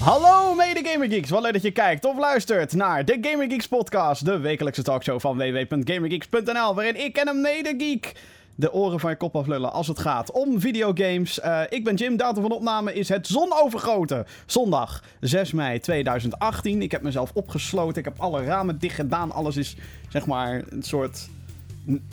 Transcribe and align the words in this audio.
Hallo 0.00 0.54
mede 0.54 0.88
Gamer 0.88 1.08
Geeks, 1.08 1.30
wat 1.30 1.42
leuk 1.42 1.52
dat 1.52 1.62
je 1.62 1.70
kijkt 1.70 2.04
of 2.04 2.18
luistert 2.18 2.72
naar 2.72 3.04
de 3.04 3.18
Gamer 3.20 3.50
Geeks 3.50 3.68
podcast, 3.68 4.24
de 4.24 4.38
wekelijkse 4.38 4.82
talkshow 4.82 5.20
van 5.20 5.36
www.gamergeeks.nl, 5.36 6.74
waarin 6.74 7.04
ik 7.04 7.16
en 7.16 7.28
een 7.28 7.40
mede 7.40 7.74
geek 7.78 8.14
de 8.54 8.72
oren 8.72 9.00
van 9.00 9.10
je 9.10 9.16
kop 9.16 9.36
aflullen 9.36 9.72
als 9.72 9.86
het 9.86 9.98
gaat 9.98 10.30
om 10.30 10.60
videogames. 10.60 11.38
Uh, 11.38 11.60
ik 11.68 11.84
ben 11.84 11.94
Jim, 11.94 12.16
datum 12.16 12.42
van 12.42 12.52
opname 12.52 12.94
is 12.94 13.08
het 13.08 13.26
zonovergoten. 13.26 14.26
Zondag 14.46 15.02
6 15.20 15.52
mei 15.52 15.80
2018. 15.80 16.82
Ik 16.82 16.90
heb 16.90 17.02
mezelf 17.02 17.30
opgesloten, 17.34 17.98
ik 17.98 18.04
heb 18.04 18.20
alle 18.20 18.44
ramen 18.44 18.78
dicht 18.78 18.94
gedaan, 18.94 19.32
alles 19.32 19.56
is 19.56 19.76
zeg 20.08 20.26
maar 20.26 20.62
een 20.68 20.82
soort 20.82 21.28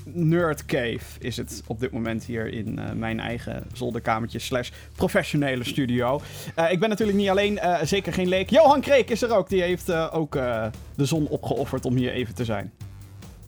nerd 0.03 0.65
cave 0.65 1.19
is 1.19 1.37
het 1.37 1.63
op 1.67 1.79
dit 1.79 1.91
moment 1.91 2.23
hier 2.23 2.47
in 2.47 2.79
uh, 2.79 2.91
mijn 2.91 3.19
eigen 3.19 3.63
zolderkamertje 3.73 4.39
slash 4.39 4.69
professionele 4.95 5.63
studio. 5.63 6.21
Uh, 6.59 6.71
ik 6.71 6.79
ben 6.79 6.89
natuurlijk 6.89 7.17
niet 7.17 7.29
alleen, 7.29 7.53
uh, 7.53 7.81
zeker 7.83 8.13
geen 8.13 8.27
leek. 8.27 8.49
Johan 8.49 8.81
Kreek 8.81 9.09
is 9.09 9.21
er 9.21 9.35
ook, 9.35 9.49
die 9.49 9.61
heeft 9.61 9.91
ook 9.93 10.33
de 10.95 11.05
zon 11.05 11.27
opgeofferd 11.27 11.85
om 11.85 11.95
hier 11.95 12.11
even 12.11 12.35
te 12.35 12.45
zijn. 12.45 12.71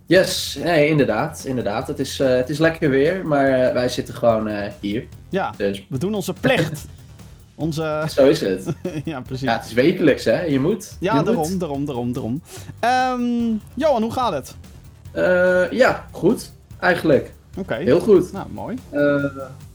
Yes, 0.06 0.60
nee, 0.64 0.88
inderdaad, 0.88 1.44
inderdaad. 1.46 1.88
Het 1.88 2.00
is, 2.00 2.18
het 2.18 2.50
is 2.50 2.58
lekker 2.58 2.90
weer, 2.90 3.28
maar 3.28 3.74
wij 3.74 3.90
zitten 3.90 4.14
gewoon 4.14 4.72
hier. 4.80 5.08
Ja, 5.30 5.54
dus. 5.58 5.86
we 5.90 5.98
doen 5.98 6.14
onze 6.14 6.34
plicht. 6.34 6.86
Onze... 7.60 8.06
Zo 8.10 8.28
is 8.28 8.42
het. 8.42 8.74
ja, 9.06 9.22
precies. 9.22 9.48
Ja, 9.48 9.58
het 9.58 9.66
is 9.66 9.74
wekelijks, 9.74 10.24
hè? 10.24 10.42
Je 10.42 10.60
moet. 10.60 10.98
Ja, 11.00 11.16
je 11.16 11.24
daarom, 11.24 11.50
moet. 11.50 11.60
daarom, 11.60 11.86
daarom, 11.86 12.14
daarom, 12.14 12.42
Um, 13.20 13.62
Johan, 13.74 14.02
hoe 14.02 14.12
gaat 14.12 14.34
het? 14.34 14.56
Uh, 15.16 15.72
ja, 15.72 16.06
goed, 16.12 16.52
eigenlijk. 16.80 17.32
Oké. 17.52 17.60
Okay. 17.60 17.84
Heel 17.84 18.00
goed. 18.00 18.32
Nou, 18.32 18.50
mooi. 18.50 18.78
Uh, 18.92 19.26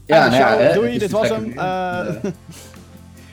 ja, 0.05 0.27
nou 0.27 0.35
ja, 0.35 0.57
hè, 0.57 0.73
doei, 0.73 0.97
dit 0.97 1.11
was 1.11 1.29
hem. 1.29 1.45
Uh, 1.45 1.55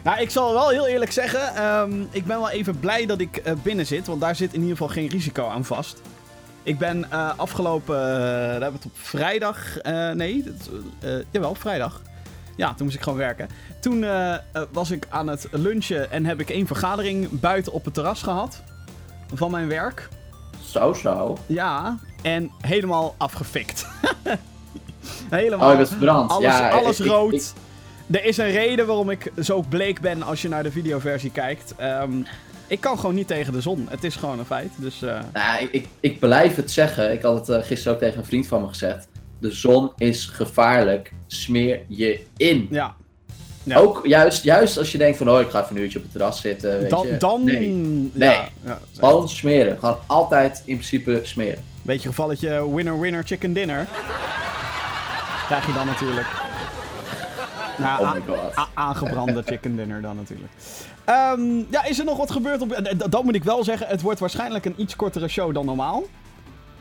nou, 0.03 0.21
ik 0.21 0.31
zal 0.31 0.53
wel 0.53 0.69
heel 0.69 0.87
eerlijk 0.87 1.13
zeggen, 1.13 1.65
um, 1.65 2.09
ik 2.11 2.25
ben 2.25 2.39
wel 2.39 2.51
even 2.51 2.79
blij 2.79 3.07
dat 3.07 3.21
ik 3.21 3.43
binnen 3.63 3.87
zit, 3.87 4.07
want 4.07 4.21
daar 4.21 4.37
zit 4.37 4.53
in 4.53 4.61
ieder 4.61 4.77
geval 4.77 4.93
geen 4.93 5.09
risico 5.09 5.49
aan 5.49 5.65
vast. 5.65 6.01
Ik 6.63 6.79
ben 6.79 7.11
afgelopen, 7.37 7.97
daar 7.97 8.51
hebben 8.51 8.71
we 8.71 8.77
het 8.77 8.85
op 8.85 8.97
vrijdag, 8.97 9.59
nee, 10.15 10.45
jawel, 11.31 11.55
vrijdag. 11.55 12.01
Ja, 12.57 12.75
toen 12.75 12.85
moest 12.85 12.97
ik 12.97 13.03
gewoon 13.03 13.19
werken. 13.19 13.49
Toen 13.81 14.07
was 14.73 14.91
ik 14.91 15.07
aan 15.09 15.27
het 15.27 15.47
lunchen 15.51 16.11
en 16.11 16.27
heb 16.27 16.41
ik 16.41 16.51
één 16.51 16.67
vergadering 16.67 17.41
buiten 17.41 17.73
op 17.73 17.85
het 17.85 17.95
terras 17.95 18.23
gehad 18.23 18.63
van 19.35 19.51
mijn 19.51 19.69
werk. 19.69 20.09
Zo, 20.73 20.93
zo. 20.93 21.37
Ja, 21.47 21.99
en 22.23 22.51
helemaal 22.61 23.15
afgefikt. 23.19 23.87
helemaal. 25.31 25.73
Oh, 25.73 25.79
dat 25.79 25.91
is 25.91 25.97
brand. 25.97 26.31
Alles, 26.31 26.45
ja, 26.45 26.71
alles 26.71 27.01
ik, 27.01 27.07
rood. 27.07 27.33
Ik, 27.33 27.41
ik... 27.41 28.17
Er 28.17 28.25
is 28.25 28.37
een 28.37 28.51
reden 28.51 28.87
waarom 28.87 29.11
ik 29.11 29.33
zo 29.41 29.65
bleek 29.69 30.01
ben 30.01 30.23
als 30.23 30.43
je 30.43 30.49
naar 30.49 30.63
de 30.63 30.71
videoversie 30.71 31.31
kijkt. 31.31 31.75
Um, 31.81 32.27
ik 32.67 32.81
kan 32.81 32.99
gewoon 32.99 33.15
niet 33.15 33.27
tegen 33.27 33.53
de 33.53 33.61
zon. 33.61 33.87
Het 33.91 34.05
is 34.05 34.17
gewoon 34.17 34.39
een 34.39 34.45
feit. 34.45 34.71
Dus, 34.77 35.03
uh... 35.03 35.21
nou, 35.33 35.69
ik, 35.71 35.89
ik, 36.01 36.19
blijf 36.19 36.57
het 36.57 36.71
zeggen. 36.71 37.13
Ik 37.13 37.23
had 37.23 37.47
het 37.47 37.59
uh, 37.59 37.67
gisteren 37.67 37.93
ook 37.93 38.01
tegen 38.03 38.19
een 38.19 38.25
vriend 38.25 38.47
van 38.47 38.61
me 38.61 38.69
gezegd. 38.69 39.09
De 39.41 39.51
zon 39.51 39.93
is 39.97 40.27
gevaarlijk. 40.27 41.13
Smeer 41.27 41.81
je 41.89 42.21
in. 42.37 42.67
Ja. 42.71 42.95
Ja. 43.65 43.77
Ook 43.79 44.07
juist, 44.07 44.43
juist 44.45 44.79
als 44.79 44.93
je 44.93 44.99
denkt 44.99 45.19
van, 45.19 45.31
oh, 45.31 45.41
ik 45.41 45.51
ga 45.51 45.63
even 45.63 45.77
een 45.77 45.83
uurtje 45.83 45.99
op 45.99 46.05
het 46.05 46.13
terras 46.13 46.41
zitten. 46.41 46.79
Weet 46.81 46.91
dan, 46.91 47.07
je. 47.07 47.17
dan, 47.17 47.45
nee, 47.45 47.69
nee. 48.13 48.29
Ja, 48.29 48.49
ja, 48.65 48.79
gewoon 48.99 49.29
smeren. 49.29 49.79
Gewoon 49.79 49.99
altijd 50.07 50.63
in 50.65 50.75
principe 50.75 51.21
smeren. 51.23 51.65
Beetje 51.83 52.09
gevalletje 52.09 52.75
winner, 52.75 53.01
winner, 53.01 53.23
chicken 53.25 53.53
dinner. 53.53 53.87
Krijg 55.47 55.67
je 55.67 55.73
dan 55.73 55.87
natuurlijk. 55.87 56.27
Nou, 57.79 58.01
oh 58.03 58.13
my 58.13 58.21
god. 58.27 58.67
aangebrande 58.75 59.43
chicken 59.47 59.77
dinner 59.77 60.03
dan 60.03 60.17
natuurlijk. 60.17 60.53
Um, 61.07 61.67
ja, 61.71 61.85
is 61.85 61.99
er 61.99 62.05
nog 62.05 62.17
wat 62.17 62.31
gebeurd? 62.31 62.61
Op, 62.61 62.95
dat 63.11 63.25
moet 63.25 63.35
ik 63.35 63.45
wel 63.45 63.65
zeggen. 63.65 63.87
Het 63.87 64.01
wordt 64.01 64.21
waarschijnlijk 64.21 64.65
een 64.65 64.75
iets 64.77 64.97
kortere 64.97 65.29
show 65.29 65.55
dan 65.55 65.65
normaal. 65.65 66.03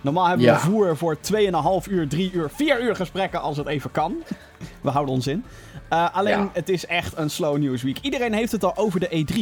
Normaal 0.01 0.27
hebben 0.27 0.45
we 0.45 0.51
Ja. 0.51 0.59
voer 0.59 0.97
voor 0.97 1.17
2,5 1.19 1.87
uur, 1.89 2.07
3 2.07 2.31
uur, 2.33 2.49
4 2.55 2.81
uur 2.83 2.95
gesprekken 2.95 3.41
als 3.41 3.57
het 3.57 3.67
even 3.67 3.91
kan. 3.91 4.15
We 4.81 4.89
houden 4.89 5.13
ons 5.15 5.27
in. 5.27 5.43
Uh, 5.93 6.15
alleen, 6.15 6.37
Ja. 6.39 6.49
het 6.53 6.69
is 6.69 6.85
echt 6.85 7.17
een 7.17 7.29
slow 7.29 7.57
news 7.57 7.81
week. 7.83 7.97
Iedereen 8.01 8.33
heeft 8.33 8.51
het 8.51 8.63
al 8.63 8.77
over 8.77 8.99
de 8.99 9.15
E 9.15 9.23
E3. 9.23 9.35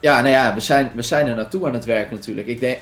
Ja, 0.00 0.20
nou 0.20 0.28
ja, 0.32 0.54
we 0.54 0.60
zijn, 0.60 0.90
we 0.94 1.02
zijn 1.02 1.26
er 1.26 1.36
naartoe 1.36 1.66
aan 1.66 1.72
het 1.74 1.84
werk 1.84 2.10
natuurlijk. 2.10 2.46
Ik, 2.46 2.60
denk, 2.60 2.78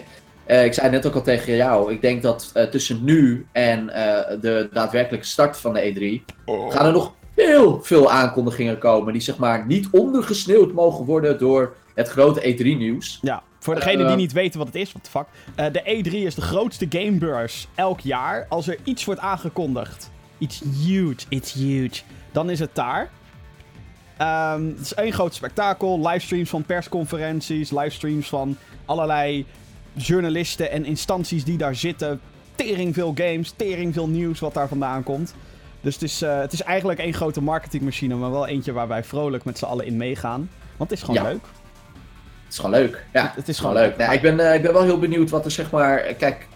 eh, 0.47 0.65
ik 0.65 0.73
zei 0.75 0.91
net 0.91 1.07
ook 1.07 1.15
al 1.15 1.23
tegen 1.23 1.57
jou, 1.57 1.93
ik 1.93 2.01
denk 2.01 2.23
dat 2.23 2.51
eh, 2.55 2.65
tussen 2.65 3.05
nu 3.05 3.47
en 3.53 3.91
eh, 3.91 4.41
de 4.41 4.69
daadwerkelijke 4.73 5.27
start 5.27 5.57
van 5.57 5.73
de 5.73 5.93
E3 6.27 6.35
gaan 6.69 6.87
er 6.87 6.93
nog 6.93 7.13
heel 7.35 7.83
veel 7.83 8.11
aankondigingen 8.11 8.79
komen 8.79 9.13
die 9.13 9.23
zeg 9.23 9.37
maar 9.37 9.67
niet 9.67 9.89
ondergesneeuwd 9.91 10.73
mogen 10.73 11.05
worden 11.05 11.39
door 11.39 11.75
het 11.95 12.09
grote 12.09 12.41
E3-nieuws. 12.55 13.19
Ja, 13.23 13.43
voor 13.59 13.75
degenen 13.75 13.99
die 13.99 14.07
Eh. 14.07 14.17
niet 14.17 14.33
weten 14.33 14.59
wat 14.59 14.67
het 14.67 14.77
is, 14.77 14.93
wat 14.93 15.05
de 15.05 15.11
fuck. 15.11 15.27
Eh, 15.55 15.67
de 15.73 15.83
E3 16.05 16.13
is 16.27 16.35
de 16.35 16.41
grootste 16.41 16.87
gamebeurs 16.89 17.69
elk 17.75 18.01
jaar. 18.01 18.47
Als 18.49 18.69
er 18.69 18.77
iets 18.85 19.05
wordt 19.05 19.21
aangekondigd, 19.21 20.11
iets 20.39 20.63
huge, 20.85 21.17
it's 21.29 21.53
huge, 21.53 22.03
dan 22.33 22.51
is 22.51 22.59
het 22.61 22.75
daar. 22.75 23.11
Ehm, 24.17 24.67
het 24.67 24.81
is 24.81 24.95
één 24.95 25.13
groot 25.13 25.35
spektakel. 25.35 26.09
Livestreams 26.09 26.51
van 26.51 26.63
persconferenties, 26.63 27.71
livestreams 27.71 28.29
van 28.29 28.57
allerlei 28.85 29.47
journalisten 29.93 30.71
en 30.71 30.85
instanties 30.85 31.45
die 31.45 31.57
daar 31.59 31.75
zitten. 31.75 32.21
Tering 32.55 32.95
veel 32.95 33.13
games, 33.15 33.53
tering 33.57 33.95
veel 33.95 34.09
nieuws 34.09 34.41
wat 34.41 34.55
daar 34.55 34.69
vandaan 34.69 35.03
komt. 35.03 35.35
Dus 35.81 35.95
het 35.95 36.03
is, 36.03 36.23
eh, 36.23 36.39
het 36.39 36.53
is 36.53 36.63
eigenlijk 36.63 36.99
één 36.99 37.15
grote 37.15 37.43
marketingmachine, 37.43 38.15
maar 38.15 38.31
wel 38.31 38.47
eentje 38.47 38.73
waar 38.73 38.89
wij 38.89 39.05
vrolijk 39.05 39.45
met 39.45 39.59
z'n 39.59 39.65
allen 39.65 39.87
in 39.87 39.97
meegaan. 39.97 40.51
Want 40.77 40.91
het 40.91 40.99
is 40.99 41.05
gewoon 41.05 41.23
Ja. 41.23 41.29
leuk. 41.31 41.43
Het 42.45 42.53
is 42.53 42.57
gewoon 42.59 42.71
leuk. 42.71 43.05
Ja, 43.13 43.33
Het 43.37 43.49
is 43.49 43.59
gewoon 43.59 43.75
leuk. 43.75 43.97
Ik, 43.97 44.21
ben, 44.23 44.41
eh, 44.49 44.55
ik 44.55 44.63
ben 44.63 44.73
wel 44.73 44.83
heel 44.83 44.99
benieuwd 44.99 45.31
wat 45.31 45.45
er 45.45 45.51
zeg 45.51 45.71
maar. 45.71 45.99
eh, 45.99 46.17
Kijk, 46.19 46.47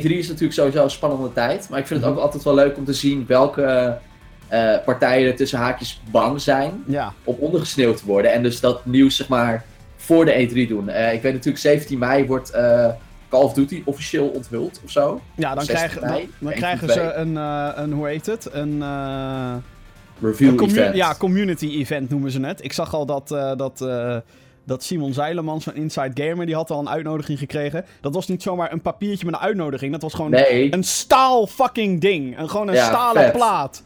E3 0.00 0.10
is 0.10 0.26
natuurlijk 0.28 0.52
sowieso 0.52 0.82
een 0.84 0.90
spannende 0.90 1.32
tijd. 1.32 1.68
Maar 1.68 1.78
ik 1.78 1.86
vind 1.86 2.00
het 2.00 2.10
ook 2.10 2.18
altijd 2.18 2.42
wel 2.42 2.54
leuk 2.54 2.76
om 2.76 2.84
te 2.84 2.92
zien 2.92 3.24
welke 3.26 3.96
eh, 4.48 4.74
partijen 4.84 5.26
er 5.28 5.36
tussen 5.36 5.58
haakjes 5.58 6.00
bang 6.10 6.40
zijn 6.40 6.82
Ja. 6.86 7.12
om 7.24 7.36
ondergesneeuwd 7.38 7.96
te 7.96 8.06
worden. 8.06 8.32
En 8.32 8.42
dus 8.42 8.60
dat 8.60 8.86
nieuws 8.86 9.16
zeg 9.16 9.28
maar 9.28 9.64
voor 9.96 10.24
de 10.24 10.48
E3 10.48 10.68
doen. 10.68 10.88
Eh, 10.88 11.12
ik 11.12 11.22
weet 11.22 11.32
natuurlijk 11.32 11.62
17 11.62 11.98
mei 11.98 12.26
wordt 12.26 12.50
eh, 12.50 12.88
Call 13.28 13.42
of 13.42 13.52
Duty 13.52 13.82
officieel 13.84 14.26
onthuld 14.28 14.80
of 14.84 14.90
zo. 14.90 15.20
Ja, 15.34 15.54
dan, 15.54 15.64
16 15.64 15.88
krijgen, 15.88 16.10
mei, 16.10 16.30
dan 16.38 16.52
krijgen 16.52 16.88
ze 16.88 17.12
een, 17.12 17.36
eh, 17.36 17.68
een, 17.74 17.92
hoe 17.92 18.06
heet 18.08 18.26
het? 18.26 18.48
Een, 18.52 18.82
eh, 18.82 19.54
Review 20.22 20.48
een 20.60 20.68
event. 20.68 20.94
ja, 20.96 21.14
community 21.18 21.66
event 21.66 22.10
noemen 22.10 22.30
ze 22.30 22.40
het. 22.40 22.64
Ik 22.64 22.72
zag 22.72 22.94
al 22.94 23.06
dat, 23.06 23.30
eh, 23.30 23.56
dat, 23.56 23.80
eh, 23.80 24.16
dat 24.64 24.82
Simon 24.82 25.12
Zeilemans 25.12 25.64
van 25.64 25.74
Inside 25.74 26.22
Gamer, 26.24 26.46
die 26.46 26.54
had 26.54 26.70
al 26.70 26.78
een 26.80 26.88
uitnodiging 26.88 27.38
gekregen. 27.38 27.84
Dat 28.00 28.14
was 28.14 28.28
niet 28.28 28.42
zomaar 28.42 28.72
een 28.72 28.80
papiertje 28.80 29.26
met 29.26 29.34
een 29.34 29.40
uitnodiging. 29.40 29.92
Dat 29.92 30.02
was 30.02 30.14
gewoon 30.14 30.30
Nee, 30.30 30.72
een 30.72 30.84
staal 30.84 31.46
fucking 31.46 32.00
ding. 32.00 32.38
Een, 32.38 32.48
gewoon 32.50 32.68
een 32.68 32.74
Ja, 32.74 32.86
stalen 32.86 33.22
vet. 33.22 33.32
plaat. 33.32 33.82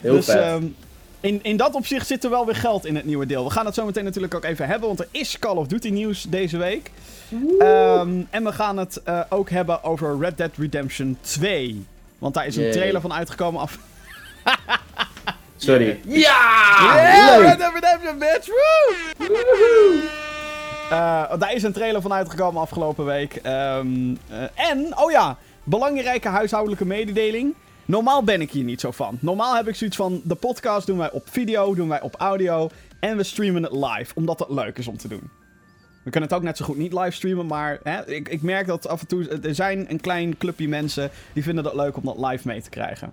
heel 0.00 0.12
dus 0.14 0.24
vet. 0.24 0.36
ehm, 0.36 0.64
in, 1.20 1.38
in 1.42 1.56
dat 1.56 1.74
opzicht 1.74 2.06
zit 2.06 2.24
er 2.24 2.30
wel 2.30 2.46
weer 2.46 2.56
geld 2.56 2.86
in 2.86 2.96
het 2.96 3.04
nieuwe 3.04 3.26
deel. 3.26 3.44
We 3.44 3.50
gaan 3.50 3.66
het 3.66 3.74
zo 3.74 3.84
meteen 3.84 4.04
natuurlijk 4.04 4.34
ook 4.34 4.44
even 4.44 4.66
hebben, 4.66 4.88
want 4.88 5.00
er 5.00 5.08
is 5.10 5.38
Call 5.38 5.56
of 5.56 5.66
Duty 5.66 5.88
nieuws 5.88 6.22
deze 6.28 6.56
week. 6.58 6.90
Ehm, 7.58 8.10
en 8.30 8.44
we 8.44 8.52
gaan 8.52 8.76
het 8.76 9.02
eh, 9.02 9.20
ook 9.28 9.50
hebben 9.50 9.84
over 9.84 10.18
Red 10.18 10.36
Dead 10.36 10.50
Redemption 10.56 11.16
2. 11.20 11.86
Want 12.18 12.34
daar 12.34 12.46
is 12.46 12.56
een 12.56 12.62
Yay. 12.62 12.72
trailer 12.72 13.00
van 13.00 13.12
uitgekomen 13.12 13.60
af. 13.60 13.78
Sorry. 15.60 16.00
Ja! 16.06 16.18
Yeah, 16.80 17.38
leuk! 17.38 17.48
Red 17.48 17.58
Dead 17.58 17.72
Redemption, 17.74 18.18
bitch! 18.18 18.46
Woo! 18.46 20.00
Eh, 20.90 21.38
daar 21.38 21.54
is 21.54 21.62
een 21.62 21.72
trailer 21.72 22.02
van 22.02 22.12
uitgekomen 22.12 22.60
afgelopen 22.60 23.04
week. 23.04 23.34
Ehm, 23.34 24.14
eh, 24.28 24.70
en, 24.70 24.98
oh 24.98 25.10
ja, 25.10 25.36
belangrijke 25.64 26.28
huishoudelijke 26.28 26.86
mededeling. 26.86 27.54
Normaal 27.84 28.24
ben 28.24 28.40
ik 28.40 28.50
hier 28.50 28.64
niet 28.64 28.80
zo 28.80 28.90
van. 28.90 29.18
Normaal 29.20 29.56
heb 29.56 29.68
ik 29.68 29.74
zoiets 29.74 29.96
van: 29.96 30.20
de 30.24 30.34
podcast 30.34 30.86
doen 30.86 30.98
wij 30.98 31.10
op 31.10 31.28
video, 31.30 31.74
doen 31.74 31.88
wij 31.88 32.00
op 32.00 32.14
audio. 32.18 32.70
En 33.00 33.16
we 33.16 33.22
streamen 33.22 33.62
het 33.62 33.72
live, 33.72 34.14
omdat 34.14 34.38
het 34.38 34.50
leuk 34.50 34.78
is 34.78 34.86
om 34.88 34.96
te 34.96 35.08
doen. 35.08 35.30
We 36.04 36.10
kunnen 36.10 36.28
het 36.28 36.38
ook 36.38 36.44
net 36.44 36.56
zo 36.56 36.64
goed 36.64 36.76
niet 36.76 36.92
livestreamen, 36.92 37.46
maar 37.46 37.78
hè, 37.82 38.06
ik, 38.06 38.28
ik 38.28 38.42
merk 38.42 38.66
dat 38.66 38.88
af 38.88 39.00
en 39.00 39.06
toe. 39.06 39.28
Er 39.28 39.54
zijn 39.54 39.86
een 39.90 40.00
klein 40.00 40.36
clubje 40.38 40.68
mensen 40.68 41.10
die 41.32 41.42
vinden 41.42 41.64
het 41.64 41.74
leuk 41.74 41.96
om 41.96 42.04
dat 42.04 42.30
live 42.30 42.46
mee 42.46 42.62
te 42.62 42.70
krijgen. 42.70 43.12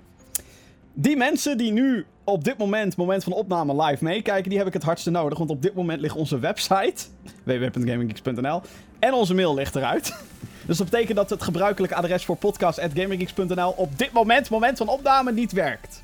Die 0.93 1.17
mensen 1.17 1.57
die 1.57 1.71
nu 1.71 2.05
op 2.29 2.43
dit 2.43 2.57
moment, 2.57 2.97
moment 2.97 3.23
van 3.23 3.33
opname, 3.33 3.83
live 3.83 4.03
meekijken, 4.03 4.49
die 4.49 4.57
heb 4.57 4.67
ik 4.67 4.73
het 4.73 4.83
hardste 4.83 5.09
nodig. 5.09 5.37
Want 5.37 5.49
op 5.49 5.61
dit 5.61 5.73
moment 5.73 6.01
ligt 6.01 6.15
onze 6.15 6.39
website, 6.39 7.05
www.gaminggeeks.nl, 7.43 8.61
en 8.99 9.13
onze 9.13 9.33
mail 9.33 9.53
ligt 9.53 9.75
eruit. 9.75 10.13
Dus 10.67 10.77
dat 10.77 10.89
betekent 10.89 11.17
dat 11.17 11.29
het 11.29 11.43
gebruikelijke 11.43 11.95
adres 11.95 12.25
voor 12.25 12.35
podcast.gaminggeeks.nl 12.35 13.69
op 13.69 13.97
dit 13.97 14.11
moment, 14.11 14.49
moment 14.49 14.77
van 14.77 14.87
opname, 14.87 15.31
niet 15.31 15.51
werkt. 15.51 16.01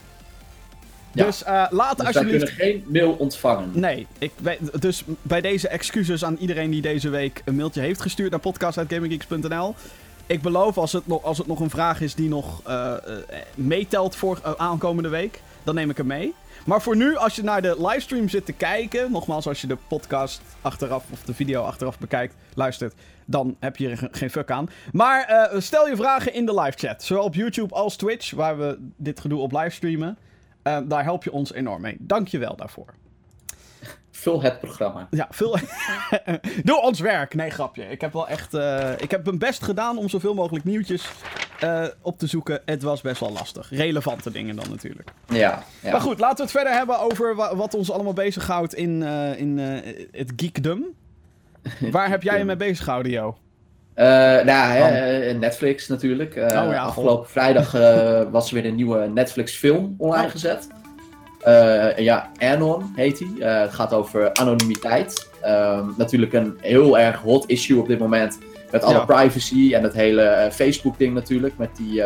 Ja. 1.13 1.25
Dus 1.25 1.43
eh 1.43 1.65
laat 1.69 1.97
Dus 1.97 2.05
alsjeblieft... 2.07 2.55
kunnen 2.55 2.55
geen 2.55 2.83
mail 2.87 3.11
ontvangen. 3.11 3.69
Nee, 3.73 4.07
ik, 4.17 4.31
wij- 4.41 4.59
dus 4.79 5.03
bij 5.21 5.41
deze 5.41 5.67
excuses 5.67 6.23
aan 6.25 6.37
iedereen 6.39 6.71
die 6.71 6.81
deze 6.81 7.09
week 7.09 7.41
een 7.45 7.55
mailtje 7.55 7.81
heeft 7.81 8.01
gestuurd 8.01 8.31
naar 8.31 8.39
podcast.gaminggeeks.nl. 8.39 9.75
ik 10.25 10.41
beloof 10.41 10.77
als 10.77 10.91
het, 10.91 11.07
nog, 11.07 11.23
als 11.23 11.37
het 11.37 11.47
nog 11.47 11.59
een 11.59 11.69
vraag 11.69 12.01
is 12.01 12.15
die 12.15 12.29
nog 12.29 12.61
uh, 12.67 12.93
uh, 13.07 13.15
meetelt 13.55 14.15
voor 14.15 14.55
aankomende 14.57 15.09
week, 15.09 15.41
dan 15.63 15.75
neem 15.75 15.89
ik 15.89 15.97
hem 15.97 16.07
mee. 16.07 16.33
Maar 16.65 16.81
voor 16.81 16.95
nu, 16.95 17.15
als 17.15 17.35
je 17.35 17.43
naar 17.43 17.61
de 17.61 17.75
livestream 17.87 18.29
zit 18.29 18.45
te 18.45 18.53
kijken, 18.53 19.11
nogmaals, 19.11 19.47
als 19.47 19.61
je 19.61 19.67
de 19.67 19.77
podcast 19.87 20.41
achteraf 20.61 21.05
of 21.11 21.23
de 21.23 21.33
video 21.33 21.61
achteraf 21.61 21.99
bekijkt, 21.99 22.35
luistert, 22.53 22.93
dan 23.25 23.55
heb 23.59 23.77
je 23.77 23.89
er 23.89 24.09
geen 24.11 24.29
fuck 24.29 24.51
aan. 24.51 24.69
Maar 24.91 25.49
uh, 25.53 25.59
stel 25.59 25.87
je 25.87 25.95
vragen 25.95 26.33
in 26.33 26.45
de 26.45 26.61
live 26.61 26.77
chat, 26.77 27.03
zowel 27.03 27.23
op 27.23 27.35
YouTube 27.35 27.73
als 27.73 27.95
Twitch, 27.95 28.31
waar 28.31 28.57
we 28.57 28.77
dit 28.97 29.19
gedoe 29.19 29.39
op 29.39 29.51
livestreamen. 29.51 30.17
Uh, 30.63 30.77
daar 30.85 31.03
help 31.03 31.23
je 31.23 31.31
ons 31.31 31.53
enorm 31.53 31.81
mee. 31.81 31.97
Dank 31.99 32.27
je 32.27 32.37
wel 32.37 32.55
daarvoor. 32.55 32.93
Vul 34.23 34.41
het 34.41 34.59
programma. 34.59 35.07
Ja, 35.09 35.27
vul. 35.29 35.57
Doe 36.63 36.81
ons 36.81 36.99
werk. 36.99 37.35
Nee, 37.35 37.49
grapje. 37.49 37.83
Ik 37.83 38.01
heb 38.01 38.13
wel 38.13 38.27
echt. 38.27 38.53
Uh, 38.53 38.91
ik 38.97 39.11
heb 39.11 39.25
mijn 39.25 39.37
best 39.37 39.63
gedaan 39.63 39.97
om 39.97 40.09
zoveel 40.09 40.33
mogelijk 40.33 40.65
nieuwtjes 40.65 41.09
uh, 41.63 41.85
op 42.01 42.19
te 42.19 42.27
zoeken. 42.27 42.61
Het 42.65 42.83
was 42.83 43.01
best 43.01 43.19
wel 43.19 43.31
lastig. 43.31 43.69
Relevante 43.69 44.31
dingen 44.31 44.55
dan 44.55 44.65
natuurlijk. 44.69 45.11
Ja. 45.27 45.63
ja. 45.81 45.91
Maar 45.91 46.01
goed, 46.01 46.19
laten 46.19 46.37
we 46.37 46.43
het 46.43 46.51
verder 46.51 46.73
hebben 46.73 46.99
over 46.99 47.35
wa 47.35 47.55
wat 47.55 47.75
ons 47.75 47.91
allemaal 47.91 48.13
bezighoudt 48.13 48.73
in, 48.73 49.01
uh, 49.01 49.39
in 49.39 49.57
het 50.11 50.33
geekdom. 50.35 50.85
Waar 51.91 52.09
heb 52.09 52.23
jij 52.23 52.37
je 52.37 52.45
mee 52.45 52.55
bezig 52.55 52.83
gehouden, 52.83 53.11
Jo? 53.11 53.37
nou, 53.95 54.73
hè, 54.73 55.33
Netflix 55.33 55.87
natuurlijk. 55.87 56.35
oh, 56.35 56.49
ja, 56.49 56.83
afgelopen 56.83 57.29
vrijdag 57.29 57.71
was 58.31 58.47
er 58.47 58.53
weer 58.53 58.65
een 58.65 58.75
nieuwe 58.75 59.07
Netflix-film 59.07 59.95
online 59.97 60.25
oh. 60.25 60.31
gezet. 60.31 60.67
Uh, 61.47 61.97
ja, 61.97 62.29
Anon 62.39 62.93
heet 62.95 63.19
hij. 63.19 63.27
Uh, 63.37 63.61
het 63.61 63.73
gaat 63.73 63.93
over 63.93 64.33
anonimiteit. 64.33 65.29
Uh, 65.45 65.87
natuurlijk 65.97 66.33
een 66.33 66.57
heel 66.61 66.99
erg 66.99 67.19
hot 67.19 67.45
issue 67.47 67.79
op 67.79 67.87
dit 67.87 67.99
moment. 67.99 68.37
Met 68.71 68.83
alle 68.83 68.93
ja. 68.93 69.05
privacy 69.05 69.73
en 69.73 69.83
het 69.83 69.93
hele 69.93 70.21
uh, 70.21 70.51
Facebook-ding 70.51 71.13
natuurlijk. 71.13 71.57
Met 71.57 71.69
die, 71.75 72.03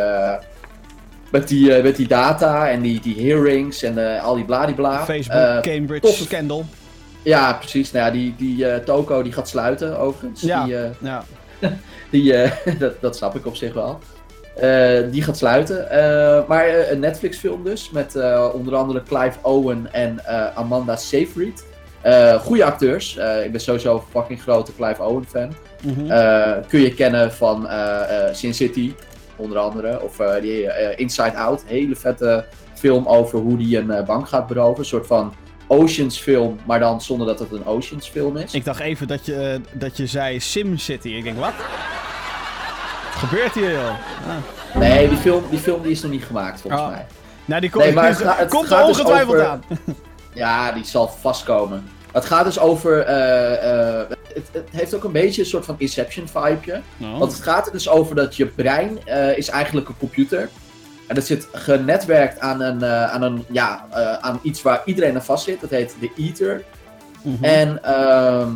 met, 1.31 1.48
die, 1.48 1.81
met 1.81 1.95
die 1.95 2.07
data 2.07 2.69
en 2.69 2.81
die, 2.81 3.00
die 3.00 3.28
hearings 3.28 3.84
en 3.84 4.22
al 4.22 4.36
die 4.36 4.45
bladibla. 4.45 5.06
Facebook, 5.06 5.62
Cambridge 5.62 6.12
scandal. 6.12 6.66
Ja, 7.24 7.54
precies. 7.54 7.92
Nou 7.92 8.06
ja, 8.06 8.12
die, 8.12 8.36
die 8.38 8.84
toko 8.84 9.24
die 9.24 9.34
gaat 9.34 9.50
sluiten 9.50 10.00
overigens. 10.00 10.42
Ja, 10.42 10.66
die, 10.66 10.75
ja. 11.01 11.24
die, 12.12 12.34
dat, 12.80 13.01
dat 13.01 13.16
snap 13.16 13.36
ik 13.36 13.45
op 13.45 13.56
zich 13.56 13.74
wel. 13.74 14.00
Uh, 14.63 15.12
die 15.12 15.21
gaat 15.21 15.38
sluiten. 15.38 15.88
Uh, 15.92 16.48
maar 16.48 16.68
uh, 16.68 16.92
een 16.92 17.00
Netflix-film 17.00 17.63
dus. 17.63 17.89
Met 17.89 18.15
onder 18.54 18.75
andere 18.75 19.04
Clive 19.04 19.38
Owen 19.42 19.88
en 19.92 20.21
Amanda 20.56 20.95
Seyfried. 20.95 21.65
goede 22.39 22.63
acteurs. 22.65 23.15
ik 23.44 23.51
ben 23.51 23.62
sowieso 23.62 23.95
een 23.95 24.01
fucking 24.12 24.42
grote 24.42 24.75
Clive 24.75 25.04
Owen-fan. 25.04 25.54
Mm 25.83 25.94
-hmm. 25.94 26.65
kun 26.68 26.80
je 26.80 26.94
kennen 26.94 27.33
van 27.33 27.68
Sin 28.31 28.54
City, 28.54 28.94
onder 29.36 29.57
andere. 29.57 30.01
Of 30.01 30.18
die 30.42 30.95
Inside 30.95 31.36
Out. 31.36 31.63
Hele 31.65 31.95
vette 31.95 32.45
film 32.74 33.07
over 33.07 33.39
hoe 33.39 33.57
die 33.57 33.77
een 33.77 34.06
bank 34.06 34.27
gaat 34.27 34.48
beroven. 34.48 34.80
Een 34.80 34.86
soort 34.86 35.07
van 35.07 35.33
Oceans 35.68 36.19
film, 36.19 36.60
maar 36.65 36.80
dan 36.80 37.01
zonder 37.01 37.27
dat 37.27 37.39
het 37.39 37.51
een 37.51 37.65
Oceans 37.65 38.10
film 38.10 38.38
is. 38.38 38.53
Ik 38.53 38.65
dacht 38.65 38.80
even 38.80 39.07
dat 39.07 39.25
je, 39.25 39.62
dat 39.74 39.98
je 39.98 40.07
zei 40.07 40.39
Sim 40.39 40.77
City. 40.77 41.10
Ik 41.10 41.24
denk, 41.24 41.38
wat? 41.38 41.53
Gebeurt 43.18 43.54
hier, 43.54 43.72
joh? 43.72 43.88
Ah. 43.88 44.80
Nee, 44.80 45.10
die 45.10 45.18
film, 45.18 45.44
die 45.50 45.60
film 45.60 45.81
die 45.81 45.92
is 45.92 46.02
nog 46.02 46.12
niet 46.12 46.24
gemaakt, 46.24 46.62
volgens 46.62 46.81
oh. 46.81 46.90
mij. 46.90 47.06
Nou, 47.46 47.62
die 47.62 47.69
komt, 47.74 47.84
nee, 47.84 47.94
maar 47.94 48.08
het, 48.08 48.38
het 48.38 48.50
komt 48.50 48.72
er 48.72 48.78
dus 48.78 48.88
ongetwijfeld 48.88 49.31
dus 49.31 49.42
over... 49.42 49.48
aan. 49.48 49.64
ja, 50.34 50.72
die 50.72 50.86
zal 50.86 51.08
vastkomen. 51.08 51.90
Het 52.12 52.25
gaat 52.25 52.46
dus 52.46 52.60
over. 52.60 53.10
Uh, 53.10 53.52
uh, 53.52 54.10
het, 54.34 54.50
het, 54.52 54.68
heeft 54.72 54.96
ook 54.96 55.04
een 55.04 55.12
beetje 55.12 55.42
een 55.42 55.48
soort 55.48 55.66
van 55.66 55.75
Inception-vibeje. 55.78 56.81
Oh. 57.02 57.19
Want 57.19 57.31
het 57.31 57.42
gaat 57.42 57.66
er 57.66 57.72
dus 57.72 57.90
over 57.90 58.16
dat 58.16 58.36
je 58.36 58.46
brein 58.46 59.00
uh, 59.08 59.38
is 59.38 59.50
eigenlijk 59.50 59.88
een 59.88 59.98
computer. 59.98 60.50
En 61.08 61.16
dat 61.16 61.25
zit 61.25 61.48
genetwerkt 61.54 62.40
aan, 62.40 62.62
een, 62.62 62.86
aan, 62.86 63.22
een, 63.22 63.46
ja, 63.52 63.86
aan 64.22 64.40
iets 64.42 64.62
waar 64.62 64.81
iedereen 64.86 65.16
aan 65.16 65.24
vast 65.24 65.44
zit. 65.44 65.62
Dat 65.62 65.70
heet 65.70 65.96
de 66.00 66.12
Ether. 66.18 66.63
Mm 67.22 67.36
-hmm. 67.36 67.44
En 67.44 67.84
ehm, 67.84 68.50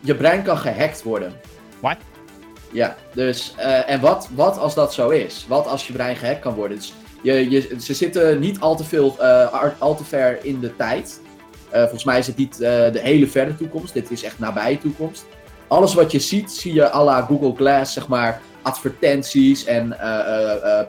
je 0.00 0.14
brein 0.14 0.42
kan 0.42 0.58
gehackt 0.58 1.02
worden. 1.02 1.32
Wat? 1.80 1.96
Ja, 2.72 2.96
dus, 3.12 3.54
uh, 3.58 3.90
en 3.90 4.00
wat, 4.00 4.28
wat 4.34 4.58
als 4.58 4.74
dat 4.74 4.94
zo 4.94 5.08
is? 5.08 5.44
Wat 5.48 5.66
als 5.66 5.86
je 5.86 5.92
brein 5.92 6.16
gehackt 6.16 6.40
kan 6.40 6.54
worden? 6.54 6.76
Dus 6.76 6.94
je, 7.22 7.50
je, 7.50 7.76
ze 7.80 7.94
zitten 7.94 8.38
niet 8.38 8.60
al 8.60 8.76
te, 8.76 8.84
veel, 8.84 9.16
uh, 9.20 9.64
al 9.78 9.96
te 9.96 10.04
ver 10.04 10.44
in 10.44 10.60
de 10.60 10.76
tijd. 10.76 11.20
Uh, 11.72 11.80
volgens 11.80 12.04
mij 12.04 12.18
is 12.18 12.26
het 12.26 12.36
niet 12.36 12.56
de 12.56 13.00
hele 13.02 13.26
verre 13.26 13.56
toekomst. 13.56 13.94
Dit 13.94 14.10
is 14.10 14.22
echt 14.22 14.38
nabije 14.38 14.78
toekomst. 14.78 15.26
Alles 15.68 15.94
wat 15.94 16.12
je 16.12 16.18
ziet, 16.18 16.52
zie 16.52 16.74
je 16.74 16.92
à 16.92 17.04
la 17.04 17.20
Google 17.20 17.54
Glass, 17.56 17.92
zeg 17.92 18.08
maar, 18.08 18.40
advertenties 18.62 19.64
en 19.64 19.96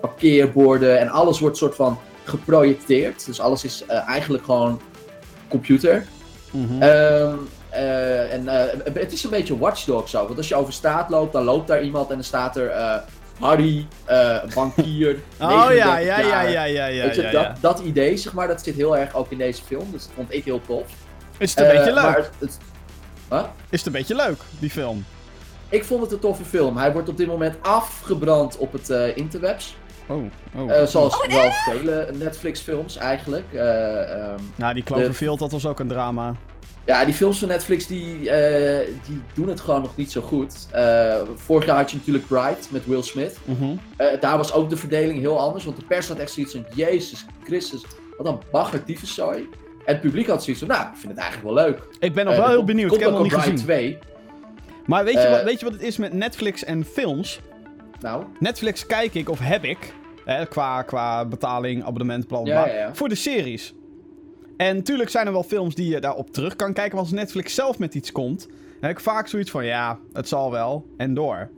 parkeerborden. 0.02 1.00
En 1.00 1.10
alles 1.10 1.40
wordt 1.40 1.58
soort 1.58 1.76
van 1.76 2.00
geprojecteerd. 2.24 3.26
Dus 3.26 3.40
alles 3.40 3.64
is 3.64 3.84
eigenlijk 3.86 4.44
gewoon 4.44 4.82
computer. 5.48 6.06
Mm 6.52 6.68
-hmm. 6.68 6.84
um, 6.84 7.50
uh, 7.78 8.34
en 8.34 8.44
uh, 8.44 8.94
het 8.94 9.12
is 9.12 9.24
een 9.24 9.30
beetje 9.30 9.58
Watch 9.58 9.84
Dogs 9.86 10.12
zo. 10.12 10.26
Want 10.26 10.38
als 10.38 10.48
je 10.48 10.56
over 10.56 10.74
straat 10.74 11.10
loopt, 11.10 11.34
dan 11.34 11.44
loopt 11.44 11.68
daar 11.68 11.82
iemand 11.82 12.10
en 12.10 12.16
dan 12.16 12.24
staat 12.24 12.58
er 12.58 12.70
uh, 12.70 12.96
Harry, 13.40 13.88
bankier. 14.54 15.16
oh 15.42 15.68
ja, 15.70 15.98
ja, 15.98 15.98
ja, 15.98 16.42
ja, 16.42 16.64
ja, 16.64 16.86
ja, 16.86 17.04
Weet 17.06 17.16
je, 17.16 17.22
ja, 17.22 17.32
dat, 17.32 17.44
ja. 17.44 17.56
dat 17.60 17.80
idee, 17.80 18.18
zeg 18.18 18.34
maar, 18.34 18.48
dat 18.48 18.64
zit 18.64 18.76
heel 18.76 18.98
erg 18.98 19.16
ook 19.16 19.32
in 19.32 19.38
deze 19.38 19.64
film. 19.64 19.92
Dus 19.92 20.04
dat 20.04 20.12
vond 20.16 20.34
ik 20.34 20.44
heel 20.44 20.62
tof. 20.68 20.86
Is 21.38 21.56
het 21.56 21.60
een 21.60 21.76
beetje 21.76 21.94
leuk? 21.94 22.16
Het, 22.16 22.30
het, 22.40 22.58
huh? 23.30 23.44
Is 23.70 23.78
het 23.78 23.86
een 23.86 23.92
beetje 23.92 24.16
leuk, 24.16 24.40
die 24.60 24.70
film? 24.70 25.06
Ik 25.70 25.84
vond 25.86 26.02
het 26.02 26.12
een 26.12 26.20
toffe 26.20 26.46
film. 26.46 26.78
Hij 26.78 26.94
wordt 26.94 27.10
op 27.10 27.18
dit 27.18 27.28
moment 27.28 27.56
afgebrand 27.62 28.58
op 28.58 28.72
het 28.72 28.90
interwebs. 29.16 29.76
Oh, 30.08 30.24
oh. 30.56 30.70
Uh, 30.70 30.86
zoals 30.86 31.14
oh, 31.14 31.28
nee. 31.28 31.38
wel 31.38 31.52
vele 31.52 32.10
Netflix-films 32.14 32.98
eigenlijk. 32.98 33.46
Uh, 33.54 33.62
um, 33.62 34.52
nou, 34.56 34.74
die 34.74 34.84
Cloverfield, 34.84 35.38
de... 35.38 35.44
dat 35.44 35.52
was 35.52 35.66
ook 35.66 35.80
een 35.80 35.88
drama. 35.88 36.36
Ja, 36.88 37.06
die 37.06 37.14
films 37.14 37.40
van 37.40 37.48
Netflix 37.48 37.88
die, 37.88 38.20
uh, 38.20 38.80
die 39.08 39.22
doen 39.34 39.48
het 39.48 39.60
gewoon 39.60 39.82
nog 39.82 39.96
niet 39.96 40.12
zo 40.12 40.22
goed. 40.22 40.68
Uh, 40.76 41.16
vorig 41.36 41.66
jaar 41.66 41.78
had 41.78 41.92
je 41.92 41.98
natuurlijk 41.98 42.28
Bright 42.28 42.68
met 42.72 42.86
Will 42.86 43.02
Smith. 43.02 43.38
Mm 43.44 43.56
-hmm. 43.58 43.80
uh, 43.98 44.08
daar 44.20 44.38
was 44.38 44.54
ook 44.54 44.70
de 44.70 44.78
verdeling 44.78 45.20
heel 45.20 45.40
anders, 45.40 45.64
want 45.66 45.78
de 45.78 45.86
pers 45.86 46.08
had 46.08 46.18
echt 46.18 46.32
zoiets 46.32 46.52
van: 46.52 46.66
Jezus 46.76 47.26
Christus, 47.44 47.82
wat 48.18 48.28
een 48.28 48.40
bagger 48.52 48.84
tyfuszooi. 48.84 49.38
En 49.86 49.94
het 49.94 50.02
publiek 50.02 50.28
had 50.28 50.44
zoiets 50.44 50.64
van: 50.64 50.72
Nou, 50.72 50.88
ik 50.88 50.98
vind 50.98 51.12
het 51.14 51.22
eigenlijk 51.22 51.56
wel 51.56 51.66
leuk. 51.66 51.82
Ik 52.00 52.14
ben 52.14 52.26
nog 52.26 52.36
wel 52.36 52.48
heel 52.48 52.64
benieuwd, 52.64 52.94
ik 52.94 53.00
heb 53.00 53.12
nog 53.12 53.22
niet 53.22 53.32
Bright 53.32 53.50
gezien. 53.50 53.66
2. 53.66 53.98
Maar 54.86 55.04
weet 55.04 55.22
je, 55.22 55.30
wat, 55.30 55.44
weet 55.44 55.60
je 55.60 55.66
wat 55.66 55.74
het 55.74 55.84
is 55.84 55.98
met 55.98 56.14
Netflix 56.14 56.64
en 56.64 56.86
films? 56.86 57.40
Nou? 58.00 58.24
Netflix 58.40 58.86
kijk 58.86 59.14
ik, 59.14 59.30
of 59.30 59.40
heb 59.40 59.64
ik, 59.64 59.94
hè, 60.26 60.46
qua, 60.46 60.82
qua 60.82 61.26
betaling, 61.26 61.84
abonnement, 61.84 62.28
bla 62.28 62.42
bla 62.42 62.54
ja, 62.54 62.68
ja, 62.68 62.80
ja. 62.80 62.96
voor 62.96 63.10
de 63.10 63.16
series. 63.16 63.74
En 64.58 64.76
natuurlijk 64.76 65.10
zijn 65.10 65.26
er 65.26 65.32
wel 65.32 65.44
films 65.44 65.76
die 65.76 65.90
je 65.90 66.00
daarop 66.00 66.32
terug 66.32 66.56
kan 66.56 66.74
kijken. 66.74 66.96
Maar 66.96 67.04
als 67.04 67.14
Netflix 67.14 67.54
zelf 67.54 67.80
met 67.80 67.96
iets 67.96 68.12
komt, 68.12 68.48
dan 68.48 68.58
heb 68.80 68.92
ik 68.92 69.00
vaak 69.00 69.28
zoiets 69.28 69.52
van: 69.52 69.66
ja, 69.66 70.00
het 70.14 70.28
zal 70.28 70.52
wel. 70.52 70.86
En 70.98 71.14
door. 71.14 71.50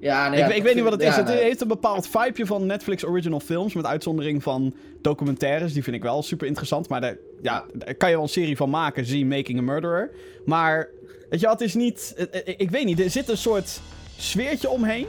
Ja, 0.00 0.28
nee, 0.28 0.40
ik, 0.40 0.48
ja, 0.48 0.54
ik 0.54 0.62
weet 0.62 0.74
niet 0.74 0.84
wat 0.84 0.92
het 0.92 1.02
ja, 1.02 1.08
is. 1.08 1.16
Het 1.16 1.28
heeft 1.28 1.60
een 1.60 1.68
bepaald 1.68 2.08
vibeje 2.08 2.46
van 2.46 2.66
Netflix 2.66 3.04
original 3.04 3.40
films. 3.40 3.74
Met 3.74 3.86
uitzondering 3.86 4.42
van 4.42 4.74
documentaires. 5.00 5.72
Die 5.72 5.82
vind 5.82 5.96
ik 5.96 6.02
wel 6.02 6.22
super 6.22 6.46
interessant. 6.46 6.88
Maar 6.88 7.00
daar, 7.00 7.16
ja, 7.42 7.64
daar 7.72 7.94
kan 7.94 8.08
je 8.08 8.14
wel 8.14 8.24
een 8.24 8.30
serie 8.30 8.56
van 8.56 8.70
maken. 8.70 9.04
Zie 9.04 9.26
Making 9.26 9.58
a 9.58 9.62
Murderer. 9.62 10.10
Maar 10.44 10.88
weet 11.30 11.40
je, 11.40 11.48
het 11.48 11.60
is 11.60 11.74
niet. 11.74 12.28
Ik 12.44 12.70
weet 12.70 12.84
niet. 12.84 13.00
Er 13.00 13.10
zit 13.10 13.28
een 13.28 13.36
soort 13.36 13.80
sfeertje 14.16 14.70
omheen. 14.70 15.06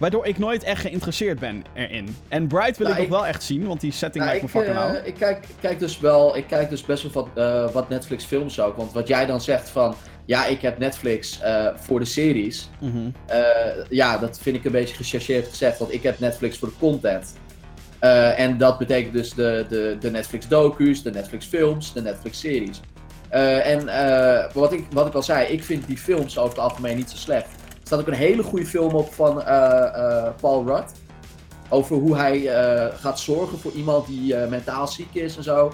Waardoor 0.00 0.26
ik 0.26 0.38
nooit 0.38 0.62
echt 0.62 0.80
geïnteresseerd 0.80 1.38
ben 1.38 1.64
erin. 1.74 2.16
En 2.28 2.46
Bright 2.46 2.76
wil 2.76 2.86
Nou, 2.86 2.98
ik 2.98 3.04
ik- 3.04 3.10
nog 3.10 3.18
wel 3.20 3.28
echt 3.28 3.42
zien, 3.42 3.66
want 3.66 3.80
die 3.80 3.92
setting 3.92 4.24
Nou, 4.24 4.36
lijkt 4.38 4.54
me 4.54 4.60
ik, 4.60 4.66
fucking 4.66 4.84
nou. 4.92 5.04
ik, 5.06 5.14
kijk, 5.14 5.44
kijk 5.60 5.78
dus 5.78 5.98
wel, 6.00 6.36
ik 6.36 6.46
kijk 6.46 6.70
dus 6.70 6.82
best 6.84 7.02
wel 7.02 7.12
wat, 7.12 7.28
eh, 7.34 7.70
wat 7.72 7.88
Netflix 7.88 8.24
films 8.24 8.60
ook. 8.60 8.76
Want 8.76 8.92
wat 8.92 9.08
jij 9.08 9.26
dan 9.26 9.40
zegt 9.40 9.68
van, 9.68 9.94
ja, 10.24 10.46
ik 10.46 10.60
heb 10.62 10.78
Netflix 10.78 11.40
eh, 11.40 11.66
voor 11.76 11.98
de 11.98 12.04
series. 12.04 12.68
Mhm. 12.80 13.10
Ja, 13.88 14.18
dat 14.18 14.38
vind 14.42 14.56
ik 14.56 14.64
een 14.64 14.72
beetje 14.72 14.94
gechargeerd 14.94 15.48
gezegd, 15.48 15.78
want 15.78 15.92
ik 15.92 16.02
heb 16.02 16.18
Netflix 16.18 16.58
voor 16.58 16.68
de 16.68 16.74
content. 16.78 17.32
En 18.36 18.58
dat 18.58 18.78
betekent 18.78 19.12
dus 19.12 19.34
de, 19.34 19.66
de, 19.68 19.96
de 20.00 20.10
Netflix 20.10 20.48
docu's, 20.48 21.02
de 21.02 21.10
Netflix 21.10 21.46
films, 21.46 21.92
de 21.92 22.02
Netflix 22.02 22.40
series. 22.40 22.80
En 23.28 23.84
wat, 24.52 24.72
ik, 24.72 24.84
wat 24.92 25.06
ik 25.06 25.14
al 25.14 25.22
zei, 25.22 25.46
ik 25.46 25.64
vind 25.64 25.86
die 25.86 25.98
films 25.98 26.38
over 26.38 26.50
het 26.50 26.58
algemeen 26.58 26.96
niet 26.96 27.10
zo 27.10 27.16
slecht. 27.16 27.48
Staat 27.90 28.02
ook 28.02 28.08
een 28.08 28.14
hele 28.14 28.42
goede 28.42 28.66
film 28.66 28.94
op 28.94 29.12
van 29.12 29.42
eh, 29.42 29.82
eh, 29.82 30.32
Paul 30.40 30.66
Rudd. 30.66 30.92
Over 31.68 31.96
hoe 31.96 32.16
hij 32.16 32.48
eh, 32.48 32.94
gaat 32.98 33.20
zorgen 33.20 33.58
voor 33.58 33.72
iemand 33.72 34.06
die 34.06 34.36
mentaal 34.36 34.88
ziek 34.88 35.14
is 35.14 35.36
en 35.36 35.42
zo. 35.42 35.72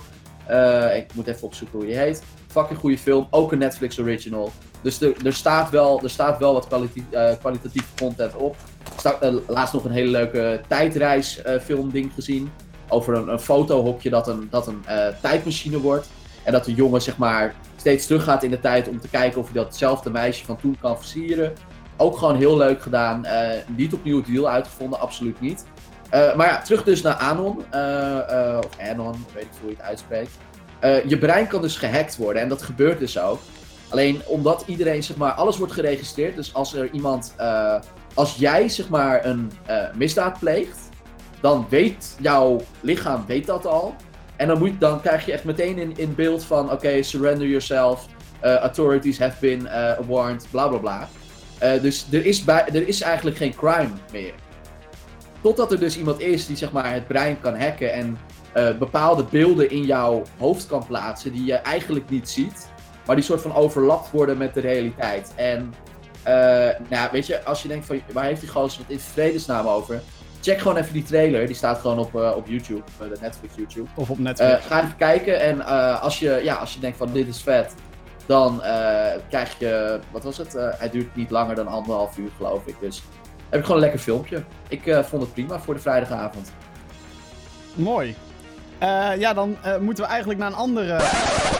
Ik 0.94 1.14
moet 1.14 1.26
even 1.26 1.42
opzoeken 1.42 1.78
hoe 1.78 1.86
die 1.86 1.96
heet. 1.96 2.22
Fucking 2.46 2.78
goede 2.78 2.98
film, 2.98 3.26
ook 3.30 3.52
een 3.52 3.58
Netflix 3.58 3.98
original. 3.98 4.52
Dus 4.80 5.00
er, 5.00 5.26
er, 5.26 5.32
staat, 5.32 5.70
wel, 5.70 6.00
er 6.02 6.10
staat 6.10 6.38
wel 6.38 6.52
wat 6.52 6.66
kwaliti 6.66 7.06
eh, 7.10 7.30
kwalitatieve 7.40 7.88
content 7.96 8.34
op. 8.36 8.56
Staat 8.96 9.42
laatst 9.46 9.74
nog 9.74 9.84
een 9.84 9.90
hele 9.90 10.10
leuke 10.10 10.60
tijdreisfilm 10.68 11.90
ding 11.90 12.12
gezien. 12.14 12.50
Over 12.88 13.28
een, 13.28 13.40
fotohokje 13.40 14.10
dat 14.10 14.28
een, 14.28 14.46
dat 14.50 14.66
een 14.66 14.84
tijdmachine 15.22 15.80
wordt. 15.80 16.08
En 16.44 16.52
dat 16.52 16.64
de 16.64 16.74
jongen 16.74 17.02
zeg 17.02 17.16
maar 17.16 17.54
steeds 17.76 18.06
teruggaat 18.06 18.42
in 18.42 18.50
de 18.50 18.60
tijd 18.60 18.88
om 18.88 19.00
te 19.00 19.08
kijken 19.08 19.40
of 19.40 19.52
hij 19.52 19.62
datzelfde 19.62 20.10
meisje 20.10 20.44
van 20.44 20.56
toen 20.56 20.76
kan 20.80 20.96
versieren. 20.96 21.52
Ook 21.96 22.18
gewoon 22.18 22.36
heel 22.36 22.56
leuk 22.56 22.82
gedaan. 22.82 23.24
Eh, 23.24 23.60
niet 23.66 23.92
opnieuw 23.92 24.16
het 24.16 24.28
wiel 24.28 24.48
uitgevonden, 24.48 25.00
absoluut 25.00 25.40
niet. 25.40 25.64
Eh, 26.10 26.34
maar 26.34 26.46
ja, 26.46 26.62
terug 26.62 26.84
dus 26.84 27.02
naar 27.02 27.14
Anon. 27.14 27.64
eh, 27.70 28.58
of 28.58 28.90
Anon, 28.90 29.24
weet 29.34 29.42
ik 29.42 29.50
hoe 29.60 29.70
je 29.70 29.76
het 29.76 29.84
uitspreekt. 29.84 30.30
Je 31.06 31.18
brein 31.18 31.46
kan 31.46 31.62
dus 31.62 31.76
gehackt 31.76 32.16
worden 32.16 32.42
en 32.42 32.48
dat 32.48 32.62
gebeurt 32.62 32.98
dus 32.98 33.18
ook. 33.18 33.40
Alleen 33.88 34.20
omdat 34.26 34.64
iedereen, 34.66 35.02
zeg 35.02 35.16
maar, 35.16 35.32
alles 35.32 35.56
wordt 35.58 35.72
geregistreerd. 35.72 36.36
Dus 36.36 36.54
als 36.54 36.74
er 36.74 36.90
iemand, 36.90 37.34
als 38.14 38.36
jij, 38.36 38.68
zeg 38.68 38.88
maar, 38.88 39.24
een 39.24 39.52
misdaad 39.94 40.38
pleegt, 40.38 40.78
dan 41.40 41.66
weet 41.68 42.16
jouw 42.20 42.60
lichaam 42.80 43.24
weet 43.26 43.46
dat 43.46 43.66
al. 43.66 43.94
En 44.36 44.48
dan, 44.48 44.58
moet, 44.58 44.80
dan 44.80 45.00
krijg 45.00 45.26
je 45.26 45.32
echt 45.32 45.44
meteen 45.44 45.78
in, 45.78 45.96
in 45.96 46.14
beeld 46.14 46.44
van, 46.44 46.72
oké, 46.72 47.02
surrender 47.02 47.46
yourself. 47.46 48.06
authorities 48.40 49.18
have 49.18 49.36
been 49.40 49.68
warned, 50.06 50.46
bla 50.50 50.68
bla 50.68 50.78
bla. 50.78 51.08
Eh, 51.58 51.80
dus 51.82 52.06
er 52.10 52.26
is, 52.26 52.44
bij, 52.44 52.64
er 52.66 52.88
is 52.88 53.00
eigenlijk 53.00 53.36
geen 53.36 53.54
crime 53.54 53.90
meer. 54.12 54.32
Totdat 55.40 55.72
er 55.72 55.78
dus 55.78 55.98
iemand 55.98 56.20
is 56.20 56.46
die 56.46 56.56
zeg 56.56 56.72
maar, 56.72 56.92
het 56.92 57.06
brein 57.06 57.40
kan 57.40 57.60
hacken 57.60 57.92
en 57.92 58.18
eh, 58.52 58.76
bepaalde 58.78 59.24
beelden 59.24 59.70
in 59.70 59.84
jouw 59.84 60.22
hoofd 60.38 60.66
kan 60.66 60.86
plaatsen 60.86 61.32
die 61.32 61.44
je 61.44 61.54
eigenlijk 61.54 62.10
niet 62.10 62.28
ziet, 62.28 62.68
maar 63.06 63.16
die 63.16 63.24
soort 63.24 63.40
van 63.40 63.54
overlapt 63.54 64.10
worden 64.10 64.38
met 64.38 64.54
de 64.54 64.60
realiteit. 64.60 65.32
En 65.34 65.74
eh, 66.22 66.34
nou, 66.88 67.08
weet 67.12 67.26
je, 67.26 67.44
als 67.44 67.62
je 67.62 67.68
denkt 67.68 67.86
van 67.86 68.00
waar 68.12 68.24
heeft 68.24 68.40
die 68.40 68.50
gozer 68.50 68.80
het 68.80 68.90
in 68.90 68.98
vredesnaam 68.98 69.66
over? 69.66 70.02
Check 70.40 70.58
gewoon 70.58 70.76
even 70.76 70.92
die 70.92 71.02
trailer, 71.02 71.46
die 71.46 71.56
staat 71.56 71.78
gewoon 71.78 71.98
op, 71.98 72.14
op 72.14 72.46
YouTube, 72.46 72.82
de 72.98 73.16
Netflix 73.20 73.54
YouTube. 73.56 73.88
Of 73.94 74.10
op 74.10 74.18
Netflix. 74.18 74.66
ga 74.66 74.82
even 74.82 74.96
kijken 74.96 75.40
en 75.40 75.66
als, 76.00 76.18
je, 76.18 76.40
ja, 76.42 76.54
als 76.54 76.74
je 76.74 76.80
denkt 76.80 76.96
van 76.96 77.12
dit 77.12 77.28
is 77.28 77.42
vet, 77.42 77.74
dan 78.26 78.62
eh, 78.62 79.12
krijg 79.28 79.58
je, 79.58 80.00
wat 80.10 80.24
was 80.24 80.38
het? 80.38 80.54
Eh, 80.54 80.68
hij 80.78 80.90
duurt 80.90 81.16
niet 81.16 81.30
langer 81.30 81.54
dan 81.54 81.66
anderhalf 81.66 82.18
uur 82.18 82.30
geloof 82.36 82.66
ik. 82.66 82.80
Dus 82.80 83.02
heb 83.48 83.58
ik 83.58 83.66
gewoon 83.66 83.76
een 83.76 83.82
lekker 83.82 84.00
filmpje. 84.00 84.42
Ik 84.68 84.86
eh, 84.86 85.02
vond 85.02 85.22
het 85.22 85.32
prima 85.32 85.58
voor 85.58 85.74
de 85.74 85.80
vrijdagavond. 85.80 86.52
Mooi. 87.74 88.14
Eh, 88.78 89.10
ja, 89.18 89.34
dan 89.34 89.56
eh, 89.62 89.78
moeten 89.78 90.04
we 90.04 90.10
eigenlijk 90.10 90.40
naar 90.40 90.48
een 90.48 90.56
andere 90.56 90.94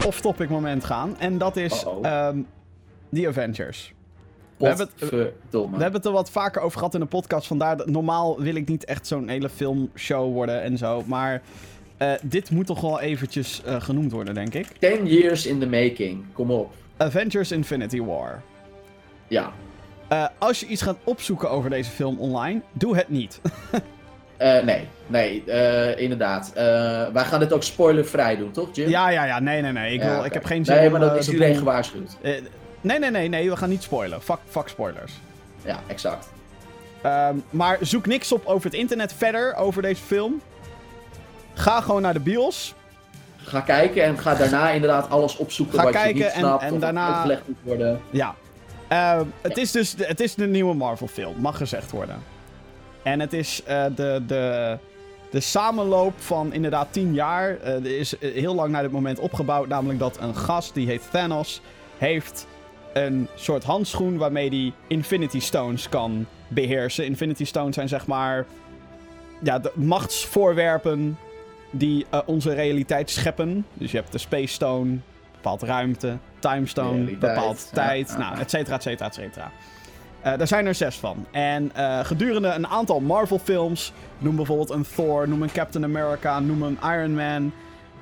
off-topic 0.06 0.48
moment 0.48 0.84
gaan. 0.84 1.18
En 1.18 1.38
dat 1.38 1.56
is 1.56 1.84
ehm 2.02 2.38
The 3.12 3.28
Avengers. 3.28 3.94
We 4.56 4.66
hebben 4.66 4.88
het-. 4.98 5.10
We 5.50 5.58
hebben 5.60 5.92
het 5.92 6.04
er 6.04 6.12
wat 6.12 6.30
vaker 6.30 6.62
over 6.62 6.78
gehad 6.78 6.94
in 6.94 7.00
de 7.00 7.06
podcast. 7.06 7.46
Vandaar 7.46 7.76
dat 7.76 7.88
normaal 7.88 8.40
wil 8.40 8.54
ik 8.54 8.68
niet 8.68 8.84
echt 8.84 9.06
zo'n 9.06 9.28
hele 9.28 9.48
filmshow 9.48 10.32
worden 10.32 10.62
en 10.62 10.78
zo. 10.78 11.02
Maar 11.06 11.42
eh, 11.96 12.12
dit 12.22 12.50
moet 12.50 12.66
toch 12.66 12.80
wel 12.80 13.00
eventjes 13.00 13.62
eh, 13.64 13.80
genoemd 13.80 14.12
worden, 14.12 14.34
denk 14.34 14.54
ik. 14.54 14.66
10 14.78 15.06
years 15.06 15.46
in 15.46 15.60
the 15.60 15.66
making. 15.66 16.24
Kom 16.32 16.50
op. 16.50 16.72
Avengers 16.96 17.52
Infinity 17.52 18.02
War. 18.02 18.42
Ja. 19.28 19.52
Eh, 20.08 20.26
als 20.38 20.60
je 20.60 20.66
iets 20.66 20.82
gaat 20.82 20.96
opzoeken 21.04 21.50
over 21.50 21.70
deze 21.70 21.90
film 21.90 22.18
online, 22.18 22.60
doe 22.72 22.96
het 22.96 23.08
niet. 23.08 23.40
Nee, 24.38 24.88
nee, 25.06 25.42
inderdaad. 25.96 26.52
Wij 27.12 27.24
gaan 27.24 27.40
dit 27.40 27.52
ook 27.52 27.62
spoilervrij 27.62 28.36
doen, 28.36 28.50
toch, 28.50 28.68
Jim? 28.72 28.88
ja, 28.88 29.08
ja, 29.10 29.24
ja. 29.24 29.40
Nee, 29.40 29.62
nee, 29.62 29.72
nee. 29.72 29.94
Ik, 29.94 30.02
Ja, 30.02 30.14
wil, 30.14 30.24
ik 30.24 30.32
heb 30.32 30.44
geen 30.44 30.64
zin 30.64 30.76
Nee, 30.76 30.90
maar 30.90 31.00
dan 31.00 31.16
is 31.16 31.26
de 31.26 31.32
iedereen 31.32 31.56
gewaarschuwd. 31.56 32.16
Nee, 32.80 32.98
nee, 32.98 33.10
nee, 33.10 33.28
nee. 33.28 33.50
We 33.50 33.56
gaan 33.56 33.68
niet 33.68 33.82
spoilen. 33.82 34.22
Fuck, 34.22 34.38
fuck 34.48 34.68
spoilers. 34.68 35.12
Ja, 35.64 35.80
exact. 35.86 36.28
Ehm, 37.02 37.36
maar 37.50 37.78
zoek 37.80 38.06
niks 38.06 38.32
op 38.32 38.46
over 38.46 38.64
het 38.64 38.78
internet 38.78 39.12
verder 39.12 39.54
over 39.54 39.82
deze 39.82 40.02
film. 40.02 40.40
Ga 41.56 41.80
gewoon 41.80 42.02
naar 42.02 42.12
de 42.12 42.20
bios. 42.20 42.74
Ga 43.36 43.60
kijken 43.60 44.02
en 44.04 44.18
ga 44.18 44.34
daarna 44.34 44.70
inderdaad 44.70 45.10
alles 45.10 45.36
opzoeken 45.36 45.78
Ga 45.78 45.84
wat 45.84 45.92
kijken 45.92 46.16
je 46.18 46.24
niet 46.24 46.32
en- 46.32 46.38
snapt 46.38 46.62
en 46.62 46.78
daarna- 46.78 47.12
uitgelegd 47.12 47.48
moet 47.48 47.56
worden. 47.62 48.00
Ja. 48.10 48.34
Ehm, 48.88 49.24
het 49.40 49.56
is 49.56 49.70
dus 49.72 49.94
de, 49.94 50.04
het 50.06 50.20
is 50.20 50.34
de 50.34 50.46
nieuwe 50.46 50.74
Marvel 50.74 51.06
film, 51.06 51.34
mag 51.40 51.56
gezegd 51.56 51.90
worden. 51.90 52.22
En 53.02 53.20
het 53.20 53.32
is 53.32 53.62
eh, 53.64 53.84
de, 53.94 54.22
de, 54.26 54.76
de 55.30 55.40
samenloop 55.40 56.12
van 56.16 56.52
inderdaad 56.52 56.88
10 56.90 57.14
jaar. 57.14 57.56
Eh, 57.58 57.72
er 57.74 57.98
is 57.98 58.18
eh, 58.18 58.32
heel 58.34 58.54
lang 58.54 58.70
naar 58.70 58.82
dit 58.82 58.92
moment 58.92 59.18
opgebouwd. 59.18 59.68
Namelijk 59.68 59.98
dat 59.98 60.18
een 60.20 60.36
gast, 60.36 60.74
die 60.74 60.86
heet 60.86 61.02
Thanos, 61.10 61.60
heeft 61.98 62.46
een 62.92 63.28
soort 63.34 63.64
handschoen 63.64 64.16
waarmee 64.16 64.48
hij 64.48 64.72
Infinity 64.86 65.40
Stones 65.40 65.88
kan 65.88 66.26
beheersen. 66.48 67.04
Infinity 67.04 67.44
Stones 67.44 67.74
zijn 67.74 67.88
zeg 67.88 68.06
maar 68.06 68.44
ja, 69.42 69.58
de 69.58 69.72
machtsvoorwerpen 69.74 71.18
die 71.78 72.06
eh, 72.10 72.20
onze 72.26 72.54
realiteit 72.54 73.10
scheppen. 73.10 73.66
Dus 73.72 73.90
je 73.90 73.96
hebt 73.96 74.12
de 74.12 74.18
Space 74.18 74.52
Stone, 74.52 74.96
bepaalt 75.32 75.62
ruimte, 75.62 76.16
Time 76.38 76.66
Stone, 76.66 77.04
Realiteit, 77.04 77.70
tijd, 77.72 78.08
ja, 78.08 78.18
nou, 78.18 78.38
et 78.38 78.50
cetera, 78.50 78.76
et 78.76 78.82
cetera, 78.82 79.06
et 79.06 79.14
cetera. 79.14 79.50
Eh, 80.20 80.38
daar 80.38 80.46
zijn 80.46 80.66
er 80.66 80.74
zes 80.74 80.96
van. 80.96 81.26
En 81.30 81.70
eh, 81.74 82.04
gedurende 82.04 82.48
een 82.48 82.66
aantal 82.66 83.00
Marvel-films, 83.00 83.92
noem 84.18 84.36
bijvoorbeeld 84.36 84.70
een 84.70 84.86
Thor, 84.94 85.28
noem 85.28 85.42
een 85.42 85.52
Captain 85.52 85.84
America, 85.84 86.40
noem 86.40 86.62
een 86.62 86.78
Iron 86.82 87.14
Man, 87.14 87.52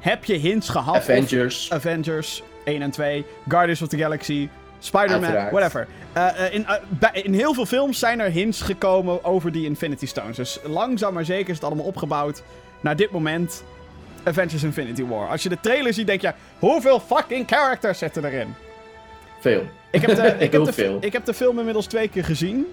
heb 0.01 0.25
je 0.25 0.35
hints 0.35 0.69
gehad. 0.69 0.97
Avengers. 0.97 1.73
Avengers 1.73 2.43
1 2.65 2.83
en 2.83 2.91
2, 2.91 3.25
Guardians 3.49 3.83
of 3.83 3.89
the 3.89 3.97
Galaxy, 3.97 4.49
Spider-Man, 4.79 5.51
whatever. 5.51 5.87
In, 6.51 6.67
in 7.13 7.35
heel 7.35 7.55
veel 7.55 7.67
films 7.67 7.99
zijn 7.99 8.21
er 8.21 8.31
hints 8.31 8.61
gekomen 8.61 9.25
over 9.25 9.53
die 9.53 9.65
Infinity 9.65 10.07
Stones. 10.07 10.37
Dus 10.37 10.59
langzaam 10.65 11.15
maar 11.15 11.25
zeker 11.25 11.49
is 11.49 11.55
het 11.55 11.65
allemaal 11.65 11.85
opgebouwd 11.85 12.43
naar 12.85 12.97
dit 12.97 13.11
moment. 13.11 13.65
Avengers 14.25 14.63
Infinity 14.63 15.05
War. 15.05 15.29
Als 15.29 15.43
je 15.43 15.49
de 15.49 15.61
trailer 15.61 15.95
ziet, 15.95 16.07
denk 16.07 16.21
je: 16.21 16.33
hoeveel 16.59 17.01
fucking 17.01 17.49
characters 17.49 17.99
zitten 17.99 18.25
erin? 18.25 18.55
Veel. 19.41 19.63
Ik 19.91 20.01
heb, 20.01 20.17
de, 20.17 20.27
ik, 20.45 20.53
heb 20.53 20.65
de, 20.65 20.73
veel. 20.73 20.97
ik 21.01 21.13
heb 21.13 21.25
de 21.25 21.35
film 21.35 21.59
inmiddels 21.59 21.87
twee 21.87 22.09
keer 22.09 22.25
gezien. 22.25 22.67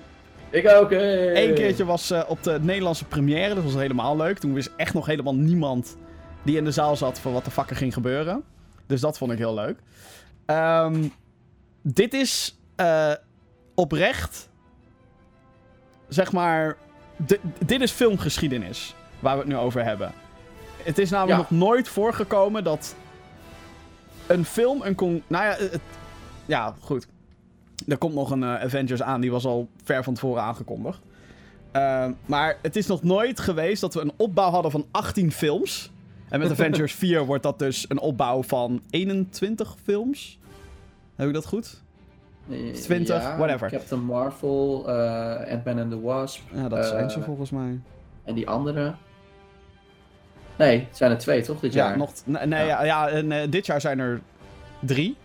Ik 0.49 0.67
ook. 0.69 0.89
hey. 0.89 1.47
Eén 1.47 1.53
keertje 1.53 1.85
was 1.85 2.11
eh, 2.11 2.21
op 2.27 2.43
de 2.43 2.59
Nederlandse 2.61 3.05
première. 3.05 3.55
Dat 3.55 3.63
was 3.63 3.73
helemaal 3.73 4.17
leuk. 4.17 4.37
Toen 4.37 4.53
wist 4.53 4.71
echt 4.77 4.93
nog 4.93 5.05
helemaal 5.05 5.35
niemand 5.35 5.97
die 6.43 6.57
in 6.57 6.63
de 6.63 6.71
zaal 6.71 6.95
zat 6.95 7.19
van 7.19 7.33
wat 7.33 7.45
de 7.45 7.51
fuck 7.51 7.69
er 7.69 7.75
ging 7.75 7.93
gebeuren. 7.93 8.43
Dus 8.87 9.01
dat 9.01 9.17
vond 9.17 9.31
ik 9.31 9.37
heel 9.37 9.53
leuk. 9.53 9.79
Ehm, 10.45 11.03
dit 11.81 12.13
is 12.13 12.59
eh, 12.75 13.11
oprecht, 13.75 14.49
zeg 16.07 16.31
maar, 16.31 16.77
di- 17.17 17.39
dit 17.65 17.81
is 17.81 17.91
filmgeschiedenis 17.91 18.95
waar 19.21 19.33
we 19.33 19.39
het 19.39 19.49
nu 19.49 19.57
over 19.57 19.83
hebben. 19.83 20.11
Het 20.83 20.97
is 20.97 21.09
namelijk 21.09 21.37
Ja. 21.37 21.47
nog 21.49 21.67
nooit 21.67 21.87
voorgekomen 21.87 22.63
dat 22.63 22.95
een 24.27 24.45
film 24.45 24.81
een 24.81 24.95
con... 24.95 25.23
Nou 25.27 25.43
ja, 25.45 25.51
het, 25.51 25.79
ja, 26.45 26.75
goed. 26.79 27.07
Er 27.87 27.97
komt 27.97 28.13
nog 28.13 28.31
een 28.31 28.43
eh, 28.43 28.53
Avengers 28.63 29.01
aan, 29.01 29.21
die 29.21 29.31
was 29.31 29.45
al 29.45 29.67
ver 29.83 30.03
van 30.03 30.13
tevoren 30.13 30.41
aangekondigd. 30.43 30.99
Ehm, 31.71 32.11
maar 32.25 32.57
het 32.61 32.75
is 32.75 32.87
nog 32.87 33.03
nooit 33.03 33.39
geweest 33.39 33.81
dat 33.81 33.93
we 33.93 34.01
een 34.01 34.11
opbouw 34.17 34.49
hadden 34.49 34.71
van 34.71 34.85
18 34.91 35.31
films. 35.31 35.91
En 36.29 36.39
met 36.39 36.51
Avengers 36.59 36.93
4 36.93 37.25
wordt 37.25 37.43
dat 37.43 37.59
dus 37.59 37.85
een 37.89 37.99
opbouw 37.99 38.43
van 38.43 38.81
21 38.89 39.75
films. 39.83 40.39
Heb 41.15 41.27
ik 41.27 41.33
dat 41.33 41.45
goed? 41.45 41.81
Eh, 42.49 42.73
20, 42.73 43.21
ja, 43.21 43.37
whatever. 43.37 43.69
Captain 43.69 44.01
Marvel, 44.03 44.89
eh 44.89 45.53
Ant-Man 45.53 45.79
and 45.79 45.89
the 45.91 46.01
Wasp. 46.01 46.41
Ja, 46.53 46.69
dat 46.69 46.79
eh, 46.79 46.87
zijn 46.89 47.09
ze 47.09 47.21
volgens 47.21 47.49
mij. 47.49 47.79
En 48.23 48.35
die 48.35 48.47
andere. 48.49 48.93
Nee, 50.67 50.77
het 50.87 50.97
zijn 50.97 51.11
er 51.11 51.17
twee 51.17 51.41
toch 51.41 51.59
dit 51.59 51.73
Ja, 51.73 51.87
jaar? 51.87 51.97
nog, 51.97 52.11
nee, 52.25 52.65
Ja. 52.65 52.83
ja. 52.83 53.09
En 53.09 53.31
eh, 53.31 53.39
dit 53.49 53.65
jaar 53.65 53.81
zijn 53.81 53.99
er 53.99 54.21
drie. 54.79 55.15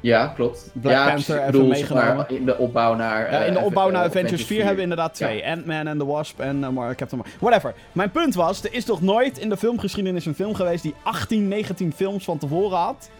Ja, 0.00 0.26
klopt. 0.26 0.70
Black 0.72 0.92
ja, 0.92 1.08
Panther 1.08 1.34
even 1.38 1.46
bedoel, 1.46 1.66
maar, 1.66 1.76
meegenomen. 1.76 2.28
in 2.28 2.44
de 2.44 2.58
opbouw 2.58 2.94
naar. 2.94 3.32
Ja, 3.32 3.38
in 3.44 3.52
de 3.52 3.58
eh, 3.58 3.64
opbouw 3.64 3.86
eh, 3.86 3.92
naar 3.92 4.04
Avengers 4.04 4.44
4 4.44 4.56
hebben 4.58 4.76
we 4.76 4.82
inderdaad 4.82 5.14
twee. 5.14 5.46
Ant-Man 5.46 5.86
en 5.86 5.98
The 5.98 6.06
Wasp 6.06 6.40
en 6.40 6.64
eh, 6.64 6.70
Mar- 6.70 6.94
Captain 6.94 7.20
Marvel. 7.20 7.38
Whatever. 7.40 7.74
Mijn 7.92 8.10
punt 8.10 8.34
was, 8.34 8.64
er 8.64 8.72
is 8.74 8.84
nog 8.84 9.02
nooit 9.02 9.38
in 9.38 9.48
de 9.48 9.56
filmgeschiedenis 9.56 10.26
een 10.26 10.34
film 10.34 10.54
geweest 10.54 10.82
die 10.82 10.94
18, 11.02 11.48
19 11.48 11.92
films 11.92 12.24
van 12.24 12.38
tevoren 12.38 12.78
had. 12.78 13.10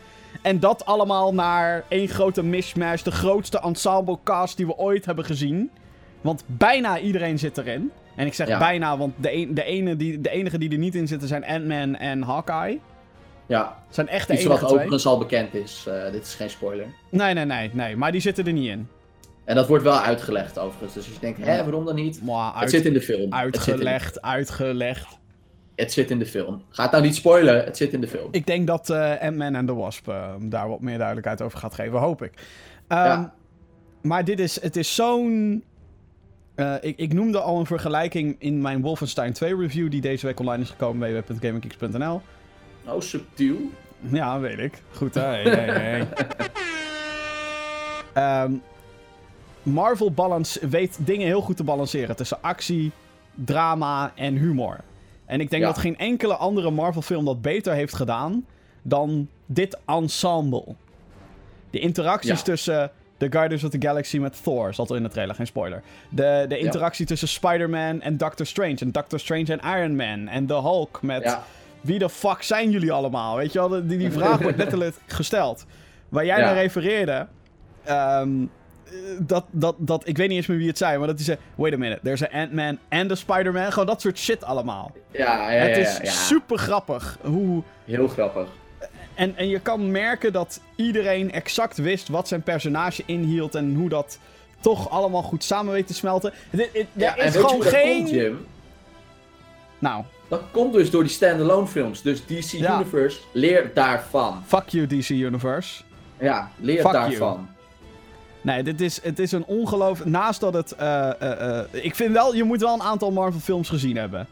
En 0.43 0.61
dat 0.61 0.85
allemaal 0.87 1.35
naar 1.35 1.85
één 1.89 2.09
grote 2.09 2.43
mishmash. 2.43 3.03
De 3.03 3.11
grootste 3.11 3.61
ensemble 3.61 4.19
cast 4.25 4.57
die 4.57 4.67
we 4.67 4.77
ooit 4.77 5.05
hebben 5.07 5.25
gezien. 5.25 5.71
Want 6.21 6.43
bijna 6.47 6.99
iedereen 6.99 7.39
zit 7.39 7.59
erin. 7.59 7.91
En 8.17 8.27
ik 8.27 8.35
zeg 8.35 8.49
Ja. 8.49 8.59
bijna, 8.59 8.97
want 8.99 9.15
de, 9.17 9.33
een- 9.35 9.55
de, 9.55 9.65
ene 9.65 9.97
die, 9.97 10.21
de 10.21 10.31
enige 10.31 10.59
die 10.59 10.71
er 10.71 10.79
niet 10.79 10.95
in 10.95 11.07
zitten 11.09 11.29
zijn 11.29 11.45
Ant-Man 11.45 11.97
en 11.97 12.23
Hawkeye. 12.23 12.81
Ja, 13.47 13.77
Zijn 13.89 14.09
echt 14.09 14.27
de 14.27 14.33
iets 14.33 14.43
enige 14.43 14.59
wat 14.59 14.69
twee. 14.69 14.79
overigens 14.81 15.07
al 15.07 15.19
bekend 15.19 15.55
is. 15.55 15.85
eh, 15.89 16.13
dit 16.13 16.23
is 16.27 16.35
geen 16.35 16.51
spoiler. 16.51 16.87
Nee, 17.11 17.35
nee, 17.35 17.45
nee, 17.45 17.71
nee. 17.73 17.97
Maar 17.97 18.13
die 18.13 18.21
zitten 18.21 18.47
er 18.47 18.53
niet 18.53 18.69
in. 18.69 18.89
En 19.45 19.55
dat 19.55 19.69
wordt 19.69 19.85
wel 19.85 19.99
uitgelegd 20.01 20.59
overigens. 20.59 20.95
Dus 20.95 21.05
als 21.05 21.15
je 21.15 21.21
denkt, 21.21 21.39
hè, 21.45 21.63
waarom 21.63 21.85
dan 21.85 21.95
niet? 21.95 22.21
Het 22.55 22.71
zit 22.71 22.85
in 22.85 22.93
de 22.93 23.01
film. 23.01 23.21
Het 23.23 23.33
uitgelegd, 23.33 24.23
uitgelegd. 24.23 25.19
het 25.77 25.93
zit 25.93 26.11
in 26.11 26.19
de 26.19 26.27
film. 26.27 26.63
Ga 26.71 26.83
het 26.83 26.91
nou 26.93 27.05
niet 27.05 27.15
spoilen, 27.15 27.65
het 27.65 27.77
zit 27.77 27.93
in 27.93 28.01
de 28.01 28.09
film. 28.09 28.29
Ik 28.31 28.47
denk 28.47 28.67
dat 28.67 28.91
eh 28.91 29.13
Ant-Man 29.21 29.55
en 29.55 29.67
The 29.67 29.75
Wasp 29.75 30.09
eh, 30.09 30.35
daar 30.41 30.69
wat 30.69 30.81
meer 30.81 30.97
duidelijkheid 30.97 31.43
over 31.43 31.59
gaat 31.59 31.75
geven, 31.75 31.99
hoop 31.99 32.23
ik. 32.23 32.33
Ehm, 32.89 33.05
Ja. 33.05 33.35
Maar 34.03 34.25
dit 34.25 34.39
is, 34.41 34.61
het 34.63 34.77
is 34.77 34.95
zo'n... 34.95 35.65
eh, 36.57 36.75
ik, 36.81 36.99
ik 36.99 37.13
noemde 37.13 37.41
al 37.41 37.59
een 37.59 37.67
vergelijking 37.67 38.37
in 38.39 38.61
mijn 38.61 38.81
Wolfenstein 38.81 39.33
2 39.33 39.57
review... 39.57 39.91
die 39.91 40.01
deze 40.01 40.27
week 40.27 40.41
online 40.41 40.63
is 40.63 40.71
gekomen 40.71 40.99
bij 40.99 41.23
www.gamingkicks.nl. 41.23 42.21
Oh, 42.87 43.01
subtiel. 43.01 43.57
Ja, 44.01 44.41
weet 44.41 44.59
ik. 44.59 44.83
Goed, 44.93 45.15
hè? 45.15 45.21
Hey, 45.21 45.43
hey, 45.43 45.69
hey. 45.81 46.09
Ehm, 48.13 48.53
Marvel 49.63 50.11
balance, 50.13 50.69
weet 50.69 50.99
dingen 51.01 51.27
heel 51.27 51.41
goed 51.41 51.57
te 51.57 51.65
balanceren 51.65 52.17
tussen 52.17 52.43
actie, 52.43 52.91
drama 53.35 54.13
en 54.15 54.35
humor. 54.37 54.81
En 55.25 55.41
ik 55.41 55.51
denk 55.51 55.63
Ja. 55.63 55.69
dat 55.69 55.79
geen 55.79 55.99
enkele 55.99 56.35
andere 56.37 56.71
Marvel-film 56.71 57.25
dat 57.25 57.43
beter 57.43 57.73
heeft 57.73 57.95
gedaan 57.95 58.47
dan 58.83 59.29
dit 59.47 59.79
ensemble. 59.87 60.65
De 61.71 61.79
interacties 61.79 62.39
Ja. 62.39 62.45
tussen 62.45 62.91
The 63.17 63.27
Guardians 63.31 63.65
of 63.65 63.71
the 63.71 63.81
Galaxy 63.81 64.19
met 64.19 64.43
Thor, 64.43 64.75
zat 64.75 64.91
er 64.91 64.97
in 64.97 65.03
de 65.03 65.09
trailer, 65.09 65.35
geen 65.35 65.47
spoiler. 65.47 65.83
De, 66.09 66.45
de 66.49 66.59
interactie 66.59 67.07
tussen 67.07 67.29
Spider-Man 67.29 68.01
en 68.01 68.17
Doctor 68.17 68.47
Strange. 68.47 68.77
En 68.79 68.93
Doctor 68.93 69.21
Strange 69.21 69.59
en 69.59 69.79
Iron 69.79 69.97
Man. 69.97 70.29
En 70.29 70.47
de 70.47 70.55
Hulk 70.55 71.03
met 71.03 71.23
Ja, 71.23 71.45
wie 71.81 71.99
de 71.99 72.09
fuck 72.09 72.43
zijn 72.43 72.71
jullie 72.71 72.93
allemaal? 72.93 73.37
Weet 73.37 73.53
je 73.53 73.59
wel, 73.59 73.87
die, 73.87 73.99
die 73.99 74.13
vraag 74.21 74.39
wordt 74.39 74.57
letterlijk 74.57 74.95
gesteld. 75.07 75.67
Waar 76.09 76.25
jij 76.25 76.41
naar 76.41 76.55
refereerde, 76.55 77.27
ehm, 77.85 78.43
eh, 78.85 78.93
dat, 79.19 79.45
dat, 79.51 79.75
dat, 79.79 80.09
ik 80.09 80.17
weet 80.17 80.29
niet 80.29 80.37
eens 80.37 80.47
meer 80.47 80.59
wie 80.59 80.69
het 80.69 80.79
zei, 80.79 80.99
maar 80.99 81.07
dat 81.07 81.17
hij 81.17 81.25
zei, 81.25 81.39
wait 81.55 81.75
a 81.75 81.77
minute, 81.77 82.01
there's 82.03 82.23
an 82.23 82.41
Ant-Man 82.41 82.79
en 82.89 83.09
de 83.09 83.15
Spider-Man. 83.15 83.73
Gewoon 83.73 83.87
dat 83.87 84.01
soort 84.01 84.19
shit 84.19 84.45
allemaal. 84.45 84.93
ja, 85.11 85.51
ja, 85.51 85.59
het 85.59 85.77
ja, 85.77 85.83
is 85.83 85.99
ja. 86.03 86.11
super 86.11 86.59
grappig 86.59 87.19
hoe... 87.23 87.63
Heel 87.85 88.09
grappig. 88.09 88.49
En, 89.17 89.37
en 89.37 89.49
je 89.49 89.59
kan 89.61 89.91
merken 89.91 90.33
dat 90.33 90.61
iedereen 90.77 91.33
exact 91.33 91.77
wist 91.77 92.09
wat 92.09 92.29
zijn 92.29 92.43
personage 92.43 93.03
inhield 93.07 93.55
en 93.55 93.75
hoe 93.75 93.89
dat 93.89 94.19
toch 94.61 94.91
allemaal 94.91 95.23
goed 95.23 95.45
samen 95.45 95.73
weet 95.73 95.87
te 95.87 95.95
smelten. 95.95 96.33
Ja, 96.93 97.17
er 97.17 97.25
is 97.25 97.35
gewoon 97.37 97.63
geen... 97.63 97.97
komt, 97.99 98.11
Jim? 98.11 98.47
nou, 99.79 100.05
Dat 100.29 100.43
komt 100.51 100.73
dus 100.73 100.91
door 100.91 101.03
die 101.03 101.13
standalone 101.13 101.67
films. 101.67 102.03
Dus 102.03 102.27
DC 102.27 102.51
Ja. 102.51 102.75
Universe 102.75 103.19
leert 103.33 103.75
daarvan. 103.75 104.43
fuck 104.47 104.69
you 104.69 104.87
DC 104.87 105.09
Universe. 105.09 105.83
Ja, 106.21 106.51
leert 106.61 106.81
Fuck 106.81 106.93
you. 106.93 107.09
daarvan. 107.09 107.49
Nee, 108.41 108.63
dit 108.63 108.81
is, 108.81 109.03
het 109.03 109.19
is 109.19 109.33
een 109.33 109.45
ongeloof. 109.45 110.05
Naast 110.05 110.41
dat 110.41 110.55
het. 110.55 110.73
eh, 110.73 111.21
eh, 111.21 111.59
eh, 111.59 111.65
ik 111.71 111.95
vind 111.95 112.13
wel, 112.13 112.35
je 112.35 112.45
moet 112.45 112.61
wel 112.61 112.75
een 112.75 112.83
aantal 112.83 113.11
Marvel-films 113.13 113.69
gezien 113.69 113.97
hebben. 113.97 114.27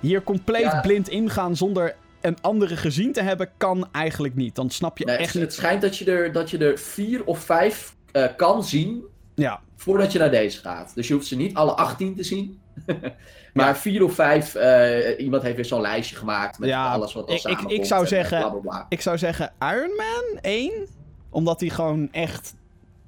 Hier 0.00 0.22
compleet 0.22 0.62
Ja. 0.62 0.80
blind 0.80 1.08
ingaan 1.08 1.56
zonder 1.56 1.94
een 2.26 2.40
andere 2.40 2.76
gezien 2.76 3.12
te 3.12 3.22
hebben, 3.22 3.48
kan 3.56 3.88
eigenlijk 3.92 4.34
niet. 4.34 4.54
Dan 4.54 4.70
snap 4.70 4.98
je 4.98 5.04
Nee, 5.04 5.16
echt 5.16 5.24
het, 5.26 5.34
niet. 5.34 5.42
het 5.44 5.54
schijnt 5.54 5.82
dat 5.82 5.96
je 5.98 6.04
er, 6.04 6.32
dat 6.32 6.50
je 6.50 6.58
er 6.58 6.78
vier 6.78 7.24
of 7.24 7.38
vijf 7.38 7.96
eh, 8.12 8.24
kan 8.36 8.64
zien 8.64 9.04
Ja, 9.34 9.60
voordat 9.76 10.12
je 10.12 10.18
naar 10.18 10.30
deze 10.30 10.60
gaat. 10.60 10.94
Dus 10.94 11.08
je 11.08 11.14
hoeft 11.14 11.26
ze 11.26 11.36
niet 11.36 11.54
alle 11.54 11.72
18 11.72 12.14
te 12.14 12.22
zien. 12.22 12.60
maar 13.54 13.76
vier 13.76 14.04
of 14.04 14.14
vijf, 14.14 14.54
eh, 14.54 15.20
iemand 15.24 15.42
heeft 15.42 15.56
weer 15.56 15.64
zo'n 15.64 15.80
lijstje 15.80 16.16
gemaakt 16.16 16.58
met 16.58 16.68
Ja, 16.68 16.92
alles 16.92 17.12
wat 17.12 17.28
al 17.28 17.34
ik- 17.34 17.44
ik- 17.60 17.70
ik 17.70 17.84
zou 17.84 18.02
en, 18.02 18.08
zeggen- 18.08 18.38
bla, 18.40 18.48
bla, 18.48 18.60
bla. 18.60 18.86
ik 18.88 19.00
zou 19.00 19.18
zeggen 19.18 19.52
Iron 19.60 19.96
Man 19.96 20.38
1, 20.40 20.86
omdat 21.30 21.60
hij 21.60 21.68
gewoon 21.68 22.12
echt 22.12 22.54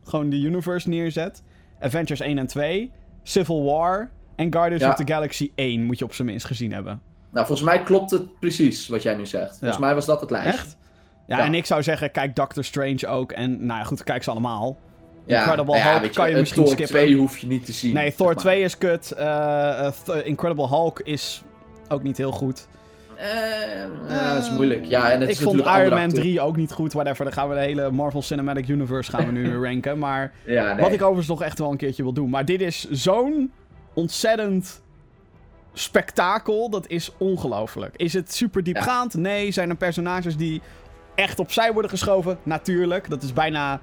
gewoon 0.05 0.31
de 0.31 0.37
universe 0.41 0.89
neerzet. 0.89 1.43
Avengers 1.81 2.21
1 2.21 2.39
en 2.39 2.47
2, 2.47 2.93
Civil 3.23 3.65
War 3.65 4.11
en 4.37 4.53
Guardians 4.53 4.83
Ja. 4.83 4.91
of 4.91 4.95
the 4.97 5.13
Galaxy 5.13 5.51
1 5.55 5.85
moet 5.85 5.99
je 5.99 6.05
op 6.05 6.15
zijn 6.15 6.29
minst 6.29 6.47
gezien 6.47 6.73
hebben. 6.73 7.03
Nou, 7.33 7.47
volgens 7.47 7.69
mij 7.69 7.83
klopt 7.83 8.11
het 8.11 8.39
precies 8.39 8.89
wat 8.89 9.03
jij 9.03 9.15
nu 9.15 9.27
zegt. 9.27 9.49
Volgens 9.49 9.73
Ja. 9.79 9.79
mij 9.87 9.95
was 9.95 10.07
dat 10.07 10.21
het 10.21 10.31
lijstje. 10.31 10.53
Echt? 10.53 10.77
Ja, 11.27 11.39
Ja. 11.39 11.45
en 11.45 11.55
ik 11.55 11.67
zou 11.67 11.83
zeggen, 11.83 12.11
kijk 12.11 12.37
Doctor 12.37 12.65
Strange 12.65 13.07
ook. 13.07 13.33
En 13.33 13.67
nou 13.67 13.79
ja, 13.79 13.85
goed, 13.85 14.05
kijk 14.05 14.23
ze 14.23 14.31
allemaal. 14.31 14.79
Ja, 15.27 15.39
Incredible 15.39 15.75
nou 15.79 15.87
ja, 15.89 16.01
Hulk 16.01 16.13
kan 16.15 16.31
je 16.31 16.37
misschien 16.37 16.63
Thor 16.63 16.73
skippen. 16.73 16.95
2 16.97 17.17
hoef 17.17 17.39
je 17.39 17.47
niet 17.47 17.67
te 17.67 17.73
zien. 17.73 17.95
Nee, 17.95 18.05
zeg 18.05 18.15
Thor 18.15 18.27
maar. 18.27 18.37
2 18.37 18.63
is 18.63 18.79
kut. 18.79 19.11
eh, 19.13 19.87
eh, 19.87 19.93
Incredible 20.25 20.69
Hulk 20.69 21.01
is 21.01 21.43
ook 21.89 22.03
niet 22.03 22.17
heel 22.17 22.31
goed. 22.33 22.67
Eh, 23.17 23.83
eh, 23.83 24.35
dat 24.35 24.43
is 24.43 24.51
moeilijk. 24.51 24.85
Ja, 24.85 25.11
en 25.11 25.21
het 25.21 25.29
ik 25.29 25.35
is 25.37 25.41
vond 25.43 25.57
Iron 25.61 25.89
Man 25.89 25.99
acteur- 25.99 26.09
3 26.21 26.41
ook 26.41 26.57
niet 26.57 26.73
goed. 26.73 26.93
Whatever, 26.93 27.25
dan 27.25 27.33
gaan 27.33 27.49
we 27.49 27.55
de 27.55 27.61
hele 27.61 27.91
Marvel 27.91 28.23
Cinematic 28.23 28.69
Universe 28.69 29.11
gaan 29.11 29.27
we 29.27 29.33
nu 29.33 29.57
ranken. 29.67 29.99
Maar 29.99 30.33
Ja, 30.47 30.73
nee. 30.73 30.83
wat 30.83 30.93
ik 30.93 31.01
overigens 31.03 31.29
nog 31.29 31.43
echt 31.43 31.59
wel 31.59 31.71
een 31.71 31.77
keertje 31.77 32.03
wil 32.03 32.13
doen. 32.13 32.31
Maar 32.31 32.45
dit 32.45 32.61
is 32.61 32.91
zo'n 32.91 33.53
ontzettend 33.95 34.83
spektakel. 35.73 36.71
Dat 36.71 36.87
is 36.89 37.13
ongelooflijk. 37.17 37.95
Is 37.97 38.13
het 38.13 38.35
super 38.35 38.63
diepgaand? 38.63 39.15
Nee. 39.15 39.51
Zijn 39.51 39.71
er 39.71 39.77
personages 39.77 40.37
die 40.37 40.61
echt 41.15 41.39
opzij 41.39 41.73
worden 41.73 41.91
geschoven? 41.91 42.39
Natuurlijk. 42.43 43.11
Dat 43.11 43.23
is 43.23 43.33
bijna... 43.33 43.81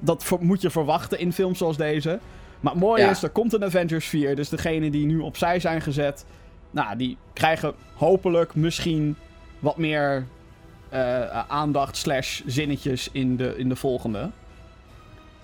Dat 0.00 0.36
moet 0.40 0.62
je 0.62 0.70
verwachten 0.70 1.18
in 1.18 1.32
films 1.32 1.58
zoals 1.58 1.76
deze. 1.76 2.18
Maar 2.60 2.72
het 2.72 2.80
mooie 2.82 3.02
Ja. 3.02 3.10
is, 3.10 3.22
er 3.22 3.30
komt 3.30 3.52
een 3.52 3.64
Avengers 3.64 4.06
4. 4.06 4.36
Dus 4.36 4.48
degenen 4.48 4.90
die 4.92 5.06
nu 5.06 5.18
opzij 5.18 5.60
zijn 5.60 5.80
gezet... 5.80 6.24
Nou, 6.70 6.96
die 6.96 7.16
krijgen 7.32 7.74
hopelijk 7.94 8.54
misschien 8.54 9.16
wat 9.58 9.76
meer 9.76 10.26
eh, 10.88 11.38
aandacht 11.48 11.96
slash 11.96 12.40
zinnetjes 12.46 13.08
in 13.12 13.36
de, 13.36 13.54
in 13.56 13.68
de 13.68 13.76
volgende. 13.76 14.30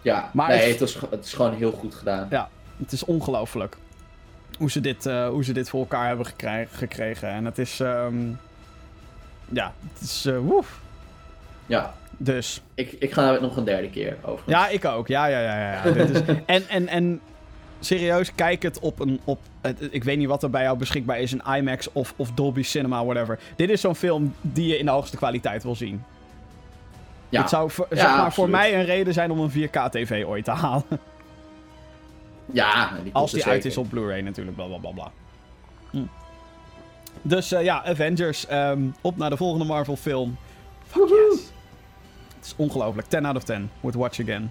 Ja, 0.02 0.31
Maar 0.33 0.48
nee, 0.48 0.59
het- 0.59 0.81
het, 0.81 0.88
is, 0.88 0.98
het 1.11 1.24
is 1.24 1.33
gewoon 1.33 1.55
heel 1.55 1.72
goed 1.72 1.94
gedaan. 1.94 2.26
Ja, 2.31 2.48
het 2.78 2.92
is 2.92 3.05
ongelooflijk. 3.05 3.76
Hoe 4.62 4.70
ze 4.70 4.81
dit, 4.81 5.07
eh, 5.07 5.29
hoe 5.29 5.44
ze 5.44 5.53
dit 5.53 5.68
voor 5.68 5.81
elkaar 5.81 6.07
hebben 6.07 6.27
gekregen. 6.70 7.29
En 7.29 7.44
het 7.44 7.59
is. 7.59 7.81
ehm, 7.81 8.14
ja, 9.48 9.72
het 9.92 10.01
is. 10.03 10.25
eh, 10.27 10.38
woef. 10.38 10.81
Ja, 11.66 11.94
Dus. 12.16 12.62
ik, 12.75 12.92
ik 12.98 13.12
ga 13.12 13.33
het 13.33 13.40
nog 13.40 13.57
een 13.57 13.64
derde 13.64 13.90
keer 13.90 14.16
over. 14.22 14.51
Ja, 14.51 14.68
ik 14.68 14.85
ook. 14.85 15.09
Ja, 15.09 15.27
ja, 15.27 15.40
ja. 15.40 15.59
ja, 15.59 15.72
ja. 15.85 15.92
Dit 15.92 16.11
is, 16.11 16.20
en, 16.46 16.68
en, 16.68 16.88
en. 16.88 17.20
Serieus, 17.81 18.35
kijk 18.35 18.62
het 18.62 18.79
op 18.79 19.01
een. 19.01 19.20
Op, 19.25 19.38
ik 19.90 20.05
weet 20.05 20.18
niet 20.18 20.29
wat 20.29 20.42
er 20.42 20.51
bij 20.51 20.62
jou 20.62 20.79
beschikbaar 20.79 21.20
is: 21.20 21.33
een 21.33 21.55
IMAX 21.57 21.92
of, 21.92 22.14
of 22.16 22.31
Dolby 22.33 22.62
Cinema, 22.62 23.05
whatever. 23.05 23.38
Dit 23.57 23.70
is 23.70 23.81
zo'n 23.81 23.94
film 23.96 24.35
die 24.40 24.66
je 24.66 24.79
in 24.79 24.85
de 24.85 24.90
hoogste 24.90 25.16
kwaliteit 25.16 25.62
wil 25.62 25.75
zien. 25.75 26.03
ja. 27.29 27.40
Het 27.40 27.51
zou 27.51 27.70
Ja, 27.77 27.96
zeg 27.96 28.16
maar, 28.16 28.33
voor 28.33 28.48
mij 28.51 28.75
een 28.75 28.85
reden 28.85 29.12
zijn 29.12 29.31
om 29.31 29.38
een 29.40 29.51
4K-TV 29.68 30.25
ooit 30.27 30.44
te 30.44 30.51
halen. 30.51 30.85
Ja 32.53 32.91
die 33.03 33.12
Als 33.15 33.31
die 33.33 33.45
uit 33.45 33.53
zeker. 33.53 33.71
is 33.71 33.77
op 33.77 33.88
Blu-ray 33.88 34.21
natuurlijk, 34.21 34.57
bla 34.57 34.67
bla 34.67 34.77
bla 34.79 34.91
bla. 34.91 35.11
Hm. 35.91 36.03
Dus 37.23 37.53
eh, 37.53 37.62
ja, 37.62 37.85
Avengers. 37.85 38.47
ehm, 38.47 38.83
op 39.01 39.17
naar 39.17 39.31
de 39.31 39.37
volgende 39.37 39.65
Marvel 39.65 39.97
film. 39.97 40.37
Fuck 40.87 41.09
yes. 41.09 41.41
Het 42.37 42.45
is 42.47 42.55
ongelooflijk. 42.57 43.09
10 43.09 43.25
out 43.25 43.37
of 43.37 43.43
10. 43.45 43.71
Would 43.81 43.97
watch 43.97 44.21
again. 44.21 44.51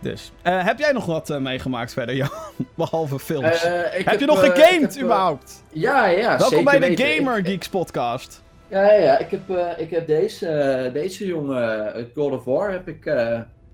Dus. 0.00 0.32
eh, 0.42 0.64
heb 0.64 0.78
jij 0.78 0.92
nog 0.92 1.06
wat 1.06 1.30
eh, 1.30 1.38
meegemaakt 1.38 1.92
verder, 1.92 2.14
Jan? 2.22 2.28
Behalve 2.74 3.18
films. 3.18 3.62
Heb, 3.62 4.20
je 4.20 4.26
nog 4.26 4.40
gegamed 4.40 4.94
heb, 4.94 5.02
überhaupt? 5.04 5.62
Ja, 5.72 6.06
ja, 6.06 6.28
Welkom 6.38 6.48
zeker 6.48 6.64
bij 6.64 6.78
de 6.80 6.86
weten. 6.86 7.06
Gamer 7.06 7.38
Ik- 7.38 7.46
Geeks 7.46 7.68
podcast. 7.68 8.42
Ja, 8.68 8.82
ja, 8.92 8.92
ja. 9.02 9.18
Ik 9.18 9.30
heb, 9.30 9.50
eh, 9.50 9.66
ik 9.76 9.90
heb 9.90 10.06
deze, 10.06 10.90
deze 10.92 11.26
jongen, 11.26 11.92
God 12.14 12.32
of 12.32 12.44
War, 12.44 12.70
heb 12.70 12.88
ik... 12.88 13.04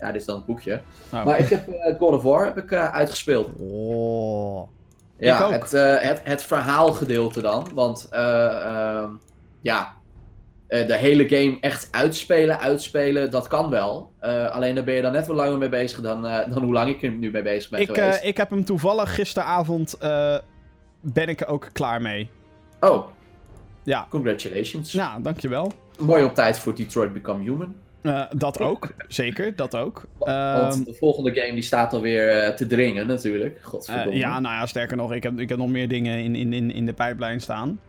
ja, 0.00 0.06
dit 0.12 0.20
is 0.20 0.26
dan 0.26 0.36
het 0.36 0.46
boekje. 0.46 0.80
Oh. 1.12 1.24
Maar 1.24 1.38
ik 1.38 1.48
heb 1.48 1.68
eh, 1.68 1.98
God 1.98 2.14
of 2.14 2.22
War 2.22 2.44
heb 2.44 2.56
ik, 2.58 2.70
eh, 2.70 2.92
uitgespeeld. 2.94 3.48
Oh. 3.58 4.68
Ja, 5.16 5.38
Ik 5.38 5.44
ook. 5.44 5.52
Het, 5.52 5.74
eh, 5.74 5.96
het, 5.98 6.20
het 6.24 6.42
verhaalgedeelte 6.42 7.40
dan. 7.40 7.66
Want 7.74 8.06
eh, 8.10 8.46
ehm, 8.64 9.10
ja, 9.60 9.92
eh, 10.66 10.86
de 10.86 10.96
hele 10.96 11.28
game 11.28 11.56
echt 11.60 11.88
uitspelen, 11.90 12.58
uitspelen, 12.60 13.30
dat 13.30 13.48
kan 13.48 13.70
wel. 13.70 14.12
Eh, 14.18 14.50
alleen 14.50 14.74
daar 14.74 14.84
ben 14.84 14.94
je 14.94 15.02
dan 15.02 15.12
net 15.12 15.26
wat 15.26 15.36
langer 15.36 15.58
mee 15.58 15.68
bezig 15.68 16.00
dan, 16.00 16.26
eh, 16.26 16.52
dan 16.54 16.62
hoe 16.62 16.72
lang 16.72 16.88
ik 16.90 17.02
er 17.02 17.10
nu 17.10 17.30
mee 17.30 17.42
bezig 17.42 17.70
ben 17.70 17.80
Ik, 17.80 17.86
geweest. 17.94 18.20
eh, 18.20 18.28
ik 18.28 18.36
heb 18.36 18.50
hem 18.50 18.64
toevallig 18.64 19.14
gisteravond. 19.14 19.94
eh, 19.98 20.36
ben 21.00 21.28
ik 21.28 21.40
er 21.40 21.46
ook 21.46 21.68
klaar 21.72 22.02
mee. 22.02 22.30
Oh, 22.80 23.06
Ja. 23.82 24.06
congratulations. 24.10 24.92
Nou, 24.92 25.22
dankjewel. 25.22 25.72
Mooi 25.98 26.24
op 26.24 26.34
tijd 26.34 26.58
voor 26.58 26.74
Detroit 26.74 27.12
Become 27.12 27.42
Human. 27.42 27.74
Eh, 28.02 28.22
dat 28.36 28.60
ook, 28.60 28.88
zeker, 29.08 29.56
dat 29.56 29.74
ook. 29.76 30.02
Want 30.18 30.74
Ehm, 30.74 30.84
de 30.84 30.94
volgende 30.94 31.34
game 31.34 31.52
die 31.52 31.62
staat 31.62 31.92
alweer 31.92 32.28
eh, 32.28 32.48
te 32.54 32.66
dringen 32.66 33.06
natuurlijk. 33.06 33.56
eh, 33.58 33.64
Godverdomme. 33.64 34.18
ja, 34.18 34.40
nou 34.40 34.54
ja, 34.54 34.66
sterker 34.66 34.96
nog, 34.96 35.12
ik 35.12 35.22
heb, 35.22 35.38
ik 35.40 35.48
heb 35.48 35.58
nog 35.58 35.68
meer 35.68 35.88
dingen 35.88 36.18
in, 36.18 36.34
in, 36.36 36.52
in, 36.52 36.70
in 36.72 36.86
de 36.86 36.92
pijplijn 36.92 37.40
staan. 37.40 37.80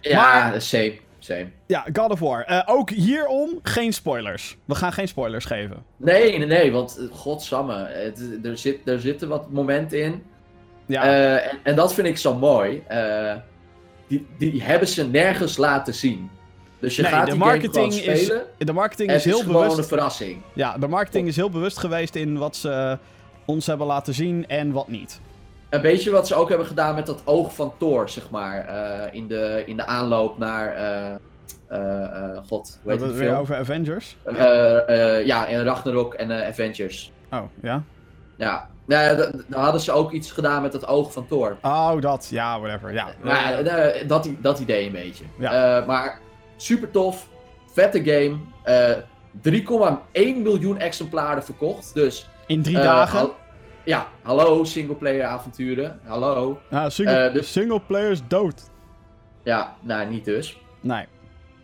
ja 0.00 0.48
maar- 0.48 0.60
same, 0.62 0.94
same. 1.18 1.46
Ja, 1.66 1.86
God 1.92 2.10
of 2.10 2.18
War. 2.20 2.44
Eh, 2.44 2.62
ook 2.66 2.90
hierom 2.90 3.58
geen 3.62 3.92
spoilers. 3.92 4.56
We 4.64 4.74
gaan 4.74 4.92
geen 4.92 5.08
spoilers 5.08 5.44
geven. 5.44 5.76
Nee, 5.96 6.38
nee, 6.38 6.46
nee, 6.46 6.72
want 6.72 6.98
eh, 6.98 7.16
godsamme, 7.16 7.86
het, 7.88 8.38
er, 8.42 8.58
zit, 8.58 8.88
er 8.88 9.00
zitten 9.00 9.28
wat 9.28 9.50
momenten 9.50 10.02
in. 10.02 10.22
Ja, 10.86 11.02
Eh, 11.04 11.52
en, 11.52 11.58
en 11.62 11.76
dat 11.76 11.94
vind 11.94 12.06
ik 12.06 12.16
zo 12.18 12.34
mooi. 12.34 12.82
Eh, 12.88 13.34
die, 14.08 14.26
die 14.38 14.62
hebben 14.62 14.88
ze 14.88 15.06
nergens 15.08 15.56
laten 15.56 15.94
zien. 15.94 16.30
Dus 16.80 16.96
je 16.96 17.02
Nee, 17.02 17.10
gaat 17.10 17.24
de 17.24 17.30
die 17.30 17.40
marketing 17.40 17.92
is- 17.94 18.24
spelen. 18.24 18.44
de 18.58 18.72
marketing 18.72 19.08
is 19.10 19.24
het 19.24 19.34
is 19.34 19.40
heel 19.40 19.52
bewust. 19.52 19.78
een 19.78 19.84
verrassing. 19.84 20.42
Ja, 20.52 20.78
de 20.78 20.88
marketing 20.88 21.28
is 21.28 21.36
heel 21.36 21.50
bewust 21.50 21.78
geweest 21.78 22.14
in 22.14 22.38
wat 22.38 22.56
ze 22.56 22.98
ons 23.44 23.66
hebben 23.66 23.86
laten 23.86 24.14
zien 24.14 24.48
en 24.48 24.72
wat 24.72 24.88
niet. 24.88 25.20
Een 25.70 25.80
beetje 25.80 26.10
wat 26.10 26.26
ze 26.26 26.34
ook 26.34 26.48
hebben 26.48 26.66
gedaan 26.66 26.94
met 26.94 27.06
dat 27.06 27.22
oog 27.24 27.54
van 27.54 27.72
Thor, 27.78 28.08
zeg 28.08 28.30
maar. 28.30 28.64
eh, 28.66 29.14
in, 29.14 29.26
de, 29.28 29.62
in 29.66 29.76
de 29.76 29.86
aanloop 29.86 30.38
naar... 30.38 30.74
eh, 30.74 31.14
eh, 31.68 32.38
God, 32.48 32.78
hoe 32.82 32.92
heet 32.92 33.00
We 33.00 33.06
die 33.06 33.16
weer 33.16 33.36
over 33.36 33.56
Avengers. 33.56 34.16
Ja, 35.24 35.46
in 35.46 35.62
Ragnarok 35.64 36.14
en 36.14 36.32
Avengers. 36.46 37.12
Oh, 37.32 37.42
ja? 37.62 37.82
Ja, 38.36 38.68
nou, 38.86 39.04
ja, 39.04 39.14
d- 39.30 39.32
dan 39.46 39.62
hadden 39.62 39.80
ze 39.80 39.92
ook 39.92 40.12
iets 40.12 40.30
gedaan 40.30 40.62
met 40.62 40.72
dat 40.72 40.86
oog 40.86 41.12
van 41.12 41.26
Thor. 41.26 41.56
Oh, 41.62 42.00
dat. 42.00 42.28
Ja, 42.30 42.60
whatever. 42.60 42.92
Ja. 42.92 43.06
Maar 43.22 43.64
dat, 44.06 44.28
dat 44.40 44.58
idee 44.58 44.86
een 44.86 44.92
beetje. 44.92 45.24
Ja. 45.38 45.84
Maar 45.86 46.18
super 46.62 46.90
tof, 46.90 47.28
vette 47.72 48.04
game. 48.04 48.36
eh 48.62 48.96
3,1 49.42 50.42
miljoen 50.42 50.78
exemplaren 50.78 51.44
verkocht. 51.44 51.94
Dus 51.94 52.28
in 52.46 52.62
drie 52.62 52.76
eh, 52.78 52.84
dagen. 52.84 53.30
ja, 53.84 54.06
hallo, 54.22 54.64
singleplayer 54.64 55.24
avonturen. 55.24 56.00
Hallo. 56.04 56.60
Ja, 56.70 56.90
single, 56.90 57.14
Eh, 57.26 57.32
dus- 57.34 57.52
single 57.52 57.80
player 57.80 58.10
is 58.10 58.20
dood. 58.28 58.62
Ja, 59.44 59.76
nou, 59.80 60.08
niet 60.08 60.24
dus. 60.24 60.60
Nee. 60.80 61.04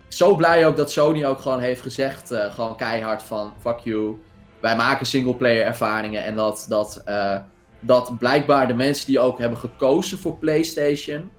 Zo 0.09 0.37
blij 0.37 0.67
ook 0.67 0.77
dat 0.77 0.91
Sony 0.93 1.25
ook 1.25 1.41
gewoon 1.41 1.61
heeft 1.61 1.81
gezegd, 1.83 2.31
eh, 2.31 2.55
gewoon 2.55 2.77
keihard 2.77 3.23
van, 3.23 3.53
fuck 3.61 3.79
you. 3.79 4.21
Wij 4.61 4.77
maken 4.77 5.07
singleplayer 5.07 5.65
ervaringen 5.65 6.25
en 6.25 6.35
dat, 6.35 6.67
dat, 6.69 7.03
eh, 7.05 7.39
dat 7.81 8.19
blijkbaar 8.19 8.67
de 8.67 8.75
mensen 8.75 9.07
die 9.07 9.21
ook 9.21 9.39
hebben 9.39 9.59
gekozen 9.59 10.19
voor 10.19 10.37
PlayStation, 10.39 11.31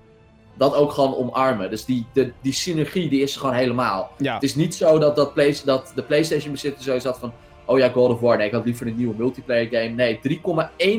dat 0.57 0.73
ook 0.75 0.91
gewoon 0.91 1.15
omarmen. 1.15 1.69
Dus 1.69 1.85
die, 1.85 2.05
de, 2.13 2.31
die 2.41 2.53
synergie 2.53 3.09
die 3.09 3.21
is 3.21 3.33
er 3.33 3.39
gewoon 3.39 3.55
helemaal. 3.55 4.11
Ja. 4.17 4.33
Het 4.33 4.43
is 4.43 4.55
niet 4.55 4.75
zo 4.75 4.99
dat, 4.99 5.15
dat, 5.15 5.33
Play- 5.33 5.57
dat 5.65 5.91
de 5.95 6.03
PlayStation 6.03 6.51
bezitter 6.51 6.83
zo 6.83 6.99
zat 6.99 7.17
van, 7.19 7.33
oh 7.65 7.77
ja, 7.77 7.89
God 7.89 8.09
of 8.11 8.19
War, 8.19 8.37
nee, 8.37 8.47
ik 8.47 8.53
had 8.53 8.65
liever 8.65 8.87
een 8.87 8.95
nieuwe 8.95 9.15
multiplayer 9.17 9.67
game. 9.71 9.87
Nee, 9.87 10.19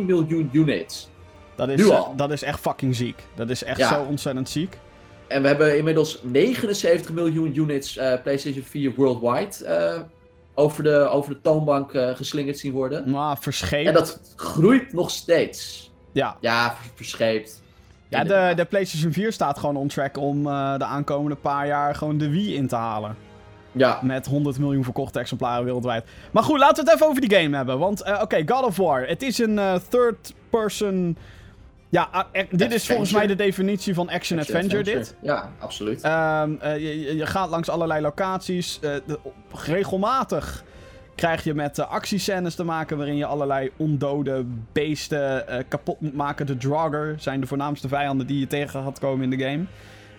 3,1 0.00 0.04
miljoen 0.06 0.48
units. 0.52 1.08
Dat 1.54 1.68
is, 1.68 1.76
Nu 1.80 1.90
al. 1.90 2.12
dat 2.16 2.30
is 2.32 2.42
echt 2.42 2.60
fucking 2.60 2.96
ziek. 2.96 3.22
Dat 3.34 3.50
is 3.50 3.64
echt 3.64 3.78
Ja. 3.78 3.88
zo 3.88 4.02
ontzettend 4.08 4.48
ziek. 4.48 4.78
En 5.26 5.42
we 5.42 5.48
hebben 5.48 5.76
inmiddels 5.78 6.20
79 6.22 7.12
miljoen 7.12 7.56
units 7.56 7.96
eh, 7.96 8.12
PlayStation 8.22 8.64
4 8.64 8.92
worldwide 8.96 9.64
eh, 9.64 10.00
over, 10.54 10.82
de, 10.82 11.08
over 11.08 11.30
de 11.34 11.40
toonbank 11.40 11.92
eh, 11.94 12.14
geslingerd 12.14 12.58
zien 12.58 12.72
worden. 12.72 13.10
Maar 13.10 13.38
verscheept. 13.38 13.86
En 13.88 13.94
dat 13.94 14.20
groeit 14.36 14.92
nog 14.92 15.10
steeds. 15.10 15.90
Ja. 16.12 16.36
Ja, 16.40 16.74
vers- 16.80 16.90
verscheept. 16.94 17.62
Ja, 18.08 18.24
de, 18.24 18.52
de 18.56 18.64
PlayStation 18.64 19.12
4 19.12 19.32
staat 19.32 19.58
gewoon 19.58 19.76
on 19.76 19.88
track 19.88 20.16
om 20.16 20.46
eh, 20.46 20.78
de 20.78 20.84
aankomende 20.84 21.34
paar 21.36 21.66
jaar 21.66 21.94
gewoon 21.94 22.18
de 22.18 22.30
Wii 22.30 22.54
in 22.54 22.66
te 22.68 22.76
halen. 22.76 23.16
Ja, 23.72 23.98
Met 24.02 24.26
100 24.26 24.58
miljoen 24.58 24.84
verkochte 24.84 25.18
exemplaren 25.18 25.64
wereldwijd. 25.64 26.04
Maar 26.30 26.42
goed, 26.42 26.58
laten 26.58 26.84
we 26.84 26.90
het 26.90 27.00
even 27.00 27.06
over 27.10 27.28
die 27.28 27.38
game 27.38 27.56
hebben. 27.56 27.78
Want, 27.78 28.02
eh, 28.02 28.18
oké, 28.22 28.42
God 28.46 28.64
of 28.64 28.76
War. 28.76 29.06
Het 29.06 29.22
is 29.22 29.38
een 29.38 29.58
eh, 29.58 29.74
third 29.88 30.34
person... 30.50 31.16
Ja, 31.90 32.08
ah, 32.12 32.24
dit 32.50 32.72
is 32.72 32.86
volgens 32.86 33.12
mij 33.12 33.26
de 33.26 33.34
definitie 33.34 33.94
van 33.94 34.08
action-adventure, 34.10 34.82
dit. 34.82 35.14
Ja, 35.22 35.50
absoluut. 35.58 36.02
Ehm, 36.02 36.52
eh, 36.60 36.74
je, 36.78 37.16
je- 37.16 37.26
gaat 37.26 37.50
langs 37.50 37.68
allerlei 37.68 38.00
locaties. 38.00 38.78
de- 38.80 39.18
regelmatig 39.64 40.64
krijg 41.18 41.44
je 41.44 41.54
met 41.54 41.78
uh, 41.78 41.90
actiescènes 41.90 42.54
te 42.54 42.64
maken 42.64 42.96
waarin 42.96 43.16
je 43.16 43.24
allerlei 43.26 43.70
ondode 43.76 44.44
beesten 44.72 45.48
eh, 45.48 45.64
kapot 45.68 46.00
moet 46.00 46.14
maken. 46.14 46.46
De 46.46 46.56
Draugr 46.56 47.14
zijn 47.16 47.40
de 47.40 47.46
voornaamste 47.46 47.88
vijanden 47.88 48.26
die 48.26 48.38
je 48.40 48.46
tegen 48.46 48.82
gaat 48.82 48.98
komen 48.98 49.32
in 49.32 49.38
de 49.38 49.44
game. 49.44 49.64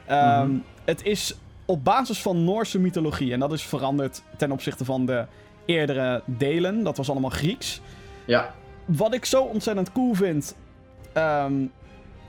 Ehm, 0.05 0.47
Mhm. 0.49 0.57
Het 0.85 1.03
is 1.05 1.35
op 1.65 1.83
basis 1.83 2.21
van 2.21 2.43
Noorse 2.43 2.79
mythologie. 2.79 3.33
En 3.33 3.39
dat 3.39 3.51
is 3.53 3.63
veranderd 3.63 4.23
ten 4.37 4.51
opzichte 4.51 4.85
van 4.85 5.05
de 5.05 5.25
eerdere 5.65 6.21
delen. 6.25 6.83
Dat 6.83 6.97
was 6.97 7.09
allemaal 7.09 7.29
Grieks. 7.29 7.81
ja, 8.25 8.53
Wat 8.85 9.13
ik 9.13 9.25
zo 9.25 9.43
ontzettend 9.43 9.91
cool 9.91 10.13
vind 10.13 10.55
ehm, 11.13 11.53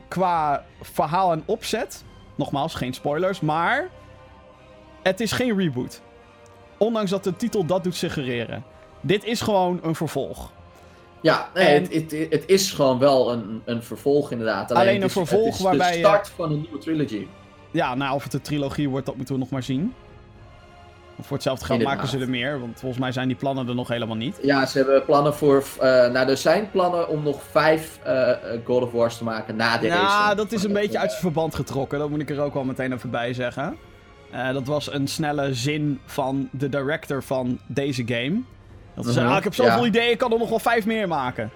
qua 0.08 0.64
verhaal 0.80 1.32
en 1.32 1.42
opzet. 1.44 2.04
Nogmaals, 2.34 2.74
geen 2.74 2.94
spoilers, 2.94 3.40
maar 3.40 3.88
het 5.02 5.20
is 5.20 5.32
geen 5.32 5.56
reboot. 5.58 6.00
Ondanks 6.82 7.10
dat 7.10 7.24
de 7.24 7.36
titel 7.36 7.64
dat 7.64 7.84
doet 7.84 7.94
suggereren. 7.94 8.64
Dit 9.00 9.24
is 9.24 9.40
gewoon 9.40 9.80
een 9.82 9.94
vervolg. 9.94 10.50
ja 11.20 11.48
nee, 11.54 11.64
En- 11.66 11.82
het, 11.82 11.92
het, 11.92 12.10
het 12.30 12.42
is 12.46 12.70
gewoon 12.72 12.98
wel 12.98 13.32
een, 13.32 13.62
een 13.64 13.82
vervolg 13.82 14.30
inderdaad. 14.30 14.72
Alleen 14.72 14.86
het 14.86 14.96
een 15.02 15.06
is- 15.06 15.12
vervolg 15.12 15.44
het 15.44 15.54
is 15.54 15.60
waarbij 15.60 15.90
de 15.92 15.98
je- 15.98 16.04
start 16.04 16.28
van 16.28 16.52
een 16.52 16.60
nieuwe 16.60 16.78
trilogy. 16.78 17.26
Ja, 17.70 17.94
nou, 17.94 18.14
of 18.14 18.22
het 18.24 18.32
een 18.34 18.40
trilogie 18.40 18.88
wordt, 18.88 19.06
dat 19.06 19.16
moeten 19.16 19.34
we 19.34 19.40
nog 19.40 19.50
maar 19.50 19.62
zien. 19.62 19.94
Of 21.16 21.26
voor 21.26 21.36
hetzelfde 21.36 21.64
geld 21.64 21.82
maken 21.82 22.08
ze 22.08 22.18
er 22.18 22.28
meer, 22.30 22.60
want 22.60 22.78
volgens 22.80 23.00
mij 23.00 23.12
zijn 23.12 23.28
die 23.28 23.36
plannen 23.36 23.68
er 23.68 23.74
nog 23.74 23.88
helemaal 23.88 24.16
niet. 24.16 24.38
Ja, 24.42 24.66
ze 24.66 24.78
hebben 24.78 25.04
plannen 25.04 25.34
voor... 25.34 25.64
eh, 25.80 25.88
nou, 25.88 26.28
er 26.28 26.36
zijn 26.36 26.70
plannen 26.70 27.08
om 27.08 27.22
nog 27.22 27.42
vijf 27.50 27.98
eh, 28.02 28.30
eh, 28.30 28.36
God 28.64 28.82
of 28.82 28.92
Wars 28.92 29.16
te 29.16 29.24
maken 29.24 29.56
na 29.56 29.78
deze. 29.78 29.94
Ja, 29.94 30.34
dat 30.34 30.52
is 30.52 30.62
een 30.64 30.72
beetje 30.72 30.98
uit 30.98 31.04
eh, 31.06 31.10
zijn 31.10 31.20
verband 31.22 31.54
getrokken. 31.54 31.98
Dat 31.98 32.10
moet 32.10 32.20
ik 32.20 32.30
er 32.30 32.40
ook 32.40 32.54
wel 32.54 32.64
meteen 32.64 32.92
even 32.92 33.10
bij 33.10 33.32
zeggen. 33.34 33.76
Eh, 34.30 34.52
dat 34.52 34.66
was 34.66 34.92
een 34.92 35.06
snelle 35.08 35.54
zin 35.54 35.98
van 36.04 36.48
de 36.52 36.68
director 36.68 37.22
van 37.22 37.58
deze 37.66 38.02
game. 38.06 38.40
Dat 38.94 39.04
ze 39.04 39.10
Mhm, 39.10 39.18
zei, 39.20 39.26
ah, 39.28 39.36
ik 39.36 39.44
heb 39.44 39.54
zoveel 39.54 39.80
ja. 39.82 39.86
ideeën, 39.86 40.10
ik 40.10 40.18
kan 40.18 40.32
er 40.32 40.38
nog 40.38 40.48
wel 40.48 40.58
vijf 40.58 40.86
meer 40.86 41.08
maken. 41.08 41.50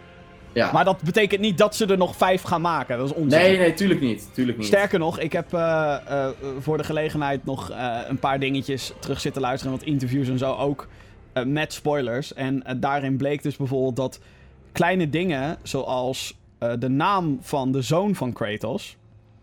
Ja. 0.53 0.73
Maar 0.73 0.85
dat 0.85 1.03
betekent 1.03 1.41
niet 1.41 1.59
dat 1.59 1.77
ze 1.77 1.87
er 1.87 1.97
nog 1.97 2.17
vijf 2.17 2.43
gaan 2.43 2.61
maken. 2.61 2.99
Dat 2.99 3.07
is 3.11 3.15
onzin. 3.15 3.41
Nee, 3.41 3.59
nee, 3.59 3.75
tuurlijk 3.75 4.01
niet. 4.01 4.29
Tuurlijk 4.35 4.59
niet. 4.59 4.67
Sterker 4.67 4.99
nog, 4.99 5.19
ik 5.19 5.33
heb 5.33 5.53
eh, 5.55 5.97
eh, 6.07 6.29
voor 6.59 6.77
de 6.77 6.85
gelegenheid 6.85 7.45
nog 7.45 7.71
eh, 7.71 7.97
een 8.09 8.19
paar 8.19 8.39
dingetjes 8.41 8.93
terug 8.99 9.21
zitten 9.21 9.43
luisteren. 9.43 9.77
Wat 9.77 9.83
interviews 9.87 10.29
en 10.29 10.39
zo 10.39 10.53
ook. 10.55 10.89
eh, 11.33 11.45
met 11.45 11.73
spoilers. 11.73 12.35
En 12.35 12.63
eh, 12.65 12.75
daarin 12.79 13.17
bleek 13.17 13.43
dus 13.43 13.57
bijvoorbeeld 13.57 13.97
dat 13.97 14.21
kleine 14.73 15.11
dingen. 15.11 15.57
Zoals 15.63 16.37
eh, 16.59 16.73
de 16.79 16.89
naam 16.89 17.39
van 17.41 17.73
de 17.73 17.83
zoon 17.83 18.15
van 18.15 18.33
Kratos. 18.33 18.97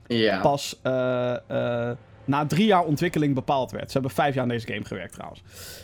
Ja. 0.08 0.39
Pas 0.41 0.80
eh, 0.82 1.34
eh, 1.48 1.98
na 2.25 2.45
drie 2.45 2.65
jaar 2.65 2.84
ontwikkeling 2.84 3.36
bepaald 3.36 3.71
werd. 3.71 3.86
Ze 3.86 3.93
hebben 3.93 4.12
vijf 4.12 4.34
jaar 4.34 4.43
aan 4.43 4.49
deze 4.49 4.67
game 4.67 4.86
gewerkt 4.86 5.13
trouwens. 5.13 5.41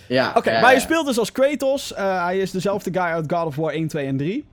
ja. 0.08 0.34
Oké, 0.36 0.52
ja, 0.52 0.62
maar 0.62 0.74
je 0.74 0.80
speelt 0.80 1.06
dus 1.06 1.20
als 1.20 1.32
Kratos. 1.32 1.94
Eh, 1.94 2.24
hij 2.24 2.38
is 2.40 2.52
dezelfde 2.52 2.92
guy 2.94 3.02
uit 3.02 3.32
God 3.34 3.46
of 3.46 3.56
War 3.56 3.72
1, 3.74 3.88
2 3.88 4.06
en 4.06 4.18
3. 4.18 4.46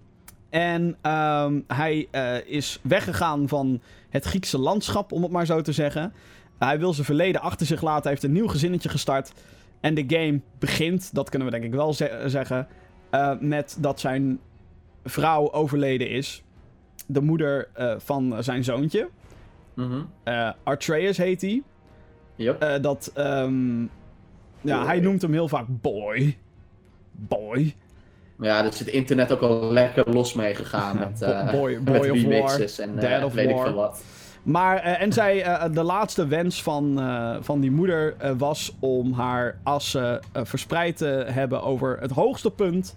En 0.51 0.97
ehm, 1.03 1.61
hij 1.67 2.09
eh, 2.11 2.37
is 2.47 2.79
weggegaan 2.83 3.49
van 3.49 3.81
het 4.11 4.25
Griekse 4.25 4.59
landschap, 4.59 5.13
om 5.13 5.23
het 5.23 5.33
maar 5.33 5.47
zo 5.47 5.61
te 5.61 5.73
zeggen. 5.73 6.13
hij 6.59 6.79
wil 6.79 6.93
zijn 6.93 7.07
verleden 7.07 7.41
achter 7.41 7.67
zich 7.67 7.83
laten. 7.83 8.03
Hij 8.03 8.11
heeft 8.11 8.23
een 8.23 8.33
nieuw 8.33 8.49
gezinnetje 8.49 8.89
gestart. 8.89 9.33
En 9.81 9.95
de 9.95 10.05
game 10.07 10.41
begint, 10.59 11.15
dat 11.15 11.29
kunnen 11.31 11.49
we 11.49 11.55
denk 11.55 11.65
ik 11.65 11.75
wel 11.75 11.93
ze- 11.95 12.23
zeggen, 12.27 12.69
eh, 13.11 13.33
met 13.41 13.77
dat 13.81 14.01
zijn 14.01 14.41
vrouw 15.05 15.53
overleden 15.53 16.11
is. 16.11 16.43
De 17.07 17.21
moeder 17.21 17.69
van 17.99 18.37
zijn 18.41 18.65
zoontje. 18.65 19.09
Eh 20.25 20.51
Atreus 20.63 21.17
heet 21.17 21.41
hij. 21.41 21.63
Yep. 22.37 22.63
Eh, 22.63 22.83
dat, 22.83 23.11
ehm, 23.15 23.83
ja, 24.61 24.85
hij 24.87 25.01
noemt 25.01 25.23
hem 25.23 25.33
heel 25.33 25.49
vaak 25.49 25.67
boy. 25.69 26.37
Boy. 27.13 27.75
Ja, 28.41 28.63
is 28.63 28.79
het 28.79 28.89
internet 28.89 29.33
ook 29.33 29.41
al 29.41 29.73
lekker 29.73 30.11
los 30.11 30.33
mee 30.35 30.55
gegaan 30.55 30.99
met, 30.99 31.23
eh 31.23 31.51
Boy- 31.51 31.73
met 31.73 31.85
Boy 31.85 31.97
of 32.09 32.23
remixes 32.23 32.79
en 32.79 32.95
Dad 32.95 33.05
eh, 33.05 33.25
of 33.25 33.33
weet 33.35 33.49
ik 33.49 33.55
War. 33.57 33.65
veel 33.67 33.75
wat. 33.75 34.03
Maar, 34.43 34.77
eh, 34.77 35.01
en 35.03 35.13
zij, 35.13 35.43
eh, 35.43 35.73
de 35.73 35.83
laatste 35.83 36.27
wens 36.27 36.63
van, 36.63 37.01
eh, 37.01 37.37
van 37.41 37.61
die 37.61 37.71
moeder 37.71 38.15
eh, 38.19 38.31
was 38.39 38.77
om 38.79 39.13
haar 39.13 39.59
assen 39.63 40.21
eh, 40.33 40.43
verspreid 40.45 40.97
te 40.97 41.25
hebben 41.29 41.63
over 41.63 41.99
het 42.01 42.11
hoogste 42.11 42.51
punt 42.51 42.97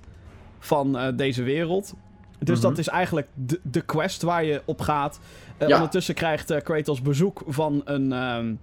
van 0.60 0.98
eh, 0.98 1.08
deze 1.16 1.44
wereld. 1.44 1.94
Dus 2.40 2.60
Mhm. 2.60 2.68
dat 2.70 2.78
is 2.78 2.88
eigenlijk 2.88 3.28
de, 3.34 3.60
de 3.64 3.82
quest 3.82 4.22
waar 4.22 4.44
je 4.44 4.62
op 4.66 4.82
gaat. 4.82 5.20
Eh, 5.58 5.68
Ja. 5.68 5.76
Ondertussen 5.76 6.16
krijgt 6.16 6.50
eh, 6.52 6.62
Kratos 6.62 7.02
bezoek 7.02 7.42
van 7.48 7.82
een, 7.86 8.12
ehm, 8.14 8.54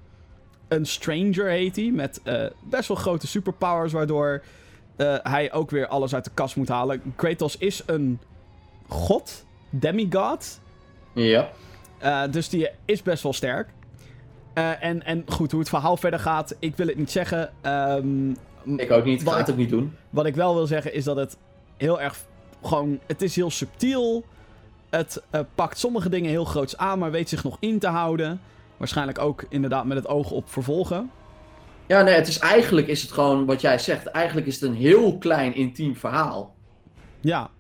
een 0.75 0.87
stranger, 0.87 1.49
heet 1.49 1.77
hij. 1.77 1.91
Met 1.91 2.21
eh, 2.23 2.45
best 2.63 2.89
wel 2.89 2.97
grote 2.97 3.27
superpowers, 3.27 3.93
waardoor 3.93 4.43
eh, 4.97 5.15
hij 5.23 5.53
ook 5.53 5.71
weer 5.71 5.87
alles 5.87 6.15
uit 6.15 6.25
de 6.25 6.31
kast 6.35 6.57
moet 6.57 6.69
halen. 6.69 7.03
Kratos 7.17 7.59
is 7.59 7.83
een 7.87 8.19
god, 8.89 9.45
demigod. 9.71 10.61
Ja. 11.13 11.51
Eh, 11.99 12.23
dus 12.31 12.49
die 12.49 12.69
is 12.85 13.03
best 13.03 13.23
wel 13.23 13.33
sterk. 13.33 13.69
En, 14.55 15.05
en 15.05 15.25
goed, 15.29 15.51
hoe 15.51 15.61
het 15.61 15.69
verhaal 15.69 15.97
verder 15.97 16.19
gaat, 16.19 16.57
ik 16.59 16.77
wil 16.77 16.87
het 16.87 16.97
niet 16.97 17.11
zeggen. 17.11 17.53
Ehm, 17.61 18.31
Ik 18.77 18.91
ook 18.91 19.05
niet. 19.05 19.21
Ik 19.21 19.29
ga 19.29 19.37
het 19.37 19.51
ook 19.51 19.57
niet 19.57 19.71
doen. 19.71 19.97
wat 20.11 20.27
ik 20.27 20.35
wel 20.35 20.55
wil 20.55 20.67
zeggen 20.67 20.95
is 20.95 21.05
dat 21.05 21.17
het 21.17 21.37
heel 21.77 22.01
erg 22.01 22.25
gewoon. 22.63 22.99
Het 23.07 23.23
is 23.23 23.37
heel 23.37 23.51
subtiel. 23.51 24.25
Het 24.91 25.23
pakt 25.55 25.79
sommige 25.79 26.09
dingen 26.09 26.31
heel 26.31 26.45
groots 26.45 26.77
aan, 26.77 26.99
maar 26.99 27.11
weet 27.11 27.29
zich 27.29 27.45
nog 27.45 27.57
in 27.61 27.79
te 27.79 27.89
houden. 27.89 28.41
Waarschijnlijk 28.85 29.19
ook 29.19 29.45
inderdaad 29.49 29.85
met 29.85 29.97
het 29.97 30.09
oog 30.09 30.31
op 30.31 30.51
vervolgen. 30.51 31.11
Ja, 31.87 32.03
nee, 32.03 32.15
het 32.15 32.29
is 32.29 32.39
eigenlijk 32.39 32.87
is 32.87 33.03
het 33.03 33.13
gewoon 33.13 33.47
wat 33.47 33.61
jij 33.61 33.79
zegt. 33.79 34.07
Eigenlijk 34.07 34.47
is 34.47 34.55
het 34.61 34.71
een 34.71 34.77
heel 34.77 35.19
klein 35.19 35.55
intiem 35.55 35.97
verhaal. 35.97 36.55
Ja. 37.21 37.51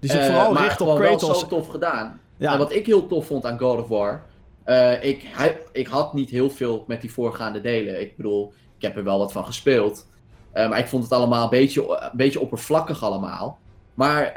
Die 0.00 0.10
zich 0.10 0.20
Eh, 0.20 0.26
vooral 0.26 0.56
richt 0.56 0.70
op 0.80 0.86
gewoon 0.86 0.98
wel 1.02 1.16
Kratos. 1.16 1.40
zo 1.40 1.46
tof 1.46 1.68
gedaan. 1.68 2.20
Ja, 2.36 2.52
En 2.52 2.58
wat 2.58 2.72
ik 2.72 2.86
heel 2.86 3.06
tof 3.06 3.26
vond 3.26 3.46
aan 3.46 3.58
God 3.58 3.80
of 3.80 3.88
War. 3.88 4.22
eh, 4.64 5.04
ik, 5.04 5.26
ik 5.72 5.86
had 5.86 6.14
niet 6.14 6.30
heel 6.30 6.50
veel 6.50 6.84
met 6.86 7.00
die 7.00 7.12
voorgaande 7.12 7.60
delen. 7.60 8.00
Ik 8.00 8.16
bedoel, 8.16 8.52
ik 8.76 8.82
heb 8.82 8.96
er 8.96 9.04
wel 9.04 9.18
wat 9.18 9.32
van 9.32 9.44
gespeeld. 9.44 10.06
Eh, 10.52 10.68
maar 10.68 10.78
ik 10.78 10.86
vond 10.88 11.02
het 11.02 11.12
allemaal 11.12 11.42
een 11.44 11.50
beetje, 11.50 11.98
een 12.00 12.16
beetje 12.16 12.40
oppervlakkig 12.40 13.02
allemaal. 13.02 13.58
Maar 13.94 14.32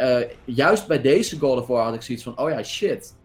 juist 0.46 0.88
bij 0.88 1.02
deze 1.02 1.40
God 1.40 1.60
of 1.62 1.68
War 1.68 1.84
had 1.84 1.94
ik 1.94 2.02
zoiets 2.02 2.24
van, 2.24 2.40
oh 2.40 2.50
ja, 2.50 2.64
shit. 2.64 3.16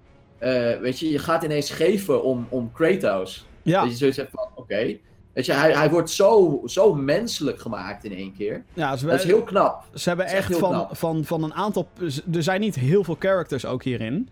Eh, 0.40 0.76
weet 0.80 0.98
je, 0.98 1.10
je 1.10 1.18
gaat 1.18 1.42
ineens 1.44 1.70
geven 1.70 2.24
om, 2.24 2.46
om 2.48 2.72
Kratos. 2.72 3.46
ja, 3.62 3.80
Dat 3.80 3.90
je 3.90 3.96
zoiets 3.96 4.16
hebt 4.16 4.30
van, 4.34 4.48
oké. 4.54 4.96
Weet 5.32 5.46
je, 5.46 5.52
hij, 5.52 5.72
hij 5.72 5.90
wordt 5.90 6.10
zo, 6.10 6.60
zo 6.66 6.94
menselijk 6.94 7.60
gemaakt 7.60 8.04
in 8.04 8.12
één 8.16 8.32
keer. 8.36 8.64
ja 8.74 8.96
ze, 8.96 9.06
Dat 9.06 9.18
is 9.18 9.24
heel 9.24 9.42
knap. 9.42 9.84
ze 9.94 10.08
hebben 10.08 10.26
echt 10.26 10.56
van, 10.56 10.70
knap. 10.70 10.96
van, 10.96 11.24
van 11.24 11.42
een 11.42 11.54
aantal. 11.54 11.88
Er 12.32 12.42
zijn 12.42 12.60
niet 12.60 12.74
heel 12.74 13.04
veel 13.04 13.16
characters 13.18 13.66
ook 13.66 13.82
hierin. 13.84 14.28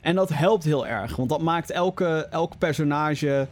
En 0.00 0.14
dat 0.14 0.28
helpt 0.28 0.64
heel 0.64 0.86
erg. 0.86 1.16
Want 1.16 1.28
dat 1.28 1.40
maakt 1.42 1.70
elke, 1.70 2.26
elk 2.30 2.58
personage. 2.58 3.48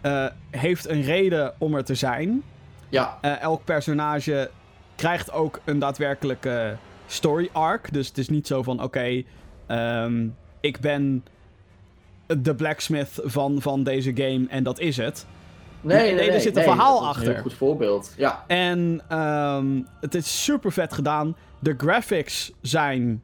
eh, 0.00 0.26
heeft 0.50 0.88
een 0.88 1.02
reden 1.02 1.54
om 1.58 1.74
er 1.74 1.84
te 1.84 1.94
zijn. 1.94 2.42
Ja, 2.88 3.18
Eh, 3.20 3.40
elk 3.40 3.64
personage 3.64 4.50
krijgt 4.96 5.32
ook 5.32 5.60
een 5.64 5.78
daadwerkelijke 5.78 6.76
story 7.06 7.48
arc. 7.52 7.92
Dus 7.92 8.08
het 8.08 8.18
is 8.18 8.28
niet 8.28 8.46
zo 8.46 8.62
van, 8.62 8.82
oké, 8.82 9.22
ehm, 9.66 10.26
ik 10.60 10.80
ben 10.80 11.24
de 12.26 12.54
blacksmith 12.54 13.20
van, 13.24 13.62
van 13.62 13.82
deze 13.82 14.10
game 14.14 14.44
en 14.48 14.62
dat 14.62 14.78
is 14.80 14.96
het. 14.96 15.26
Nee, 15.80 15.96
nee, 16.02 16.14
Nee, 16.14 16.30
er 16.30 16.40
zit 16.40 16.56
een 16.56 16.62
verhaal 16.62 17.06
achter. 17.06 17.26
Een 17.26 17.32
heel 17.32 17.42
goed 17.42 17.54
voorbeeld. 17.54 18.12
Ja, 18.16 18.44
En 18.46 19.00
ehm, 19.08 19.80
het 20.00 20.14
is 20.14 20.44
super 20.44 20.72
vet 20.72 20.92
gedaan. 20.92 21.36
De 21.58 21.74
graphics 21.76 22.52
zijn 22.60 23.22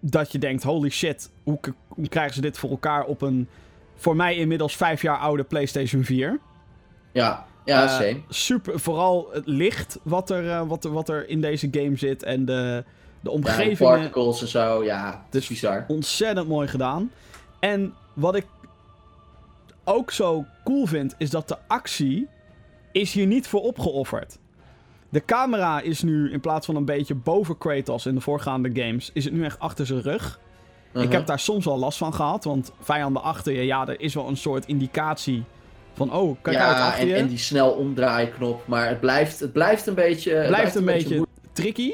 dat 0.00 0.32
je 0.32 0.38
denkt: 0.38 0.62
holy 0.62 0.90
shit, 0.90 1.30
hoe, 1.42 1.58
hoe 1.88 2.08
krijgen 2.08 2.34
ze 2.34 2.40
dit 2.40 2.58
voor 2.58 2.70
elkaar 2.70 3.04
op 3.04 3.22
een 3.22 3.48
voor 3.96 4.16
mij 4.16 4.36
inmiddels 4.36 4.76
vijf 4.76 5.02
jaar 5.02 5.18
oude 5.18 5.42
PlayStation 5.44 6.04
4? 6.04 6.38
ja, 7.12 7.46
ja, 7.64 7.88
same. 7.88 8.20
Super, 8.28 8.80
vooral 8.80 9.28
het 9.32 9.46
licht 9.46 9.98
wat 10.02 10.30
er, 10.30 10.50
eh, 10.50 10.62
wat, 10.68 10.84
wat 10.84 11.08
er 11.08 11.28
in 11.28 11.40
deze 11.40 11.68
game 11.70 11.96
zit 11.96 12.22
en 12.22 12.44
de, 12.44 12.52
de 12.52 12.84
Ja, 12.84 12.84
de 13.20 13.30
omgevingen. 13.30 13.76
particles 13.92 14.40
en 14.40 14.48
zo, 14.48 14.84
ja, 14.84 15.06
het 15.06 15.34
is 15.34 15.40
Dus- 15.40 15.48
bizar. 15.48 15.84
ontzettend 15.88 16.48
mooi 16.48 16.68
gedaan. 16.68 17.10
En 17.62 17.94
wat 18.12 18.34
ik 18.34 18.46
ook 19.84 20.10
zo 20.10 20.44
cool 20.64 20.86
vind, 20.86 21.14
is 21.18 21.30
dat 21.30 21.48
de 21.48 21.56
actie 21.66 22.28
is 22.92 23.12
hier 23.12 23.26
niet 23.26 23.46
voor 23.46 23.60
opgeofferd. 23.60 24.38
De 25.08 25.24
camera 25.24 25.80
is 25.80 26.02
nu 26.02 26.32
in 26.32 26.40
plaats 26.40 26.66
van 26.66 26.76
een 26.76 26.84
beetje 26.84 27.14
boven 27.14 27.58
Kratos 27.58 28.06
in 28.06 28.14
de 28.14 28.20
voorgaande 28.20 28.70
games, 28.82 29.10
is 29.12 29.24
het 29.24 29.32
nu 29.32 29.44
echt 29.44 29.58
achter 29.58 29.86
zijn 29.86 30.00
rug. 30.02 30.40
Ik 30.94 31.02
Mhm. 31.02 31.12
heb 31.12 31.26
daar 31.26 31.38
soms 31.38 31.64
wel 31.64 31.78
last 31.78 31.98
van 31.98 32.14
gehad, 32.14 32.44
want 32.44 32.72
vijanden 32.80 33.22
achter 33.22 33.52
je, 33.52 33.62
ja, 33.62 33.88
er 33.88 34.00
is 34.00 34.14
wel 34.14 34.28
een 34.28 34.36
soort 34.36 34.66
indicatie 34.66 35.44
van, 35.92 36.12
oh, 36.12 36.36
kijk 36.42 36.56
uit 36.56 36.76
ja, 36.76 36.86
achter 36.86 37.00
en, 37.02 37.08
je. 37.08 37.14
en 37.14 37.26
die 37.28 37.38
snel 37.38 37.70
omdraaiknop, 37.70 38.66
maar 38.66 38.88
het 38.88 39.00
blijft, 39.00 39.40
het 39.40 39.52
blijft 39.52 39.86
een 39.86 39.94
beetje... 39.94 40.34
Het 40.34 40.46
blijft 40.46 40.74
een 40.74 40.84
beetje 40.84 41.26
tricky. 41.52 41.92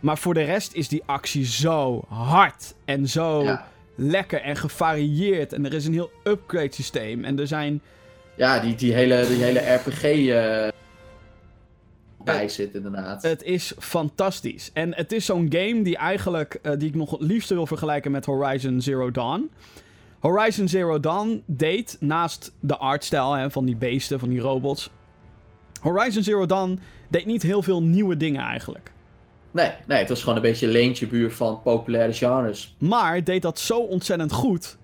Maar 0.00 0.18
voor 0.18 0.34
de 0.34 0.42
rest 0.42 0.72
is 0.72 0.88
die 0.88 1.02
actie 1.06 1.44
zo 1.44 2.04
hard 2.08 2.74
en 2.84 3.08
zo 3.08 3.42
Ja. 3.42 3.66
Lekker 3.96 4.40
en 4.40 4.56
gevarieerd. 4.56 5.52
En 5.52 5.64
er 5.64 5.74
is 5.74 5.86
een 5.86 5.92
heel 5.92 6.10
upgrade 6.24 6.72
systeem. 6.74 7.24
En 7.24 7.38
er 7.38 7.46
zijn. 7.46 7.80
Ja, 8.34 8.58
die, 8.60 8.74
die 8.74 8.92
hele, 8.92 9.26
die 9.28 9.42
hele 9.42 9.60
RPG 9.74 10.02
eh 10.02 10.68
bij 12.24 12.48
zit 12.48 12.74
inderdaad. 12.74 13.22
Het 13.22 13.42
is 13.42 13.72
fantastisch. 13.78 14.70
En 14.72 14.94
het 14.94 15.12
is 15.12 15.24
zo'n 15.24 15.46
game 15.48 15.82
die 15.82 15.96
eigenlijk. 15.96 16.58
eh, 16.62 16.72
die 16.78 16.88
ik 16.88 16.94
nog 16.94 17.10
het 17.10 17.20
liefste 17.20 17.54
wil 17.54 17.66
vergelijken 17.66 18.10
met 18.10 18.24
Horizon 18.26 18.80
Zero 18.80 19.10
Dawn. 19.10 19.50
Horizon 20.18 20.68
Zero 20.68 21.00
Dawn 21.00 21.42
deed 21.46 21.96
naast 22.00 22.52
de 22.60 22.76
artstijl 22.76 23.32
hè, 23.32 23.50
van 23.50 23.64
die 23.64 23.76
beesten, 23.76 24.18
van 24.18 24.28
die 24.28 24.40
robots. 24.40 24.90
Horizon 25.80 26.22
Zero 26.22 26.46
Dawn 26.46 26.80
deed 27.08 27.26
niet 27.26 27.42
heel 27.42 27.62
veel 27.62 27.82
nieuwe 27.82 28.16
dingen 28.16 28.42
eigenlijk. 28.42 28.92
Nee, 29.56 29.70
nee, 29.86 29.98
het 29.98 30.08
was 30.08 30.20
gewoon 30.20 30.36
een 30.36 30.42
beetje 30.42 30.66
leentje 30.68 31.06
buur 31.06 31.32
van 31.32 31.62
populaire 31.62 32.12
genres. 32.12 32.74
Maar 32.78 33.24
deed 33.24 33.42
dat 33.42 33.58
zo 33.58 33.78
ontzettend 33.78 34.32
goed. 34.32 34.76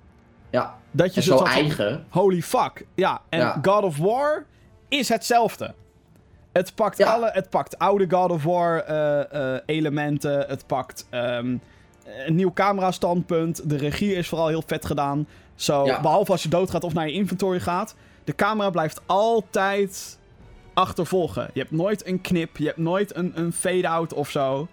Ja, 0.50 0.78
Dat 0.90 1.14
je 1.14 1.22
zo 1.22 1.36
van, 1.36 1.46
eigen. 1.46 2.06
Holy 2.08 2.42
fuck. 2.42 2.86
Ja, 2.94 3.20
en 3.28 3.38
Ja. 3.38 3.58
God 3.62 3.82
of 3.82 3.96
War 3.96 4.44
is 4.88 5.08
hetzelfde. 5.08 5.74
Het 6.52 6.74
pakt, 6.74 6.98
Ja. 6.98 7.12
alle, 7.12 7.30
het 7.32 7.50
pakt 7.50 7.78
oude 7.78 8.06
God 8.08 8.30
of 8.30 8.42
War 8.44 8.78
eh, 8.78 9.54
eh, 9.54 9.60
elementen. 9.66 10.44
Het 10.48 10.66
pakt 10.66 11.06
ehm, 11.10 11.56
een 12.26 12.34
nieuw 12.34 12.52
camera-standpunt. 12.52 13.68
De 13.70 13.76
regie 13.76 14.14
is 14.14 14.28
vooral 14.28 14.48
heel 14.48 14.62
vet 14.66 14.84
gedaan. 14.86 15.26
Zo, 15.54 15.84
Ja. 15.84 16.00
Behalve 16.00 16.32
als 16.32 16.42
je 16.42 16.48
doodgaat 16.48 16.84
of 16.84 16.92
naar 16.94 17.06
je 17.06 17.12
inventory 17.12 17.60
gaat. 17.60 17.94
De 18.24 18.34
camera 18.34 18.70
blijft 18.70 19.00
altijd 19.06 20.18
achtervolgen. 20.74 21.50
Je 21.52 21.60
hebt 21.60 21.72
nooit 21.72 22.06
een 22.06 22.20
knip. 22.20 22.56
Je 22.56 22.64
hebt 22.66 22.76
nooit 22.78 23.16
een, 23.16 23.32
een 23.34 23.52
fade-out 23.52 24.12
of 24.14 24.30
zo. 24.30 24.68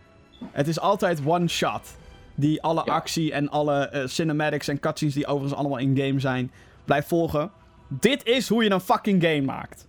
Het 0.51 0.67
is 0.67 0.79
altijd 0.79 1.21
one 1.25 1.47
shot. 1.47 1.97
Die 2.35 2.61
alle 2.61 2.81
Ja. 2.85 2.93
actie 2.93 3.31
en 3.33 3.49
alle 3.49 3.87
eh, 3.87 4.07
cinematics 4.07 4.67
en 4.67 4.79
cutscenes 4.79 5.13
die 5.13 5.25
overigens 5.27 5.59
allemaal 5.59 5.77
in 5.77 5.97
game 5.97 6.19
zijn, 6.19 6.51
blijft 6.85 7.07
volgen. 7.07 7.51
Dit 7.87 8.25
is 8.25 8.49
hoe 8.49 8.63
je 8.63 8.69
een 8.69 8.79
fucking 8.81 9.23
game 9.23 9.41
maakt. 9.41 9.87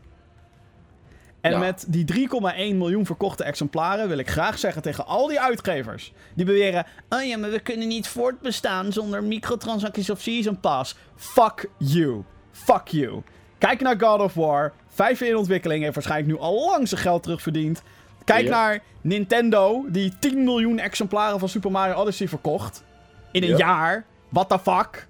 En 1.41 1.51
Ja. 1.51 1.59
met 1.59 1.85
die 1.89 2.05
3,1 2.05 2.77
miljoen 2.79 3.07
verkochte 3.07 3.45
exemplaren 3.45 4.09
wil 4.09 4.19
ik 4.19 4.31
graag 4.31 4.59
zeggen 4.59 4.83
tegen 4.83 5.07
al 5.07 5.27
die 5.27 5.41
uitgevers 5.41 6.13
die 6.35 6.45
beweren: 6.45 6.87
Oh 7.09 7.23
ja, 7.25 7.39
maar 7.39 7.51
we 7.51 7.61
kunnen 7.61 7.89
niet 7.89 8.09
voortbestaan 8.09 8.93
zonder 8.93 9.23
microtransacties 9.25 10.11
of 10.11 10.21
season 10.21 10.61
pass. 10.61 10.97
Fuck 11.17 11.69
you. 11.79 12.23
Fuck 12.51 12.89
you. 12.89 13.23
Kijk 13.59 13.81
naar 13.81 14.01
God 14.01 14.21
of 14.21 14.35
War. 14.35 14.73
Vijf 15.01 15.21
jaar 15.21 15.29
in 15.29 15.37
ontwikkeling 15.37 15.83
heeft 15.83 15.95
waarschijnlijk 15.95 16.33
nu 16.33 16.39
al 16.39 16.65
lang 16.71 16.89
zijn 16.89 17.01
geld 17.01 17.23
terugverdiend. 17.23 17.83
Kijk 18.25 18.45
Ja. 18.45 18.51
naar 18.51 18.83
Nintendo, 19.01 19.85
die 19.89 20.13
10 20.19 20.45
miljoen 20.45 20.79
exemplaren 20.79 21.39
van 21.39 21.49
Super 21.49 21.71
Mario 21.71 21.95
Odyssey 21.95 22.29
verkocht. 22.29 22.85
In 23.33 23.43
een 23.43 23.49
Ja. 23.49 23.57
jaar. 23.57 24.05
What 24.29 24.49
the 24.49 24.59
fuck? 24.59 25.07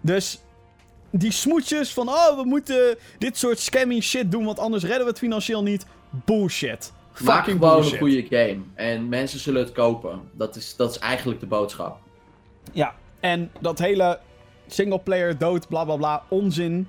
Dus 0.00 0.42
die 1.10 1.32
smoetjes 1.32 1.92
van, 1.92 2.08
oh, 2.08 2.36
we 2.36 2.44
moeten 2.44 2.96
dit 3.18 3.36
soort 3.36 3.58
scammy 3.58 4.00
shit 4.00 4.30
doen, 4.30 4.44
want 4.44 4.58
anders 4.58 4.82
redden 4.82 5.02
we 5.02 5.08
het 5.10 5.18
financieel 5.18 5.62
niet. 5.62 5.86
Bullshit. 6.10 6.92
Maak 7.20 7.34
Fucking 7.36 7.58
gewoon 7.58 7.74
bullshit. 7.74 7.92
een 7.92 7.98
goede 7.98 8.26
game. 8.28 8.58
En 8.74 9.08
mensen 9.08 9.38
zullen 9.38 9.62
het 9.62 9.72
kopen. 9.72 10.20
Dat 10.32 10.56
is, 10.56 10.76
dat 10.76 10.90
is 10.90 10.98
eigenlijk 10.98 11.40
de 11.40 11.46
boodschap. 11.46 11.98
Ja, 12.72 12.94
en 13.20 13.50
dat 13.60 13.78
hele 13.78 14.18
singleplayer 14.66 15.38
dood, 15.38 15.68
bla 15.68 15.84
bla 15.84 15.96
bla, 15.96 16.22
onzin. 16.28 16.88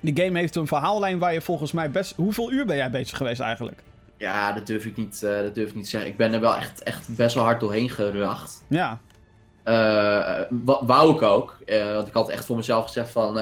Die 0.00 0.24
game 0.24 0.38
heeft 0.38 0.56
een 0.56 0.66
verhaallijn 0.66 1.18
waar 1.18 1.32
je 1.32 1.40
volgens 1.40 1.72
mij 1.72 1.90
best... 1.90 2.14
Hoeveel 2.16 2.52
uur 2.52 2.66
ben 2.66 2.76
jij 2.76 2.90
bezig 2.90 3.16
geweest 3.16 3.40
eigenlijk? 3.40 3.82
Ja, 4.16 4.52
dat 4.52 4.66
durf 4.66 4.84
ik 4.84 4.96
niet, 4.96 5.22
eh, 5.22 5.36
dat 5.40 5.54
durf 5.54 5.68
ik 5.68 5.74
niet 5.74 5.84
te 5.84 5.90
zeggen. 5.90 6.10
Ik 6.10 6.16
ben 6.16 6.32
er 6.32 6.40
wel 6.40 6.56
echt, 6.56 6.82
echt 6.82 7.16
best 7.16 7.34
wel 7.34 7.44
hard 7.44 7.60
doorheen 7.60 7.90
geracht. 7.90 8.62
Ja, 8.68 8.98
wa- 10.50 10.84
wou 10.84 11.14
ik 11.14 11.22
ook. 11.22 11.58
eh, 11.66 11.94
want 11.94 12.06
ik 12.08 12.12
had 12.14 12.28
echt 12.28 12.44
voor 12.44 12.56
mezelf 12.56 12.84
gezegd 12.86 13.10
van... 13.10 13.38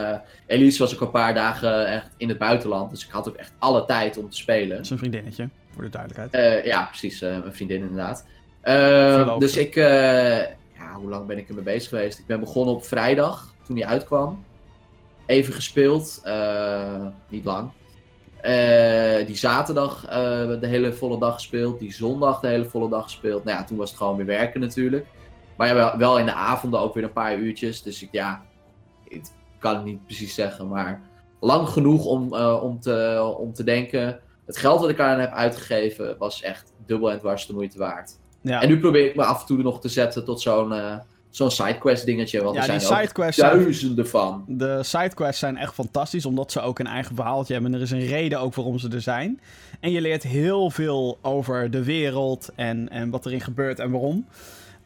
Elise 0.46 0.78
was 0.78 0.94
ook 0.94 1.00
een 1.00 1.10
paar 1.10 1.34
dagen 1.34 1.86
echt 1.86 2.08
in 2.16 2.28
het 2.28 2.38
buitenland. 2.38 2.90
Dus 2.90 3.04
ik 3.06 3.10
had 3.10 3.28
ook 3.28 3.36
echt 3.36 3.52
alle 3.58 3.84
tijd 3.84 4.16
om 4.18 4.30
te 4.30 4.36
spelen. 4.36 4.76
dat 4.76 4.84
is 4.84 4.90
een 4.90 4.98
vriendinnetje, 4.98 5.48
voor 5.74 5.82
de 5.82 5.88
duidelijkheid. 5.90 6.64
Ja, 6.64 6.84
precies. 6.84 7.20
mijn 7.20 7.42
vriendin 7.54 7.80
inderdaad. 7.80 8.24
Eh, 8.60 8.74
Verloofde. 9.14 9.38
dus 9.46 9.56
ik... 9.56 9.74
ja, 9.74 10.92
hoe 10.94 11.08
lang 11.10 11.26
ben 11.26 11.38
ik 11.38 11.48
ermee 11.48 11.64
bezig 11.64 11.88
geweest? 11.88 12.18
Ik 12.18 12.26
ben 12.26 12.40
begonnen 12.40 12.74
op 12.74 12.84
vrijdag, 12.84 13.54
toen 13.66 13.74
die 13.74 13.86
uitkwam. 13.86 14.44
Even 15.28 15.52
gespeeld. 15.52 16.20
eh, 16.24 17.06
niet 17.28 17.44
lang. 17.44 17.70
Eh, 18.40 19.26
die 19.26 19.36
zaterdag 19.36 20.06
eh, 20.06 20.16
de 20.60 20.66
hele 20.66 20.92
volle 20.92 21.18
dag 21.18 21.34
gespeeld. 21.34 21.78
Die 21.78 21.92
zondag 21.92 22.40
de 22.40 22.48
hele 22.48 22.64
volle 22.64 22.88
dag 22.88 23.02
gespeeld. 23.02 23.44
Nou 23.44 23.58
ja, 23.58 23.64
toen 23.64 23.76
was 23.76 23.88
het 23.88 23.98
gewoon 23.98 24.16
weer 24.16 24.26
werken 24.26 24.60
natuurlijk. 24.60 25.06
Maar 25.56 25.76
ja, 25.76 25.98
wel, 25.98 26.18
in 26.18 26.26
de 26.26 26.32
avonden 26.32 26.80
ook 26.80 26.94
weer 26.94 27.04
een 27.04 27.12
paar 27.12 27.36
uurtjes. 27.36 27.82
Dus 27.82 28.02
ik, 28.02 28.08
ja, 28.12 28.42
ik 29.04 29.22
kan 29.58 29.74
het 29.74 29.84
niet 29.84 30.04
precies 30.04 30.34
zeggen. 30.34 30.68
Maar 30.68 31.00
lang 31.40 31.68
genoeg 31.68 32.04
om, 32.04 32.34
om, 32.34 32.80
te, 32.80 33.34
om 33.38 33.52
te 33.52 33.64
denken. 33.64 34.20
Het 34.46 34.56
geld 34.56 34.80
dat 34.80 34.90
ik 34.90 35.00
aan 35.00 35.20
heb 35.20 35.32
uitgegeven 35.32 36.18
was 36.18 36.42
echt 36.42 36.72
dubbel 36.86 37.10
en 37.10 37.18
dwars 37.18 37.46
de 37.46 37.52
moeite 37.52 37.78
waard. 37.78 38.18
Ja, 38.40 38.62
En 38.62 38.68
nu 38.68 38.80
probeer 38.80 39.06
ik 39.06 39.16
me 39.16 39.24
af 39.24 39.40
en 39.40 39.46
toe 39.46 39.62
nog 39.62 39.80
te 39.80 39.88
zetten 39.88 40.24
tot 40.24 40.40
zo'n 40.40 40.72
zo'n 41.30 41.50
sidequest 41.50 42.06
dingetje. 42.06 42.42
Want 42.42 42.54
ja 42.54 42.60
er 42.60 42.66
zijn 42.80 42.80
ook 42.92 42.98
sidequests 42.98 43.40
zijn, 43.40 43.58
duizenden 43.58 44.08
van. 44.08 44.44
de 44.46 44.78
sidequests 44.82 45.38
zijn 45.38 45.56
echt 45.56 45.74
fantastisch, 45.74 46.26
omdat 46.26 46.52
ze 46.52 46.60
ook 46.60 46.78
een 46.78 46.86
eigen 46.86 47.14
verhaaltje 47.14 47.52
hebben. 47.52 47.72
En 47.72 47.78
er 47.78 47.84
is 47.84 47.90
een 47.90 48.06
reden 48.06 48.40
ook 48.40 48.54
waarom 48.54 48.78
ze 48.78 48.88
er 48.88 49.00
zijn. 49.00 49.40
En 49.80 49.90
je 49.90 50.00
leert 50.00 50.22
heel 50.22 50.70
veel 50.70 51.18
over 51.22 51.70
de 51.70 51.84
wereld 51.84 52.50
en, 52.54 52.88
en 52.88 53.10
wat 53.10 53.26
erin 53.26 53.40
gebeurt 53.40 53.78
en 53.78 53.90
waarom. 53.90 54.26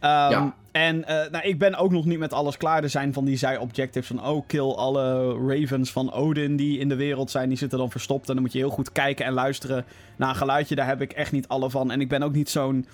Ehm, 0.01 0.31
Ja. 0.31 0.55
En 0.73 1.05
eh, 1.05 1.31
nou, 1.31 1.45
ik 1.45 1.59
ben 1.59 1.75
ook 1.75 1.91
nog 1.91 2.05
niet 2.05 2.19
met 2.19 2.33
alles 2.33 2.57
klaar. 2.57 2.83
Er 2.83 2.89
zijn 2.91 3.13
van 3.13 3.25
die 3.25 3.37
zij-objectives 3.37 4.07
van... 4.07 4.27
Oh, 4.27 4.47
kill 4.47 4.71
alle 4.71 5.35
ravens 5.49 5.93
van 5.93 6.13
Odin 6.13 6.57
die 6.57 6.79
in 6.79 6.89
de 6.89 6.95
wereld 6.95 7.31
zijn. 7.31 7.49
Die 7.49 7.59
zitten 7.59 7.79
dan 7.79 7.91
verstopt. 7.91 8.29
En 8.29 8.35
dan 8.35 8.43
moet 8.43 8.53
je 8.53 8.59
heel 8.59 8.71
goed 8.71 8.93
kijken 8.93 9.25
en 9.25 9.33
luisteren 9.33 9.85
naar 10.17 10.29
een 10.29 10.35
geluidje. 10.35 10.75
Daar 10.75 10.87
heb 10.87 11.01
ik 11.01 11.13
echt 11.13 11.33
niet 11.33 11.49
alle 11.49 11.71
van. 11.71 11.91
En 11.91 12.01
ik 12.01 12.09
ben 12.09 12.23
ook 12.23 12.33
niet 12.33 12.51
zo'n 12.51 12.87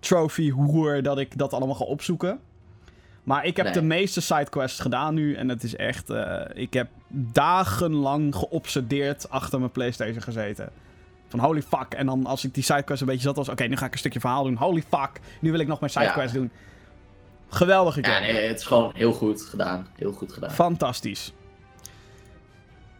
trophy-hoer 0.00 1.02
dat 1.02 1.18
ik 1.18 1.38
dat 1.38 1.52
allemaal 1.52 1.74
ga 1.74 1.84
opzoeken. 1.84 2.38
Maar 3.26 3.44
ik 3.44 3.56
heb 3.56 3.64
Nee. 3.66 3.74
de 3.74 3.82
meeste 3.82 4.20
sidequests 4.20 4.80
gedaan 4.80 5.14
nu. 5.14 5.34
En 5.34 5.48
het 5.48 5.62
is 5.62 5.76
echt... 5.76 6.10
eh, 6.10 6.40
ik 6.54 6.72
heb 6.72 6.88
dagenlang 7.08 8.34
geobsedeerd 8.34 9.30
achter 9.30 9.58
mijn 9.58 9.70
Playstation 9.70 10.22
gezeten. 10.22 10.68
Van 11.28 11.40
holy 11.40 11.62
fuck. 11.62 11.94
En 11.96 12.06
dan 12.06 12.26
als 12.26 12.44
ik 12.44 12.54
die 12.54 12.62
sidequest 12.62 13.00
een 13.00 13.06
beetje 13.06 13.22
zat 13.22 13.36
was... 13.36 13.48
Oké, 13.48 13.64
nu 13.64 13.76
ga 13.76 13.86
ik 13.86 13.92
een 13.92 13.98
stukje 13.98 14.20
verhaal 14.20 14.44
doen. 14.44 14.56
Holy 14.56 14.82
fuck. 14.88 15.10
Nu 15.40 15.50
wil 15.50 15.60
ik 15.60 15.66
nog 15.66 15.80
mijn 15.80 15.92
sidequest 15.92 16.34
doen. 16.34 16.50
Geweldige 17.48 18.00
Ja, 18.02 18.18
nee, 18.18 18.46
het 18.48 18.58
is 18.58 18.64
gewoon 18.66 18.90
heel 18.94 19.12
goed 19.12 19.42
gedaan. 19.42 19.86
Heel 19.96 20.12
goed 20.12 20.32
gedaan. 20.32 20.50
Fantastisch. 20.50 21.32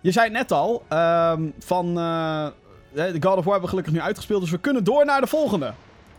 Je 0.00 0.10
zei 0.12 0.24
het 0.24 0.34
net 0.34 0.52
al, 0.52 0.84
ehm, 0.88 1.42
van 1.58 1.86
eh, 1.98 2.46
de 2.92 3.16
God 3.20 3.36
of 3.36 3.44
War 3.44 3.52
hebben 3.52 3.60
we 3.60 3.68
gelukkig 3.68 3.92
nu 3.92 4.00
uitgespeeld, 4.00 4.40
dus 4.40 4.50
we 4.50 4.58
kunnen 4.58 4.84
door 4.84 5.04
naar 5.04 5.20
de 5.20 5.26
volgende. 5.26 5.72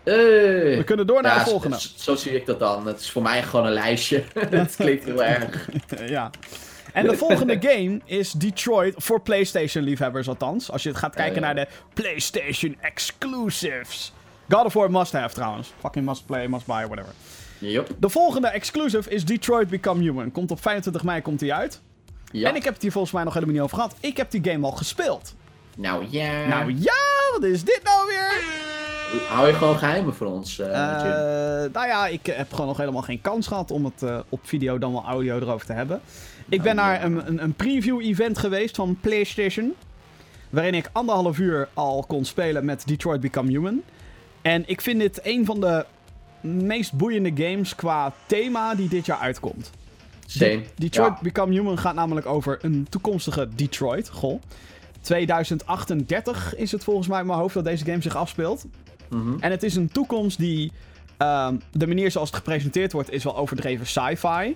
Hey. 0.08 0.78
We 0.78 0.84
kunnen 0.86 1.08
door 1.08 1.22
naar 1.22 1.38
Ja, 1.38 1.44
de 1.44 1.50
volgende. 1.50 1.80
Zo, 1.80 1.88
zo 1.96 2.16
zie 2.16 2.32
ik 2.32 2.46
dat 2.46 2.60
dan. 2.60 2.88
Het 2.88 3.00
is 3.00 3.12
voor 3.12 3.22
mij 3.22 3.44
gewoon 3.44 3.66
een 3.66 3.72
lijstje. 3.72 4.24
het 4.50 4.76
klinkt 4.76 5.06
heel 5.06 5.24
erg. 5.24 5.70
ja. 6.08 6.30
En 6.94 7.08
de 7.08 7.18
volgende 7.18 7.58
game 7.60 8.02
is 8.06 8.32
Detroit, 8.32 8.94
voor 8.98 9.22
PlayStation 9.22 9.84
liefhebbers 9.84 10.28
althans. 10.28 10.72
Als 10.72 10.84
je 10.84 10.94
gaat 10.94 11.16
kijken 11.16 11.42
ja. 11.42 11.42
naar 11.42 11.56
de 11.56 11.68
PlayStation 11.94 12.78
exclusives. 12.82 14.14
God 14.50 14.66
of 14.66 14.74
War 14.74 14.92
must 14.92 15.12
have 15.12 15.36
trouwens. 15.36 15.74
Fucking 15.80 16.06
must 16.06 16.26
play, 16.26 16.48
must 16.48 16.66
buy, 16.66 16.86
whatever. 16.86 17.14
Yep. 17.60 17.90
De 18.00 18.10
volgende 18.10 18.48
exclusive 18.48 19.10
is 19.10 19.26
Detroit 19.26 19.70
Become 19.70 20.02
Human. 20.02 20.32
Komt 20.32 20.52
op 20.52 20.62
25 20.62 21.04
mei 21.04 21.22
komt 21.22 21.40
die 21.40 21.54
uit. 21.54 21.82
Ja. 22.32 22.50
En 22.50 22.56
ik 22.56 22.64
heb 22.64 22.74
het 22.74 22.82
hier 22.82 22.92
volgens 22.92 23.14
mij 23.14 23.24
nog 23.24 23.34
helemaal 23.34 23.56
niet 23.56 23.64
over 23.64 23.76
gehad. 23.76 23.96
Ik 24.00 24.18
heb 24.18 24.32
die 24.32 24.44
game 24.44 24.66
al 24.66 24.72
gespeeld. 24.72 25.36
Nou 25.76 26.06
ja. 26.10 26.48
Nou 26.48 26.76
ja, 26.80 26.94
wat 27.32 27.44
is 27.44 27.64
dit 27.64 27.82
nou 27.84 28.08
weer? 28.08 28.44
Hou 29.28 29.48
je 29.48 29.54
gewoon 29.54 29.78
geheimen 29.78 30.14
voor 30.14 30.28
ons, 30.28 30.56
Jim? 30.56 30.68
nou 31.72 31.88
ja, 31.88 32.08
ik 32.08 32.26
heb 32.26 32.52
gewoon 32.52 32.68
nog 32.68 32.78
helemaal 32.78 33.02
geen 33.02 33.22
kans 33.22 33.48
gehad 33.48 33.72
om 33.72 33.86
het 33.86 34.04
eh, 34.04 34.20
op 34.30 34.40
video 34.44 34.78
dan 34.78 34.92
wel 34.92 35.04
audio 35.04 35.38
erover 35.40 35.66
te 35.66 35.74
hebben. 35.74 36.02
Ik 36.50 36.62
ben 36.62 36.72
Oh, 36.72 36.78
naar 36.78 37.04
een, 37.04 37.28
een, 37.28 37.44
een 37.44 37.54
preview-event 37.54 38.38
geweest 38.38 38.76
van 38.76 38.98
PlayStation. 39.02 39.74
Waarin 40.50 40.74
ik 40.74 40.90
anderhalf 40.92 41.38
uur 41.40 41.68
al 41.74 42.04
kon 42.08 42.26
spelen 42.26 42.66
met 42.66 42.88
Detroit 42.88 43.22
Become 43.22 43.50
Human. 43.50 43.82
En 44.42 44.64
ik 44.66 44.82
vind 44.82 45.00
dit 45.00 45.20
een 45.24 45.46
van 45.46 45.60
de 45.60 45.86
meest 46.42 46.94
boeiende 46.94 47.44
games 47.44 47.76
qua 47.76 48.14
thema 48.26 48.76
die 48.76 48.90
dit 48.90 49.06
jaar 49.06 49.20
uitkomt. 49.20 49.72
Same. 50.26 50.64
Detroit 50.76 51.14
Ja. 51.14 51.20
Become 51.22 51.54
Human 51.54 51.78
gaat 51.78 51.96
namelijk 51.96 52.26
over 52.26 52.58
een 52.62 52.88
toekomstige 52.90 53.48
Detroit. 53.56 54.10
Goh. 54.10 54.42
2038 55.02 56.56
is 56.56 56.72
het 56.72 56.84
volgens 56.84 57.08
mij 57.08 57.20
in 57.20 57.26
mijn 57.26 57.40
hoofd 57.40 57.54
dat 57.54 57.66
deze 57.66 57.86
game 57.86 58.02
zich 58.02 58.16
afspeelt. 58.16 58.66
Mhm. 59.10 59.36
En 59.40 59.52
het 59.52 59.64
is 59.64 59.76
een 59.76 59.90
toekomst 59.92 60.38
die. 60.38 60.72
ehm, 61.18 61.56
de 61.72 61.88
manier 61.88 62.12
zoals 62.12 62.30
het 62.30 62.38
gepresenteerd 62.38 62.92
wordt 62.92 63.12
is 63.12 63.24
wel 63.24 63.38
overdreven 63.38 63.86
sci-fi. 63.88 64.56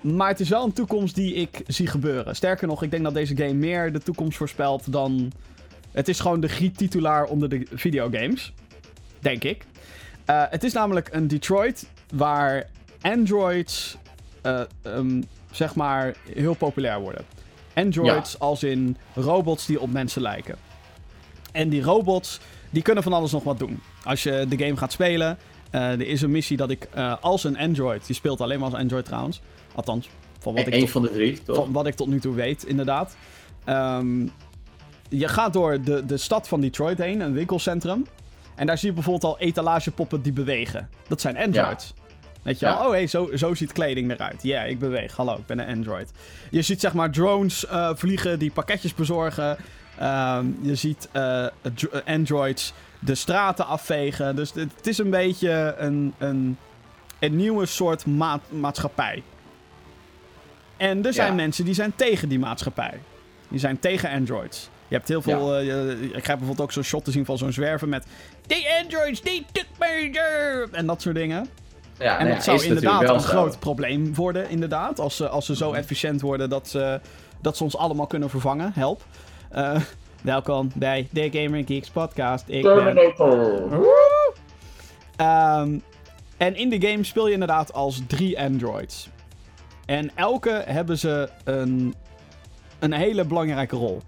Maar 0.00 0.28
het 0.28 0.40
is 0.40 0.48
wel 0.48 0.64
een 0.64 0.72
toekomst 0.72 1.14
die 1.14 1.34
ik 1.34 1.62
zie 1.66 1.86
gebeuren. 1.86 2.36
Sterker 2.36 2.66
nog, 2.68 2.82
ik 2.82 2.90
denk 2.90 3.04
dat 3.04 3.14
deze 3.14 3.36
game 3.36 3.52
meer 3.52 3.92
de 3.92 3.98
toekomst 4.00 4.36
voorspelt 4.38 4.92
dan. 4.92 5.32
Het 5.92 6.08
is 6.08 6.20
gewoon 6.20 6.40
de 6.40 6.48
griettitulaar 6.48 7.24
onder 7.24 7.48
de 7.48 7.66
videogames. 7.72 8.52
Denk 9.18 9.44
ik. 9.44 9.64
Eh, 10.24 10.42
het 10.50 10.64
is 10.64 10.72
namelijk 10.72 11.08
een 11.12 11.28
Detroit 11.28 11.88
waar 12.14 12.66
androids. 13.00 13.96
eh, 14.42 14.60
ehm, 14.82 15.22
zeg 15.50 15.74
maar 15.74 16.14
heel 16.34 16.54
populair 16.54 17.00
worden. 17.00 17.24
Androids 17.74 18.38
als 18.38 18.62
in 18.62 18.96
robots 19.14 19.66
die 19.66 19.80
op 19.80 19.92
mensen 19.92 20.22
lijken. 20.22 20.56
En 21.52 21.68
die 21.68 21.82
robots 21.82 22.40
die 22.70 22.82
kunnen 22.82 23.02
van 23.02 23.12
alles 23.12 23.32
nog 23.32 23.44
wat 23.44 23.58
doen. 23.58 23.80
Als 24.04 24.22
je 24.22 24.46
de 24.48 24.58
game 24.58 24.76
gaat 24.76 24.92
spelen, 24.92 25.38
eh, 25.70 25.90
er 25.90 26.06
is 26.06 26.22
een 26.22 26.30
missie 26.30 26.56
dat 26.56 26.70
ik 26.70 26.88
eh, 26.94 27.14
als 27.20 27.44
een 27.44 27.58
android, 27.58 28.06
die 28.06 28.14
speelt 28.14 28.40
alleen 28.40 28.58
maar 28.58 28.70
als 28.70 28.78
android 28.78 29.04
trouwens, 29.04 29.40
althans, 29.74 30.08
van 30.38 30.54
wat, 30.54 30.66
ik 30.66 30.72
Eén 30.74 30.80
tot, 30.80 30.90
van 30.90 31.02
de 31.02 31.10
drie, 31.10 31.42
toch? 31.42 31.56
van 31.56 31.72
wat 31.72 31.86
ik 31.86 31.94
tot 31.94 32.08
nu 32.08 32.20
toe 32.20 32.34
weet, 32.34 32.64
inderdaad. 32.64 33.16
Ehm, 33.64 34.26
je 35.08 35.28
gaat 35.28 35.52
door 35.52 35.82
de, 35.82 36.06
de 36.06 36.16
stad 36.16 36.48
van 36.48 36.60
Detroit 36.60 36.98
heen, 36.98 37.20
een 37.20 37.32
winkelcentrum. 37.32 38.06
En 38.54 38.66
daar 38.66 38.78
zie 38.78 38.88
je 38.88 38.94
bijvoorbeeld 38.94 39.32
al 39.34 39.38
etalagepoppen 39.38 40.22
die 40.22 40.32
bewegen. 40.32 40.88
Dat 41.08 41.20
zijn 41.20 41.36
androids. 41.36 41.94
Weet 42.42 42.58
je 42.58 42.66
Ja. 42.66 42.86
Oh 42.86 42.92
hé, 42.92 43.06
zo, 43.06 43.30
zo 43.34 43.54
ziet 43.54 43.72
kleding 43.72 44.10
eruit. 44.10 44.42
Ja, 44.42 44.62
ik 44.62 44.78
beweeg. 44.78 45.16
Hallo, 45.16 45.34
ik 45.34 45.46
ben 45.46 45.58
een 45.58 45.76
android. 45.76 46.10
Je 46.50 46.62
ziet 46.62 46.80
zeg 46.80 46.94
maar 46.94 47.10
drones 47.10 47.66
eh, 47.66 47.90
vliegen 47.94 48.38
die 48.38 48.50
pakketjes 48.50 48.94
bezorgen. 48.94 49.56
Ehm, 49.98 50.46
je 50.60 50.74
ziet 50.74 51.08
eh, 51.12 51.44
eh, 51.44 51.50
androids 52.06 52.72
de 52.98 53.14
straten 53.14 53.66
afvegen. 53.66 54.36
Dus 54.36 54.52
het, 54.52 54.70
het 54.76 54.86
is 54.86 54.98
een 54.98 55.10
beetje 55.10 55.74
een, 55.78 56.14
een, 56.18 56.58
een 57.18 57.36
nieuwe 57.36 57.66
soort 57.66 58.06
ma- 58.06 58.40
maatschappij. 58.48 59.22
En 60.76 61.06
er 61.06 61.12
zijn 61.12 61.28
Ja. 61.28 61.34
mensen 61.34 61.64
die 61.64 61.74
zijn 61.74 61.92
tegen 61.96 62.28
die 62.28 62.38
maatschappij. 62.38 63.00
Die 63.48 63.58
zijn 63.58 63.78
tegen 63.78 64.10
androids. 64.10 64.68
Je 64.88 64.94
hebt 64.94 65.08
heel 65.08 65.22
veel... 65.22 65.56
eh, 65.56 65.90
ik 65.90 66.10
krijg 66.10 66.24
bijvoorbeeld 66.26 66.60
ook 66.60 66.72
zo'n 66.72 66.82
shot 66.82 67.04
te 67.04 67.10
zien 67.10 67.24
van 67.24 67.38
zo'n 67.38 67.52
zwerver 67.52 67.88
met... 67.88 68.04
Die 68.46 68.66
androids, 68.82 69.22
die 69.22 69.46
took 69.52 69.66
me 69.78 70.10
there!" 70.12 70.68
En 70.72 70.86
dat 70.86 71.02
soort 71.02 71.14
dingen. 71.14 71.46
Ja, 71.98 72.18
En 72.18 72.24
nou 72.24 72.34
dat 72.36 72.44
zou 72.44 72.64
inderdaad 72.64 73.02
een 73.02 73.20
zo. 73.20 73.26
groot 73.28 73.58
probleem 73.58 74.14
worden, 74.14 74.48
inderdaad. 74.50 75.00
Als 75.00 75.16
ze, 75.16 75.28
als 75.28 75.46
ze 75.46 75.56
zo 75.56 75.72
efficiënt 75.72 76.20
worden 76.20 76.48
dat 76.50 76.68
ze, 76.68 77.00
dat 77.40 77.56
ze 77.56 77.64
ons 77.64 77.76
allemaal 77.76 78.06
kunnen 78.06 78.30
vervangen. 78.30 78.72
Help. 78.74 79.04
Eh, 79.50 79.80
welkom 80.22 80.70
bij 80.74 81.08
The 81.12 81.28
Gamer 81.32 81.64
Geeks 81.66 81.90
podcast. 81.90 82.44
Ik 82.48 82.62
ben... 82.62 82.76
Terminator. 82.76 83.68
Woe! 83.68 84.34
Ehm, 85.16 85.78
en 86.36 86.56
in 86.56 86.68
de 86.68 86.88
game 86.88 87.04
speel 87.04 87.26
je 87.26 87.32
inderdaad 87.32 87.72
als 87.72 88.02
drie 88.06 88.40
androids. 88.40 89.08
En 89.84 90.10
elke 90.14 90.50
hebben 90.50 90.98
ze 90.98 91.28
een, 91.44 91.94
een 92.78 92.92
hele 92.92 93.24
belangrijke 93.24 93.76
rol. 93.76 94.02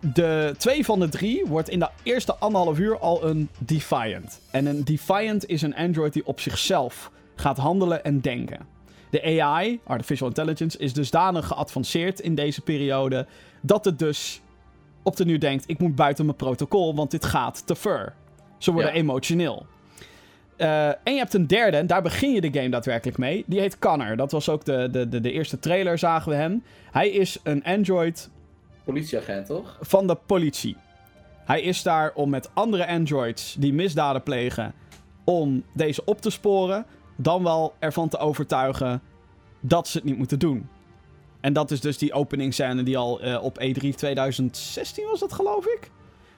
De 0.00 0.54
twee 0.58 0.84
van 0.84 1.00
de 1.00 1.08
drie 1.08 1.44
wordt 1.46 1.68
in 1.68 1.78
de 1.78 1.88
eerste 2.02 2.34
anderhalf 2.34 2.78
uur 2.78 2.98
al 2.98 3.24
een 3.24 3.48
Defiant. 3.58 4.40
En 4.50 4.66
een 4.66 4.84
Defiant 4.84 5.46
is 5.46 5.62
een 5.62 5.76
android 5.76 6.12
die 6.12 6.26
op 6.26 6.40
zichzelf 6.40 7.10
gaat 7.34 7.56
handelen 7.56 8.04
en 8.04 8.20
denken. 8.20 8.66
De 9.10 9.40
AI, 9.42 9.80
Artificial 9.84 10.28
Intelligence, 10.28 10.78
is 10.78 10.92
dusdanig 10.92 11.46
geavanceerd 11.46 12.20
in 12.20 12.34
deze 12.34 12.60
periode 12.60 13.26
dat 13.66 13.84
het 13.84 13.98
dus 13.98 14.42
op 15.02 15.16
de 15.16 15.24
nu 15.24 15.38
denkt: 15.38 15.64
ik 15.66 15.78
moet 15.78 15.94
buiten 15.94 16.24
mijn 16.24 16.36
protocol, 16.36 16.94
want 16.94 17.10
dit 17.10 17.24
gaat 17.24 17.66
te 17.66 17.74
ver. 17.74 18.14
Ze 18.58 18.72
worden 18.72 18.90
Ja. 18.92 18.96
emotioneel. 18.96 19.66
Eh, 20.56 20.86
en 20.88 21.12
je 21.12 21.18
hebt 21.18 21.34
een 21.34 21.46
derde, 21.46 21.76
en 21.76 21.86
daar 21.86 22.02
begin 22.02 22.32
je 22.32 22.40
de 22.40 22.52
game 22.52 22.68
daadwerkelijk 22.68 23.18
mee. 23.18 23.44
Die 23.46 23.60
heet 23.60 23.78
Connor. 23.78 24.16
Dat 24.16 24.32
was 24.32 24.48
ook 24.48 24.64
de, 24.64 24.88
de, 24.90 25.08
de, 25.08 25.20
de 25.20 25.32
eerste 25.32 25.58
trailer, 25.58 25.98
zagen 25.98 26.30
we 26.30 26.36
hem. 26.36 26.62
Hij 26.90 27.10
is 27.10 27.38
een 27.42 27.64
android 27.64 28.30
Politieagent, 28.84 29.46
toch? 29.46 29.78
van 29.80 30.06
de 30.06 30.14
politie. 30.26 30.76
Hij 31.44 31.62
is 31.62 31.82
daar 31.82 32.12
om 32.14 32.30
met 32.30 32.50
andere 32.54 32.86
androids 32.86 33.56
die 33.58 33.72
misdaden 33.72 34.22
plegen, 34.22 34.74
om 35.24 35.64
deze 35.74 36.04
op 36.04 36.20
te 36.20 36.30
sporen, 36.30 36.86
dan 37.16 37.42
wel 37.42 37.74
ervan 37.78 38.08
te 38.08 38.18
overtuigen 38.18 39.02
dat 39.60 39.88
ze 39.88 39.96
het 39.98 40.06
niet 40.06 40.18
moeten 40.18 40.38
doen. 40.38 40.68
En 41.44 41.52
dat 41.52 41.70
is 41.70 41.80
dus 41.80 41.98
die 41.98 42.12
openingsscène 42.12 42.82
die 42.82 42.98
al 42.98 43.20
eh, 43.20 43.42
op 43.42 43.58
E3 43.62 43.88
2016 43.96 45.04
was 45.10 45.20
dat 45.20 45.32
geloof 45.32 45.66
ik? 45.66 45.90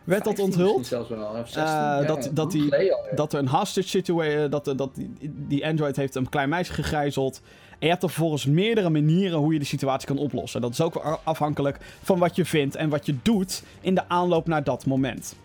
Werd 0.05 0.25
dat 0.25 0.35
15 0.35 0.61
onthuld? 0.65 0.87
zelfs 0.87 1.09
wel, 1.09 1.25
of 1.41 1.49
16, 1.49 1.63
Eh, 1.63 1.69
ja, 1.71 2.03
dat- 2.03 2.25
ja, 2.25 2.31
dat 2.33 2.51
die-. 2.51 2.71
Dat 3.15 3.33
er 3.33 3.39
een 3.39 3.49
hostage 3.49 3.89
situation, 3.89 4.51
dat, 4.51 4.73
dat 4.77 4.95
die, 4.95 5.11
die 5.49 5.67
android 5.67 5.97
heeft 5.97 6.15
een 6.15 6.29
klein 6.29 6.49
meisje 6.49 6.73
gegijzeld. 6.73 7.41
En 7.71 7.77
je 7.79 7.89
hebt 7.89 8.03
er 8.03 8.09
vervolgens 8.09 8.45
meerdere 8.47 8.91
manieren 8.91 9.39
hoe 9.39 9.53
je 9.53 9.59
de 9.59 9.65
situatie 9.65 10.07
kan 10.07 10.19
oplossen. 10.19 10.61
Dat 10.61 10.71
is 10.73 10.81
ook 10.81 11.19
afhankelijk 11.25 11.79
van 12.03 12.19
wat 12.19 12.37
je 12.37 12.45
vindt 12.45 12.75
en 12.77 12.89
wat 12.89 13.07
je 13.07 13.15
doet 13.23 13.63
in 13.81 13.95
de 13.95 14.09
aanloop 14.09 14.47
naar 14.47 14.65
dat 14.65 14.87
moment. 14.87 15.37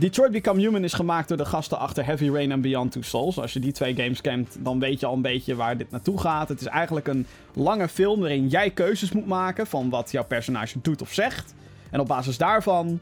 Detroit 0.00 0.32
Become 0.32 0.60
Human 0.60 0.84
is 0.84 0.92
gemaakt 0.92 1.28
door 1.28 1.36
de 1.36 1.44
gasten 1.44 1.78
achter 1.78 2.04
Heavy 2.04 2.28
Rain 2.28 2.52
en 2.52 2.60
Beyond 2.60 2.92
Two 2.92 3.02
Souls. 3.02 3.38
Als 3.38 3.52
je 3.52 3.60
die 3.60 3.72
twee 3.72 3.94
games 3.94 4.20
kent, 4.20 4.56
dan 4.58 4.78
weet 4.78 5.00
je 5.00 5.06
al 5.06 5.14
een 5.14 5.22
beetje 5.22 5.54
waar 5.54 5.76
dit 5.76 5.90
naartoe 5.90 6.20
gaat. 6.20 6.48
Het 6.48 6.60
is 6.60 6.66
eigenlijk 6.66 7.08
een 7.08 7.26
lange 7.54 7.88
film 7.88 8.20
waarin 8.20 8.48
jij 8.48 8.70
keuzes 8.70 9.12
moet 9.12 9.26
maken 9.26 9.66
van 9.66 9.90
wat 9.90 10.10
jouw 10.10 10.24
personage 10.24 10.80
doet 10.82 11.02
of 11.02 11.12
zegt. 11.12 11.54
En 11.90 12.00
op 12.00 12.06
basis 12.06 12.38
daarvan 12.38 13.00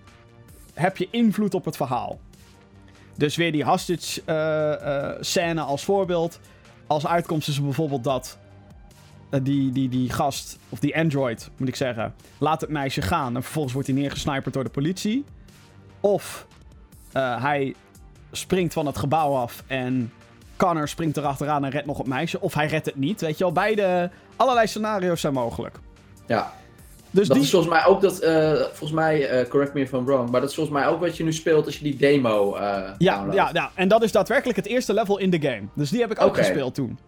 heb 0.75 0.97
je 0.97 1.09
invloed 1.11 1.55
op 1.55 1.65
het 1.65 1.77
verhaal. 1.77 2.19
Dus 3.17 3.37
weer 3.37 3.53
die 3.53 3.65
hostage 3.65 4.23
eh, 4.25 5.53
eh, 5.57 5.67
als 5.67 5.85
voorbeeld. 5.85 6.41
Als 6.87 7.07
uitkomst 7.07 7.49
is 7.49 7.63
bijvoorbeeld 7.63 8.05
dat 8.05 8.39
eh, 9.31 9.41
die, 9.43 9.73
die, 9.73 9.89
die 9.89 10.11
gast, 10.11 10.59
of 10.69 10.79
die 10.79 10.97
android 10.97 11.51
moet 11.57 11.69
ik 11.69 11.77
zeggen, 11.77 12.15
laat 12.39 12.61
het 12.61 12.71
meisje 12.71 13.03
gaan 13.03 13.37
en 13.37 13.43
vervolgens 13.43 13.75
wordt 13.75 13.89
hij 13.89 13.97
neergesniperd 13.97 14.55
door 14.55 14.65
de 14.65 14.71
politie. 14.71 15.25
Of 16.01 16.47
eh, 17.13 17.43
hij 17.43 17.75
springt 18.33 18.73
van 18.73 18.87
het 18.87 18.99
gebouw 18.99 19.35
af 19.35 19.63
en 19.67 20.13
Connor 20.57 20.89
springt 20.89 21.17
erachteraan 21.17 21.65
en 21.65 21.71
redt 21.71 21.87
nog 21.87 21.99
het 21.99 22.07
meisje. 22.07 22.41
Of 22.41 22.55
hij 22.55 22.67
redt 22.67 22.87
het 22.87 22.97
niet. 22.97 23.21
Weet 23.21 23.39
je 23.39 23.45
wel, 23.45 23.53
beide, 23.53 24.11
allerlei 24.37 24.67
scenario's 24.67 25.21
zijn 25.21 25.33
mogelijk. 25.33 25.77
Ja, 26.27 26.53
Dus 27.11 27.27
dat 27.27 27.37
die, 27.37 27.45
is 27.45 27.51
volgens 27.51 27.73
mij 27.73 27.85
ook 27.87 28.01
dat, 28.01 28.19
eh, 28.19 28.53
volgens 28.53 28.93
mij, 28.93 29.29
eh, 29.29 29.49
correct 29.49 29.75
me 29.75 29.81
if 29.81 29.93
I'm 29.93 30.05
wrong, 30.05 30.31
maar 30.31 30.41
dat 30.41 30.49
is 30.49 30.55
volgens 30.55 30.77
mij 30.79 30.87
ook 30.89 31.01
wat 31.01 31.17
je 31.17 31.25
nu 31.25 31.33
speelt 31.33 31.67
als 31.67 31.77
je 31.77 31.83
die 31.85 31.97
demo 31.97 32.57
Ja, 32.59 32.95
downloadt. 32.99 33.35
ja, 33.35 33.51
ja, 33.53 33.71
en 33.75 33.89
dat 33.89 34.03
is 34.03 34.13
daadwerkelijk 34.13 34.57
het 34.57 34.67
eerste 34.67 34.95
level 34.95 35.19
in 35.19 35.31
de 35.31 35.41
game. 35.41 35.63
Dus 35.75 35.91
die 35.91 36.01
heb 36.01 36.11
ik 36.11 36.21
ook 36.21 36.37
gespeeld 36.37 36.75
toen. 36.75 36.99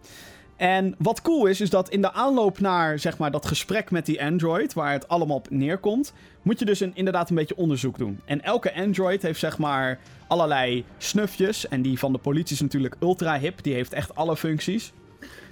En 0.61 0.95
wat 0.97 1.21
cool 1.21 1.45
is, 1.45 1.61
is 1.61 1.69
dat 1.69 1.89
in 1.89 2.01
de 2.01 2.13
aanloop 2.13 2.59
naar 2.59 2.99
zeg 2.99 3.17
maar, 3.17 3.31
dat 3.31 3.45
gesprek 3.45 3.91
met 3.91 4.05
die 4.05 4.23
android, 4.23 4.73
waar 4.73 4.91
het 4.91 5.07
allemaal 5.07 5.37
op 5.37 5.49
neerkomt, 5.49 6.13
moet 6.41 6.59
je 6.59 6.65
dus 6.65 6.79
een, 6.79 6.91
inderdaad 6.93 7.29
een 7.29 7.35
beetje 7.35 7.57
onderzoek 7.57 7.97
doen. 7.97 8.19
En 8.25 8.41
elke 8.43 8.75
android 8.75 9.21
heeft 9.21 9.39
zeg 9.39 9.57
maar 9.57 9.99
allerlei 10.27 10.83
snufjes. 10.97 11.67
En 11.67 11.81
die 11.81 11.99
van 11.99 12.11
de 12.11 12.17
politie 12.17 12.55
is 12.55 12.61
natuurlijk 12.61 12.95
ultra 12.99 13.39
hip, 13.39 13.63
die 13.63 13.73
heeft 13.73 13.93
echt 13.93 14.15
alle 14.15 14.37
functies. 14.37 14.93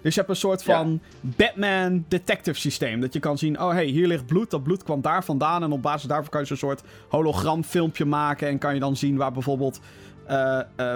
Dus 0.01 0.13
je 0.13 0.19
hebt 0.19 0.31
een 0.31 0.39
soort 0.39 0.63
Ja. 0.63 0.75
van 0.77 0.99
Batman 1.21 2.05
detective 2.07 2.59
systeem. 2.59 3.01
Dat 3.01 3.13
je 3.13 3.19
kan 3.19 3.37
zien, 3.37 3.61
oh 3.61 3.71
hey, 3.71 3.85
hier 3.85 4.07
ligt 4.07 4.25
bloed, 4.25 4.49
dat 4.51 4.63
bloed 4.63 4.83
kwam 4.83 5.01
daar 5.01 5.23
vandaan. 5.23 5.63
En 5.63 5.71
op 5.71 5.81
basis 5.81 6.07
daarvan 6.07 6.29
kan 6.29 6.41
je 6.41 6.47
zo'n 6.47 6.57
soort 6.57 6.81
hologramfilmpje 7.07 8.05
maken. 8.05 8.47
En 8.47 8.57
kan 8.57 8.73
je 8.73 8.79
dan 8.79 8.95
zien 8.95 9.17
waar 9.17 9.31
bijvoorbeeld 9.31 9.79
eh, 10.29 10.59
eh, 10.75 10.95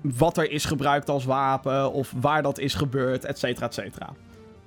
wat 0.00 0.36
er 0.36 0.50
is 0.50 0.64
gebruikt 0.64 1.08
als 1.08 1.24
wapen. 1.24 1.92
Of 1.92 2.12
waar 2.20 2.42
dat 2.42 2.58
is 2.58 2.74
gebeurd, 2.74 3.24
et 3.24 3.38
cetera, 3.38 3.66
et 3.66 3.74
cetera. 3.74 4.10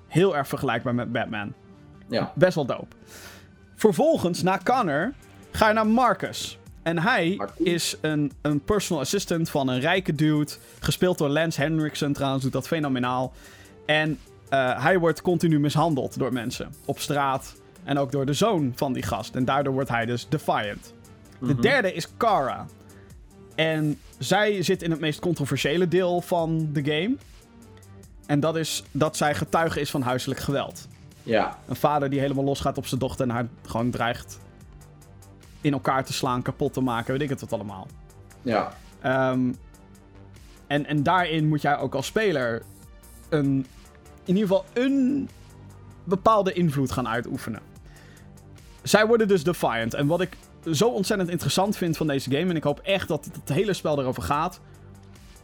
Heel 0.08 0.36
erg 0.36 0.48
vergelijkbaar 0.48 0.96
met 0.96 1.12
Batman. 1.12 1.54
Ja. 2.08 2.32
Best 2.36 2.56
wel 2.56 2.66
dope. 2.66 2.96
Vervolgens, 3.76 4.44
na 4.44 4.60
Connor, 4.64 5.14
ga 5.52 5.68
je 5.68 5.74
naar 5.74 5.88
Marcus. 5.88 6.58
En 6.84 7.00
hij 7.00 7.40
is 7.58 7.98
een, 8.02 8.32
een 8.42 8.60
personal 8.62 9.02
assistant 9.02 9.50
van 9.50 9.68
een 9.68 9.80
rijke 9.80 10.14
dude. 10.16 10.52
Gespeeld 10.80 11.18
door 11.18 11.30
Lance 11.30 11.62
Henriksen 11.62 12.14
trouwens, 12.14 12.44
doet 12.44 12.54
dat 12.54 12.68
fenomenaal. 12.68 13.34
En 13.86 14.20
eh, 14.50 14.84
hij 14.84 15.00
wordt 15.00 15.22
continu 15.22 15.60
mishandeld 15.60 16.18
door 16.20 16.34
mensen 16.34 16.74
op 16.86 17.00
straat. 17.00 17.56
En 17.84 17.98
ook 17.98 18.12
door 18.12 18.26
de 18.26 18.34
zoon 18.34 18.72
van 18.76 18.94
die 18.94 19.04
gast. 19.04 19.36
En 19.36 19.46
daardoor 19.46 19.74
wordt 19.74 19.90
hij 19.90 20.06
dus 20.06 20.30
defiant. 20.30 20.94
De 21.40 21.46
Mhm. 21.46 21.62
derde 21.62 21.94
is 21.94 22.08
Kara. 22.18 22.66
En 23.56 24.00
zij 24.18 24.64
zit 24.64 24.82
in 24.82 24.92
het 24.92 25.00
meest 25.00 25.20
controversiële 25.20 25.88
deel 25.88 26.22
van 26.22 26.70
de 26.74 26.84
game. 26.84 27.16
En 28.26 28.40
dat 28.40 28.56
is 28.56 28.84
dat 28.92 29.18
zij 29.18 29.36
getuige 29.36 29.80
is 29.80 29.92
van 29.92 30.02
huiselijk 30.02 30.40
geweld. 30.40 30.88
Ja, 31.24 31.58
Een 31.68 31.76
vader 31.76 32.10
die 32.10 32.20
helemaal 32.20 32.44
losgaat 32.44 32.78
op 32.78 32.86
zijn 32.86 33.00
dochter 33.00 33.26
en 33.28 33.32
haar 33.34 33.48
gewoon 33.66 33.90
dreigt 33.92 34.40
in 35.62 35.74
elkaar 35.74 36.06
te 36.06 36.14
slaan, 36.14 36.42
kapot 36.42 36.74
te 36.74 36.82
maken, 36.82 37.12
weet 37.12 37.22
ik 37.22 37.30
het 37.30 37.42
wat 37.42 37.54
allemaal. 37.54 37.88
ja. 38.42 38.74
Ehm, 39.02 39.52
en, 40.68 40.86
en 40.86 41.04
daarin 41.04 41.48
moet 41.48 41.62
jij 41.62 41.78
ook 41.78 41.96
als 41.96 42.06
speler 42.06 42.64
een, 43.30 43.66
in 44.24 44.36
ieder 44.36 44.42
geval 44.42 44.66
een 44.74 45.30
bepaalde 46.04 46.54
invloed 46.54 46.92
gaan 46.92 47.08
uitoefenen. 47.08 47.60
Zij 48.84 49.08
worden 49.08 49.28
dus 49.28 49.44
defiant. 49.44 49.94
En 49.94 50.08
wat 50.08 50.22
ik 50.22 50.38
zo 50.74 50.88
ontzettend 50.88 51.30
interessant 51.30 51.78
vind 51.78 51.98
van 51.98 52.08
deze 52.08 52.32
game, 52.32 52.50
en 52.50 52.56
ik 52.56 52.64
hoop 52.64 52.80
echt 52.80 53.08
dat 53.08 53.30
het 53.46 53.56
hele 53.56 53.74
spel 53.74 54.00
erover 54.00 54.24
gaat. 54.24 54.60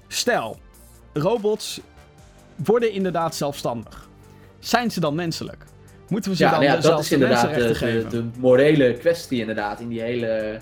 Stel, 0.07 0.57
robots 1.13 1.79
worden 2.55 2.91
inderdaad 2.91 3.35
zelfstandig. 3.35 4.09
Zijn 4.59 4.91
ze 4.91 4.99
dan 4.99 5.15
menselijk? 5.15 5.63
Moeten 6.09 6.31
we 6.31 6.37
ze 6.37 6.43
Ja, 6.43 6.49
dan 6.51 6.59
nou 6.59 6.71
ja, 6.75 6.81
dat 6.81 6.99
is 6.99 7.11
inderdaad 7.11 7.41
de, 7.53 7.59
mensenrechten 7.59 8.09
de, 8.09 8.31
de 8.31 8.39
morele 8.39 8.93
kwestie 8.93 9.39
inderdaad 9.39 9.79
in 9.79 9.87
die 9.87 10.01
hele, 10.01 10.61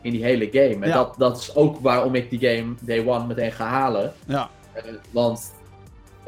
in 0.00 0.12
die 0.12 0.24
hele 0.24 0.48
game. 0.52 0.84
En 0.84 0.88
Ja. 0.88 0.94
dat, 0.94 1.14
dat 1.18 1.38
is 1.38 1.54
ook 1.54 1.80
waarom 1.80 2.14
ik 2.14 2.30
die 2.30 2.38
game 2.48 2.74
day 2.80 3.06
one 3.06 3.26
meteen 3.26 3.52
ga 3.52 3.66
halen. 3.66 4.12
Ja, 4.26 4.50
Eh, 4.72 4.82
want 5.10 5.52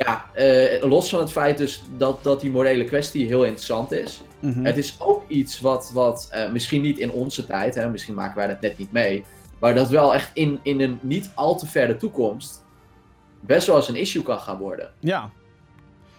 ja, 0.04 0.24
eh, 0.34 0.82
los 0.88 1.08
van 1.08 1.20
het 1.20 1.32
feit 1.32 1.58
dus 1.58 1.82
dat, 1.96 2.22
dat 2.24 2.40
die 2.40 2.50
morele 2.50 2.84
kwestie 2.84 3.26
heel 3.26 3.44
interessant 3.44 3.92
is. 3.92 4.22
mhm. 4.40 4.64
Het 4.64 4.76
is 4.76 4.96
ook 4.98 5.24
iets 5.28 5.60
wat, 5.60 5.90
wat 5.94 6.28
eh, 6.30 6.50
misschien 6.52 6.82
niet 6.82 6.98
in 6.98 7.10
onze 7.10 7.46
tijd, 7.46 7.74
hè, 7.74 7.90
misschien 7.90 8.14
maken 8.14 8.36
wij 8.36 8.46
dat 8.46 8.60
net 8.60 8.78
niet 8.78 8.92
mee. 8.92 9.24
Maar 9.58 9.74
dat 9.74 9.88
wel 9.88 10.14
echt 10.14 10.30
in, 10.34 10.58
in 10.62 10.80
een 10.80 10.98
niet 11.02 11.30
al 11.34 11.58
te 11.58 11.66
verre 11.66 11.96
toekomst 11.96 12.64
best 13.40 13.66
wel 13.66 13.76
eens 13.76 13.88
een 13.88 13.96
issue 13.96 14.22
kan 14.22 14.38
gaan 14.38 14.58
worden. 14.58 14.90
ja. 15.00 15.30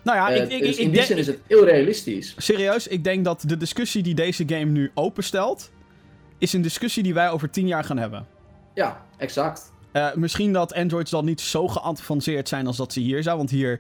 Nou 0.04 0.18
ja, 0.18 0.30
Eh, 0.32 0.44
ik, 0.44 0.52
ik, 0.52 0.60
dus 0.62 0.70
ik, 0.70 0.78
in 0.78 0.88
ik 0.88 0.94
die 0.94 1.04
zin 1.04 1.18
is 1.18 1.28
het 1.28 1.40
heel 1.48 1.66
realistisch. 1.66 2.34
Serieus, 2.38 2.88
ik 2.88 3.04
denk 3.04 3.26
dat 3.26 3.44
de 3.48 3.58
discussie 3.58 4.04
die 4.04 4.14
deze 4.14 4.44
game 4.48 4.66
nu 4.66 4.92
openstelt, 4.94 5.72
is 6.38 6.54
een 6.54 6.62
discussie 6.62 7.04
die 7.04 7.14
wij 7.14 7.30
over 7.30 7.50
tien 7.50 7.68
jaar 7.68 7.84
gaan 7.84 7.98
hebben. 7.98 8.28
Ja, 8.74 9.06
exact. 9.18 9.72
Eh, 9.94 10.14
misschien 10.14 10.54
dat 10.54 10.74
androids 10.74 11.12
dan 11.12 11.26
niet 11.26 11.42
zo 11.42 11.68
geavanceerd 11.68 12.48
zijn 12.48 12.68
als 12.68 12.78
dat 12.78 12.94
ze 12.94 13.00
hier 13.00 13.24
zijn, 13.24 13.38
want 13.38 13.50
hier 13.50 13.80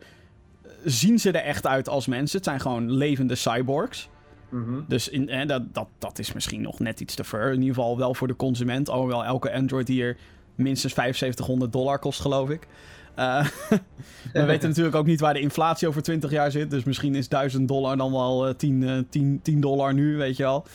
eh, 0.63 0.71
zien 0.85 1.19
ze 1.19 1.31
er 1.31 1.43
echt 1.43 1.67
uit 1.67 1.89
als 1.89 2.07
mensen. 2.07 2.37
Het 2.37 2.45
zijn 2.45 2.59
gewoon 2.59 2.91
levende 2.91 3.35
cyborgs. 3.35 4.09
Mhm. 4.49 4.81
Dus 4.87 5.09
in, 5.09 5.29
eh, 5.29 5.47
dat, 5.47 5.73
dat, 5.73 5.87
dat 5.97 6.19
is 6.19 6.33
misschien 6.33 6.61
nog 6.61 6.79
net 6.79 6.99
iets 6.99 7.15
te 7.15 7.23
ver. 7.23 7.47
In 7.47 7.61
ieder 7.61 7.75
geval 7.75 7.97
wel 7.97 8.13
voor 8.13 8.27
de 8.27 8.35
consument. 8.35 8.89
Alhoewel 8.89 9.25
elke 9.25 9.53
Android 9.53 9.87
hier 9.87 10.17
minstens 10.55 10.93
7500 10.93 11.71
dollar 11.71 11.99
kost, 11.99 12.21
geloof 12.21 12.49
ik. 12.49 12.67
We 14.33 14.45
weten 14.45 14.69
natuurlijk 14.69 14.95
ook 14.95 15.05
niet 15.05 15.19
waar 15.19 15.33
de 15.33 15.39
inflatie 15.39 15.87
over 15.87 16.01
20 16.01 16.31
jaar 16.31 16.51
zit. 16.51 16.69
Dus 16.69 16.83
misschien 16.83 17.15
is 17.15 17.27
1000 17.29 17.67
dollar 17.67 17.97
dan 17.97 18.11
wel 18.11 18.47
eh, 18.47 18.53
10, 18.53 18.83
eh, 18.83 18.97
10, 19.09 19.39
10 19.43 19.61
dollar 19.61 19.93
nu, 19.93 20.17
weet 20.17 20.37
je 20.37 20.43
wel. 20.43 20.65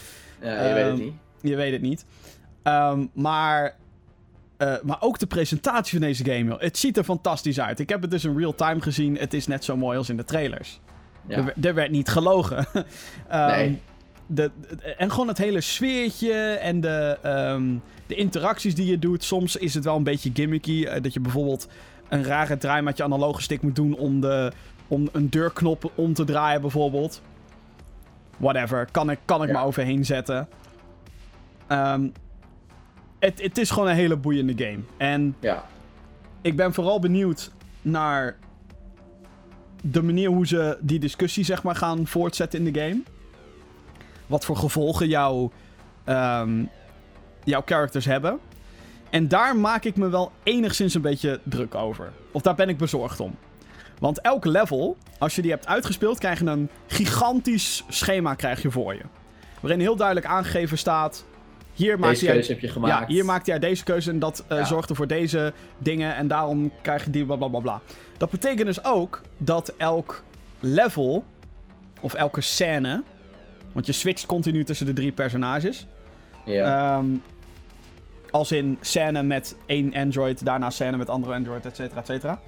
Ja, 0.42 0.66
je 0.66 0.74
weet 0.74 0.84
het 0.84 0.92
Ehm, 0.92 1.04
niet. 1.04 1.12
Je 1.40 1.56
weet 1.56 1.72
het 1.72 1.82
niet. 1.82 2.04
Ehm, 2.62 3.06
maar, 3.12 3.76
eh, 4.58 4.74
maar 4.82 4.96
ook 5.00 5.18
de 5.18 5.26
presentatie 5.26 5.98
van 5.98 6.08
deze 6.08 6.24
game, 6.24 6.44
joh. 6.44 6.60
Het 6.60 6.78
ziet 6.78 6.96
er 6.96 7.04
fantastisch 7.04 7.60
uit. 7.60 7.78
Ik 7.78 7.88
heb 7.88 8.02
het 8.02 8.10
dus 8.10 8.24
in 8.24 8.36
real 8.38 8.54
time 8.54 8.80
gezien. 8.80 9.16
Het 9.18 9.34
is 9.34 9.46
net 9.46 9.64
zo 9.64 9.76
mooi 9.76 9.98
als 9.98 10.08
in 10.08 10.16
de 10.16 10.24
trailers. 10.24 10.80
Ja. 11.26 11.36
Er, 11.36 11.44
werd- 11.44 11.64
er 11.64 11.74
werd 11.74 11.90
niet 11.90 12.08
gelogen. 12.08 12.66
Ehm, 13.28 13.46
Nee. 13.50 13.80
de, 14.26 14.50
de- 14.68 14.94
en 14.94 15.10
gewoon 15.10 15.28
het 15.28 15.38
hele 15.38 15.60
sfeertje 15.60 16.32
en 16.42 16.80
de, 16.80 17.18
ehm, 17.22 17.74
de 18.06 18.14
interacties 18.14 18.74
die 18.74 18.86
je 18.86 18.98
doet. 18.98 19.24
Soms 19.24 19.56
is 19.56 19.74
het 19.74 19.84
wel 19.84 19.96
een 19.96 20.02
beetje 20.02 20.30
gimmicky. 20.34 20.84
eh, 20.84 21.02
dat 21.02 21.12
je 21.12 21.20
bijvoorbeeld 21.20 21.68
een 22.08 22.24
rare 22.24 22.58
draai 22.58 22.82
met 22.82 22.96
je 22.96 23.02
analoge 23.02 23.42
stick 23.42 23.62
moet 23.62 23.76
doen 23.76 23.94
om, 23.96 24.20
de, 24.20 24.52
om 24.88 25.08
een 25.12 25.30
deurknop 25.30 25.92
om 25.94 26.14
te 26.14 26.24
draaien, 26.24 26.60
bijvoorbeeld. 26.60 27.22
Whatever, 28.36 28.88
kan 28.90 29.10
ik, 29.10 29.18
kan 29.24 29.42
ik 29.42 29.48
Ja. 29.48 29.54
maar 29.54 29.64
overheen 29.64 30.04
zetten. 30.04 30.48
Ehm, 31.66 32.08
het, 33.18 33.42
het 33.42 33.58
is 33.58 33.70
gewoon 33.70 33.88
een 33.88 33.94
hele 33.94 34.16
boeiende 34.16 34.64
game. 34.64 34.80
En 34.96 35.36
Ja. 35.40 35.64
ik 36.40 36.56
ben 36.56 36.74
vooral 36.74 37.00
benieuwd 37.00 37.50
naar 37.82 38.36
de 39.82 40.02
manier 40.02 40.28
hoe 40.28 40.46
ze 40.46 40.78
die 40.80 40.98
discussie 40.98 41.44
zeg 41.44 41.62
maar 41.62 41.76
gaan 41.76 42.06
voortzetten 42.06 42.58
in 42.66 42.72
de 42.72 42.80
game. 42.80 43.02
Wat 44.26 44.44
voor 44.44 44.56
gevolgen 44.56 45.08
jouw, 45.08 45.52
ehm, 46.04 46.64
jouw 47.44 47.62
characters 47.64 48.04
hebben. 48.04 48.38
En 49.10 49.28
daar 49.28 49.56
maak 49.56 49.84
ik 49.84 49.96
me 49.96 50.08
wel 50.08 50.32
enigszins 50.42 50.94
een 50.94 51.00
beetje 51.02 51.40
druk 51.42 51.74
over. 51.74 52.12
Of 52.32 52.42
daar 52.42 52.54
ben 52.54 52.68
ik 52.68 52.76
bezorgd 52.78 53.20
om. 53.20 53.34
Want 53.98 54.20
elk 54.20 54.44
level, 54.44 54.96
als 55.18 55.36
je 55.36 55.42
die 55.42 55.50
hebt 55.50 55.66
uitgespeeld, 55.66 56.18
krijg 56.18 56.38
je 56.38 56.46
een 56.46 56.68
gigantisch 56.86 57.84
schema 57.88 58.34
krijg 58.34 58.62
je 58.62 58.70
voor 58.70 58.94
je. 58.94 59.02
Waarin 59.60 59.80
heel 59.80 59.96
duidelijk 59.96 60.26
aangegeven 60.26 60.78
staat... 60.78 61.24
Hier 61.78 61.98
maakt 61.98 62.18
keuze 62.18 62.52
heb 62.52 62.60
je 62.60 62.68
gemaakt. 62.68 63.00
ja, 63.00 63.06
hier 63.14 63.24
maakte 63.24 63.50
jij 63.50 63.58
deze 63.58 63.84
keuze 63.84 64.10
en 64.10 64.18
dat 64.18 64.44
eh, 64.48 64.58
Ja. 64.58 64.64
zorgde 64.64 64.94
voor 64.94 65.06
deze 65.06 65.52
dingen 65.78 66.14
en 66.16 66.28
daarom 66.28 66.72
krijg 66.82 67.04
je 67.04 67.10
die 67.10 67.24
bla 67.24 67.36
bla 67.36 67.48
bla 67.48 67.60
bla. 67.60 67.80
Dat 68.16 68.30
betekent 68.30 68.66
dus 68.66 68.84
ook 68.84 69.22
dat 69.36 69.74
elk 69.76 70.22
level 70.60 71.24
of 72.00 72.14
elke 72.14 72.40
scène, 72.40 73.02
want 73.72 73.86
je 73.86 73.92
switcht 73.92 74.26
continu 74.26 74.64
tussen 74.64 74.86
de 74.86 74.92
drie 74.92 75.12
personages. 75.12 75.86
Ja. 76.44 76.96
Ehm, 76.96 77.06
als 78.30 78.52
in 78.52 78.78
scène 78.80 79.22
met 79.22 79.56
één 79.66 79.94
android, 79.94 80.44
daarna 80.44 80.70
scène 80.70 80.96
met 80.96 81.08
andere 81.08 81.34
android, 81.34 81.66
et 81.66 81.76
cetera, 81.76 82.00
et 82.00 82.06
cetera. 82.06 82.40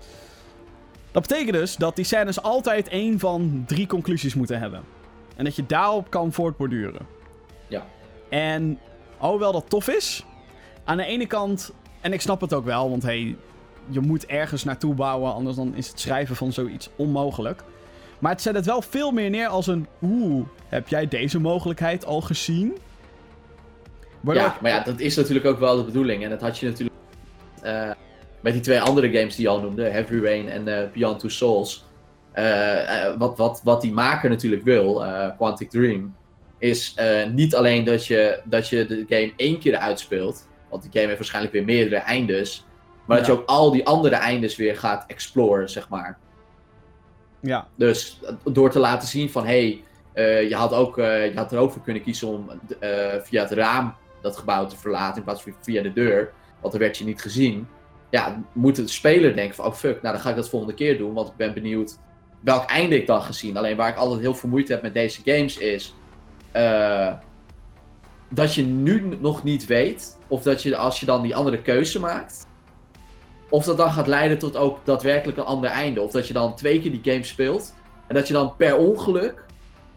Dat 1.11 1.23
betekent 1.23 1.53
dus 1.53 1.77
dat 1.77 1.97
die 1.97 2.05
scènes 2.05 2.43
altijd 2.43 2.89
één 2.89 3.19
van 3.19 3.65
drie 3.67 3.87
conclusies 3.87 4.35
moeten 4.35 4.59
hebben. 4.59 4.81
En 5.37 5.45
dat 5.45 5.57
je 5.57 5.67
daarop 5.67 6.11
kan 6.11 6.33
voortborduren. 6.33 7.07
Ja. 7.69 7.87
En 8.29 8.79
alhoewel 9.21 9.53
dat 9.53 9.69
tof 9.69 9.89
is, 9.89 10.25
aan 10.85 10.97
de 10.97 11.05
ene 11.05 11.27
kant, 11.27 11.73
en 12.01 12.13
ik 12.13 12.21
snap 12.21 12.41
het 12.41 12.55
ook 12.55 12.65
wel, 12.65 12.91
want 12.91 13.03
hey, 13.03 13.37
je 13.89 14.01
moet 14.01 14.27
ergens 14.27 14.65
naartoe 14.65 14.95
bouwen, 14.95 15.33
anders 15.33 15.57
dan 15.57 15.75
is 15.75 15.89
het 15.89 16.01
schrijven 16.01 16.37
van 16.37 16.53
zoiets 16.53 16.91
onmogelijk. 16.97 17.63
Maar 18.19 18.33
het 18.33 18.43
zet 18.43 18.55
het 18.55 18.67
wel 18.67 18.83
veel 18.83 19.11
meer 19.11 19.31
neer 19.31 19.47
als 19.47 19.67
een, 19.67 19.87
oeh, 20.03 20.47
heb 20.67 20.89
jij 20.89 21.09
deze 21.09 21.41
mogelijkheid 21.41 22.05
al 22.05 22.21
gezien? 22.21 22.77
Ja, 24.23 24.57
maar 24.61 24.71
ja, 24.71 24.81
dat 24.81 25.01
is 25.01 25.17
natuurlijk 25.17 25.47
ook 25.47 25.59
wel 25.59 25.77
de 25.77 25.85
bedoeling. 25.85 26.25
En 26.25 26.31
dat 26.31 26.41
had 26.41 26.59
je 26.59 26.67
natuurlijk 26.67 26.97
eh, 27.63 27.91
met 28.41 28.53
die 28.53 28.63
twee 28.63 28.81
andere 28.81 29.11
games 29.11 29.37
die 29.37 29.45
je 29.45 29.51
al 29.51 29.61
noemde, 29.61 29.83
Heavy 29.85 30.19
Rain 30.19 30.49
en 30.49 30.69
eh, 30.69 30.91
Beyond 30.93 31.19
Two 31.19 31.29
Souls. 31.29 31.85
Eh, 32.33 33.17
wat, 33.19 33.37
wat, 33.37 33.61
wat 33.65 33.81
die 33.81 33.93
maker 33.93 34.31
natuurlijk 34.31 34.65
wil, 34.65 35.05
Quantic 35.37 35.71
Dream, 35.71 36.15
is 36.61 36.93
eh, 36.97 37.27
niet 37.27 37.55
alleen 37.55 37.85
dat 37.85 38.07
je, 38.07 38.41
dat 38.45 38.69
je 38.69 38.87
de 38.87 39.05
game 39.09 39.33
één 39.37 39.59
keer 39.59 39.77
uitspeelt, 39.77 40.49
want 40.69 40.83
die 40.83 40.91
game 40.93 41.07
heeft 41.07 41.19
waarschijnlijk 41.19 41.55
weer 41.55 41.65
meerdere 41.65 41.97
eindes, 41.97 42.67
maar 43.07 43.17
dat 43.17 43.27
je 43.27 43.33
ook 43.33 43.49
al 43.49 43.71
die 43.71 43.87
andere 43.87 44.15
eindes 44.15 44.57
weer 44.57 44.77
gaat 44.77 45.05
exploren, 45.07 45.71
zeg 45.71 45.89
maar. 45.89 46.19
Ja, 47.41 47.69
Dus 47.75 48.21
eh, 48.23 48.33
door 48.53 48.71
te 48.71 48.79
laten 48.79 49.09
zien 49.09 49.31
van 49.31 49.47
hé, 49.47 49.49
hey, 49.51 49.85
eh, 50.13 50.49
je, 50.49 50.55
had 50.55 50.73
ook, 50.73 50.97
je 50.97 51.33
had 51.35 51.53
er 51.53 51.59
ook 51.59 51.73
voor 51.73 51.83
kunnen 51.83 52.03
kiezen 52.03 52.29
om 52.29 52.51
via 53.23 53.43
het 53.43 53.51
raam 53.51 53.95
dat 54.23 54.37
gebouw 54.37 54.67
te 54.67 54.77
verlaten 54.77 55.17
in 55.17 55.25
plaats 55.25 55.43
van 55.43 55.55
via 55.61 55.83
de 55.83 55.93
deur. 55.93 56.33
Want 56.61 56.73
dan 56.73 56.83
werd 56.83 56.99
je 56.99 57.05
niet 57.05 57.21
gezien. 57.21 57.69
Ja, 58.11 58.43
moet 58.53 58.77
de 58.77 58.89
speler 58.89 59.35
denken 59.35 59.55
van 59.55 59.65
oh 59.65 59.75
fuck, 59.75 60.03
nou 60.03 60.15
dan 60.15 60.23
ga 60.23 60.31
ik 60.31 60.37
dat 60.37 60.49
volgende 60.49 60.75
keer 60.75 60.99
doen. 60.99 61.15
Want 61.15 61.29
ik 61.29 61.37
ben 61.37 61.55
benieuwd 61.55 61.99
welk 62.41 62.65
einde 62.65 62.97
ik 62.97 63.07
dan 63.07 63.23
gezien. 63.23 63.57
Alleen 63.57 63.77
waar 63.77 63.89
ik 63.89 63.97
altijd 63.97 64.21
heel 64.21 64.35
veel 64.35 64.49
moeite 64.49 64.73
heb 64.73 64.83
met 64.83 64.95
deze 64.95 65.21
games 65.25 65.59
is 65.59 65.95
eh, 66.53 67.13
dat 68.29 68.55
je 68.55 68.63
nu 68.63 69.17
nog 69.21 69.43
niet 69.45 69.67
weet 69.67 70.19
of 70.29 70.43
dat 70.43 70.63
je 70.63 70.77
als 70.77 71.01
je 71.01 71.07
dan 71.07 71.23
die 71.23 71.37
andere 71.37 71.63
keuze 71.63 72.01
maakt. 72.01 72.47
Of 73.49 73.65
dat 73.65 73.77
dan 73.77 73.93
gaat 73.93 74.07
leiden 74.07 74.39
tot 74.39 74.57
ook 74.57 74.79
daadwerkelijk 74.85 75.39
een 75.39 75.45
ander 75.45 75.71
einde. 75.71 76.01
Of 76.01 76.11
dat 76.11 76.27
je 76.27 76.33
dan 76.33 76.55
twee 76.55 76.81
keer 76.81 76.91
die 76.91 77.13
game 77.13 77.25
speelt. 77.25 77.75
En 78.07 78.15
dat 78.15 78.27
je 78.27 78.33
dan 78.33 78.57
per 78.57 78.77
ongeluk, 78.77 79.45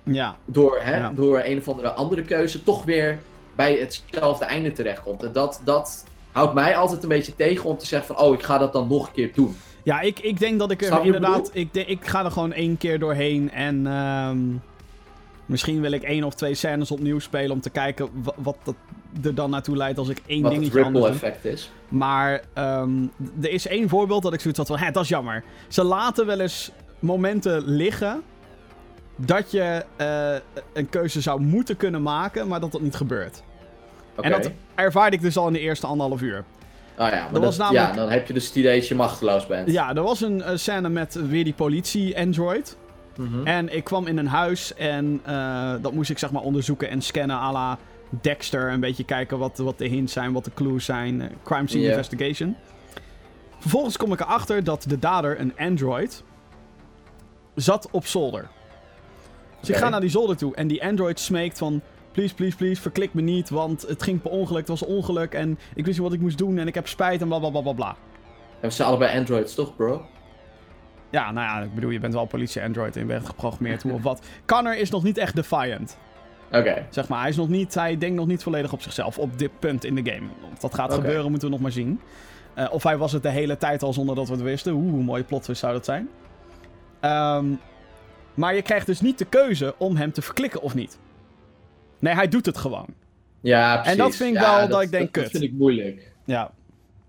ja, 0.03 0.35
door, 0.45 0.79
hè, 0.81 0.97
Ja. 0.97 1.11
door 1.15 1.41
een 1.43 1.57
of 1.57 1.67
andere 1.67 1.91
andere 1.91 2.21
keuze, 2.21 2.63
toch 2.63 2.83
weer 2.83 3.19
bij 3.55 3.73
hetzelfde 3.73 4.45
einde 4.45 4.71
terechtkomt. 4.71 5.23
En 5.23 5.31
dat, 5.31 5.61
dat 5.63 6.05
houdt 6.31 6.53
mij 6.53 6.75
altijd 6.77 7.03
een 7.03 7.09
beetje 7.09 7.35
tegen 7.35 7.69
om 7.69 7.77
te 7.77 7.85
zeggen 7.85 8.15
van, 8.15 8.25
oh, 8.25 8.33
ik 8.33 8.43
ga 8.43 8.57
dat 8.57 8.73
dan 8.73 8.87
nog 8.87 9.07
een 9.07 9.13
keer 9.13 9.31
doen. 9.33 9.55
ja 9.83 10.01
ik, 10.01 10.19
ik 10.19 10.39
denk 10.39 10.59
dat 10.59 10.71
ik 10.71 10.81
er 10.81 11.05
inderdaad... 11.05 11.49
Ik, 11.53 11.73
ik 11.73 12.07
ga 12.07 12.25
er 12.25 12.31
gewoon 12.31 12.53
één 12.53 12.77
keer 12.77 12.99
doorheen 12.99 13.51
en... 13.51 13.87
ehm, 13.87 14.39
Misschien 15.45 15.81
wil 15.81 15.91
ik 15.91 16.03
één 16.03 16.23
of 16.23 16.33
twee 16.33 16.53
scènes 16.53 16.91
opnieuw 16.91 17.19
spelen 17.19 17.51
om 17.51 17.61
te 17.61 17.69
kijken 17.69 18.09
wa- 18.23 18.33
wat 18.37 18.57
dat 18.63 18.75
er 19.23 19.35
dan 19.35 19.49
naartoe 19.49 19.77
leidt 19.77 19.97
als 19.97 20.09
ik 20.09 20.21
één 20.25 20.41
Wat 20.41 20.51
het 20.51 20.59
dingetje 20.61 20.83
anders 20.83 21.05
ripple 21.05 21.27
effect 21.27 21.45
is. 21.53 21.71
Maar 21.87 22.41
ehm, 22.53 22.91
er 23.41 23.49
is 23.49 23.67
één 23.67 23.89
voorbeeld 23.89 24.23
dat 24.23 24.33
ik 24.33 24.39
zoiets 24.39 24.59
had 24.59 24.67
van, 24.67 24.77
hè, 24.77 24.91
dat 24.91 25.03
is 25.03 25.09
jammer. 25.09 25.43
Ze 25.67 25.83
laten 25.83 26.25
wel 26.25 26.39
eens 26.39 26.71
momenten 26.99 27.63
liggen 27.65 28.21
dat 29.15 29.51
je 29.51 29.85
eh, 29.95 30.35
een 30.73 30.89
keuze 30.89 31.21
zou 31.21 31.41
moeten 31.41 31.77
kunnen 31.77 32.01
maken, 32.01 32.47
maar 32.47 32.59
dat 32.59 32.71
dat 32.71 32.81
niet 32.81 32.95
gebeurt. 32.95 33.43
En 34.21 34.31
dat 34.31 34.51
ervaarde 34.75 35.15
ik 35.15 35.21
dus 35.21 35.37
al 35.37 35.47
in 35.47 35.53
de 35.53 35.59
eerste 35.59 35.87
anderhalf 35.87 36.21
uur. 36.21 36.43
Ah 36.95 37.09
ja, 37.11 37.15
maar 37.15 37.23
dat 37.23 37.31
dat, 37.33 37.41
was 37.43 37.57
namelijk- 37.57 37.87
ja, 37.87 37.95
dan 37.95 38.09
heb 38.09 38.27
je 38.27 38.33
dus 38.33 38.45
het 38.47 38.55
idee 38.55 38.79
dat 38.79 38.87
je 38.87 38.95
machteloos 38.95 39.47
bent. 39.47 39.71
Ja, 39.71 39.95
er 39.95 40.03
was 40.03 40.21
een 40.21 40.41
eh, 40.41 40.55
scène 40.55 40.89
met 40.89 41.13
weer 41.27 41.43
die 41.43 41.53
politie-android. 41.53 42.77
Mhm. 43.17 43.47
En 43.47 43.75
ik 43.75 43.83
kwam 43.83 44.07
in 44.07 44.17
een 44.17 44.27
huis 44.27 44.73
en 44.73 45.19
eh, 45.25 45.73
dat 45.81 45.93
moest 45.93 46.09
ik 46.09 46.17
zeg 46.17 46.31
maar 46.31 46.41
onderzoeken 46.41 46.89
en 46.89 47.01
scannen 47.01 47.35
à 47.35 47.51
la 47.51 47.77
Dexter. 48.21 48.71
Een 48.71 48.79
beetje 48.79 49.03
kijken 49.03 49.37
wat, 49.37 49.57
wat 49.57 49.77
de 49.77 49.87
hints 49.87 50.13
zijn, 50.13 50.33
wat 50.33 50.45
de 50.45 50.51
clues 50.53 50.85
zijn. 50.85 51.21
eh, 51.21 51.29
crime 51.43 51.67
scene 51.67 51.83
investigation. 51.89 52.55
Vervolgens 53.59 53.97
kom 53.97 54.13
ik 54.13 54.19
erachter 54.19 54.63
dat 54.63 54.85
de 54.87 54.99
dader, 54.99 55.39
een 55.39 55.53
android, 55.57 56.23
zat 57.55 57.87
op 57.91 58.05
zolder. 58.05 58.47
Dus 59.59 59.69
ik 59.69 59.75
ga 59.75 59.89
naar 59.89 60.01
die 60.01 60.09
zolder 60.09 60.37
toe 60.37 60.55
en 60.55 60.67
die 60.67 60.83
android 60.83 61.19
smeekt 61.19 61.57
van... 61.57 61.81
Please, 62.11 62.33
please, 62.33 62.55
please, 62.57 62.81
verklik 62.81 63.13
me 63.13 63.21
niet, 63.21 63.49
want 63.49 63.81
het 63.81 64.03
ging 64.03 64.21
per 64.21 64.31
ongeluk, 64.31 64.59
het 64.59 64.67
was 64.67 64.81
een 64.81 64.87
ongeluk 64.95 65.33
en 65.33 65.51
ik 65.75 65.85
wist 65.85 65.97
niet 65.97 66.07
wat 66.07 66.13
ik 66.13 66.19
moest 66.21 66.37
doen 66.37 66.57
en 66.57 66.67
ik 66.67 66.73
heb 66.73 66.87
spijt 66.87 67.21
en 67.21 67.27
bla 67.27 67.39
bla 67.39 67.49
bla 67.49 67.61
bla 67.61 67.73
bla. 67.73 67.95
En 68.59 68.69
we 68.69 68.69
zijn 68.69 68.87
allebei 68.87 69.17
androids, 69.17 69.55
toch, 69.55 69.75
bro? 69.75 70.05
Ja, 71.13 71.31
nou 71.31 71.47
ja, 71.47 71.65
ik 71.65 71.73
bedoel, 71.73 71.89
je 71.89 71.99
bent 71.99 72.13
wel 72.13 72.25
politie-android 72.25 72.95
en 72.95 73.01
je 73.01 73.07
bent 73.07 73.25
geprogrammeerd 73.25 73.83
hoe 73.83 73.91
of 73.93 74.01
wat. 74.03 74.25
Connor 74.45 74.77
is 74.77 74.89
nog 74.89 75.03
niet 75.03 75.17
echt 75.17 75.35
defiant. 75.35 75.97
Oké. 76.51 76.85
Zeg 76.89 77.07
maar, 77.07 77.19
hij, 77.19 77.29
is 77.29 77.35
nog 77.35 77.49
niet, 77.49 77.73
hij 77.73 77.97
denkt 77.97 78.15
nog 78.15 78.27
niet 78.27 78.43
volledig 78.43 78.73
op 78.73 78.81
zichzelf 78.81 79.17
op 79.17 79.37
dit 79.39 79.59
punt 79.59 79.85
in 79.85 79.95
de 79.95 80.11
game. 80.11 80.27
Of 80.53 80.59
dat 80.59 80.73
gaat 80.73 80.93
gebeuren, 80.93 81.29
moeten 81.29 81.47
we 81.47 81.53
nog 81.53 81.63
maar 81.63 81.71
zien. 81.71 81.99
Eh, 82.53 82.67
of 82.71 82.83
hij 82.83 82.97
was 82.97 83.11
het 83.11 83.23
de 83.23 83.29
hele 83.29 83.57
tijd 83.57 83.83
al 83.83 83.93
zonder 83.93 84.15
dat 84.15 84.27
we 84.27 84.33
het 84.33 84.41
wisten. 84.43 84.73
Oeh, 84.73 84.91
hoe 84.91 85.03
mooie 85.03 85.23
plot 85.23 85.43
twist 85.43 85.59
zou 85.59 85.73
dat 85.73 85.85
zijn. 85.85 86.09
Ehm, 86.99 87.45
maar 88.33 88.55
je 88.55 88.61
krijgt 88.61 88.85
dus 88.85 89.01
niet 89.01 89.17
de 89.17 89.25
keuze 89.25 89.75
om 89.77 89.95
hem 89.95 90.11
te 90.11 90.21
verklikken 90.21 90.61
of 90.61 90.75
niet. 90.75 90.99
Nee, 91.99 92.13
hij 92.13 92.27
doet 92.27 92.45
het 92.45 92.57
gewoon. 92.57 92.87
Ja, 93.41 93.77
precies. 93.77 93.97
dat 93.97 94.15
vind 94.15 94.35
ik 94.35 94.41
Ja, 94.41 94.57
wel 94.57 94.67
dat 94.67 94.81
ik 94.81 94.91
denk, 94.91 95.03
dat, 95.03 95.13
dat 95.13 95.23
kut. 95.23 95.31
vind 95.31 95.43
ik 95.43 95.57
moeilijk. 95.59 96.11
Ja, 96.25 96.51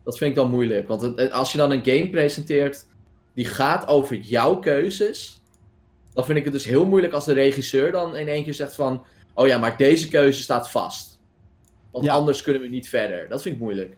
Dat 0.05 0.19
vind 0.19 0.31
ik 0.31 0.37
dan 0.37 0.51
moeilijk. 0.51 0.89
Want 0.89 1.03
het- 1.03 1.33
als 1.33 1.53
je 1.53 1.59
dan 1.59 1.71
een 1.71 1.85
game 1.85 2.09
presenteert 2.11 2.87
die 3.35 3.45
gaat 3.45 3.87
over 3.87 4.17
jouw 4.17 4.57
keuzes, 4.59 5.41
dan 6.13 6.25
vind 6.25 6.39
ik 6.39 6.45
het 6.45 6.53
dus 6.53 6.65
heel 6.65 6.87
moeilijk 6.87 7.13
als 7.13 7.25
de 7.25 7.33
regisseur 7.33 7.93
dan 7.93 8.17
in 8.17 8.29
één 8.29 8.45
keer 8.45 8.55
zegt 8.55 8.75
van, 8.75 9.05
oh 9.35 9.47
ja, 9.47 9.59
maar 9.59 9.77
deze 9.77 10.09
keuze 10.09 10.43
staat 10.43 10.71
vast. 10.71 11.19
Want 11.91 12.05
Ja. 12.05 12.13
anders 12.13 12.43
kunnen 12.43 12.63
we 12.63 12.69
niet 12.69 12.89
verder. 12.89 13.29
Dat 13.29 13.43
vind 13.43 13.55
ik 13.55 13.61
moeilijk. 13.61 13.97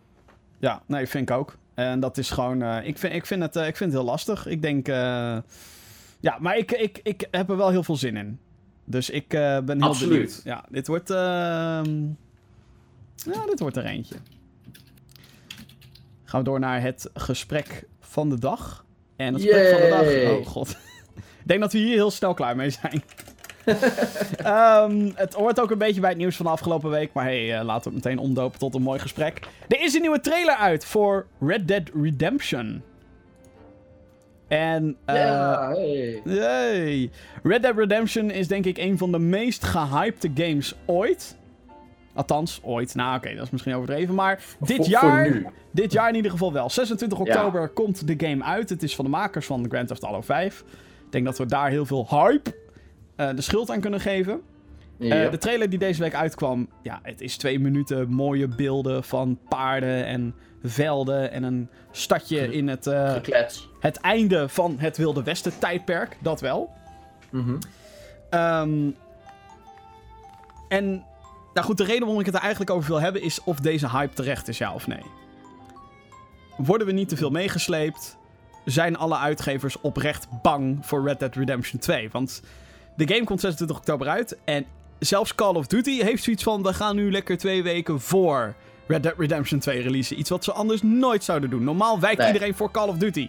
ja 0.58 0.82
nee, 0.86 1.06
vind 1.06 1.30
ik 1.30 1.36
ook. 1.36 1.56
En 1.74 2.00
dat 2.00 2.18
is 2.18 2.30
gewoon... 2.30 2.62
eh, 2.62 2.86
ik, 2.86 2.98
vind, 2.98 3.14
ik, 3.14 3.26
vind 3.26 3.42
het, 3.42 3.56
eh, 3.56 3.66
ik 3.66 3.76
vind 3.76 3.92
het 3.92 4.00
heel 4.00 4.10
lastig. 4.10 4.46
Ik 4.46 4.62
denk... 4.62 4.88
eh, 4.88 5.38
ja, 6.20 6.36
maar 6.40 6.56
ik, 6.58 6.72
ik, 6.72 7.00
ik 7.02 7.26
heb 7.30 7.50
er 7.50 7.56
wel 7.56 7.70
heel 7.70 7.82
veel 7.82 7.96
zin 7.96 8.16
in. 8.16 8.38
Dus 8.84 9.10
ik 9.10 9.28
ben 9.28 9.70
heel 9.70 9.80
Absoluut. 9.82 10.10
benieuwd. 10.12 10.40
Ja, 10.44 10.64
dit 10.70 10.86
wordt... 10.86 11.10
ehm, 11.10 12.04
ja, 13.32 13.46
dit 13.46 13.58
wordt 13.60 13.76
er 13.76 13.84
eentje. 13.84 14.14
Gaan 16.24 16.40
we 16.40 16.46
door 16.46 16.60
naar 16.60 16.82
het 16.82 17.10
gesprek 17.14 17.84
van 18.00 18.28
de 18.28 18.38
dag. 18.38 18.84
En 19.16 19.34
het 19.34 19.42
gesprek 19.42 19.72
van 19.72 19.80
de 19.80 19.88
dag... 19.88 20.38
Oh 20.38 20.46
god. 20.46 20.68
ik 21.42 21.46
denk 21.46 21.60
dat 21.60 21.72
we 21.72 21.78
hier 21.78 21.94
heel 21.94 22.10
snel 22.10 22.34
klaar 22.34 22.56
mee 22.56 22.70
zijn. 22.70 23.02
Ehm, 24.36 25.10
het 25.14 25.34
hoort 25.34 25.60
ook 25.60 25.70
een 25.70 25.78
beetje 25.78 26.00
bij 26.00 26.10
het 26.10 26.18
nieuws 26.18 26.36
van 26.36 26.46
de 26.46 26.52
afgelopen 26.52 26.90
week. 26.90 27.12
Maar 27.12 27.24
hey, 27.24 27.58
eh, 27.58 27.64
laten 27.64 27.90
we 27.90 27.96
het 27.96 28.04
meteen 28.04 28.18
omdopen 28.18 28.58
tot 28.58 28.74
een 28.74 28.82
mooi 28.82 28.98
gesprek. 28.98 29.40
Er 29.68 29.80
is 29.80 29.94
een 29.94 30.00
nieuwe 30.00 30.20
trailer 30.20 30.54
uit 30.54 30.84
voor 30.84 31.26
Red 31.40 31.68
Dead 31.68 31.90
Redemption. 32.02 32.82
En... 34.48 34.96
ja, 35.06 35.68
hey. 35.68 36.20
Yay. 36.24 37.10
Red 37.42 37.62
Dead 37.62 37.76
Redemption 37.76 38.30
is 38.30 38.48
denk 38.48 38.64
ik 38.64 38.78
een 38.78 38.98
van 38.98 39.12
de 39.12 39.18
meest 39.18 39.64
gehypte 39.64 40.30
games 40.34 40.74
ooit. 40.84 41.36
Althans, 42.16 42.60
ooit. 42.62 42.94
Nou, 42.94 43.16
oké, 43.16 43.34
dat 43.34 43.44
is 43.44 43.50
misschien 43.50 43.74
overdreven. 43.74 44.14
Maar 44.14 44.40
dit 44.60 44.76
Voor- 44.76 44.86
jaar, 44.88 45.26
Voor 45.42 45.52
dit 45.70 45.92
jaar 45.92 46.08
in 46.08 46.14
ieder 46.14 46.30
geval 46.30 46.52
wel. 46.52 46.70
26 46.70 47.18
Ja. 47.18 47.24
oktober 47.24 47.68
komt 47.68 48.06
de 48.06 48.26
game 48.26 48.44
uit. 48.44 48.68
Het 48.68 48.82
is 48.82 48.94
van 48.94 49.04
de 49.04 49.10
makers 49.10 49.46
van 49.46 49.66
Grand 49.68 49.88
Theft 49.88 50.02
Auto 50.02 50.20
5. 50.20 50.64
Ik 51.04 51.12
denk 51.12 51.24
dat 51.24 51.38
we 51.38 51.46
daar 51.46 51.68
heel 51.70 51.86
veel 51.86 52.06
hype 52.10 52.54
eh, 53.16 53.28
de 53.34 53.40
schuld 53.42 53.70
aan 53.70 53.80
kunnen 53.80 54.00
geven. 54.00 54.40
Eh, 54.98 55.30
de 55.30 55.38
trailer 55.38 55.70
die 55.70 55.78
deze 55.78 56.02
week 56.02 56.14
uitkwam, 56.14 56.68
ja, 56.82 57.00
het 57.02 57.20
is 57.20 57.36
twee 57.36 57.60
minuten 57.60 58.08
mooie 58.08 58.48
beelden 58.48 59.04
van 59.04 59.38
paarden 59.48 60.06
en 60.06 60.34
velden 60.62 61.30
en 61.32 61.42
een 61.42 61.68
stadje 61.90 62.52
in 62.52 62.68
het, 62.68 62.86
Geklets. 62.92 63.68
het 63.80 63.96
einde 63.96 64.48
van 64.48 64.74
het 64.78 64.96
Wilde 64.96 65.22
Westen 65.22 65.58
tijdperk. 65.58 66.16
Dat 66.20 66.40
wel. 66.40 66.70
Mhm. 67.30 67.56
Ehm, 68.30 68.90
en, 70.68 71.04
nou 71.56 71.68
goed, 71.68 71.76
de 71.76 71.84
reden 71.84 72.00
waarom 72.00 72.20
ik 72.20 72.26
het 72.26 72.34
er 72.34 72.40
eigenlijk 72.40 72.70
over 72.70 72.88
wil 72.88 73.00
hebben 73.00 73.22
is 73.22 73.40
of 73.44 73.60
deze 73.60 73.90
hype 73.90 74.14
terecht 74.14 74.48
is, 74.48 74.58
ja 74.58 74.74
of 74.74 74.86
nee. 74.86 75.02
Worden 76.56 76.86
we 76.86 76.92
niet 76.92 77.08
te 77.08 77.16
veel 77.16 77.30
meegesleept? 77.30 78.16
Zijn 78.64 78.96
alle 78.96 79.16
uitgevers 79.16 79.80
oprecht 79.80 80.26
bang 80.42 80.78
voor 80.86 81.04
Red 81.06 81.18
Dead 81.18 81.34
Redemption 81.34 81.80
2? 81.80 82.08
Want 82.12 82.42
de 82.96 83.08
game 83.08 83.24
komt 83.24 83.40
26 83.40 83.76
oktober 83.76 84.08
uit 84.08 84.36
en 84.44 84.64
zelfs 84.98 85.34
Call 85.34 85.54
of 85.54 85.66
Duty 85.66 86.02
heeft 86.02 86.22
zoiets 86.22 86.42
van: 86.42 86.62
we 86.62 86.74
gaan 86.74 86.96
nu 86.96 87.10
lekker 87.10 87.38
twee 87.38 87.62
weken 87.62 88.00
voor 88.00 88.54
Red 88.86 89.02
Dead 89.02 89.14
Redemption 89.18 89.58
2 89.60 89.82
releasen. 89.82 90.18
Iets 90.18 90.30
wat 90.30 90.44
ze 90.44 90.52
anders 90.52 90.82
nooit 90.82 91.24
zouden 91.24 91.50
doen. 91.50 91.64
Normaal 91.64 92.00
wijkt 92.00 92.18
Nee. 92.18 92.26
iedereen 92.26 92.54
voor 92.54 92.70
Call 92.70 92.88
of 92.88 92.96
Duty. 92.96 93.28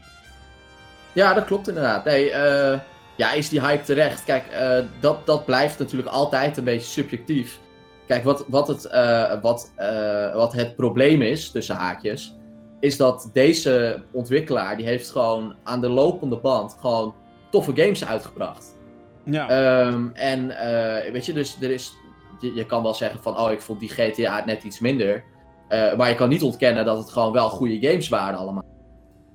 Ja, 1.13 1.33
dat 1.33 1.45
klopt 1.45 1.67
inderdaad. 1.67 2.05
Nee, 2.05 2.31
eh, 2.31 2.79
ja, 3.15 3.31
is 3.31 3.49
die 3.49 3.61
hype 3.61 3.83
terecht? 3.83 4.23
Kijk, 4.23 4.47
eh, 4.47 4.79
dat, 4.99 5.25
dat 5.25 5.45
blijft 5.45 5.79
natuurlijk 5.79 6.09
altijd 6.09 6.57
een 6.57 6.63
beetje 6.63 6.87
subjectief. 6.87 7.59
Kijk, 8.07 8.23
wat, 8.23 8.45
wat, 8.47 8.67
het, 8.67 8.85
eh, 8.85 9.41
wat, 9.41 9.71
eh, 9.75 10.35
wat 10.35 10.53
het 10.53 10.75
probleem 10.75 11.21
is, 11.21 11.51
tussen 11.51 11.75
haakjes, 11.75 12.35
is 12.79 12.97
dat 12.97 13.29
deze 13.33 14.03
ontwikkelaar, 14.11 14.77
die 14.77 14.85
heeft 14.85 15.09
gewoon 15.11 15.55
aan 15.63 15.81
de 15.81 15.89
lopende 15.89 16.37
band 16.37 16.77
gewoon 16.79 17.13
toffe 17.49 17.71
games 17.75 18.05
uitgebracht. 18.05 18.75
Ja. 19.23 19.49
Ehm, 19.49 20.07
en 20.13 20.51
eh, 20.51 21.11
weet 21.11 21.25
je, 21.25 21.33
dus 21.33 21.61
er 21.61 21.71
is, 21.71 21.93
je, 22.39 22.53
je 22.53 22.65
kan 22.65 22.83
wel 22.83 22.93
zeggen 22.93 23.21
van, 23.21 23.37
oh, 23.37 23.51
ik 23.51 23.61
vond 23.61 23.79
die 23.79 23.89
GTA 23.89 24.43
net 24.45 24.63
iets 24.63 24.79
minder. 24.79 25.23
Maar 25.69 26.09
je 26.09 26.15
kan 26.15 26.29
niet 26.29 26.43
ontkennen 26.43 26.85
dat 26.85 26.97
het 26.97 27.09
gewoon 27.09 27.31
wel 27.31 27.49
goede 27.49 27.87
games 27.87 28.09
waren 28.09 28.39
allemaal. 28.39 28.65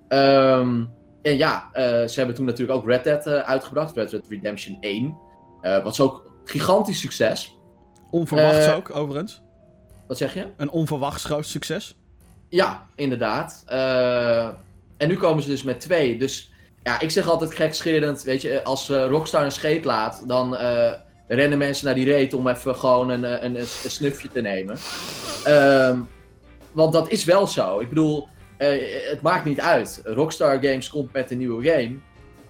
Ehm, 0.08 0.84
en 1.22 1.36
ja, 1.36 1.68
ze 2.06 2.12
hebben 2.14 2.34
toen 2.34 2.44
natuurlijk 2.44 2.78
ook 2.78 2.86
Red 2.86 3.04
Dead 3.04 3.26
uitgebracht, 3.26 3.96
Red 3.96 4.10
Dead 4.10 4.28
Redemption 4.28 4.76
1. 4.80 5.16
Eh, 5.62 5.82
wat 5.82 5.92
is 5.92 6.00
ook 6.00 6.30
gigantisch 6.44 7.00
succes. 7.00 7.58
Onverwachts 8.12 8.66
eh, 8.66 8.76
ook, 8.76 8.96
overigens. 8.96 9.42
Wat 10.06 10.16
zeg 10.16 10.34
je? 10.34 10.46
Een 10.56 10.70
onverwachts 10.70 11.24
groot 11.24 11.46
succes. 11.46 11.96
Ja, 12.48 12.86
inderdaad. 12.94 13.62
Eh, 13.66 14.46
en 14.96 15.08
nu 15.08 15.16
komen 15.16 15.42
ze 15.42 15.48
dus 15.48 15.62
met 15.62 15.80
twee. 15.80 16.18
Dus 16.18 16.52
ja, 16.82 17.00
ik 17.00 17.10
zeg 17.10 17.28
altijd 17.28 17.54
gekscherend, 17.54 18.22
weet 18.22 18.42
je, 18.42 18.64
als 18.64 18.90
eh, 18.90 19.06
Rockstar 19.06 19.44
een 19.44 19.52
scheet 19.52 19.84
laat, 19.84 20.22
dan 20.26 20.56
eh, 20.56 20.92
rennen 21.28 21.58
mensen 21.58 21.86
naar 21.86 21.94
die 21.94 22.04
reet 22.04 22.34
om 22.34 22.48
even 22.48 22.76
gewoon 22.76 23.10
een, 23.10 23.22
een, 23.22 23.44
een, 23.44 23.56
een 23.56 23.90
snufje 23.90 24.28
te 24.28 24.40
nemen. 24.40 24.76
Ehm, 25.44 26.00
want 26.72 26.92
dat 26.92 27.10
is 27.10 27.24
wel 27.24 27.46
zo. 27.46 27.80
Ik 27.80 27.88
bedoel, 27.88 28.28
eh, 28.56 29.10
het 29.10 29.22
maakt 29.22 29.44
niet 29.44 29.60
uit. 29.60 30.00
Rockstar 30.04 30.54
Games 30.54 30.88
komt 30.88 31.12
met 31.12 31.30
een 31.30 31.38
nieuwe 31.38 31.70
game. 31.70 31.96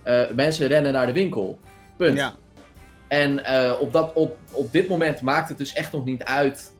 Eh, 0.02 0.34
mensen 0.34 0.66
rennen 0.66 0.92
naar 0.92 1.06
de 1.06 1.12
winkel. 1.12 1.58
Punt. 1.96 2.18
Ja. 2.18 2.34
En 3.12 3.44
eh, 3.44 3.72
op, 3.80 3.92
dat, 3.92 4.10
op, 4.14 4.36
op 4.52 4.72
dit 4.72 4.88
moment 4.88 5.20
maakt 5.20 5.48
het 5.48 5.58
dus 5.58 5.72
echt 5.72 5.92
nog 5.92 6.04
niet 6.04 6.24
uit. 6.24 6.72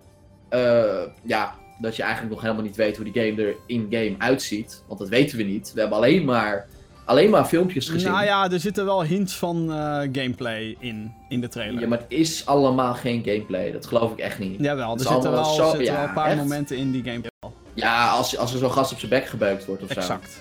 eh, 0.49 1.03
ja, 1.23 1.55
dat 1.79 1.97
je 1.97 2.03
eigenlijk 2.03 2.33
nog 2.35 2.43
helemaal 2.43 2.65
niet 2.65 2.77
weet 2.77 2.97
hoe 2.97 3.13
die 3.13 3.23
game 3.23 3.43
er 3.43 3.55
in-game 3.67 4.15
uitziet. 4.19 4.83
Want 4.87 5.01
dat 5.01 5.09
weten 5.09 5.37
we 5.37 5.43
niet. 5.43 5.73
We 5.75 5.81
hebben 5.81 5.99
alleen 5.99 6.25
maar, 6.25 6.67
alleen 7.05 7.31
maar 7.31 7.45
filmpjes 7.45 7.89
gezien. 7.89 8.11
Nou 8.11 8.25
ja, 8.25 8.51
er 8.51 8.61
zitten 8.61 8.85
wel 8.85 9.05
hints 9.05 9.37
van 9.37 9.73
eh, 9.73 9.77
gameplay 10.13 10.77
in, 10.79 11.13
in 11.29 11.41
de 11.41 11.49
trailer. 11.49 11.81
Ja, 11.81 11.89
maar 11.89 11.99
het 11.99 12.07
is 12.11 12.47
allemaal 12.47 12.95
geen 12.95 13.23
gameplay. 13.25 13.73
Dat 13.73 13.87
geloof 13.87 14.13
ik 14.13 14.19
echt 14.19 14.39
niet. 14.39 14.61
Jawel, 14.61 14.93
er 14.95 15.01
zitten 15.01 15.31
wel, 15.31 15.45
zo- 15.45 15.65
zitten 15.69 15.85
ja, 15.85 15.95
wel 15.95 16.05
een 16.09 16.15
paar 16.15 16.27
echt? 16.31 16.37
momenten 16.37 16.77
in 16.77 16.91
die 16.91 17.03
gameplay. 17.03 17.31
Ja, 17.75 18.09
als, 18.11 18.37
als 18.39 18.53
er 18.53 18.59
zo'n 18.59 18.73
gast 18.73 18.93
op 18.93 18.99
zijn 18.99 19.11
bek 19.11 19.27
gebeukt 19.27 19.65
wordt 19.65 19.83
of 19.83 19.89
zo. 19.93 19.99
Exact. 20.01 20.41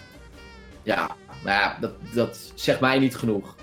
Ja, 0.83 1.09
maar 1.43 1.53
ja, 1.53 1.77
dat, 1.79 1.91
dat 2.13 2.51
zegt 2.55 2.79
mij 2.79 2.99
niet 2.99 3.15
genoeg. 3.15 3.55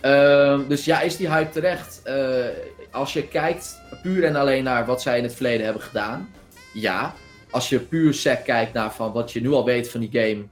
Ehm, 0.00 0.68
dus 0.68 0.84
ja, 0.84 1.00
is 1.00 1.16
die 1.16 1.30
hype 1.30 1.50
terecht? 1.50 2.00
Eh, 2.04 2.46
als 2.90 3.12
je 3.12 3.28
kijkt 3.28 3.80
puur 4.02 4.24
en 4.24 4.36
alleen 4.36 4.64
naar 4.64 4.86
wat 4.86 5.02
zij 5.02 5.18
in 5.18 5.24
het 5.24 5.34
verleden 5.34 5.64
hebben 5.64 5.82
gedaan, 5.82 6.28
ja. 6.74 7.14
Als 7.50 7.68
je 7.68 7.78
puur 7.78 8.14
sec 8.14 8.44
kijkt 8.44 8.72
naar 8.72 8.92
van 8.92 9.12
wat 9.12 9.32
je 9.32 9.40
nu 9.40 9.52
al 9.52 9.64
weet 9.64 9.90
van 9.90 10.00
die 10.00 10.10
game, 10.12 10.44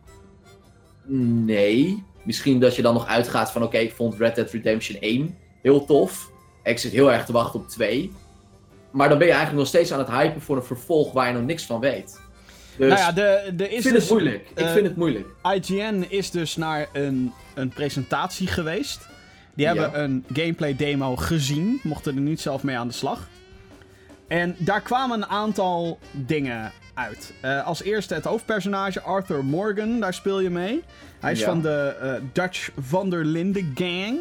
nee. 1.45 2.05
Misschien 2.23 2.61
dat 2.61 2.77
je 2.77 2.83
dan 2.83 2.95
nog 2.95 3.07
uitgaat 3.07 3.51
van 3.51 3.63
oké, 3.63 3.79
ik 3.79 3.93
vond 3.93 4.15
Red 4.15 4.35
Dead 4.35 4.51
Redemption 4.51 4.97
1 5.01 5.37
heel 5.63 5.85
tof. 5.85 6.31
Ik 6.63 6.79
zit 6.79 6.93
heel 6.93 7.13
erg 7.13 7.25
te 7.25 7.33
wachten 7.33 7.61
op 7.61 7.69
2. 7.69 8.13
Maar 8.91 9.09
dan 9.09 9.19
ben 9.19 9.27
je 9.27 9.33
eigenlijk 9.33 9.63
nog 9.63 9.73
steeds 9.73 9.93
aan 9.93 9.99
het 9.99 10.09
hypen 10.09 10.41
voor 10.41 10.57
een 10.57 10.63
vervolg 10.63 11.13
waar 11.13 11.27
je 11.27 11.33
nog 11.33 11.43
niks 11.43 11.65
van 11.65 11.81
weet. 11.81 12.21
Dus 12.77 12.89
nou 12.89 13.01
ja, 13.01 13.13
de, 13.13 13.53
de 13.55 13.69
is 13.69 13.77
ik 13.77 13.83
vind 13.83 13.95
dus, 13.95 14.03
het 14.03 14.13
moeilijk. 14.13 14.49
ik 14.55 14.59
eh, 14.59 14.73
vind 14.73 14.87
het 14.87 14.97
moeilijk. 14.97 15.27
IGN 15.43 16.05
is 16.09 16.31
dus 16.31 16.57
naar 16.57 16.89
een, 16.93 17.33
een 17.55 17.69
presentatie 17.69 18.47
geweest. 18.47 19.07
Die 19.55 19.67
hebben 19.67 19.91
Ja. 19.91 19.99
een 19.99 20.25
gameplay 20.33 20.77
demo 20.77 21.17
gezien, 21.17 21.81
mochten 21.83 22.15
er 22.15 22.21
niet 22.21 22.41
zelf 22.41 22.63
mee 22.63 22.77
aan 22.79 22.89
de 22.89 22.95
slag. 22.95 23.29
En 24.29 24.57
daar 24.59 24.81
kwamen 24.81 25.17
een 25.23 25.27
aantal 25.29 25.99
dingen 26.13 26.73
uit. 26.95 27.33
Eh, 27.41 27.67
als 27.67 27.83
eerste 27.83 28.15
het 28.15 28.25
hoofdpersonage 28.25 29.01
Arthur 29.01 29.45
Morgan, 29.45 30.01
daar 30.01 30.15
speel 30.15 30.41
je 30.41 30.51
mee. 30.51 30.83
Hij 31.21 31.33
is 31.33 31.39
Ja. 31.39 31.47
van 31.47 31.63
de 31.63 31.97
eh, 32.01 32.13
Dutch 32.33 32.71
van 32.81 33.11
der 33.11 33.25
Linde 33.25 33.65
gang. 33.75 34.19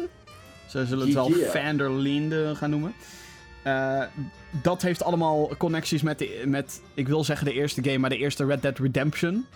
Ze 0.66 0.86
zullen 0.86 1.04
het 1.06 1.14
wel 1.14 1.28
Yeah. 1.36 1.50
Van 1.50 1.76
der 1.76 1.90
Linde 1.92 2.54
gaan 2.56 2.70
noemen. 2.70 2.92
Eh, 3.62 4.02
dat 4.62 4.82
heeft 4.82 5.02
allemaal 5.04 5.50
connecties 5.58 6.02
met, 6.02 6.18
de, 6.18 6.42
met, 6.46 6.80
ik 6.94 7.08
wil 7.08 7.24
zeggen 7.24 7.46
de 7.46 7.52
eerste 7.52 7.82
game, 7.84 7.98
maar 7.98 8.10
de 8.10 8.16
eerste 8.18 8.44
Red 8.46 8.62
Dead 8.62 8.78
Redemption. 8.78 9.46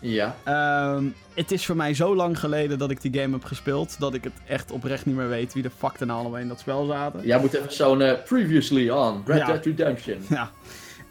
Ja. 0.00 0.36
Ehm, 0.44 1.04
het 1.34 1.52
is 1.52 1.66
voor 1.66 1.76
mij 1.76 1.94
zo 1.94 2.14
lang 2.16 2.38
geleden 2.38 2.78
dat 2.78 2.90
ik 2.90 3.00
die 3.00 3.20
game 3.20 3.32
heb 3.32 3.44
gespeeld, 3.44 3.96
dat 3.98 4.14
ik 4.14 4.24
het 4.24 4.32
echt 4.46 4.70
oprecht 4.70 5.06
niet 5.06 5.16
meer 5.16 5.28
weet 5.28 5.52
wie 5.52 5.62
de 5.62 5.70
fuck 5.78 6.00
er 6.00 6.06
nou 6.06 6.20
allemaal 6.20 6.40
in 6.40 6.48
dat 6.48 6.60
spel 6.60 6.86
zaten. 6.86 7.26
Jij 7.26 7.40
moet 7.40 7.54
even 7.54 7.72
zo'n 7.72 8.02
eh, 8.02 8.22
previously 8.24 8.90
on 8.90 9.22
Red 9.26 9.38
Ja. 9.38 9.46
Dead 9.46 9.64
Redemption. 9.64 10.18
Ja. 10.28 10.50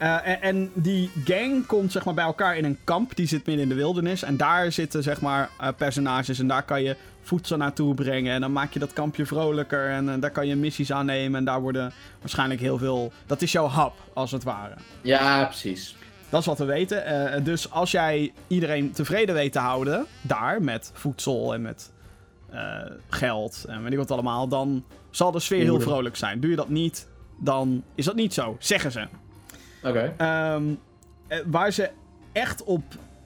Eh, 0.00 0.26
en, 0.26 0.40
en 0.42 0.70
die 0.74 1.10
gang 1.24 1.66
komt 1.66 1.92
zeg 1.92 2.04
maar 2.04 2.14
bij 2.14 2.24
elkaar 2.24 2.56
in 2.56 2.64
een 2.64 2.78
kamp. 2.84 3.16
Die 3.16 3.26
zit 3.26 3.46
midden 3.46 3.62
in 3.62 3.68
de 3.68 3.74
wildernis. 3.74 4.22
En 4.22 4.36
daar 4.36 4.72
zitten 4.72 5.02
zeg 5.02 5.20
maar 5.20 5.50
eh, 5.58 5.68
personages. 5.76 6.38
En 6.38 6.46
daar 6.46 6.62
kan 6.62 6.82
je 6.82 6.96
voedsel 7.22 7.56
naartoe 7.56 7.94
brengen. 7.94 8.34
En 8.34 8.40
dan 8.40 8.52
maak 8.52 8.72
je 8.72 8.78
dat 8.78 8.92
kampje 8.92 9.26
vrolijker. 9.26 9.90
En 9.90 10.08
eh, 10.08 10.20
daar 10.20 10.30
kan 10.30 10.46
je 10.46 10.56
missies 10.56 10.92
aannemen. 10.92 11.38
En 11.38 11.44
daar 11.44 11.60
worden 11.60 11.92
waarschijnlijk 12.20 12.60
heel 12.60 12.78
veel... 12.78 13.12
Dat 13.26 13.42
is 13.42 13.52
jouw 13.52 13.70
hub, 13.70 13.92
als 14.12 14.30
het 14.30 14.42
ware. 14.42 14.74
Ja, 15.00 15.44
precies. 15.44 15.96
Dat 16.30 16.40
is 16.40 16.46
wat 16.46 16.58
we 16.58 16.64
weten. 16.64 17.04
Eh, 17.04 17.44
dus 17.44 17.70
als 17.70 17.90
jij 17.90 18.32
iedereen 18.46 18.90
tevreden 18.90 19.34
weet 19.34 19.52
te 19.52 19.58
houden, 19.58 20.06
daar, 20.22 20.62
met 20.62 20.90
voedsel 20.94 21.54
en 21.54 21.62
met 21.62 21.90
eh, 22.50 22.80
geld 23.08 23.64
en 23.68 23.82
weet 23.82 23.92
ik 23.92 23.98
wat 23.98 24.10
allemaal, 24.10 24.48
dan 24.48 24.84
zal 25.10 25.30
de 25.30 25.40
sfeer 25.40 25.62
heel 25.62 25.80
vrolijk 25.80 26.16
zijn. 26.16 26.40
Doe 26.40 26.50
je 26.50 26.56
dat 26.56 26.68
niet, 26.68 27.08
dan 27.38 27.82
is 27.94 28.04
dat 28.04 28.14
niet 28.14 28.34
zo, 28.34 28.56
zeggen 28.58 28.92
ze. 28.92 29.06
Oké. 29.82 30.14
Ehm, 30.16 30.64
eh, 31.26 31.38
waar 31.46 31.72
ze 31.72 31.90
echt 32.32 32.64
op 32.64 32.82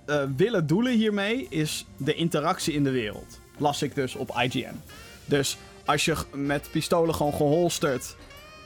eh, 0.07 0.23
willen 0.37 0.67
doelen 0.67 0.93
hiermee, 0.93 1.47
is 1.49 1.87
de 1.97 2.15
interactie 2.15 2.75
in 2.75 2.85
de 2.85 2.91
wereld. 2.91 3.41
Las 3.59 3.83
ik 3.83 3.95
dus 3.95 4.15
op 4.15 4.37
IGN. 4.41 4.81
Dus 5.25 5.57
als 5.85 6.05
je 6.05 6.17
met 6.33 6.69
pistolen 6.71 7.15
gewoon 7.15 7.35
geholsterd 7.35 8.17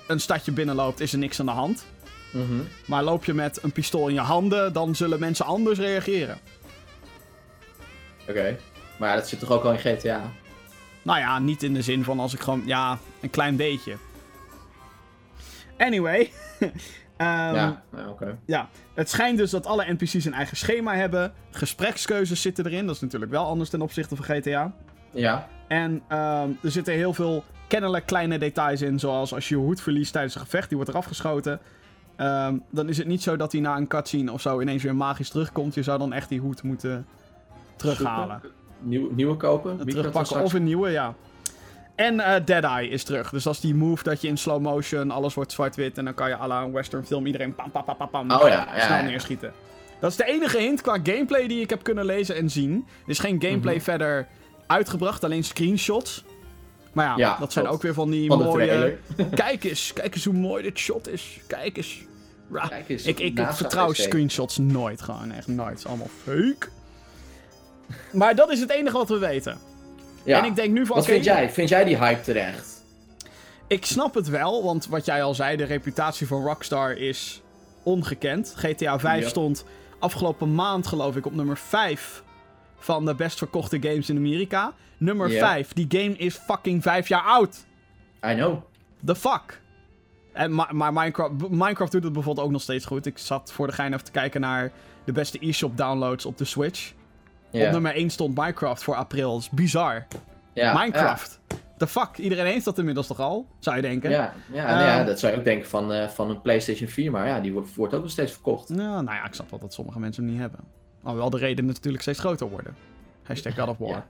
een 0.07 0.21
stadje 0.21 0.53
binnenloopt, 0.53 1.01
is 1.01 1.13
er 1.13 1.19
niks 1.19 1.41
aan 1.41 1.47
de 1.47 1.53
hand. 1.53 1.87
Mhm. 2.33 2.61
Maar 2.87 3.03
loop 3.03 3.25
je 3.25 3.35
met 3.35 3.63
een 3.63 3.73
pistool 3.73 4.09
in 4.09 4.15
je 4.15 4.21
handen, 4.21 4.73
dan 4.73 4.95
zullen 4.95 5.21
mensen 5.21 5.45
anders 5.45 5.79
reageren. 5.79 6.39
Oké. 8.29 8.57
Maar 8.97 9.17
dat 9.17 9.29
zit 9.29 9.39
toch 9.39 9.51
ook 9.51 9.65
al 9.65 9.73
in 9.73 9.79
GTA? 9.79 10.33
Nou 11.03 11.19
ja, 11.19 11.39
niet 11.39 11.63
in 11.63 11.75
de 11.75 11.83
zin 11.83 12.05
van 12.05 12.21
als 12.21 12.35
ik 12.35 12.41
gewoon, 12.41 12.63
ja, 12.67 12.99
een 13.21 13.31
klein 13.31 13.57
beetje. 13.57 13.97
Anyway. 15.79 16.31
Ehm, 17.19 17.55
ja, 17.55 17.83
ja 17.97 18.09
oké. 18.09 18.39
ja, 18.47 18.69
het 18.95 19.11
schijnt 19.11 19.39
dus 19.39 19.51
dat 19.51 19.67
alle 19.67 19.93
NPC's 19.93 20.25
een 20.25 20.35
eigen 20.35 20.57
schema 20.57 20.95
hebben. 20.95 21.33
Gesprekskeuzes 21.51 22.43
zitten 22.43 22.67
erin. 22.67 22.87
Dat 22.87 22.95
is 22.95 23.01
natuurlijk 23.01 23.31
wel 23.31 23.45
anders 23.45 23.71
ten 23.71 23.83
opzichte 23.83 24.17
van 24.17 24.25
GTA. 24.25 24.73
Ja. 25.11 25.49
En 25.69 26.03
ehm, 26.09 26.51
er 26.63 26.71
zitten 26.71 26.95
heel 26.95 27.13
veel 27.13 27.45
kennelijk 27.69 28.07
kleine 28.07 28.39
details 28.39 28.83
in. 28.83 28.99
Zoals 28.99 29.35
als 29.35 29.49
je 29.49 29.55
je 29.55 29.61
hoed 29.61 29.81
verliest 29.81 30.13
tijdens 30.13 30.35
een 30.35 30.41
gevecht, 30.41 30.69
die 30.69 30.77
wordt 30.77 30.93
eraf 30.93 31.05
geschoten. 31.05 31.61
Ehm, 32.19 32.57
dan 32.71 32.89
is 32.89 32.99
het 32.99 33.07
niet 33.07 33.23
zo 33.23 33.37
dat 33.37 33.53
hij 33.53 33.61
na 33.61 33.77
een 33.77 33.87
cutscene 33.87 34.33
of 34.33 34.41
zo 34.41 34.61
ineens 34.61 34.83
weer 34.83 34.95
magisch 34.97 35.31
terugkomt. 35.31 35.75
Je 35.75 35.83
zou 35.83 35.99
dan 35.99 36.13
echt 36.13 36.29
die 36.29 36.41
hoed 36.41 36.63
moeten 36.63 37.07
terughalen. 37.77 38.41
Nieuw, 38.81 39.11
nieuwe 39.15 39.37
kopen? 39.37 39.87
Terugpakken 39.87 40.43
of 40.43 40.53
een 40.53 40.65
nieuwe, 40.65 40.91
ja. 40.91 41.15
En 41.95 42.21
eh 42.21 42.45
Deadeye 42.45 42.89
is 42.89 43.05
terug. 43.05 43.31
Dus 43.31 43.43
dat 43.43 43.55
is 43.55 43.61
die 43.61 43.75
move 43.75 44.03
dat 44.03 44.21
je 44.21 44.29
in 44.29 44.37
slow 44.39 44.61
motion, 44.63 45.11
alles 45.11 45.35
wordt 45.35 45.53
zwart-wit. 45.53 45.99
En 45.99 46.05
dan 46.05 46.15
kan 46.15 46.29
je 46.29 46.37
à 46.37 46.47
la 46.47 46.63
een 46.63 46.73
western 46.73 47.05
film 47.07 47.27
iedereen 47.27 47.55
pam 47.55 47.71
pam 47.71 47.85
pam 47.85 47.97
pam 47.97 48.09
pam 48.11 48.31
Oh 48.31 48.49
ja, 48.49 48.69
ja, 48.75 48.85
snel 48.85 48.97
ja. 48.99 49.03
neerschieten. 49.03 49.53
Dat 50.01 50.11
is 50.11 50.17
de 50.17 50.25
enige 50.25 50.59
hint 50.59 50.81
qua 50.81 50.99
gameplay 51.03 51.47
die 51.49 51.61
ik 51.61 51.71
heb 51.71 51.83
kunnen 51.83 52.05
lezen 52.05 52.37
en 52.37 52.51
zien. 52.51 52.87
Er 53.05 53.11
is 53.11 53.19
geen 53.19 53.43
gameplay 53.43 53.75
Mhm. 53.75 53.83
verder 53.83 54.27
uitgebracht, 54.67 55.25
alleen 55.25 55.45
screenshots. 55.45 56.25
Maar 56.93 57.19
ja, 57.19 57.37
dat 57.39 57.53
zijn 57.53 57.67
ook 57.67 57.83
weer 57.83 57.95
van 57.95 58.11
die 58.11 58.29
Van 58.29 58.43
mooie... 58.43 58.97
Kijk 59.35 59.65
eens, 59.65 59.93
kijk 59.93 60.15
eens 60.15 60.25
hoe 60.25 60.35
mooi 60.35 60.63
dit 60.63 60.79
shot 60.79 61.09
is. 61.09 61.41
Kijk 61.47 61.77
eens. 61.77 62.07
Ra- 62.53 62.67
Kijk 62.69 62.89
eens, 62.89 63.05
ik, 63.05 63.19
ik, 63.21 63.41
vertrouw 63.51 63.93
screenshots 63.93 64.57
nooit, 64.57 65.03
gewoon 65.03 65.33
echt 65.33 65.47
nooit. 65.47 65.69
Het 65.71 65.79
is 65.79 65.87
allemaal 65.87 66.11
fake. 66.25 66.69
Maar 68.13 68.35
dat 68.35 68.51
is 68.51 68.61
het 68.61 68.71
enige 68.71 68.97
wat 68.97 69.09
we 69.09 69.19
weten. 69.19 69.59
Ja. 70.25 70.39
En 70.39 70.45
ik 70.45 70.57
denk 70.57 70.73
nu 70.73 70.87
van, 70.87 70.97
Wat 70.97 71.05
vind 71.05 71.25
jij? 71.25 71.51
Vind 71.51 71.69
jij 71.69 71.85
die 71.85 71.97
hype 71.99 72.21
terecht? 72.21 72.77
ik 73.67 73.85
snap 73.85 74.15
het 74.15 74.29
wel, 74.29 74.65
want 74.65 74.87
wat 74.87 75.05
jij 75.05 75.23
al 75.23 75.35
zei, 75.35 75.57
de 75.57 75.65
reputatie 75.65 76.27
van 76.27 76.43
Rockstar 76.45 76.93
is 76.93 77.43
ongekend. 77.83 78.55
GTA 78.57 78.99
5 78.99 79.23
Ja. 79.23 79.29
stond 79.29 79.65
afgelopen 79.99 80.55
maand, 80.55 80.87
geloof 80.87 81.17
ik, 81.17 81.27
op 81.27 81.35
nummer 81.35 81.57
5 81.57 82.23
van 82.79 83.05
de 83.05 83.15
best 83.15 83.39
verkochte 83.39 83.79
games 83.81 84.09
in 84.11 84.17
Amerika. 84.17 84.73
Nummer 84.99 85.31
Ja. 85.31 85.39
5, 85.39 85.73
die 85.73 85.87
game 85.89 86.17
is 86.17 86.35
fucking 86.37 86.83
5 86.83 87.09
jaar 87.09 87.23
oud. 87.23 87.57
I 88.27 88.35
know. 88.35 88.63
The 89.05 89.15
fuck? 89.17 89.61
En, 90.39 90.55
ma- 90.55 90.73
maar 90.73 90.93
Minecraft, 90.93 91.49
Minecraft 91.51 91.93
doet 91.93 92.05
het 92.05 92.13
bijvoorbeeld 92.13 92.47
ook 92.47 92.53
nog 92.53 92.63
steeds 92.63 92.85
goed. 92.85 93.07
Ik 93.07 93.19
zat 93.19 93.53
voor 93.53 93.67
de 93.67 93.73
gein 93.73 93.93
even 93.93 94.05
te 94.05 94.11
kijken 94.11 94.41
naar 94.41 94.71
de 95.05 95.13
beste 95.13 95.47
e-shop 95.47 95.77
downloads 95.77 96.27
op 96.27 96.39
de 96.39 96.45
Switch. 96.45 96.93
Op 97.51 97.61
nummer 97.71 97.95
1 97.95 98.11
stond 98.11 98.37
Minecraft 98.37 98.83
voor 98.83 98.95
april. 98.95 99.33
Dat 99.33 99.41
is 99.41 99.51
bizar. 99.51 100.07
Minecraft. 100.75 101.41
The 101.77 101.87
fuck? 101.87 102.17
Iedereen 102.19 102.47
heeft 102.47 102.65
dat 102.65 102.79
inmiddels 102.79 103.07
toch 103.07 103.21
al? 103.21 103.47
Zou 103.59 103.77
je 103.77 103.83
denken? 103.83 104.11
Ja, 104.11 104.33
ja, 104.53 104.67
nou 104.67 104.85
ja, 104.85 104.99
Ehm, 104.99 105.07
dat 105.07 105.19
zou 105.19 105.33
je 105.33 105.39
ook 105.39 105.45
denken 105.45 105.69
van, 105.69 105.93
eh, 105.93 106.09
van 106.09 106.31
een 106.31 106.41
PlayStation 106.41 106.89
4, 106.89 107.11
maar 107.11 107.27
ja, 107.27 107.41
die 107.41 107.53
wordt, 107.53 107.75
wordt 107.75 107.95
ook 107.95 108.03
nog 108.03 108.11
steeds 108.11 108.33
verkocht. 108.33 108.69
Nou, 108.69 109.03
nou 109.05 109.17
ja, 109.17 109.25
ik 109.27 109.35
snap 109.35 109.51
wel 109.51 109.59
dat 109.59 109.73
sommige 109.75 109.99
mensen 109.99 110.23
hem 110.23 110.33
niet 110.33 110.41
hebben. 110.41 110.61
Alhoewel 111.03 111.31
de 111.31 111.39
redenen 111.39 111.73
natuurlijk 111.73 112.03
steeds 112.03 112.19
groter 112.19 112.49
worden. 112.49 112.77
Hashtag 113.23 113.55
God 113.55 113.69
of 113.69 113.79
War. 113.79 114.07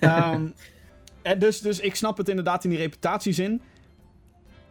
Ehm, 0.00 0.46
en 1.22 1.38
dus, 1.38 1.60
dus 1.60 1.80
ik 1.80 1.94
snap 1.94 2.16
het 2.16 2.28
inderdaad 2.28 2.64
in 2.64 2.70
die 2.70 2.78
reputatiezin. 2.78 3.62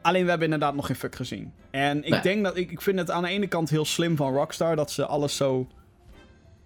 Alleen 0.08 0.24
we 0.24 0.30
hebben 0.30 0.48
inderdaad 0.52 0.76
nog 0.76 0.86
geen 0.86 0.96
fuck 0.96 1.16
gezien. 1.16 1.54
En 1.72 2.04
ik 2.04 2.10
Nee. 2.12 2.22
denk 2.22 2.44
dat 2.44 2.58
ik, 2.58 2.72
ik 2.72 2.82
vind 2.82 3.00
het 3.00 3.12
aan 3.12 3.24
de 3.24 3.30
ene 3.30 3.48
kant 3.48 3.70
heel 3.70 3.86
slim 3.86 4.16
van 4.16 4.34
Rockstar 4.34 4.76
dat 4.76 4.92
ze 4.92 5.06
alles 5.06 5.36
zo, 5.36 5.68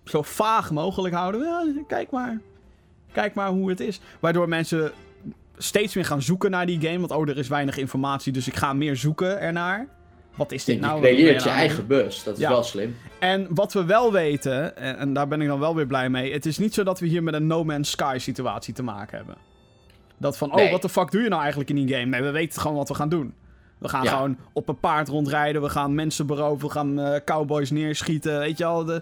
zo 0.04 0.22
vaag 0.22 0.72
mogelijk 0.72 1.14
houden. 1.16 1.42
Ja, 1.42 1.66
kijk 1.88 2.12
maar. 2.12 2.40
Kijk 3.12 3.34
maar 3.34 3.50
hoe 3.50 3.70
het 3.70 3.80
is. 3.80 4.00
Waardoor 4.20 4.48
mensen 4.50 4.92
steeds 5.58 5.96
meer 5.96 6.06
gaan 6.06 6.22
zoeken 6.22 6.52
naar 6.52 6.66
die 6.66 6.82
game. 6.82 7.00
Want 7.00 7.12
oh, 7.12 7.30
er 7.30 7.38
is 7.38 7.48
weinig 7.48 7.78
informatie, 7.78 8.34
dus 8.34 8.48
ik 8.48 8.56
ga 8.56 8.74
meer 8.74 8.96
zoeken 8.96 9.40
ernaar. 9.40 9.88
Wat 10.36 10.52
is 10.52 10.64
dit 10.66 10.76
Je 10.76 10.82
nou? 10.82 11.02
Ben 11.02 11.14
creëert 11.14 11.42
je 11.44 11.48
nou 11.48 11.60
eigen 11.60 11.88
bus, 11.88 12.24
dat 12.24 12.34
is 12.34 12.40
Ja. 12.40 12.50
wel 12.50 12.64
slim. 12.64 12.96
en 13.20 13.48
wat 13.50 13.74
we 13.74 13.86
wel 13.86 14.12
weten, 14.12 14.78
en, 14.78 14.98
en 14.98 15.14
daar 15.14 15.28
ben 15.28 15.42
ik 15.42 15.48
dan 15.48 15.60
wel 15.60 15.76
weer 15.76 15.86
blij 15.88 16.10
mee. 16.10 16.34
Het 16.34 16.46
is 16.46 16.58
niet 16.58 16.74
zo 16.74 16.84
dat 16.84 17.00
we 17.00 17.08
hier 17.08 17.24
met 17.24 17.34
een 17.34 17.48
No 17.48 17.64
Man's 17.64 17.90
Sky 17.92 18.18
situatie 18.20 18.74
te 18.74 18.84
maken 18.84 19.18
hebben. 19.18 19.36
Dat 20.22 20.38
van, 20.38 20.54
oh, 20.56 20.72
wat 20.72 20.82
de 20.82 20.90
fuck 20.90 21.12
doe 21.12 21.22
je 21.22 21.30
nou 21.30 21.40
eigenlijk 21.42 21.70
in 21.70 21.76
die 21.86 21.96
game? 21.96 22.06
Nee, 22.06 22.22
we 22.22 22.32
weten 22.32 22.62
gewoon 22.62 22.78
wat 22.78 22.88
we 22.88 22.94
gaan 22.94 23.10
doen. 23.10 23.34
We 23.78 23.90
gaan 23.90 24.04
Ja. 24.04 24.12
gewoon 24.12 24.38
op 24.54 24.68
een 24.68 24.80
paard 24.80 25.08
rondrijden. 25.08 25.62
We 25.62 25.70
gaan 25.70 25.96
mensen 25.96 26.26
beroven. 26.26 26.68
We 26.68 26.74
gaan 26.74 27.00
eh, 27.00 27.20
cowboys 27.26 27.72
neerschieten. 27.72 28.40
Weet 28.40 28.58
je 28.58 28.66
al? 28.66 28.86
De, 28.86 29.02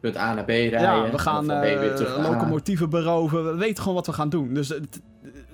Punt 0.00 0.16
A 0.16 0.34
naar 0.34 0.44
B 0.44 0.48
rijden. 0.48 0.80
ja, 0.80 1.10
we 1.10 1.18
gaan 1.18 1.50
eh, 1.50 2.18
A. 2.18 2.30
locomotieven 2.30 2.90
beroven. 2.90 3.44
We 3.44 3.54
weten 3.56 3.78
gewoon 3.78 3.94
wat 3.94 4.06
we 4.06 4.12
gaan 4.12 4.28
doen. 4.28 4.54
Dus 4.54 4.72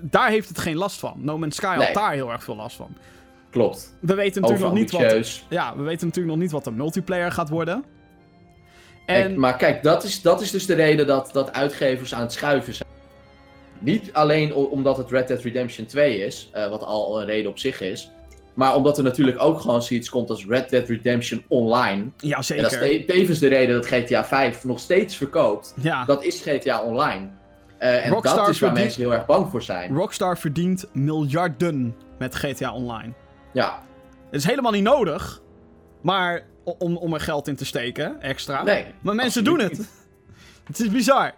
daar 0.00 0.28
heeft 0.28 0.48
het 0.48 0.58
geen 0.58 0.76
last 0.76 0.98
van. 1.00 1.14
No 1.16 1.38
Man's 1.38 1.56
Sky 1.56 1.66
had 1.66 1.76
Nee. 1.84 1.92
daar 1.92 2.12
heel 2.12 2.30
erg 2.30 2.44
veel 2.44 2.56
last 2.56 2.76
van. 2.76 2.88
Klopt. 3.50 3.96
We 4.00 4.14
weten 4.14 4.42
natuurlijk 4.42 4.68
nog 4.70 4.78
niet 4.78 4.90
wat... 4.90 5.42
Ja, 5.48 5.76
we 5.76 5.82
weten 5.82 6.06
natuurlijk 6.06 6.34
nog 6.34 6.42
niet 6.42 6.52
wat 6.52 6.64
de 6.64 6.70
multiplayer 6.70 7.32
gaat 7.32 7.48
worden. 7.48 7.84
Kijk, 9.06 9.24
En 9.24 9.40
maar 9.40 9.56
kijk, 9.56 9.82
dat 9.82 10.04
is, 10.04 10.22
dat 10.22 10.40
is 10.40 10.50
dus 10.50 10.66
de 10.66 10.74
reden 10.74 11.06
dat, 11.06 11.30
dat 11.32 11.52
uitgevers 11.52 12.14
aan 12.14 12.20
het 12.20 12.32
schuiven 12.32 12.74
zijn. 12.74 12.88
Niet 13.78 14.12
alleen 14.12 14.54
omdat 14.54 14.96
het 14.96 15.10
Red 15.10 15.28
Dead 15.28 15.42
Redemption 15.42 15.86
2 15.86 16.18
is, 16.18 16.48
eh, 16.52 16.68
wat 16.70 16.82
al 16.84 17.20
een 17.20 17.26
reden 17.26 17.50
op 17.50 17.58
zich 17.58 17.80
is. 17.80 18.10
Maar 18.54 18.74
omdat 18.76 18.98
er 18.98 19.04
natuurlijk 19.04 19.42
ook 19.42 19.60
gewoon 19.60 19.82
zoiets 19.82 20.08
komt 20.08 20.30
als 20.30 20.46
Red 20.46 20.70
Dead 20.70 20.88
Redemption 20.88 21.42
Online. 21.48 22.04
ja, 22.16 22.36
En 22.36 22.44
zeker. 22.44 22.62
dat 22.62 22.72
is 22.72 22.78
te- 22.78 23.04
tevens 23.06 23.38
de 23.38 23.48
reden 23.48 23.74
dat 23.74 23.86
GTA 23.86 24.24
5 24.24 24.64
nog 24.64 24.80
steeds 24.80 25.16
verkoopt. 25.16 25.74
Ja. 25.80 26.04
Dat 26.04 26.24
is 26.24 26.40
GTA 26.40 26.82
Online. 26.82 27.28
Eh, 27.78 28.04
en 28.06 28.10
Rockstar 28.10 28.36
dat 28.36 28.48
is 28.48 28.58
waar 28.60 28.68
verdient- 28.68 28.74
mensen 28.78 29.02
heel 29.02 29.12
erg 29.12 29.26
bang 29.26 29.50
voor 29.50 29.62
zijn. 29.62 29.94
Rockstar 29.94 30.38
verdient 30.38 30.86
miljarden 30.92 31.96
met 32.18 32.34
GTA 32.34 32.72
Online. 32.74 33.12
Ja, 33.52 33.82
Het 34.30 34.40
is 34.40 34.44
helemaal 34.46 34.72
niet 34.72 34.82
nodig, 34.82 35.42
maar 36.00 36.46
om, 36.78 36.96
om 36.96 37.14
er 37.14 37.20
geld 37.20 37.48
in 37.48 37.56
te 37.56 37.64
steken, 37.64 38.20
extra. 38.20 38.62
nee. 38.62 38.84
maar 39.00 39.14
mensen 39.14 39.44
doen 39.44 39.58
het. 39.60 39.78
Het 40.68 40.80
is 40.80 40.90
bizar. 40.90 41.32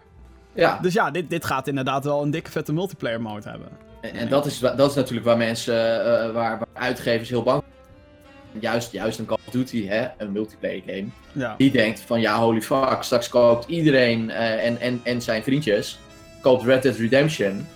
Ja, 0.53 0.79
Dus 0.81 0.93
ja, 0.93 1.11
dit, 1.11 1.29
dit 1.29 1.45
gaat 1.45 1.67
inderdaad 1.67 2.03
wel 2.03 2.21
een 2.21 2.31
dikke 2.31 2.51
vette 2.51 2.73
multiplayer 2.73 3.21
mode 3.21 3.49
hebben. 3.49 3.69
En, 4.01 4.13
en 4.13 4.29
dat, 4.29 4.45
is, 4.45 4.59
dat 4.59 4.89
is 4.89 4.95
natuurlijk 4.95 5.25
waar 5.25 5.37
mensen, 5.37 6.05
eh, 6.05 6.31
waar, 6.31 6.57
waar 6.57 6.67
uitgevers 6.73 7.29
heel 7.29 7.43
bang 7.43 7.63
zijn. 7.63 8.61
Juist, 8.61 8.91
juist 8.91 9.19
een 9.19 9.25
Call 9.25 9.37
of 9.45 9.53
Duty, 9.53 9.87
hè, 9.87 10.07
een 10.17 10.31
multiplayer 10.31 10.81
game. 10.85 11.05
Ja. 11.31 11.55
Die 11.57 11.71
denkt 11.71 11.99
van 11.99 12.21
ja, 12.21 12.39
holy 12.39 12.61
fuck, 12.61 12.97
straks 13.03 13.29
koopt 13.29 13.67
iedereen 13.67 14.29
eh, 14.29 14.65
en, 14.65 14.79
en, 14.79 15.01
en 15.03 15.21
zijn 15.21 15.43
vriendjes, 15.43 15.99
koopt 16.41 16.63
Red 16.63 16.83
Dead 16.83 16.95
Redemption. 16.95 17.67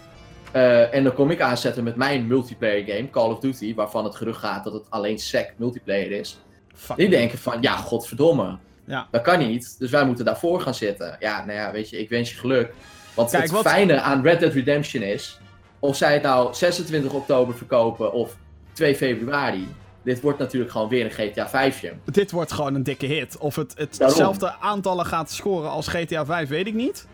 Eh, 0.52 0.94
en 0.94 1.04
dan 1.04 1.14
kom 1.14 1.32
ik 1.32 1.42
aanzetten 1.42 1.84
met 1.84 1.96
mijn 1.96 2.28
multiplayer 2.28 2.86
game, 2.86 3.10
Call 3.10 3.30
of 3.30 3.40
Duty, 3.40 3.76
waarvan 3.76 4.04
het 4.04 4.16
gerucht 4.16 4.40
gaat 4.40 4.64
dat 4.64 4.74
het 4.74 4.86
alleen 4.90 5.20
sec 5.20 5.54
multiplayer 5.58 6.12
is. 6.12 6.40
Fuck. 6.76 6.98
Die 6.98 7.10
denken 7.10 7.38
van 7.38 7.62
ja, 7.62 7.76
godverdomme. 7.76 8.58
Ja. 8.86 9.08
Dat 9.12 9.22
kan 9.22 9.40
niet, 9.40 9.76
dus 9.80 9.92
wij 9.92 10.06
moeten 10.06 10.26
daarvoor 10.26 10.62
gaan 10.62 10.76
zitten. 10.76 11.16
Ja, 11.20 11.46
nou 11.46 11.58
ja, 11.60 11.72
weet 11.72 11.90
je, 11.90 12.00
ik 12.00 12.10
wens 12.10 12.30
je 12.32 12.38
geluk. 12.38 12.74
Want 13.14 13.30
Kijk, 13.32 13.44
het 13.44 13.52
wat- 13.52 13.68
fijne 13.68 14.00
aan 14.02 14.24
Red 14.24 14.40
Dead 14.40 14.54
Redemption 14.54 15.04
is, 15.04 15.40
of 15.80 15.96
zij 15.96 16.14
het 16.14 16.22
nou 16.24 16.54
26 16.54 17.12
oktober 17.14 17.56
verkopen 17.56 18.14
of 18.14 18.36
2 18.74 18.96
februari, 18.96 19.68
dit 20.04 20.22
wordt 20.22 20.40
natuurlijk 20.40 20.72
gewoon 20.72 20.90
weer 20.90 21.06
een 21.06 21.12
GTA 21.12 21.50
5. 21.50 21.84
Dit 22.06 22.32
wordt 22.32 22.52
gewoon 22.52 22.76
een 22.76 22.84
dikke 22.84 23.06
hit. 23.06 23.38
Of 23.38 23.56
het, 23.56 23.74
hetzelfde 23.98 24.56
aantallen 24.60 25.06
gaat 25.06 25.32
scoren 25.32 25.70
als 25.70 25.88
GTA 25.88 26.26
5, 26.26 26.50
weet 26.50 26.68
ik 26.68 26.74
niet. 26.74 27.08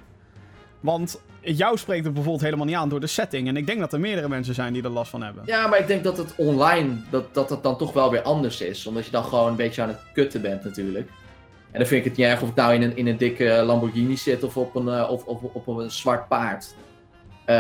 Want 0.80 1.22
jou 1.42 1.78
spreekt 1.78 2.04
het 2.04 2.14
bijvoorbeeld 2.14 2.44
helemaal 2.44 2.66
niet 2.66 2.76
aan 2.76 2.90
door 2.90 3.00
de 3.00 3.08
setting. 3.08 3.48
En 3.48 3.58
ik 3.58 3.66
denk 3.66 3.80
dat 3.80 3.94
er 3.94 4.00
meerdere 4.00 4.30
mensen 4.30 4.54
zijn 4.54 4.74
die 4.74 4.84
er 4.84 4.90
last 4.90 5.10
van 5.12 5.24
hebben. 5.24 5.44
Ja, 5.46 5.68
maar 5.68 5.80
ik 5.80 5.88
denk 5.88 6.04
dat 6.04 6.18
het 6.18 6.34
online, 6.36 6.90
dat, 7.10 7.34
dat 7.34 7.50
het 7.50 7.64
dan 7.64 7.78
toch 7.78 7.94
wel 7.94 8.12
weer 8.12 8.22
anders 8.22 8.62
is. 8.62 8.88
Omdat 8.88 9.06
je 9.06 9.12
dan 9.12 9.24
gewoon 9.24 9.48
een 9.50 9.56
beetje 9.56 9.82
aan 9.82 9.88
het 9.88 10.02
kutten 10.14 10.42
bent 10.42 10.64
natuurlijk. 10.64 11.10
En 11.72 11.80
dan 11.80 11.88
vind 11.88 12.06
ik 12.06 12.10
het 12.10 12.18
niet 12.18 12.28
erg 12.28 12.42
of 12.42 12.50
ik 12.50 12.56
nou 12.56 12.74
in 12.74 12.82
een, 12.82 12.98
in 12.98 13.08
een 13.08 13.18
dikke 13.18 13.64
Lamborghini 13.66 14.18
zit 14.18 14.44
of 14.44 14.58
op 14.58 14.76
een, 14.76 14.90
eh, 14.90 15.10
of, 15.10 15.26
of, 15.26 15.42
op 15.42 15.68
een 15.68 15.92
zwart 15.92 16.28
paard. 16.28 16.76
Eh, 17.46 17.56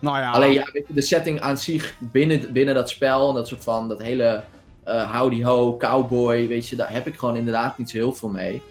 Nou 0.00 0.18
ja, 0.18 0.30
Alleen 0.30 0.52
ja, 0.52 0.66
de 0.88 1.00
setting 1.00 1.40
aan 1.40 1.58
zich 1.58 1.94
binnen, 1.98 2.52
binnen 2.52 2.74
dat 2.74 2.90
spel, 2.90 3.28
en 3.28 3.34
dat 3.34 3.48
soort 3.48 3.64
van, 3.64 3.88
dat 3.88 4.02
hele 4.02 4.42
eh 4.84 5.20
howdy 5.20 5.42
ho, 5.42 5.76
cowboy, 5.76 6.48
weet 6.48 6.68
je, 6.68 6.76
daar 6.76 6.92
heb 6.92 7.06
ik 7.06 7.18
gewoon 7.18 7.36
inderdaad 7.36 7.78
niet 7.78 7.90
zo 7.90 7.96
heel 7.96 8.12
veel 8.14 8.28
mee. 8.28 8.62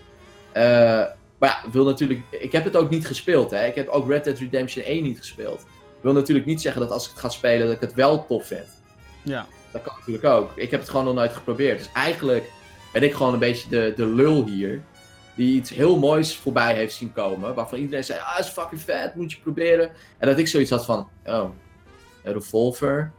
Maar 1.38 1.50
ja, 1.64 1.72
wil 1.72 1.86
natuurlijk, 1.86 2.20
ik 2.30 2.52
heb 2.52 2.64
het 2.64 2.76
ook 2.76 2.90
niet 2.90 3.08
gespeeld, 3.08 3.52
hè. 3.52 3.66
Ik 3.66 3.76
heb 3.76 3.88
ook 3.88 4.10
Red 4.10 4.24
Dead 4.24 4.38
Redemption 4.38 4.86
1 4.86 5.04
niet 5.04 5.18
gespeeld. 5.18 5.66
wil 6.02 6.14
natuurlijk 6.14 6.46
niet 6.46 6.62
zeggen 6.62 6.82
dat 6.82 6.92
als 6.92 7.06
ik 7.06 7.12
het 7.12 7.20
ga 7.20 7.30
spelen, 7.30 7.68
dat 7.68 7.76
ik 7.76 7.82
het 7.82 7.94
wel 7.94 8.26
tof 8.26 8.46
vind. 8.48 8.68
ja. 9.24 9.46
Dat 9.72 9.84
kan 9.84 9.96
natuurlijk 9.98 10.26
ook. 10.26 10.52
Ik 10.56 10.72
heb 10.72 10.80
het 10.80 10.90
gewoon 10.90 11.06
nog 11.06 11.14
nooit 11.14 11.34
geprobeerd. 11.34 11.78
Dus 11.78 11.90
eigenlijk 11.94 12.52
ben 13.00 13.04
ik 13.04 13.14
gewoon 13.14 13.34
een 13.34 13.40
beetje 13.40 13.70
de, 13.70 13.94
de 13.96 14.06
lul 14.06 14.46
hier. 14.46 14.82
Die 15.36 15.56
iets 15.56 15.70
heel 15.70 16.00
moois 16.00 16.36
voorbij 16.36 16.76
heeft 16.76 16.96
zien 16.96 17.14
komen. 17.14 17.54
Waarvan 17.54 17.80
iedereen 17.80 18.04
zei, 18.04 18.20
ah, 18.20 18.40
is 18.40 18.48
fucking 18.48 18.82
vet, 18.82 19.16
moet 19.16 19.32
je 19.32 19.38
proberen. 19.44 19.90
En 20.18 20.28
dat 20.28 20.38
ik 20.38 20.48
zoiets 20.48 20.70
had 20.70 20.86
van, 20.86 21.10
oh, 21.26 21.50
een 22.24 22.34
revolver, 22.34 23.12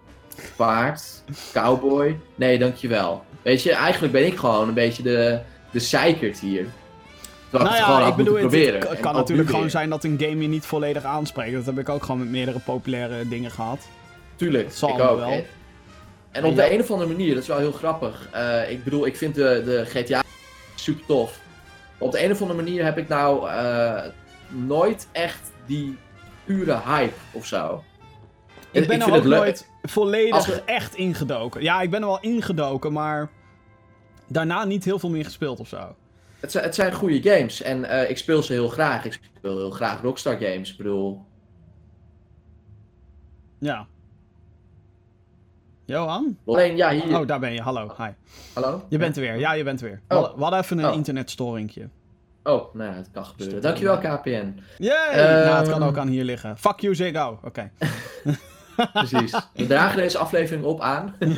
paard, 0.57 1.23
cowboy. 1.53 2.19
Nee, 2.35 2.59
dankjewel. 2.59 3.25
Weet 3.43 3.63
je, 3.63 3.73
eigenlijk 3.73 4.13
ben 4.13 4.27
ik 4.27 4.37
gewoon 4.37 4.69
een 4.69 4.75
beetje 4.75 5.03
de, 5.03 5.41
de 5.71 5.81
zeikert 5.81 6.39
hier. 6.39 6.67
Terwijl 7.51 7.71
Nou 7.71 7.83
ik 7.83 8.01
ja, 8.01 8.09
ik 8.09 8.17
bedoel, 8.17 8.35
het, 8.35 8.43
proberen. 8.43 8.89
het 8.89 9.01
kan 9.01 9.15
natuurlijk 9.15 9.49
gewoon 9.49 9.71
zijn 9.71 9.91
dat 9.91 10.05
een 10.05 10.19
game 10.21 10.43
je 10.43 10.49
niet 10.49 10.67
volledig 10.67 11.05
aanspreekt. 11.05 11.55
Dat 11.55 11.67
heb 11.67 11.79
ik 11.79 11.89
ook 11.89 12.03
gewoon 12.03 12.19
met 12.19 12.31
meerdere 12.31 12.59
populaire 12.59 13.29
dingen 13.29 13.51
gehad. 13.51 13.79
Tuurlijk, 14.37 14.73
zal 14.73 14.89
ik 14.89 15.01
ook. 15.01 15.19
wel. 15.19 15.45
En- 16.37 16.45
op 16.45 16.57
de 16.57 16.73
een 16.73 16.81
of 16.81 16.91
andere 16.91 17.11
manier, 17.11 17.35
dat 17.35 17.43
is 17.43 17.49
wel 17.49 17.59
heel 17.59 17.73
grappig. 17.73 18.29
Eh, 18.33 18.71
ik 18.71 18.85
bedoel, 18.85 19.07
ik 19.07 19.17
vind 19.17 19.35
de, 19.35 19.63
de 19.65 19.85
GTA 19.87 20.23
super 20.75 21.07
tof. 21.07 21.41
Op 21.99 22.13
de 22.13 22.25
een 22.25 22.31
of 22.31 22.41
andere 22.41 22.63
manier 22.63 22.85
heb 22.85 22.99
ik 22.99 23.09
nou 23.09 23.49
eh, 23.51 24.03
nooit 24.49 25.09
echt 25.13 25.53
die 25.67 25.97
pure 26.45 26.81
hype 26.85 27.15
of 27.33 27.47
zo. 27.47 27.85
Ik 28.71 28.83
En 28.83 28.89
ben 28.89 29.01
er 29.01 29.09
ook 29.09 29.15
het 29.15 29.25
leuk- 29.25 29.39
nooit 29.39 29.71
volledig 29.83 30.47
we- 30.47 30.63
echt 30.65 30.95
ingedoken. 30.95 31.63
Ja, 31.63 31.81
ik 31.81 31.91
ben 31.91 32.01
er 32.01 32.07
wel 32.07 32.21
ingedoken, 32.21 32.93
maar 32.93 33.31
daarna 34.27 34.65
niet 34.65 34.85
heel 34.85 34.99
veel 34.99 35.11
meer 35.11 35.25
gespeeld 35.25 35.61
of 35.61 35.69
zo. 35.69 35.95
Het 36.41 36.53
zijn, 36.53 36.65
het 36.65 36.75
zijn 36.75 36.93
goede 36.93 37.23
games 37.31 37.63
en 37.63 37.85
eh, 37.85 38.11
ik 38.11 38.19
speel 38.19 38.43
ze 38.43 38.53
heel 38.53 38.69
graag. 38.69 39.05
Ik 39.05 39.21
speel 39.37 39.57
heel 39.57 39.71
graag 39.71 40.01
Rockstar 40.03 40.37
games. 40.37 40.71
Ik 40.71 40.77
bedoel, 40.77 41.25
Ja. 43.59 43.87
Johan? 45.87 46.39
alleen 46.47 46.77
ja, 46.77 46.91
hier. 46.91 47.19
Oh, 47.21 47.27
daar 47.27 47.39
ben 47.41 47.53
je. 47.53 47.61
Hallo. 47.63 47.95
Hi. 47.99 48.09
Hallo? 48.53 48.83
Je 48.89 48.99
bent 48.99 49.17
er 49.17 49.23
weer. 49.23 49.39
Ja, 49.39 49.53
je 49.53 49.65
bent 49.65 49.81
er 49.81 49.87
weer. 49.87 50.01
We 50.09 50.15
Oh. 50.15 50.21
hadden- 50.21 50.37
we 50.37 50.43
hadden 50.43 50.61
even 50.61 50.79
een 50.79 50.89
Oh. 50.89 50.95
internetstoringje. 50.95 51.89
Oh, 52.43 52.75
nou 52.75 52.91
ja, 52.91 52.97
het 52.97 53.09
kan 53.13 53.25
gebeuren. 53.25 53.63
Dankjewel, 53.63 53.99
KPN. 53.99 54.61
Yay! 54.79 55.09
Ehm. 55.13 55.45
nou, 55.47 55.57
het 55.59 55.69
kan 55.69 55.83
ook 55.83 55.99
aan 55.99 56.09
hier 56.09 56.25
liggen. 56.25 56.57
Fuck 56.59 56.81
you, 56.81 56.95
Ziggo. 56.95 57.39
Oké. 57.45 57.71
Precies. 58.93 59.33
We 59.55 59.67
dragen 59.67 59.97
deze 59.97 60.19
aflevering 60.19 60.65
op 60.65 60.81
aan. 60.81 61.15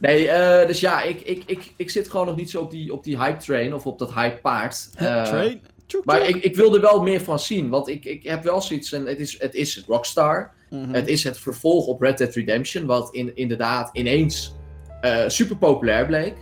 Nee, 0.00 0.28
eh, 0.28 0.66
dus 0.66 0.80
ja, 0.80 1.02
ik, 1.02 1.20
ik, 1.20 1.42
ik, 1.46 1.72
ik 1.76 1.90
zit 1.90 2.10
gewoon 2.10 2.26
nog 2.26 2.36
niet 2.36 2.50
zo 2.50 2.60
op 2.60 2.70
die, 2.70 2.92
op 2.92 3.04
die 3.04 3.18
hype 3.18 3.38
train 3.38 3.74
of 3.74 3.86
op 3.86 3.98
dat 3.98 4.14
hype 4.14 4.40
paard. 4.40 4.88
Eh, 4.94 5.22
Train. 5.24 5.60
Tjoek, 5.86 6.04
maar 6.04 6.28
ik, 6.28 6.36
ik 6.36 6.56
wil 6.56 6.74
er 6.74 6.80
wel 6.80 7.02
meer 7.02 7.20
van 7.20 7.38
zien, 7.38 7.68
want 7.68 7.88
ik, 7.88 8.04
ik 8.04 8.22
heb 8.24 8.42
wel 8.42 8.60
zoiets, 8.62 8.92
en 8.92 9.06
het 9.06 9.18
is, 9.18 9.40
het 9.40 9.54
is 9.54 9.84
Rockstar. 9.86 10.52
Mhm. 10.70 10.90
Het 10.90 11.08
is 11.08 11.24
het 11.24 11.38
vervolg 11.38 11.86
op 11.86 12.00
Red 12.00 12.18
Dead 12.18 12.34
Redemption, 12.34 12.86
wat 12.86 13.14
in, 13.14 13.36
inderdaad 13.36 13.90
ineens 13.92 14.56
eh, 15.00 15.24
super 15.26 15.56
populair 15.56 16.06
bleek. 16.06 16.34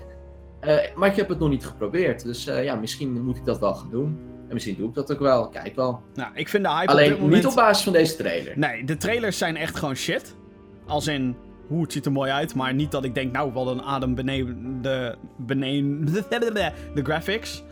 Eh, 0.61 0.77
maar 0.95 1.09
ik 1.09 1.17
heb 1.17 1.29
het 1.29 1.39
nog 1.39 1.49
niet 1.49 1.67
geprobeerd, 1.67 2.25
dus 2.25 2.47
eh, 2.47 2.65
ja, 2.65 2.75
misschien 2.75 3.25
moet 3.25 3.37
ik 3.37 3.45
dat 3.45 3.59
wel 3.59 3.75
gaan 3.75 3.91
doen. 3.91 4.19
En 4.49 4.55
misschien 4.55 4.77
doe 4.77 4.89
ik 4.89 4.95
dat 4.95 5.13
ook 5.13 5.19
wel, 5.19 5.49
kijk 5.49 5.77
wel. 5.77 6.01
Nou, 6.15 6.31
ik 6.35 6.49
vind 6.49 6.65
de 6.65 6.71
hype 6.71 6.83
op 6.83 6.89
Alleen 6.89 7.09
dit 7.09 7.19
moment... 7.19 7.37
niet 7.37 7.47
op 7.47 7.55
basis 7.55 7.85
van 7.85 7.93
deze 7.93 8.17
trailer. 8.17 8.59
Nee, 8.59 8.85
de 8.85 8.97
trailers 8.97 9.39
zijn 9.39 9.57
echt 9.57 9.77
gewoon 9.77 9.95
shit. 9.95 10.35
Als 10.87 11.07
in, 11.07 11.37
hoe 11.67 11.83
het 11.83 11.93
ziet 11.93 12.07
er 12.07 12.13
mooi 12.13 12.31
uit, 12.31 12.55
maar 12.55 12.75
niet 12.75 12.91
dat 12.91 13.05
ik 13.05 13.15
denk, 13.15 13.33
nou, 13.33 13.53
wel 13.53 13.69
een 13.69 13.83
adem 13.83 14.15
beneden 14.15 14.79
de, 14.83 15.15
beneden 15.37 16.05
de 16.95 17.03
graphics. 17.03 17.63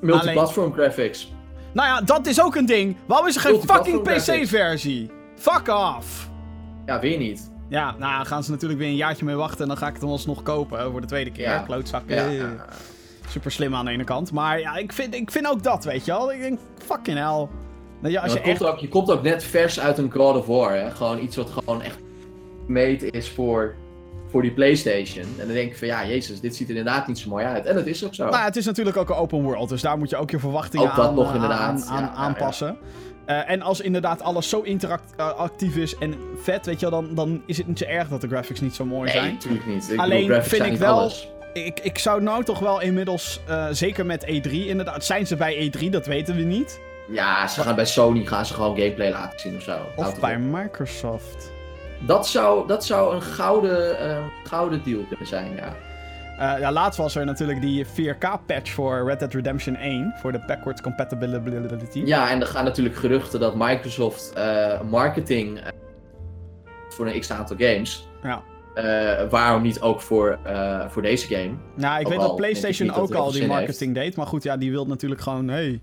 Multiplatform 0.00 0.72
graphics. 0.72 1.32
Nou 1.72 1.88
ja, 1.88 2.00
dat 2.00 2.26
is 2.26 2.42
ook 2.42 2.54
een 2.54 2.66
ding. 2.66 2.96
Waarom 3.06 3.26
is 3.26 3.34
er 3.34 3.40
geen 3.40 3.60
fucking. 3.60 4.02
PC-versie? 4.02 5.10
Fuck 5.42 5.68
off! 5.68 6.28
Ja, 6.86 7.00
weer 7.00 7.18
niet. 7.18 7.50
Ja, 7.68 7.94
nou 7.98 8.26
gaan 8.26 8.44
ze 8.44 8.50
natuurlijk 8.50 8.80
weer 8.80 8.88
een 8.88 8.96
jaartje 8.96 9.24
mee 9.24 9.34
wachten 9.34 9.60
en 9.62 9.68
dan 9.68 9.76
ga 9.76 9.86
ik 9.86 9.92
het 9.92 10.00
dan 10.02 10.10
alsnog 10.10 10.42
kopen 10.42 10.78
eh, 10.78 10.86
voor 10.90 11.00
de 11.00 11.06
tweede 11.06 11.30
keer. 11.32 11.42
Ja. 11.48 11.58
Klootzakken. 11.58 12.16
Ja, 12.16 12.28
ja. 12.28 12.54
Super 13.28 13.50
slim 13.50 13.74
aan 13.74 13.84
de 13.84 13.90
ene 13.90 14.04
kant. 14.04 14.32
Maar 14.32 14.60
ja, 14.60 14.76
ik 14.76 14.92
vind, 14.92 15.14
ik 15.14 15.30
vind 15.30 15.46
ook 15.48 15.62
dat, 15.62 15.84
weet 15.84 16.04
je 16.04 16.12
wel. 16.12 16.32
Ik 16.32 16.40
denk, 16.40 16.58
fucking 16.78 17.18
hell. 17.18 17.48
Dat 18.02 18.10
je, 18.10 18.20
als 18.20 18.32
Ja, 18.32 18.38
je 18.38 18.44
echt... 18.44 18.58
komt 18.58 18.70
ook, 18.72 18.78
je 18.78 18.88
komt 18.88 19.10
ook 19.10 19.22
net 19.22 19.44
vers 19.44 19.80
uit 19.80 19.98
een 19.98 20.12
God 20.12 20.36
of 20.36 20.46
War. 20.46 20.74
Hè? 20.74 20.90
Gewoon 20.90 21.18
iets 21.22 21.36
wat 21.36 21.50
gewoon 21.50 21.82
echt 21.82 21.98
meet 22.66 23.02
is 23.02 23.30
voor, 23.30 23.74
voor 24.30 24.42
die 24.42 24.52
PlayStation. 24.52 25.24
En 25.38 25.46
dan 25.46 25.54
denk 25.54 25.70
ik 25.70 25.78
van 25.78 25.88
ja, 25.88 26.06
Jezus, 26.06 26.40
dit 26.40 26.56
ziet 26.56 26.68
er 26.70 26.76
inderdaad 26.76 27.06
niet 27.06 27.18
zo 27.18 27.28
mooi 27.28 27.44
uit. 27.44 27.64
En 27.66 27.74
dat 27.74 27.86
is 27.86 28.04
ook 28.04 28.14
zo. 28.14 28.24
Nou, 28.28 28.44
het 28.44 28.56
is 28.56 28.64
natuurlijk 28.64 28.96
ook 28.96 29.08
een 29.08 29.16
open 29.16 29.42
world, 29.42 29.68
dus 29.68 29.82
daar 29.82 29.98
moet 29.98 30.10
je 30.10 30.16
ook 30.16 30.30
je 30.30 30.38
verwachtingen 30.38 30.90
Ook 30.90 30.96
dat 30.96 31.06
aan, 31.08 31.14
nog 31.14 31.28
eh, 31.28 31.34
inderdaad. 31.34 31.60
aan, 31.60 31.82
aan- 31.96 32.00
Ja, 32.02 32.06
ja, 32.06 32.14
aanpassen. 32.14 32.78
Eh, 33.24 33.50
en 33.50 33.62
als 33.62 33.80
inderdaad 33.80 34.22
alles 34.22 34.48
zo 34.48 34.60
interactief 34.60 35.76
is 35.76 35.96
en 35.98 36.14
vet, 36.42 36.66
weet 36.66 36.80
je 36.80 36.90
wel, 36.90 37.02
dan, 37.02 37.14
dan 37.14 37.42
is 37.46 37.58
het 37.58 37.66
niet 37.66 37.78
zo 37.78 37.84
erg 37.84 38.08
dat 38.08 38.20
de 38.20 38.28
graphics 38.28 38.60
niet 38.60 38.74
zo 38.74 38.84
mooi 38.84 39.04
nee, 39.04 39.12
zijn. 39.20 39.32
natuurlijk 39.32 39.66
niet. 39.66 39.90
Ik 39.92 39.98
Alleen 39.98 40.26
bedoel, 40.26 40.42
vind 40.42 40.64
ik 40.64 40.76
wel- 40.76 40.98
alles. 40.98 41.28
Ik, 41.52 41.80
ik 41.80 41.98
zou 41.98 42.22
nou 42.22 42.44
toch 42.44 42.58
wel 42.58 42.80
inmiddels, 42.80 43.40
eh, 43.46 43.66
zeker 43.70 44.06
met 44.06 44.24
E3 44.26 44.50
inderdaad, 44.50 45.04
zijn 45.04 45.26
ze 45.26 45.36
bij 45.36 45.70
E3, 45.70 45.88
dat 45.90 46.06
weten 46.06 46.36
we 46.36 46.42
niet. 46.42 46.80
Ja, 47.08 47.46
ze 47.48 47.60
gaan 47.60 47.74
bij 47.74 47.86
Sony 47.86 48.26
gaan 48.26 48.46
ze 48.46 48.54
gewoon 48.54 48.76
gameplay 48.76 49.10
laten 49.10 49.40
zien 49.40 49.56
of 49.56 49.62
zo. 49.62 49.78
Of 49.96 50.20
bij. 50.20 50.38
Microsoft. 50.38 51.50
Dat 52.00 52.28
zou, 52.28 52.66
dat 52.66 52.84
zou 52.84 53.14
een 53.14 53.22
gouden, 53.22 53.98
eh, 53.98 54.18
gouden 54.44 54.82
deal 54.84 55.00
kunnen 55.08 55.26
zijn, 55.26 55.54
ja. 55.56 55.76
Eh, 56.38 56.58
ja, 56.58 56.72
laatst 56.72 56.98
was 56.98 57.14
er 57.14 57.24
natuurlijk 57.24 57.60
die 57.60 57.86
4K-patch 57.86 58.70
voor 58.70 59.04
Red 59.06 59.18
Dead 59.18 59.32
Redemption 59.32 59.76
1, 59.76 60.14
voor 60.16 60.32
de 60.32 60.40
backwards 60.46 60.80
compatibility. 60.80 62.02
Ja, 62.04 62.30
en 62.30 62.40
er 62.40 62.46
gaan 62.46 62.64
natuurlijk 62.64 62.96
geruchten 62.96 63.40
dat 63.40 63.54
Microsoft 63.56 64.32
eh, 64.32 64.80
marketing 64.80 65.58
eh, 65.58 65.68
voor 66.88 67.06
een 67.06 67.20
x-aantal 67.20 67.56
games... 67.58 68.08
Ja. 68.22 68.42
waarom 69.30 69.62
niet 69.62 69.80
ook 69.80 70.00
voor, 70.00 70.38
voor 70.88 71.02
deze 71.02 71.26
game? 71.26 71.54
Nou, 71.76 72.00
ik 72.00 72.06
Ook 72.06 72.12
weet 72.12 72.20
al 72.20 72.26
dat 72.26 72.36
PlayStation 72.36 72.90
ook 72.90 73.08
dat 73.08 73.20
al 73.20 73.32
die 73.32 73.46
marketing 73.46 73.94
deed. 73.94 74.16
Maar 74.16 74.26
goed, 74.26 74.42
ja, 74.42 74.56
die 74.56 74.70
wil 74.70 74.86
natuurlijk 74.86 75.20
gewoon, 75.20 75.48
hey, 75.48 75.80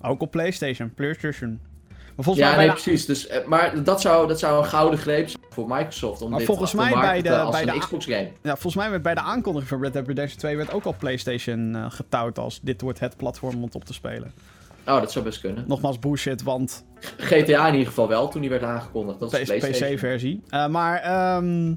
ook 0.00 0.20
op 0.20 0.30
PlayStation, 0.30 0.94
PlayStation. 0.94 1.60
Maar 2.16 2.24
volgens 2.24 2.44
Ja, 2.46 2.50
mij 2.56 2.66
nee, 2.66 2.74
de, 2.74 2.82
precies. 2.82 3.06
Dus, 3.06 3.26
eh, 3.26 3.46
maar 3.46 3.84
dat 3.84 4.00
zou, 4.00 4.28
dat 4.28 4.38
zou 4.38 4.58
een 4.58 4.68
gouden 4.68 4.98
greep 4.98 5.28
zijn 5.28 5.42
voor 5.50 5.68
Microsoft 5.68 6.22
om 6.22 6.28
Maar 6.30 6.38
dit 6.38 6.46
volgens 6.48 6.72
mij 6.74 6.92
bij 6.92 7.22
de- 7.22 7.48
bij 7.50 7.64
de- 7.64 7.78
Xbox 7.78 8.04
game. 8.04 8.30
ja, 8.42 8.50
volgens 8.52 8.74
mij 8.74 8.90
werd 8.90 9.02
bij 9.02 9.14
de 9.14 9.20
aankondiging 9.20 9.68
van 9.70 9.82
Red 9.82 9.92
Dead 9.92 10.06
Redemption 10.06 10.38
2 10.38 10.56
werd 10.56 10.72
ook 10.72 10.84
al 10.84 10.94
PlayStation 10.98 11.74
eh 11.76 11.84
getouwd 11.88 12.38
als 12.38 12.60
dit 12.62 12.80
wordt 12.80 13.00
het 13.00 13.16
platform 13.16 13.54
om 13.56 13.62
het 13.62 13.74
op 13.74 13.84
te 13.84 13.92
spelen. 13.92 14.32
Oh, 14.86 15.00
dat 15.00 15.12
zou 15.12 15.24
best 15.24 15.40
kunnen. 15.40 15.64
Nogmaals 15.66 15.98
bullshit, 15.98 16.42
want 16.42 16.84
GTA 17.16 17.66
in 17.66 17.72
ieder 17.72 17.88
geval 17.88 18.08
wel, 18.08 18.28
toen 18.28 18.40
die 18.40 18.50
werd 18.50 18.62
aangekondigd. 18.62 19.18
Dat 19.20 19.32
is 19.32 19.44
PlayStation. 19.44 19.94
PC-versie. 19.94 20.42
maar 20.70 20.96
ehm, 21.00 21.74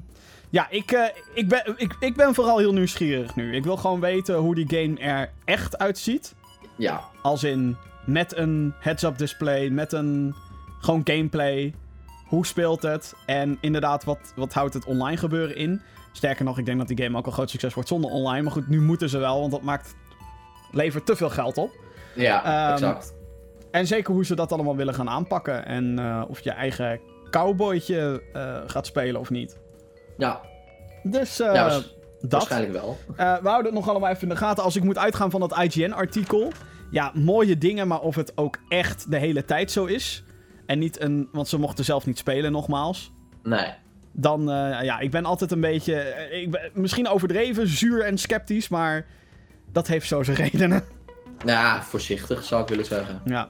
ja, 0.50 0.66
ik, 0.70 0.92
eh, 0.92 1.02
ik, 1.34 1.48
ben, 1.48 1.74
ik, 1.76 1.96
ik 2.00 2.16
ben 2.16 2.34
vooral 2.34 2.58
heel 2.58 2.72
nieuwsgierig 2.72 3.34
nu. 3.36 3.54
Ik 3.54 3.64
wil 3.64 3.76
gewoon 3.76 4.00
weten 4.00 4.34
hoe 4.34 4.54
die 4.54 4.66
game 4.68 4.98
er 5.00 5.30
echt 5.44 5.78
uitziet. 5.78 6.34
Ja, 6.76 7.00
Als 7.22 7.44
in 7.44 7.76
met 8.06 8.36
een 8.36 8.74
heads-up 8.78 9.18
display, 9.18 9.68
met 9.68 9.92
een 9.92 10.34
gewoon 10.80 11.00
gameplay. 11.04 11.74
Hoe 12.26 12.46
speelt 12.46 12.82
het? 12.82 13.14
En 13.26 13.58
inderdaad, 13.60 14.04
wat, 14.04 14.18
wat 14.36 14.52
houdt 14.52 14.74
het 14.74 14.84
online 14.84 15.16
gebeuren 15.16 15.56
in? 15.56 15.80
Sterker 16.12 16.44
nog, 16.44 16.58
ik 16.58 16.64
denk 16.66 16.78
dat 16.78 16.88
die 16.88 17.02
game 17.02 17.18
ook 17.18 17.26
een 17.26 17.32
groot 17.32 17.50
succes 17.50 17.74
wordt 17.74 17.88
zonder 17.88 18.10
online. 18.10 18.42
Maar 18.42 18.52
goed, 18.52 18.68
nu 18.68 18.80
moeten 18.80 19.08
ze 19.08 19.18
wel, 19.18 19.40
want 19.40 19.52
dat 19.52 19.62
maakt, 19.62 19.94
levert 20.72 21.06
te 21.06 21.16
veel 21.16 21.30
geld 21.30 21.56
op. 21.58 21.70
Ja, 22.14 22.44
Ehm, 22.44 22.72
exact. 22.72 23.14
En 23.70 23.86
zeker 23.86 24.12
hoe 24.14 24.24
ze 24.24 24.34
dat 24.34 24.52
allemaal 24.52 24.76
willen 24.76 24.94
gaan 24.94 25.08
aanpakken. 25.08 25.66
En 25.66 25.98
eh, 25.98 26.22
of 26.28 26.40
je 26.40 26.50
eigen 26.50 27.00
cowboytje 27.30 28.22
eh, 28.32 28.56
gaat 28.66 28.86
spelen 28.86 29.20
of 29.20 29.30
niet. 29.30 29.58
Ja, 30.18 30.40
Dus 31.02 31.40
eh, 31.40 31.54
ja 31.54 31.68
dat. 31.68 31.84
waarschijnlijk 32.20 32.72
wel. 32.72 32.98
We 33.16 33.22
houden 33.48 33.64
het 33.64 33.74
nog 33.74 33.88
allemaal 33.88 34.10
even 34.10 34.22
in 34.22 34.28
de 34.28 34.36
gaten. 34.36 34.64
Als 34.64 34.76
ik 34.76 34.82
moet 34.84 34.98
uitgaan 34.98 35.30
van 35.30 35.40
dat 35.40 35.58
IGN-artikel. 35.58 36.52
Ja, 36.90 37.10
mooie 37.14 37.58
dingen, 37.58 37.88
maar 37.88 38.00
of 38.00 38.14
het 38.14 38.32
ook 38.36 38.58
echt 38.68 39.10
de 39.10 39.18
hele 39.18 39.44
tijd 39.44 39.70
zo 39.70 39.84
is. 39.84 40.24
En 40.66 40.78
niet 40.78 41.00
een. 41.00 41.28
Want 41.32 41.48
ze 41.48 41.58
mochten 41.58 41.84
zelf 41.84 42.06
niet 42.06 42.18
spelen, 42.18 42.52
nogmaals. 42.52 43.12
Nee. 43.42 43.72
Dan, 44.12 44.40
eh, 44.50 44.82
ja, 44.84 44.98
ik 44.98 45.10
ben 45.10 45.24
altijd 45.24 45.50
een 45.50 45.60
beetje. 45.60 45.94
eh, 45.94 46.42
Ik 46.42 46.50
ben, 46.50 46.70
misschien 46.74 47.08
overdreven, 47.08 47.68
zuur 47.68 48.04
en 48.04 48.18
sceptisch, 48.18 48.68
maar. 48.68 49.06
Dat 49.72 49.86
heeft 49.86 50.06
zo 50.06 50.22
zijn 50.22 50.36
redenen. 50.48 50.84
Ja, 51.44 51.82
voorzichtig 51.82 52.44
zou 52.44 52.62
ik 52.62 52.68
willen 52.68 52.84
zeggen. 52.84 53.20
Ja. 53.24 53.48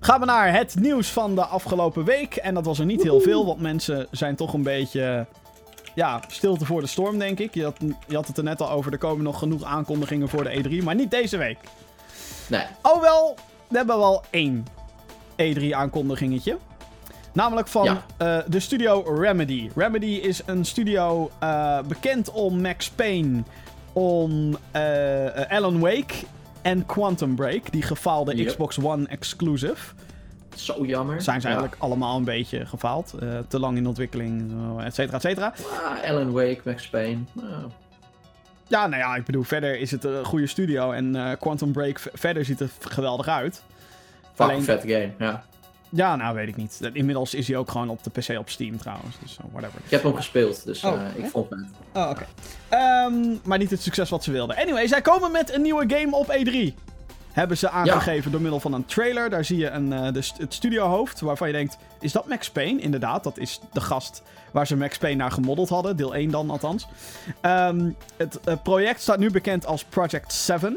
Gaan 0.00 0.20
we 0.20 0.26
naar 0.26 0.52
het 0.52 0.74
nieuws 0.80 1.08
van 1.12 1.34
de 1.34 1.44
afgelopen 1.44 2.04
week. 2.04 2.36
En 2.36 2.54
dat 2.54 2.64
was 2.64 2.78
er 2.78 2.84
niet 2.86 3.02
heel 3.02 3.20
veel, 3.20 3.46
want 3.46 3.60
mensen 3.60 4.06
zijn 4.10 4.36
toch 4.36 4.52
een 4.54 4.62
beetje. 4.62 5.26
Ja, 5.94 6.20
stilte 6.28 6.64
voor 6.64 6.80
de 6.80 6.86
storm, 6.86 7.18
denk 7.18 7.38
ik. 7.38 7.54
Je 7.54 7.62
had, 7.64 7.76
je 8.08 8.14
had 8.14 8.26
het 8.26 8.36
er 8.36 8.44
net 8.44 8.60
al 8.60 8.70
over. 8.70 8.92
Er 8.92 8.98
komen 8.98 9.24
nog 9.24 9.38
genoeg 9.38 9.64
aankondigingen 9.64 10.28
voor 10.28 10.44
de 10.44 10.62
E3, 10.80 10.84
maar 10.84 10.94
niet 10.94 11.10
deze 11.10 11.36
week. 11.36 11.58
Nee. 12.48 12.64
Oh 12.82 13.00
wel, 13.00 13.36
we 13.68 13.76
hebben 13.76 13.98
wel 13.98 14.22
één 14.30 14.66
E3-aankondigingetje. 15.36 16.56
Namelijk 17.32 17.68
van 17.68 17.84
Ja. 17.84 18.02
eh, 18.16 18.38
de 18.46 18.60
studio 18.60 19.00
Remedy. 19.18 19.70
Remedy 19.74 20.06
is 20.06 20.42
een 20.46 20.64
studio 20.64 21.30
eh, 21.38 21.78
bekend 21.88 22.30
om 22.30 22.60
Max 22.60 22.90
Payne, 22.90 23.42
om 23.92 24.56
eh, 24.70 25.50
Alan 25.50 25.78
Wake 25.80 26.14
en 26.62 26.86
Quantum 26.86 27.34
Break, 27.34 27.72
die 27.72 27.82
gefaalde 27.82 28.34
Yep. 28.36 28.46
Xbox 28.46 28.78
One 28.82 29.08
exclusive. 29.08 29.94
Zo 30.54 30.84
jammer. 30.84 31.22
Zijn 31.22 31.40
ze 31.40 31.46
Ja. 31.48 31.52
eigenlijk 31.54 31.82
allemaal 31.82 32.16
een 32.16 32.24
beetje 32.24 32.66
gefaald. 32.66 33.14
te 33.48 33.58
lang 33.60 33.76
in 33.76 33.86
ontwikkeling, 33.86 34.52
et 34.84 34.94
cetera, 34.94 35.16
et 35.16 35.22
cetera. 35.22 35.52
Ah, 35.84 36.10
Alan 36.10 36.32
Wake, 36.32 36.60
Max 36.64 36.88
Payne. 36.88 37.18
Ah. 37.40 37.44
Ja, 38.68 38.86
nou 38.86 39.02
ja, 39.02 39.16
ik 39.16 39.24
bedoel, 39.24 39.42
verder 39.42 39.78
is 39.78 39.90
het 39.90 40.04
een 40.04 40.24
goede 40.24 40.46
studio 40.46 40.90
en 40.92 41.16
eh, 41.16 41.32
Quantum 41.40 41.72
Break 41.72 42.00
verder 42.12 42.44
ziet 42.44 42.60
er 42.60 42.68
geweldig 42.80 43.28
uit. 43.28 43.62
Fuck, 44.22 44.46
Alleen- 44.46 44.56
een 44.56 44.62
vette 44.64 44.88
game. 44.88 45.10
Ja. 45.18 45.44
Ja, 45.88 46.16
nou 46.16 46.34
weet 46.34 46.48
ik 46.48 46.56
niet. 46.56 46.80
Inmiddels 46.92 47.34
is 47.34 47.48
hij 47.48 47.56
ook 47.56 47.70
gewoon 47.70 47.88
op 47.88 48.02
de 48.02 48.10
PC 48.10 48.38
op 48.38 48.48
Steam 48.50 48.76
trouwens. 48.78 49.16
Dus 49.20 49.38
uh, 49.40 49.46
whatever. 49.52 49.80
Ik 49.84 49.90
heb 49.90 50.02
hem 50.02 50.14
gespeeld, 50.14 50.64
dus 50.64 50.84
Oh, 50.84 50.92
eh, 50.92 51.24
ik 51.24 51.30
vond 51.30 51.50
het. 51.50 51.64
Oh, 51.94 52.10
oké. 52.10 52.26
Ehm, 52.68 53.14
maar 53.44 53.58
niet 53.58 53.70
het 53.70 53.82
succes 53.82 54.10
wat 54.10 54.24
ze 54.24 54.30
wilden. 54.32 54.56
Anyway, 54.56 54.86
zij 54.86 55.00
komen 55.00 55.32
met 55.32 55.54
een 55.54 55.62
nieuwe 55.62 55.84
game 55.88 56.16
op 56.16 56.26
E3. 56.38 56.74
Hebben 57.36 57.56
ze 57.56 57.70
aangegeven 57.70 58.30
door 58.30 58.40
middel 58.40 58.60
van 58.60 58.72
een 58.72 58.86
trailer. 58.86 59.30
Daar 59.30 59.44
zie 59.44 59.58
je 59.58 59.70
een, 59.70 59.92
eh, 59.92 60.12
de, 60.12 60.22
het 60.38 60.54
studiohoofd 60.54 61.20
waarvan 61.20 61.46
je 61.46 61.52
denkt... 61.52 61.78
Is 62.00 62.12
dat 62.12 62.28
Max 62.28 62.50
Payne? 62.50 62.80
Inderdaad, 62.80 63.24
dat 63.24 63.38
is 63.38 63.60
de 63.72 63.80
gast 63.80 64.22
waar 64.50 64.66
ze 64.66 64.76
Max 64.76 64.98
Payne 64.98 65.16
naar 65.16 65.30
gemodeld 65.30 65.68
hadden. 65.68 65.96
Deel 65.96 66.14
1 66.14 66.30
dan 66.30 66.50
althans. 66.50 66.86
Ehm, 67.40 67.90
het 68.16 68.62
project 68.62 69.00
staat 69.00 69.18
nu 69.18 69.30
bekend 69.30 69.66
als 69.66 69.84
Project 69.84 70.32
7. 70.32 70.76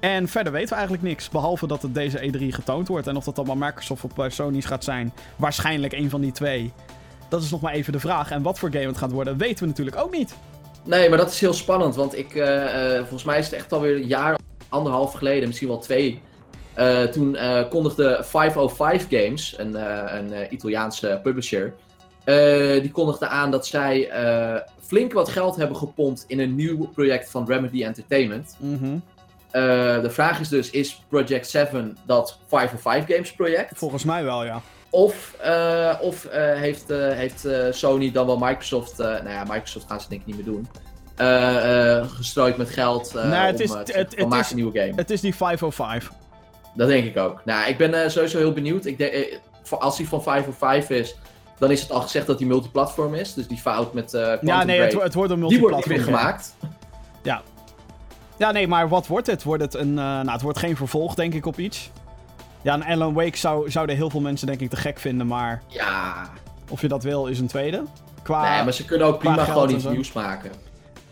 En 0.00 0.28
verder 0.28 0.52
weten 0.52 0.68
we 0.68 0.74
eigenlijk 0.74 1.04
niks. 1.04 1.28
Behalve 1.28 1.66
dat 1.66 1.82
het 1.82 1.94
deze 1.94 2.18
E3 2.18 2.52
getoond 2.52 2.88
wordt. 2.88 3.06
En 3.06 3.16
of 3.16 3.24
dat 3.24 3.38
allemaal 3.38 3.68
Microsoft 3.68 4.04
of 4.04 4.32
Sony's 4.32 4.64
gaat 4.64 4.84
zijn. 4.84 5.12
Waarschijnlijk 5.36 5.92
een 5.92 6.10
van 6.10 6.20
die 6.20 6.32
twee. 6.32 6.72
Dat 7.28 7.42
is 7.42 7.50
nog 7.50 7.60
maar 7.60 7.72
even 7.72 7.92
de 7.92 8.00
vraag. 8.00 8.30
En 8.30 8.42
wat 8.42 8.58
voor 8.58 8.72
game 8.72 8.86
het 8.86 8.98
gaat 8.98 9.12
worden, 9.12 9.36
weten 9.36 9.62
we 9.62 9.66
natuurlijk 9.66 9.96
ook 9.96 10.12
niet. 10.12 10.34
Nee, 10.84 11.08
maar 11.08 11.18
dat 11.18 11.30
is 11.30 11.40
heel 11.40 11.52
spannend, 11.52 11.94
want 11.94 12.18
ik, 12.18 12.34
eh, 12.34 12.96
eh, 12.96 12.98
volgens 12.98 13.24
mij 13.24 13.38
is 13.38 13.44
het 13.44 13.54
echt 13.54 13.72
alweer 13.72 13.98
jaar, 13.98 14.38
anderhalf 14.70 15.12
geleden, 15.12 15.46
misschien 15.46 15.68
wel 15.68 15.78
twee. 15.78 16.20
eh, 16.74 17.02
toen 17.02 17.36
eh, 17.36 17.68
kondigde 17.68 18.18
505 18.22 19.06
Games, 19.10 19.54
een, 19.58 19.76
eh, 19.76 20.18
een 20.18 20.52
Italiaanse 20.54 21.20
publisher, 21.22 21.74
die 22.80 22.90
kondigde 22.90 23.26
aan 23.26 23.50
dat 23.50 23.66
zij 23.66 24.10
flink 24.80 25.12
wat 25.12 25.28
geld 25.28 25.56
hebben 25.56 25.76
gepompt 25.76 26.24
in 26.26 26.40
een 26.40 26.54
nieuw 26.54 26.86
project 26.86 27.30
van 27.30 27.46
Remedy 27.46 27.84
Entertainment. 27.84 28.56
Mhm. 28.58 28.98
De 30.02 30.10
vraag 30.10 30.40
is 30.40 30.48
dus, 30.48 30.70
is 30.70 31.02
Project 31.08 31.48
7 31.48 31.96
dat 32.06 32.38
505 32.46 33.04
Games 33.06 33.32
project? 33.32 33.78
Volgens 33.78 34.04
mij 34.04 34.24
wel, 34.24 34.44
ja. 34.44 34.60
Of, 34.90 35.36
of 36.00 36.28
heeft, 36.32 36.88
heeft 36.88 37.46
Sony 37.70 38.12
dan 38.12 38.26
wel 38.26 38.38
Microsoft, 38.38 38.98
nou 38.98 39.28
ja, 39.28 39.44
Microsoft 39.44 39.86
gaan 39.86 40.00
ze 40.00 40.08
denk 40.08 40.20
ik 40.20 40.26
niet 40.26 40.36
meer 40.36 40.44
doen, 40.44 40.68
gestrooid 42.16 42.56
met 42.56 42.70
geld 42.70 43.14
eh 43.14 43.24
Nee, 43.30 43.38
het 43.40 43.54
om 43.56 43.60
is- 43.60 43.70
eh, 43.72 43.80
te 43.80 43.92
het- 43.92 44.16
het 44.16 44.34
is- 44.34 44.50
een 44.50 44.56
nieuwe 44.56 44.78
game. 44.80 44.92
Het 44.96 45.10
is 45.10 45.20
die 45.20 45.34
505. 45.34 46.10
Dat 46.74 46.88
denk 46.88 47.04
ik 47.04 47.16
ook. 47.16 47.40
Nou, 47.44 47.68
ik 47.68 47.76
ben 47.78 48.02
eh, 48.02 48.08
sowieso 48.08 48.38
heel 48.38 48.52
benieuwd. 48.52 48.84
Ik 48.84 48.98
denk, 48.98 49.12
eh, 49.12 49.36
als 49.78 49.96
hij 49.98 50.06
van 50.06 50.22
505 50.22 50.90
is, 50.90 51.14
dan 51.58 51.70
is 51.70 51.80
het 51.80 51.90
al 51.92 52.00
gezegd 52.00 52.26
dat 52.26 52.38
hij 52.38 52.48
multiplatform 52.48 53.14
is. 53.14 53.34
Dus 53.34 53.46
die 53.48 53.58
fout 53.58 53.92
met 53.94 54.14
eh 54.14 54.22
Quantum 54.22 54.48
Ja, 54.48 54.64
nee, 54.64 54.80
het, 54.80 55.02
het 55.02 55.14
wordt 55.14 55.30
een 55.32 55.40
die 55.48 55.60
wordt 55.60 55.74
multiplatform. 55.76 55.98
game. 55.98 56.16
gemaakt. 56.18 56.54
Ja, 58.36 58.50
nee, 58.50 58.68
maar 58.68 58.88
wat 58.88 59.06
wordt 59.06 59.26
het? 59.26 59.42
Wordt 59.42 59.62
het 59.62 59.74
een... 59.74 59.88
eh, 59.88 60.04
nou, 60.04 60.30
het 60.30 60.42
wordt 60.42 60.58
geen 60.58 60.76
vervolg, 60.76 61.14
denk 61.14 61.34
ik, 61.34 61.46
op 61.46 61.58
iets. 61.58 61.90
Ja, 62.62 62.74
een 62.74 62.84
Alan 62.84 63.12
Wake 63.14 63.36
zou, 63.36 63.70
zouden 63.70 63.96
heel 63.96 64.10
veel 64.10 64.20
mensen, 64.20 64.46
denk 64.46 64.60
ik, 64.60 64.70
te 64.70 64.76
gek 64.76 64.98
vinden. 64.98 65.26
Maar 65.26 65.62
Ja, 65.66 66.28
of 66.68 66.80
je 66.80 66.88
dat 66.88 67.02
wil, 67.02 67.26
is 67.26 67.38
een 67.38 67.46
tweede. 67.46 67.82
Qua, 68.22 68.54
nee, 68.54 68.64
maar 68.64 68.72
ze 68.72 68.84
kunnen 68.84 69.06
ook 69.06 69.18
prima 69.18 69.44
gewoon 69.44 69.70
iets 69.70 69.84
nieuws 69.84 70.12
maken. 70.12 70.50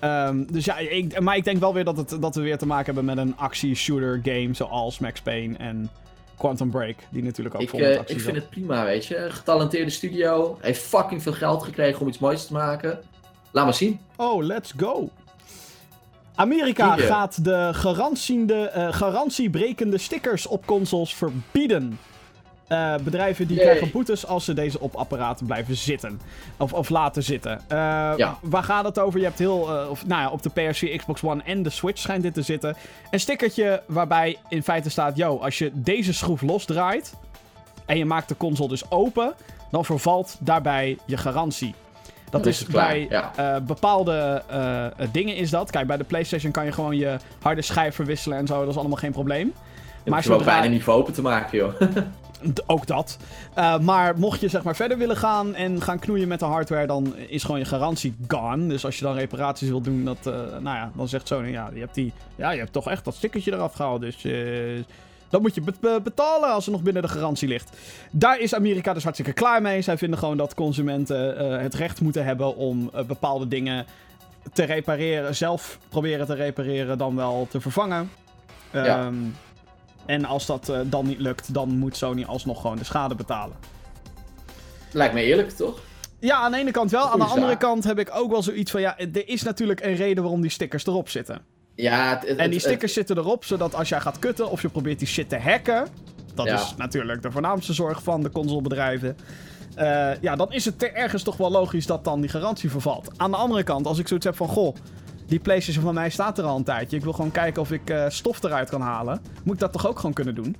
Ehm, 0.00 0.44
dus 0.50 0.64
ja, 0.64 0.78
ik, 0.78 1.20
maar 1.20 1.36
ik 1.36 1.44
denk 1.44 1.60
wel 1.60 1.74
weer 1.74 1.84
dat, 1.84 1.96
het, 1.96 2.16
dat 2.20 2.34
we 2.34 2.40
weer 2.40 2.58
te 2.58 2.66
maken 2.66 2.94
hebben 2.94 3.04
met 3.04 3.18
een 3.18 3.36
actie-shooter 3.36 4.20
game 4.22 4.54
zoals 4.54 4.98
Max 4.98 5.20
Payne 5.20 5.56
en 5.56 5.90
Quantum 6.36 6.70
Break. 6.70 6.96
Die 7.10 7.22
natuurlijk 7.22 7.54
ook 7.54 7.60
Ik, 7.60 7.68
vol 7.68 7.78
met 7.78 7.90
eh, 7.92 7.98
actie 7.98 8.16
ik 8.16 8.22
vind 8.22 8.34
zat. 8.34 8.44
het 8.44 8.52
prima, 8.52 8.84
weet 8.84 9.06
je. 9.06 9.16
Een 9.16 9.32
Getalenteerde 9.32 9.90
studio, 9.90 10.58
heeft 10.60 10.82
fucking 10.82 11.22
veel 11.22 11.32
geld 11.32 11.62
gekregen 11.62 12.00
om 12.00 12.08
iets 12.08 12.18
moois 12.18 12.46
te 12.46 12.52
maken. 12.52 12.98
Laat 13.50 13.64
maar 13.64 13.74
zien. 13.74 14.00
Oh, 14.16 14.44
let's 14.44 14.72
go. 14.76 15.08
Amerika 16.34 16.96
gaat 16.96 17.44
de 17.44 17.52
eh, 18.50 18.92
garantiebrekende 18.92 19.98
stickers 19.98 20.46
op 20.46 20.66
consoles 20.66 21.14
verbieden. 21.14 21.98
Eh, 22.68 22.94
bedrijven 22.96 23.46
die 23.46 23.58
krijgen 23.58 23.90
boetes 23.90 24.26
als 24.26 24.44
ze 24.44 24.52
deze 24.52 24.80
op 24.80 24.94
apparaten 24.94 25.46
blijven 25.46 25.76
zitten. 25.76 26.20
Of, 26.56 26.72
of 26.72 26.88
laten 26.88 27.22
zitten. 27.22 27.60
Eh, 27.68 27.76
Ja. 28.16 28.38
Waar 28.42 28.62
gaat 28.62 28.84
het 28.84 28.98
over? 28.98 29.18
Je 29.18 29.24
hebt 29.24 29.38
heel. 29.38 29.80
eh, 29.80 29.90
of, 29.90 30.06
nou 30.06 30.20
ja, 30.22 30.30
op 30.30 30.42
de 30.42 30.50
PS4, 30.50 30.96
Xbox 30.96 31.22
One 31.22 31.42
en 31.44 31.62
de 31.62 31.70
Switch 31.70 31.98
schijnt 32.00 32.22
dit 32.22 32.34
te 32.34 32.42
zitten. 32.42 32.76
Een 33.10 33.20
stickertje 33.20 33.82
waarbij 33.86 34.36
in 34.48 34.62
feite 34.62 34.90
staat: 34.90 35.16
Yo, 35.16 35.36
als 35.38 35.58
je 35.58 35.70
deze 35.74 36.12
schroef 36.12 36.42
losdraait. 36.42 37.14
en 37.86 37.98
je 37.98 38.04
maakt 38.04 38.28
de 38.28 38.36
console 38.36 38.68
dus 38.68 38.90
open. 38.90 39.34
dan 39.70 39.84
vervalt 39.84 40.36
daarbij 40.40 40.98
je 41.06 41.16
garantie. 41.16 41.74
Dat 42.30 42.46
is, 42.46 42.64
bij 42.66 43.06
ja. 43.10 43.60
bepaalde 43.60 44.42
dingen 45.12 45.36
is 45.36 45.50
dat. 45.50 45.70
Kijk, 45.70 45.86
bij 45.86 45.96
de 45.96 46.04
PlayStation 46.04 46.52
kan 46.52 46.64
je 46.64 46.72
gewoon 46.72 46.96
je 46.96 47.16
harde 47.42 47.62
schijf 47.62 47.94
verwisselen 47.94 48.38
en 48.38 48.46
zo. 48.46 48.60
Dat 48.60 48.68
is 48.68 48.76
allemaal 48.76 48.96
geen 48.98 49.12
probleem. 49.12 49.52
Je 50.04 50.10
Maar 50.10 50.22
zodra- 50.22 50.44
bijna 50.44 50.66
niet 50.66 50.82
voor 50.82 50.94
open 50.94 51.12
te 51.12 51.22
maken, 51.22 51.58
joh. 51.58 51.72
Ook 52.66 52.86
dat. 52.86 53.16
Eh, 53.54 53.78
maar 53.78 54.18
mocht 54.18 54.40
je 54.40 54.48
zeg 54.48 54.62
maar 54.62 54.76
verder 54.76 54.98
willen 54.98 55.16
gaan 55.16 55.54
en 55.54 55.82
gaan 55.82 55.98
knoeien 55.98 56.28
met 56.28 56.38
de 56.38 56.44
hardware, 56.44 56.86
dan 56.86 57.16
is 57.16 57.44
gewoon 57.44 57.58
je 57.60 57.64
garantie 57.66 58.16
gone. 58.28 58.66
Dus 58.66 58.84
als 58.84 58.98
je 58.98 59.04
dan 59.04 59.14
reparaties 59.14 59.68
wilt 59.68 59.84
doen, 59.84 60.04
dat, 60.04 60.18
eh, 60.26 60.32
nou 60.34 60.76
ja, 60.76 60.90
dan 60.94 61.08
zegt 61.08 61.26
Sony, 61.28 61.50
ja, 61.50 61.70
je 61.74 61.80
hebt, 61.80 61.94
die, 61.94 62.12
ja, 62.36 62.50
je 62.50 62.58
hebt 62.58 62.72
toch 62.72 62.88
echt 62.90 63.04
dat 63.04 63.14
stickertje 63.14 63.52
eraf 63.52 63.72
gehaald. 63.72 64.00
Dus 64.00 64.24
eh, 64.24 64.32
dan 65.28 65.40
moet 65.42 65.54
je 65.54 65.60
be- 65.60 65.72
be- 65.80 66.00
betalen 66.02 66.52
als 66.52 66.64
het 66.64 66.74
nog 66.74 66.82
binnen 66.82 67.02
de 67.02 67.08
garantie 67.08 67.48
ligt. 67.48 67.76
Daar 68.10 68.40
is 68.40 68.54
Amerika 68.54 68.92
dus 68.92 69.02
hartstikke 69.02 69.32
klaar 69.32 69.62
mee. 69.62 69.82
Zij 69.82 69.98
vinden 69.98 70.18
gewoon 70.18 70.36
dat 70.36 70.54
consumenten 70.54 71.60
het 71.62 71.74
recht 71.74 72.00
moeten 72.00 72.24
hebben 72.24 72.56
om 72.56 72.90
bepaalde 73.06 73.48
dingen 73.48 73.86
te 74.52 74.64
repareren. 74.64 75.36
Zelf 75.36 75.78
proberen 75.88 76.26
te 76.26 76.34
repareren, 76.34 76.98
dan 76.98 77.16
wel 77.16 77.46
te 77.50 77.60
vervangen. 77.60 78.10
Ja. 78.72 79.10
En 80.08 80.24
als 80.24 80.46
dat 80.46 80.68
eh, 80.68 80.80
dan 80.84 81.06
niet 81.06 81.18
lukt, 81.18 81.54
dan 81.54 81.68
moet 81.78 81.96
Sony 81.96 82.24
alsnog 82.24 82.60
gewoon 82.60 82.76
de 82.76 82.84
schade 82.84 83.14
betalen. 83.14 83.56
Lijkt 84.92 85.14
me 85.14 85.22
eerlijk, 85.22 85.50
toch? 85.50 85.78
Ja, 86.18 86.36
aan 86.36 86.50
de 86.50 86.58
ene 86.58 86.70
kant 86.70 86.90
wel. 86.90 87.08
Aan 87.10 87.18
de 87.18 87.24
andere 87.24 87.56
kant 87.56 87.84
heb 87.84 87.98
ik 87.98 88.10
ook 88.14 88.30
wel 88.30 88.42
zoiets 88.42 88.70
van... 88.70 88.80
Ja, 88.80 88.98
er 88.98 89.28
is 89.28 89.42
natuurlijk 89.42 89.80
een 89.84 89.94
reden 89.94 90.22
waarom 90.22 90.40
die 90.40 90.50
stickers 90.50 90.86
erop 90.86 91.08
zitten. 91.08 91.40
Ja, 91.74 92.10
het, 92.10 92.28
het- 92.28 92.38
En 92.38 92.44
die 92.44 92.54
het- 92.58 92.62
stickers 92.68 92.92
zitten 92.92 93.16
erop 93.18 93.44
zodat 93.44 93.74
als 93.74 93.88
jij 93.88 94.00
gaat 94.00 94.18
kutten 94.18 94.50
of 94.50 94.62
je 94.62 94.68
probeert 94.68 94.98
die 94.98 95.08
shit 95.08 95.28
te 95.28 95.38
hacken... 95.38 95.86
Dat 96.34 96.46
Ja. 96.46 96.54
is 96.54 96.74
natuurlijk 96.76 97.22
de 97.22 97.30
voornaamste 97.30 97.72
zorg 97.72 98.02
van 98.02 98.22
de 98.22 98.30
consolebedrijven. 98.30 99.16
eh, 99.74 100.10
ja, 100.20 100.36
dan 100.36 100.52
is 100.52 100.64
het 100.64 100.78
te- 100.78 100.90
ergens 100.90 101.22
toch 101.22 101.36
wel 101.36 101.50
logisch 101.50 101.86
dat 101.86 102.04
dan 102.04 102.20
die 102.20 102.30
garantie 102.30 102.70
vervalt. 102.70 103.08
Aan 103.16 103.30
de 103.30 103.36
andere 103.36 103.62
kant, 103.62 103.86
als 103.86 103.98
ik 103.98 104.08
zoiets 104.08 104.26
heb 104.26 104.36
van... 104.36 104.48
Goh, 104.48 104.76
die 105.28 105.38
PlayStation 105.38 105.84
van 105.84 105.94
mij 105.94 106.10
staat 106.10 106.38
er 106.38 106.44
al 106.44 106.56
een 106.56 106.64
tijdje. 106.64 106.96
Ik 106.96 107.02
wil 107.02 107.12
gewoon 107.12 107.30
kijken 107.30 107.62
of 107.62 107.72
ik 107.72 107.90
eh, 107.90 108.04
stof 108.08 108.42
eruit 108.42 108.70
kan 108.70 108.80
halen. 108.80 109.20
Moet 109.44 109.54
ik 109.54 109.60
dat 109.60 109.72
toch 109.72 109.86
ook 109.86 109.96
gewoon 109.96 110.12
kunnen 110.12 110.34
doen? 110.34 110.56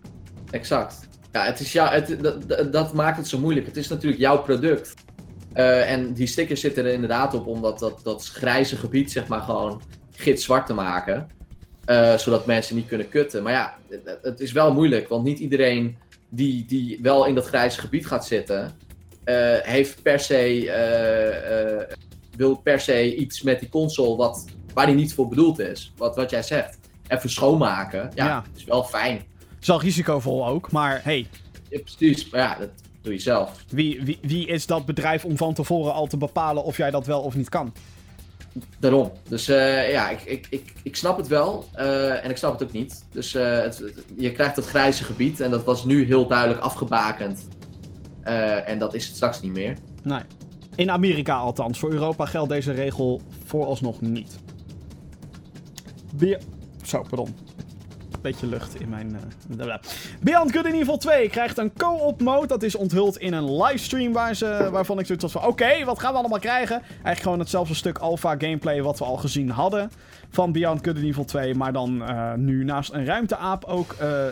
Exact. 0.51 1.09
Ja, 1.33 1.45
het 1.45 1.61
is 1.61 1.73
ja, 1.73 1.91
het, 1.91 2.23
dat, 2.23 2.73
dat- 2.73 2.93
maakt 2.95 3.17
het 3.17 3.29
zo 3.29 3.39
moeilijk. 3.39 3.67
Het 3.67 3.77
is 3.77 3.89
natuurlijk 3.89 4.21
jouw 4.21 4.43
product. 4.43 4.95
Eh, 5.53 5.91
en 5.93 6.13
die 6.13 6.27
stickers 6.27 6.61
zitten 6.61 6.85
er 6.85 6.93
inderdaad 6.93 7.35
op 7.35 7.47
om 7.47 7.63
dat, 7.63 7.93
dat, 8.03 8.29
grijze 8.29 8.77
gebied, 8.77 9.13
zeg 9.13 9.27
maar, 9.27 9.41
gewoon 9.41 9.83
gitzwart 10.13 10.67
te 10.67 10.75
maken. 10.75 11.29
Eh, 11.85 12.17
zodat 12.17 12.47
mensen 12.47 12.77
niet 12.77 12.87
kunnen 12.87 13.09
kutten. 13.09 13.43
Maar 13.43 13.53
ja, 13.53 13.77
het, 13.89 14.19
het 14.23 14.41
is 14.41 14.53
wel 14.53 14.73
moeilijk, 14.73 15.09
want 15.09 15.25
niet 15.25 15.39
iedereen 15.39 15.97
die, 16.29 16.65
die 16.67 16.99
wel 17.03 17.25
in 17.27 17.35
dat 17.35 17.47
grijze 17.47 17.81
gebied 17.81 18.07
gaat 18.07 18.27
zitten, 18.27 18.73
heeft 19.63 20.03
per 20.03 20.21
se, 20.21 20.67
wil 22.37 22.57
per 22.57 22.81
se 22.81 23.17
iets 23.17 23.43
met 23.43 23.61
die 23.61 23.69
console 23.69 24.17
wat, 24.17 24.45
waar 24.79 24.87
die 24.87 24.95
niet 24.97 25.15
voor 25.15 25.29
bedoeld 25.29 25.59
is. 25.59 25.93
Wat, 25.97 26.17
wat 26.17 26.31
jij 26.31 26.43
zegt. 26.43 26.79
Even 27.09 27.31
schoonmaken, 27.31 28.11
ja, 28.15 28.27
Ja. 28.27 28.45
is 28.57 28.65
wel 28.65 28.85
fijn. 28.85 29.23
Is 29.61 29.67
wel 29.67 29.81
risicovol 29.81 30.47
ook, 30.47 30.71
maar 30.71 31.01
hey, 31.05 31.27
Ja, 31.69 31.79
precies, 31.81 32.31
maar 32.31 32.41
ja, 32.41 32.57
dat 32.59 32.69
doe 33.03 33.13
je 33.13 33.19
zelf. 33.19 33.65
wie, 33.69 34.03
wie, 34.05 34.19
wie 34.23 34.47
is 34.47 34.67
dat 34.67 34.87
bedrijf 34.87 35.25
om 35.25 35.37
van 35.37 35.55
tevoren 35.55 35.93
al 35.93 36.07
te 36.07 36.17
bepalen 36.17 36.65
of 36.65 36.77
jij 36.77 36.91
dat 36.91 37.07
wel 37.07 37.21
of 37.21 37.35
niet 37.35 37.49
kan? 37.49 37.73
Daarom. 38.79 39.13
Dus 39.29 39.49
eh, 39.49 39.91
ja, 39.91 40.09
ik, 40.11 40.21
ik, 40.23 40.47
ik, 40.51 40.73
ik 40.83 40.97
snap 40.97 41.17
het 41.17 41.27
wel 41.27 41.65
eh, 41.73 42.25
en 42.25 42.31
ik 42.31 42.37
snap 42.37 42.53
het 42.53 42.63
ook 42.63 42.73
niet. 42.73 43.05
Dus 43.13 43.35
eh, 43.35 43.45
het, 43.61 43.79
het- 43.79 44.05
je 44.17 44.33
krijgt 44.33 44.57
het 44.57 44.67
grijze 44.67 45.05
gebied 45.05 45.41
en 45.41 45.51
dat 45.51 45.65
was 45.65 45.85
nu 45.85 46.05
heel 46.07 46.27
duidelijk 46.27 46.61
afgebakend. 46.61 47.49
En 48.67 48.79
dat 48.79 48.95
is 48.95 49.07
het 49.07 49.17
straks 49.17 49.41
niet 49.41 49.53
meer. 49.53 49.77
Nee. 50.03 50.21
In 50.75 50.91
Amerika 50.91 51.37
althans. 51.37 51.79
Voor 51.79 51.91
Europa 51.91 52.27
geldt 52.27 52.49
deze 52.49 52.73
regel 52.73 53.21
vooralsnog 53.45 54.01
niet. 54.01 54.39
Be 56.15 56.39
Zo, 56.85 57.03
pardon. 57.03 57.35
Beetje 58.21 58.47
lucht 58.47 58.81
in 58.81 58.89
mijn. 58.89 59.17
bla. 59.57 59.81
Beyond 60.21 60.53
Good 60.53 60.65
and 60.65 60.75
Evil 60.75 60.97
2 60.97 61.29
krijgt 61.29 61.59
een 61.59 61.73
co-op 61.77 62.21
mode. 62.21 62.47
Dat 62.47 62.63
is 62.63 62.75
onthuld 62.75 63.17
in 63.17 63.33
een 63.33 63.63
livestream 63.63 64.13
waar 64.13 64.35
ze, 64.35 64.69
waarvan 64.73 64.99
ik 64.99 65.07
zoiets 65.07 65.25
had 65.25 65.33
van: 65.33 65.51
oké, 65.51 65.85
wat 65.85 65.99
gaan 65.99 66.13
we 66.13 66.19
allemaal 66.19 66.39
krijgen? 66.39 66.81
Eigenlijk 66.83 67.21
gewoon 67.21 67.39
hetzelfde 67.39 67.75
stuk 67.75 67.99
alpha 67.99 68.35
gameplay 68.39 68.83
wat 68.83 68.99
we 68.99 69.05
al 69.05 69.17
gezien 69.17 69.51
hadden 69.51 69.91
van 70.31 70.53
Beyond 70.53 70.85
Good 70.85 70.97
and 70.97 71.05
Evil 71.05 71.25
2. 71.25 71.55
Maar 71.55 71.73
dan 71.73 72.03
eh, 72.05 72.33
nu 72.35 72.65
naast 72.65 72.93
een 72.93 73.05
ruimteaap 73.05 73.65
ook 73.65 73.93
eh, 73.93 74.25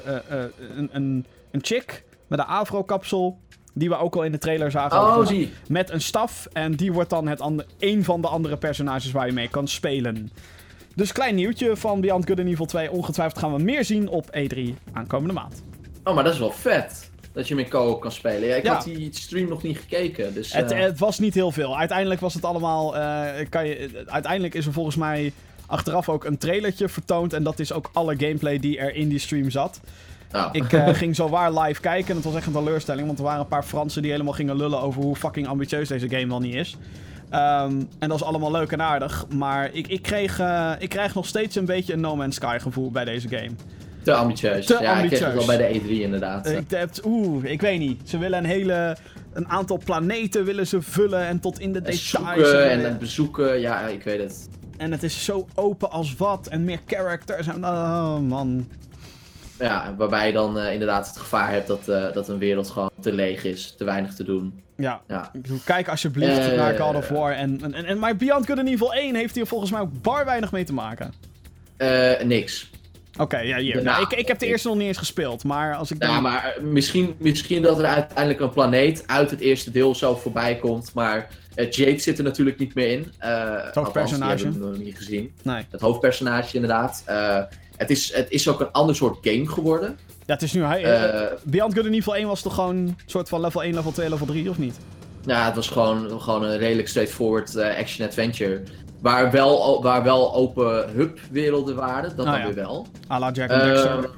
een, 0.76 0.88
een, 0.92 1.26
een 1.50 1.60
chick 1.62 2.04
met 2.26 2.38
een 2.38 2.44
afro-kapsel. 2.44 3.38
Die 3.74 3.88
we 3.88 3.96
ook 3.96 4.16
al 4.16 4.22
in 4.22 4.32
de 4.32 4.38
trailer 4.38 4.70
zagen. 4.70 4.98
Oh, 4.98 5.26
zie. 5.26 5.52
met 5.68 5.90
een 5.90 6.00
staf. 6.00 6.48
En 6.52 6.74
die 6.74 6.92
wordt 6.92 7.10
dan 7.10 7.28
het 7.28 7.42
een 7.78 8.04
van 8.04 8.20
de 8.20 8.28
andere 8.28 8.56
personages 8.56 9.10
waar 9.10 9.26
je 9.26 9.32
mee 9.32 9.48
kan 9.48 9.68
spelen. 9.68 10.30
Dus 10.96 11.12
klein 11.12 11.34
nieuwtje 11.34 11.76
van 11.76 12.00
Beyond 12.00 12.26
Good 12.26 12.38
and 12.38 12.48
Evil 12.48 12.66
2. 12.66 12.90
Ongetwijfeld 12.90 13.38
gaan 13.38 13.54
we 13.54 13.62
meer 13.62 13.84
zien 13.84 14.08
op 14.08 14.26
E3 14.38 14.58
aankomende 14.92 15.32
maand. 15.34 15.62
Oh, 16.04 16.14
maar 16.14 16.24
dat 16.24 16.32
is 16.32 16.38
wel 16.38 16.50
vet. 16.52 17.10
Dat 17.32 17.48
je 17.48 17.54
met 17.54 17.68
co 17.68 17.96
kan 17.96 18.12
spelen. 18.12 18.48
Ja, 18.48 18.54
ik 18.54 18.64
Ja. 18.64 18.72
had 18.74 18.84
die 18.84 19.08
stream 19.12 19.48
nog 19.48 19.62
niet 19.62 19.78
gekeken. 19.78 20.34
Dus, 20.34 20.52
Het, 20.52 20.70
eh, 20.70 20.78
het 20.80 20.98
was 20.98 21.18
niet 21.18 21.34
heel 21.34 21.50
veel. 21.52 21.78
Uiteindelijk 21.78 22.20
was 22.20 22.34
het 22.34 22.44
allemaal. 22.44 22.96
eh, 22.96 23.46
kan 23.48 23.66
je, 23.66 24.02
uiteindelijk 24.06 24.54
is 24.54 24.66
er 24.66 24.72
volgens 24.72 24.96
mij 24.96 25.32
achteraf 25.66 26.08
ook 26.08 26.24
een 26.24 26.38
trailertje 26.38 26.88
vertoond. 26.88 27.32
En 27.32 27.42
dat 27.42 27.58
is 27.58 27.72
ook 27.72 27.90
alle 27.92 28.16
gameplay 28.18 28.58
die 28.58 28.78
er 28.78 28.94
in 28.94 29.08
die 29.08 29.18
stream 29.18 29.50
zat. 29.50 29.80
Ik 30.52 30.72
eh, 30.72 30.88
ging 31.02 31.16
zo 31.16 31.28
waar 31.28 31.52
live 31.58 31.80
kijken. 31.80 32.08
En 32.10 32.14
het 32.16 32.24
was 32.24 32.34
echt 32.34 32.46
een 32.46 32.52
teleurstelling. 32.52 33.06
Want 33.06 33.18
er 33.18 33.24
waren 33.24 33.40
een 33.40 33.46
paar 33.48 33.62
Fransen 33.64 34.02
die 34.02 34.10
helemaal 34.10 34.32
gingen 34.32 34.56
lullen 34.56 34.80
over 34.80 35.02
hoe 35.02 35.16
fucking 35.16 35.46
ambitieus 35.46 35.88
deze 35.88 36.08
game 36.08 36.26
wel 36.26 36.40
niet 36.40 36.54
is. 36.54 36.76
Ehm, 37.30 37.82
en 37.98 38.08
dat 38.08 38.14
is 38.20 38.22
allemaal 38.24 38.50
leuk 38.50 38.72
en 38.72 38.82
aardig. 38.82 39.26
Maar 39.28 39.70
ik, 39.72 39.86
ik, 39.86 40.02
kreeg, 40.02 40.38
eh, 40.38 40.72
ik 40.78 40.88
krijg 40.88 41.14
nog 41.14 41.26
steeds 41.26 41.56
een 41.56 41.64
beetje 41.64 41.92
een 41.92 42.00
No 42.00 42.16
Man's 42.16 42.34
Sky 42.36 42.58
gevoel 42.60 42.90
bij 42.90 43.04
deze 43.04 43.28
game. 43.28 43.50
te 44.02 44.14
ambitieus. 44.14 44.66
te 44.66 44.72
ja, 44.72 44.78
ik 44.78 44.84
kreeg 44.86 44.96
ambitieus. 44.96 45.20
het 45.20 45.34
wel 45.34 45.46
bij 45.46 45.72
de 45.72 45.80
E3 45.80 45.88
inderdaad. 46.02 46.46
Ik 46.50 46.64
heb, 46.70 46.90
oeh, 47.04 47.44
ik 47.44 47.60
weet 47.60 47.78
niet. 47.78 48.08
Ze 48.08 48.18
willen 48.18 48.38
een 48.38 48.44
hele. 48.44 48.96
Een 49.32 49.48
aantal 49.48 49.80
planeten 49.84 50.44
willen 50.44 50.66
ze 50.66 50.82
vullen 50.82 51.26
en 51.26 51.40
tot 51.40 51.58
in 51.60 51.72
de 51.72 51.78
En 51.78 51.84
details. 51.84 52.10
zoeken 52.10 52.70
en 52.70 52.82
dan 52.82 52.98
bezoeken. 52.98 53.60
Ja, 53.60 53.80
ik 53.80 54.02
weet 54.02 54.20
het. 54.20 54.48
En 54.76 54.92
het 54.92 55.02
is 55.02 55.24
zo 55.24 55.46
open 55.54 55.90
als 55.90 56.16
wat. 56.16 56.46
En 56.46 56.64
meer 56.64 56.80
characters. 56.86 57.46
En, 57.46 57.64
oh 57.64 58.18
man. 58.18 58.68
Ja, 59.58 59.94
waarbij 59.98 60.26
je 60.26 60.32
dan 60.32 60.58
eh, 60.58 60.72
inderdaad 60.72 61.06
het 61.06 61.16
gevaar 61.16 61.50
hebt 61.50 61.66
dat, 61.66 61.88
eh, 61.88 62.12
dat 62.12 62.28
een 62.28 62.38
wereld 62.38 62.70
gewoon 62.70 62.90
te 63.00 63.12
leeg 63.12 63.44
is. 63.44 63.74
Te 63.78 63.84
weinig 63.84 64.14
te 64.14 64.24
doen. 64.24 64.60
Ja. 64.76 65.00
Kijk 65.64 65.88
alsjeblieft 65.88 66.38
Eh, 66.38 66.56
naar 66.56 66.78
God 66.78 66.94
of 66.94 67.08
War. 67.08 67.32
En, 67.32 67.60
en, 67.74 67.84
en, 67.84 67.98
maar 67.98 68.16
Beyond 68.16 68.46
Good 68.46 68.58
and 68.58 68.68
Evil 68.68 68.92
1 68.94 69.14
heeft 69.14 69.34
hier 69.34 69.46
volgens 69.46 69.70
mij 69.70 69.80
ook 69.80 70.02
bar 70.02 70.24
weinig 70.24 70.52
mee 70.52 70.64
te 70.64 70.72
maken. 70.72 71.12
Eh, 71.76 72.20
niks. 72.24 72.70
Oké, 73.18 73.38
ja, 73.38 73.56
hier. 73.58 73.72
Nou, 73.74 73.84
Nou, 73.86 74.02
ik, 74.02 74.12
ik 74.12 74.28
heb 74.28 74.38
de 74.38 74.44
ik- 74.44 74.50
eerste 74.52 74.68
nog 74.68 74.76
niet 74.76 74.86
eens 74.86 74.98
gespeeld. 74.98 75.44
Maar 75.44 75.74
als 75.74 75.90
ik 75.90 76.00
dan... 76.00 76.10
Ja, 76.10 76.20
maar 76.20 76.56
misschien, 76.62 77.14
misschien 77.18 77.62
dat 77.62 77.78
er 77.78 77.84
uiteindelijk 77.84 78.40
een 78.40 78.50
planeet 78.50 79.04
uit 79.06 79.30
het 79.30 79.40
eerste 79.40 79.70
deel 79.70 79.94
zo 79.94 80.14
voorbij 80.16 80.56
komt. 80.56 80.90
Maar 80.94 81.28
eh, 81.54 81.70
Jade 81.70 81.98
zit 81.98 82.18
er 82.18 82.24
natuurlijk 82.24 82.58
niet 82.58 82.74
meer 82.74 82.88
in. 82.90 83.02
Die 83.02 83.10
hoofdpersonage. 83.72 84.42
hebben 84.44 84.60
we 84.62 84.68
nog 84.76 84.84
niet 84.84 84.96
gezien. 84.96 85.32
Nee. 85.42 85.64
Het 85.70 85.80
hoofdpersonage 85.80 86.54
inderdaad. 86.54 87.02
Het, 87.76 87.90
is, 87.90 88.14
het 88.14 88.30
is 88.30 88.48
ook 88.48 88.60
een 88.60 88.72
ander 88.72 88.96
soort 88.96 89.18
game 89.20 89.46
geworden. 89.48 89.98
Ja, 90.26 90.32
het 90.32 90.42
is 90.42 90.52
nu... 90.52 90.62
Hij, 90.62 90.84
Eh, 90.84 91.32
Beyond 91.42 91.74
Good 91.74 91.84
and 91.84 91.94
Evil 91.94 92.14
1 92.16 92.26
was 92.26 92.42
toch 92.42 92.54
gewoon 92.54 92.76
een 92.76 92.96
soort 93.06 93.28
van 93.28 93.40
level 93.40 93.62
1, 93.62 93.74
level 93.74 93.92
2, 93.92 94.08
level 94.08 94.26
3, 94.26 94.50
of 94.50 94.58
niet? 94.58 94.78
ja, 95.24 95.44
het 95.46 95.54
was 95.54 95.68
gewoon, 95.68 96.20
gewoon 96.20 96.42
een 96.42 96.58
redelijk 96.58 96.88
straightforward 96.88 97.54
eh, 97.56 97.78
action-adventure. 97.78 98.62
Waar 99.00 99.30
wel, 99.30 99.82
waar 99.82 100.02
wel 100.02 100.34
open 100.34 100.90
hub-werelden 100.92 101.74
waren, 101.76 102.16
dat 102.16 102.26
dan 102.26 102.38
ja. 102.38 102.44
weer 102.44 102.54
wel. 102.54 102.86
A 103.10 103.18
la 103.18 103.30
Jack 103.30 103.50
and 103.50 103.60
Ehm, 103.62 103.70
Dexter. 103.70 104.10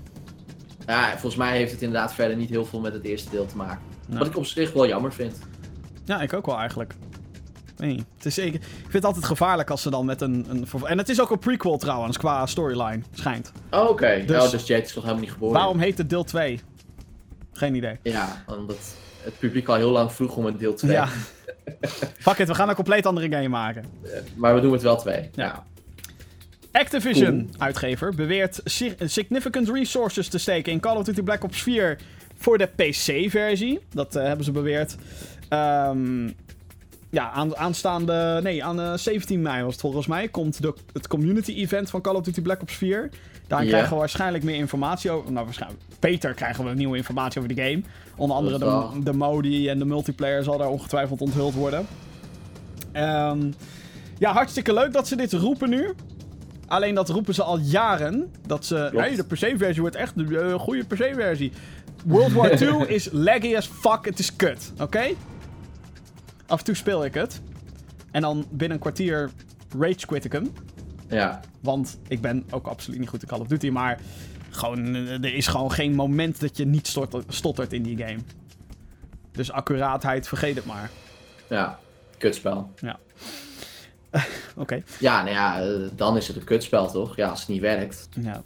ja, 0.86 1.10
volgens 1.10 1.36
mij 1.36 1.56
heeft 1.56 1.72
het 1.72 1.82
inderdaad 1.82 2.14
verder 2.14 2.36
niet 2.36 2.50
heel 2.50 2.64
veel 2.64 2.80
met 2.80 2.92
het 2.92 3.04
eerste 3.04 3.30
deel 3.30 3.46
te 3.46 3.56
maken. 3.56 3.80
Nee. 4.08 4.18
Wat 4.18 4.26
ik 4.26 4.36
op 4.36 4.46
zich 4.46 4.72
wel 4.72 4.86
jammer 4.86 5.12
vind. 5.12 5.38
Ja, 6.04 6.20
ik 6.20 6.32
ook 6.32 6.46
wel 6.46 6.58
eigenlijk. 6.58 6.94
Nee, 7.78 8.04
het 8.16 8.26
is, 8.26 8.38
ik, 8.38 8.54
ik 8.54 8.62
vind 8.80 8.92
het 8.92 9.04
altijd 9.04 9.24
gevaarlijk 9.24 9.70
als 9.70 9.82
ze 9.82 9.90
dan 9.90 10.06
met 10.06 10.20
een, 10.20 10.46
een... 10.48 10.66
En 10.86 10.98
het 10.98 11.08
is 11.08 11.20
ook 11.20 11.30
een 11.30 11.38
prequel 11.38 11.78
trouwens, 11.78 12.16
qua 12.18 12.46
storyline, 12.46 13.00
schijnt. 13.12 13.52
Oh, 13.70 13.88
Oké, 13.88 14.24
Dus- 14.26 14.50
dus 14.50 14.66
Jade 14.66 14.82
is 14.82 14.94
nog 14.94 15.04
helemaal 15.04 15.24
niet 15.24 15.32
geboren. 15.32 15.54
Waarom 15.54 15.78
heet 15.78 15.98
het 15.98 16.10
deel 16.10 16.24
2? 16.24 16.60
Geen 17.52 17.74
idee. 17.74 17.98
Ja, 18.02 18.44
omdat 18.46 18.76
het 19.22 19.38
publiek 19.38 19.68
al 19.68 19.74
heel 19.74 19.90
lang 19.90 20.12
vroeg 20.12 20.36
om 20.36 20.46
een 20.46 20.56
deel 20.56 20.74
2. 20.74 20.92
Ja. 20.92 21.08
Fuck 22.18 22.38
it, 22.38 22.48
we 22.48 22.54
gaan 22.54 22.68
een 22.68 22.74
compleet 22.74 23.06
andere 23.06 23.28
game 23.30 23.48
maken. 23.48 23.84
Maar 24.34 24.54
we 24.54 24.60
doen 24.60 24.72
het 24.72 24.82
wel 24.82 24.96
twee. 24.96 25.30
Ja. 25.34 25.64
Activision, 26.72 27.50
uitgever, 27.58 28.14
beweert 28.14 28.60
si- 28.64 28.94
significant 29.04 29.68
resources 29.68 30.28
te 30.28 30.38
steken 30.38 30.72
in 30.72 30.80
Call 30.80 30.96
of 30.96 31.04
Duty 31.04 31.22
Black 31.22 31.44
Ops 31.44 31.62
4 31.62 31.98
voor 32.38 32.58
de 32.58 32.66
PC-versie. 32.66 33.80
Dat 33.92 34.16
eh, 34.16 34.24
hebben 34.24 34.44
ze 34.44 34.52
beweerd. 34.52 34.96
Ehm, 35.48 36.28
ja, 37.10 37.30
aan, 37.30 37.56
aanstaande. 37.56 38.40
Nee, 38.42 38.64
aan 38.64 38.80
eh, 38.80 38.92
17 38.94 39.42
mei 39.42 39.62
was 39.62 39.72
het 39.72 39.80
volgens 39.80 40.06
mij. 40.06 40.28
Komt 40.28 40.62
de, 40.62 40.74
het 40.92 41.06
community 41.08 41.52
event 41.52 41.90
van 41.90 42.00
Call 42.00 42.14
of 42.14 42.22
Duty 42.22 42.42
Black 42.42 42.62
Ops 42.62 42.74
4. 42.74 43.10
Daar 43.46 43.64
krijgen 43.64 43.90
we 43.90 43.96
waarschijnlijk 43.96 44.44
meer 44.44 44.54
informatie 44.54 45.10
over. 45.10 45.32
Nou, 45.32 45.44
waarschijnlijk. 45.44 45.82
Beter 46.00 46.34
krijgen 46.34 46.64
we 46.64 46.74
nieuwe 46.74 46.96
informatie 46.96 47.40
over 47.40 47.54
de 47.54 47.62
game. 47.62 47.82
Onder 48.16 48.36
andere 48.36 48.58
de, 48.58 49.02
de 49.02 49.12
modi 49.12 49.68
en 49.68 49.78
de 49.78 49.84
multiplayer 49.84 50.44
zal 50.44 50.58
daar 50.58 50.68
ongetwijfeld 50.68 51.20
onthuld 51.20 51.54
worden. 51.54 51.86
Ehm, 52.92 53.50
ja, 54.18 54.32
hartstikke 54.32 54.72
leuk 54.72 54.92
dat 54.92 55.08
ze 55.08 55.16
dit 55.16 55.32
roepen 55.32 55.70
nu. 55.70 55.94
Alleen 56.66 56.94
dat 56.94 57.08
roepen 57.08 57.34
ze 57.34 57.42
al 57.42 57.58
jaren. 57.58 58.32
Dat 58.46 58.64
ze. 58.64 58.90
Hey, 58.94 59.16
de 59.16 59.24
PC-versie 59.24 59.80
wordt 59.80 59.96
echt 59.96 60.16
een 60.16 60.36
eh, 60.36 60.54
goede 60.54 60.84
PC-versie. 60.84 61.52
World 62.04 62.32
War 62.32 62.56
2 62.56 62.88
is 62.88 63.08
laggy 63.12 63.56
as 63.56 63.66
fuck. 63.66 64.04
Het 64.04 64.18
is 64.18 64.36
kut. 64.36 64.72
Oké? 64.80 65.06
Af 66.48 66.58
en 66.58 66.64
toe 66.64 66.74
speel 66.74 67.04
ik 67.04 67.14
het. 67.14 67.40
En 68.10 68.22
dan 68.22 68.46
binnen 68.50 68.76
een 68.76 68.82
kwartier 68.82 69.30
rage 69.78 70.06
quit 70.06 70.24
ik 70.24 70.32
hem. 70.32 70.52
Ja. 71.08 71.40
Want 71.60 71.98
ik 72.08 72.20
ben 72.20 72.44
ook 72.50 72.66
absoluut 72.66 72.98
niet 72.98 73.08
goed 73.08 73.22
in 73.22 73.28
Call 73.28 73.40
of 73.40 73.46
Duty. 73.46 73.68
Maar 73.68 73.98
gewoon, 74.50 74.94
eh, 74.94 75.12
er 75.12 75.34
is 75.34 75.46
gewoon 75.46 75.72
geen 75.72 75.94
moment 75.94 76.40
dat 76.40 76.56
je 76.56 76.66
niet 76.66 76.86
stottert, 76.86 77.34
stottert 77.34 77.72
in 77.72 77.82
die 77.82 77.96
game. 77.96 78.18
Dus 79.32 79.50
accuraatheid, 79.50 80.28
vergeet 80.28 80.56
het 80.56 80.64
maar. 80.64 80.90
Ja. 81.48 81.78
Kutspel. 82.18 82.70
Oké. 84.56 84.82
Ja, 84.98 85.22
nou 85.22 85.34
ja, 85.34 85.62
eh, 85.62 85.88
dan 85.96 86.16
is 86.16 86.28
het 86.28 86.36
een 86.36 86.44
kutspel 86.44 86.90
toch? 86.90 87.16
Ja, 87.16 87.28
als 87.28 87.40
het 87.40 87.48
niet 87.48 87.60
werkt. 87.60 88.08
Ja. 88.20 88.42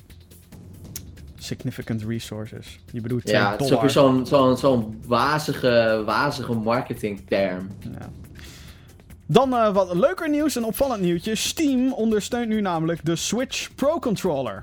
Significant 1.43 2.03
resources. 2.03 2.79
Je 2.93 3.01
bedoelt 3.01 3.25
2 3.25 3.35
Ja, 3.35 3.51
het 3.51 3.61
is 3.61 3.67
ook 3.67 3.69
dollar. 3.69 3.83
weer 3.85 3.91
zo'n 3.91 4.27
zo'n 4.27 4.57
zo'n 4.57 5.01
wazige, 5.07 6.03
wazige 6.07 6.53
marketingterm. 6.53 7.69
Ja. 7.81 8.11
Dan 9.27 9.55
eh, 9.57 9.73
wat 9.75 9.95
leuker 9.95 10.29
nieuws, 10.31 10.55
een 10.55 10.65
opvallend 10.65 11.01
nieuwtje. 11.03 11.35
Steam 11.35 11.93
ondersteunt 11.93 12.49
nu 12.49 12.61
namelijk 12.61 13.05
de 13.05 13.17
Switch 13.17 13.75
Pro 13.75 13.99
Controller. 13.99 14.63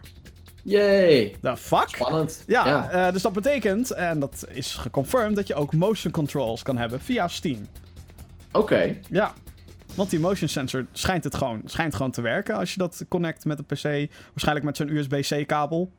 Yay! 0.63 1.35
The 1.41 1.57
fuck? 1.57 1.87
Spannend. 1.89 2.43
Ja, 2.47 2.67
ja. 2.67 2.89
eh, 2.89 3.13
dus 3.13 3.21
dat 3.21 3.33
betekent, 3.33 3.91
en 3.91 4.19
dat 4.19 4.45
is 4.51 4.73
geconfirmed, 4.73 5.35
dat 5.35 5.47
je 5.47 5.55
ook 5.55 5.73
motion 5.73 6.11
controls 6.11 6.63
kan 6.63 6.77
hebben 6.77 7.01
via 7.01 7.27
Steam. 7.27 7.67
Oké. 8.51 8.95
Ja. 9.09 9.33
Want 9.95 10.09
die 10.09 10.19
motion 10.19 10.49
sensor 10.49 10.85
schijnt, 10.91 11.23
het 11.23 11.35
gewoon, 11.35 11.61
schijnt 11.65 11.95
gewoon 11.95 12.11
te 12.11 12.21
werken 12.21 12.55
als 12.55 12.71
je 12.73 12.77
dat 12.77 13.05
connect 13.07 13.45
met 13.45 13.59
een 13.59 13.65
PC. 13.65 14.11
Waarschijnlijk 14.29 14.65
met 14.65 14.77
zo'n 14.77 14.89
USB-C 14.95 15.47
kabel. 15.47 15.91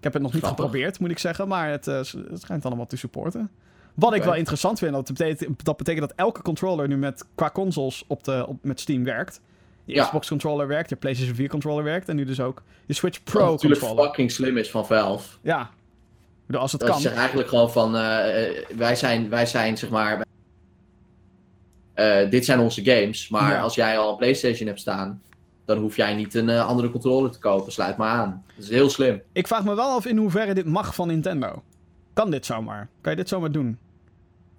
Ik 0.00 0.06
heb 0.06 0.12
het 0.12 0.22
nog 0.22 0.32
niet 0.32 0.42
Grappig. 0.42 0.64
geprobeerd, 0.64 0.98
moet 0.98 1.10
ik 1.10 1.18
zeggen, 1.18 1.48
maar 1.48 1.70
het, 1.70 1.86
eh, 1.86 1.96
het 2.30 2.40
schijnt 2.40 2.64
allemaal 2.64 2.86
te 2.86 2.96
supporten. 2.96 3.50
Wat 3.94 4.14
ik 4.14 4.22
wel 4.22 4.34
interessant 4.34 4.78
vind, 4.78 4.92
dat 4.92 5.06
betekent, 5.06 5.64
dat 5.64 5.76
betekent 5.76 6.08
dat 6.08 6.18
elke 6.18 6.42
controller 6.42 6.88
nu 6.88 6.96
met, 6.96 7.24
qua 7.34 7.50
consoles 7.50 8.04
op 8.06 8.24
de, 8.24 8.44
op, 8.48 8.56
met 8.62 8.80
Steam 8.80 9.04
werkt. 9.04 9.40
Je 9.84 9.94
Ja. 9.94 10.04
Xbox 10.04 10.28
controller 10.28 10.66
werkt, 10.66 10.90
je 10.90 10.96
PlayStation 10.96 11.34
4 11.36 11.48
controller 11.48 11.84
werkt 11.84 12.08
en 12.08 12.16
nu 12.16 12.24
dus 12.24 12.40
ook 12.40 12.62
je 12.86 12.92
Switch 12.94 13.22
Pro 13.22 13.50
natuurlijk 13.50 13.80
controller. 13.80 14.04
fucking 14.08 14.30
slim 14.30 14.56
is 14.56 14.70
van 14.70 14.86
Valve. 14.86 15.36
Ja. 15.42 15.70
Bedoel, 16.46 16.60
Als 16.62 16.72
het 16.72 16.80
Dat 16.80 16.90
kan. 16.90 17.00
zeggen 17.00 17.18
eigenlijk 17.20 17.48
gewoon 17.48 17.70
van, 17.72 17.96
eh, 17.96 18.46
eh, 18.46 18.66
wij, 18.76 18.96
zijn, 18.96 19.28
wij 19.28 19.46
zijn 19.46 19.78
zeg 19.78 19.90
maar, 19.90 20.24
dit 22.30 22.44
zijn 22.44 22.58
onze 22.60 22.84
games, 22.84 23.28
maar 23.28 23.52
Ja. 23.52 23.60
als 23.60 23.74
jij 23.74 23.98
al 23.98 24.10
een 24.10 24.16
Playstation 24.16 24.66
hebt 24.68 24.80
staan, 24.80 25.22
dan 25.74 25.78
hoef 25.82 25.96
jij 25.96 26.14
niet 26.14 26.34
een 26.34 26.48
eh, 26.48 26.66
andere 26.66 26.90
controller 26.90 27.30
te 27.30 27.38
kopen, 27.38 27.72
sluit 27.72 27.96
maar 27.96 28.10
aan. 28.10 28.44
Dat 28.56 28.64
is 28.64 28.70
heel 28.70 28.90
slim. 28.90 29.20
Ik 29.32 29.46
vraag 29.46 29.64
me 29.64 29.74
wel 29.74 29.88
af 29.90 30.06
in 30.06 30.16
hoeverre 30.16 30.54
dit 30.54 30.66
mag 30.66 30.94
van 30.94 31.06
Nintendo. 31.08 31.62
Kan 32.12 32.30
dit 32.30 32.46
zomaar? 32.46 32.88
Kan 33.00 33.10
je 33.12 33.18
dit 33.18 33.28
zomaar 33.28 33.52
doen? 33.52 33.78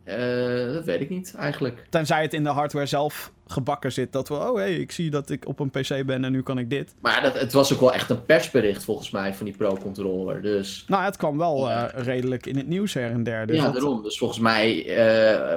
Eh, 0.03 0.74
dat 0.74 0.86
weet 0.86 1.01
ik 1.01 1.09
niet, 1.09 1.36
eigenlijk. 1.38 1.86
Tenzij 1.89 2.22
het 2.22 2.34
in 2.34 2.43
de 2.43 2.49
hardware 2.49 2.86
zelf 2.86 3.32
gebakken 3.47 3.91
zit. 3.91 4.12
Dat 4.12 4.28
we, 4.28 4.34
oh 4.34 4.55
hé, 4.55 4.62
hey, 4.62 4.76
ik 4.76 4.91
zie 4.91 5.09
dat 5.09 5.30
ik 5.30 5.47
op 5.47 5.59
een 5.59 5.70
PC 5.70 6.05
ben 6.05 6.24
en 6.26 6.32
nu 6.32 6.43
kan 6.43 6.57
ik 6.57 6.70
dit. 6.70 6.95
Maar 7.01 7.22
dat, 7.22 7.39
het 7.39 7.53
was 7.53 7.74
ook 7.74 7.80
wel 7.80 7.93
echt 7.93 8.09
een 8.09 8.26
persbericht 8.26 8.84
volgens 8.84 9.09
mij 9.12 9.34
van 9.34 9.45
die 9.45 9.55
Pro-controller, 9.57 10.41
dus... 10.41 10.86
Nou, 10.88 11.03
het 11.03 11.18
kwam 11.18 11.38
wel 11.38 11.68
Ja. 11.70 11.89
eh, 11.91 12.03
redelijk 12.03 12.45
in 12.45 12.57
het 12.57 12.68
nieuws 12.68 12.93
her 12.93 13.12
en 13.12 13.24
der. 13.24 13.47
Dus 13.47 13.55
ja, 13.57 13.64
dat- 13.64 13.74
daarom. 13.74 14.03
Dus 14.03 14.18
volgens 14.18 14.39
mij, 14.39 14.86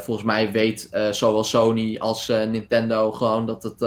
volgens 0.03 0.27
mij 0.27 0.53
weet 0.53 0.89
zowel 1.11 1.45
Sony 1.45 1.97
als 1.99 2.29
Nintendo 2.29 3.13
gewoon 3.13 3.47
dat 3.47 3.63
het, 3.63 3.81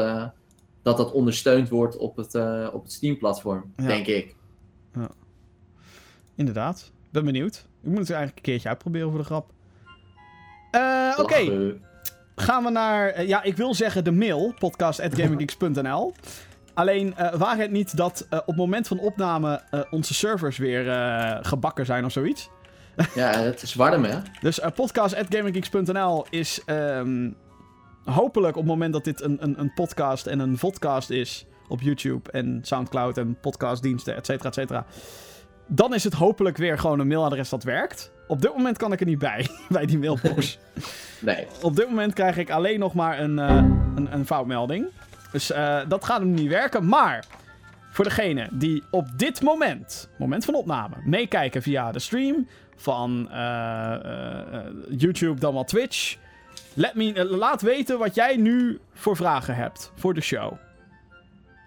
dat 0.87 0.97
dat 0.97 1.11
ondersteund 1.11 1.69
wordt 1.69 1.97
op 1.97 2.15
het, 2.17 2.35
eh, 2.35 2.67
op 2.73 2.83
het 2.83 2.91
Steam-platform, 2.91 3.73
Ja. 3.75 3.87
denk 3.87 4.07
ik. 4.07 4.35
Inderdaad. 6.35 6.91
Ben 7.11 7.25
benieuwd. 7.25 7.65
Ik 7.81 7.89
moet 7.89 7.97
het 7.97 8.09
eigenlijk 8.09 8.37
een 8.37 8.43
keertje 8.43 8.69
uitproberen 8.69 9.09
voor 9.09 9.19
de 9.19 9.25
grap. 9.25 9.51
Eh, 10.71 11.13
Oké, 11.19 11.35
eh, 11.35 11.73
gaan 12.35 12.63
we 12.63 12.69
naar... 12.69 13.25
ja, 13.25 13.43
ik 13.43 13.57
wil 13.57 13.73
zeggen 13.73 14.03
de 14.03 14.11
mail, 14.11 14.53
podcast.gaminggeeks.nl. 14.59 16.13
Alleen 16.73 17.15
eh 17.15 17.33
waar 17.33 17.57
het 17.57 17.71
niet 17.71 17.97
dat 17.97 18.27
op 18.29 18.45
het 18.47 18.55
moment 18.55 18.87
van 18.87 18.99
opname 18.99 19.61
onze 19.91 20.13
servers 20.13 20.57
weer 20.57 20.83
gebakken 21.41 21.85
zijn 21.85 22.05
of 22.05 22.11
zoiets. 22.11 22.49
Ja, 23.15 23.31
het 23.31 23.61
is 23.61 23.73
warm, 23.73 24.03
hè? 24.03 24.17
Dus 24.41 24.59
uh, 24.59 24.67
podcast.gaminggeeks.nl 24.75 26.25
is 26.29 26.61
ehm, 26.65 27.29
hopelijk 28.11 28.55
op 28.55 28.61
het 28.61 28.71
moment 28.71 28.93
dat 28.93 29.03
dit 29.03 29.21
een, 29.21 29.37
een, 29.39 29.59
een 29.59 29.73
podcast 29.73 30.27
en 30.27 30.39
een 30.39 30.57
vodcast 30.57 31.09
is 31.09 31.45
op 31.67 31.81
YouTube 31.81 32.31
en 32.31 32.59
Soundcloud 32.61 33.17
en 33.17 33.37
podcastdiensten, 33.41 34.15
et 34.15 34.25
cetera, 34.25 34.49
et 34.49 34.55
cetera. 34.55 34.85
Dan 35.67 35.93
is 35.93 36.03
het 36.03 36.13
hopelijk 36.13 36.57
weer 36.57 36.77
gewoon 36.79 36.99
een 36.99 37.07
mailadres 37.07 37.49
dat 37.49 37.63
werkt. 37.63 38.11
Op 38.27 38.41
dit 38.41 38.55
moment 38.55 38.77
kan 38.77 38.91
ik 38.91 38.99
er 38.99 39.05
niet 39.05 39.19
bij, 39.19 39.47
bij 39.69 39.85
die 39.85 39.97
mailbox. 39.97 40.57
Nee. 41.19 41.47
op 41.61 41.75
dit 41.75 41.89
moment 41.89 42.13
krijg 42.13 42.37
ik 42.37 42.49
alleen 42.49 42.79
nog 42.79 42.93
maar 42.93 43.19
een, 43.19 43.39
eh, 43.39 43.55
een, 43.95 44.13
een 44.13 44.25
foutmelding. 44.25 44.87
Dus 45.31 45.51
eh, 45.51 45.79
dat 45.87 46.05
gaat 46.05 46.19
hem 46.19 46.33
niet 46.33 46.49
werken. 46.49 46.87
Maar 46.87 47.25
voor 47.89 48.05
degene 48.05 48.47
die 48.51 48.83
op 48.91 49.07
dit 49.15 49.41
moment, 49.41 50.09
moment 50.17 50.45
van 50.45 50.55
opname, 50.55 50.95
meekijken 51.05 51.61
via 51.61 51.91
de 51.91 51.99
stream 51.99 52.47
van 52.75 53.31
eh, 53.31 53.95
YouTube 54.89 55.39
dan 55.39 55.53
wel 55.53 55.63
Twitch. 55.63 56.17
Let 56.77 56.95
me, 56.95 57.13
eh, 57.13 57.29
laat 57.29 57.61
weten 57.61 57.99
wat 57.99 58.15
jij 58.15 58.35
nu 58.35 58.79
voor 58.93 59.15
vragen 59.15 59.55
hebt 59.55 59.91
voor 59.95 60.13
de 60.13 60.21
show. 60.21 60.53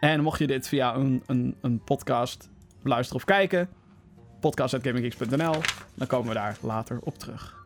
En 0.00 0.22
mocht 0.22 0.38
je 0.38 0.46
dit 0.46 0.68
via 0.68 0.94
een, 0.94 1.22
een, 1.26 1.56
een 1.60 1.80
podcast 1.84 2.48
luisteren 2.82 3.22
of 3.22 3.24
kijken, 3.24 3.68
podcast.gaminggeeks.nl, 4.40 5.54
dan 5.94 6.06
komen 6.06 6.28
we 6.28 6.34
daar 6.34 6.56
later 6.60 6.98
op 7.02 7.18
terug. 7.18 7.64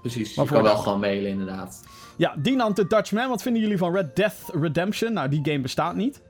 Precies. 0.00 0.34
Maar 0.34 0.44
je 0.44 0.50
kan 0.50 0.62
wel 0.62 0.74
dan? 0.74 0.82
gewoon 0.82 1.00
mailen, 1.00 1.30
inderdaad. 1.30 1.84
Ja, 2.16 2.34
Dinant 2.38 2.76
de 2.76 2.86
Dutchman, 2.86 3.28
wat 3.28 3.42
vinden 3.42 3.62
jullie 3.62 3.78
van 3.78 3.92
Red 3.92 4.16
Death 4.16 4.42
Redemption? 4.52 5.12
Nou, 5.12 5.28
die 5.28 5.40
game 5.44 5.60
bestaat 5.60 5.94
niet. 5.94 6.22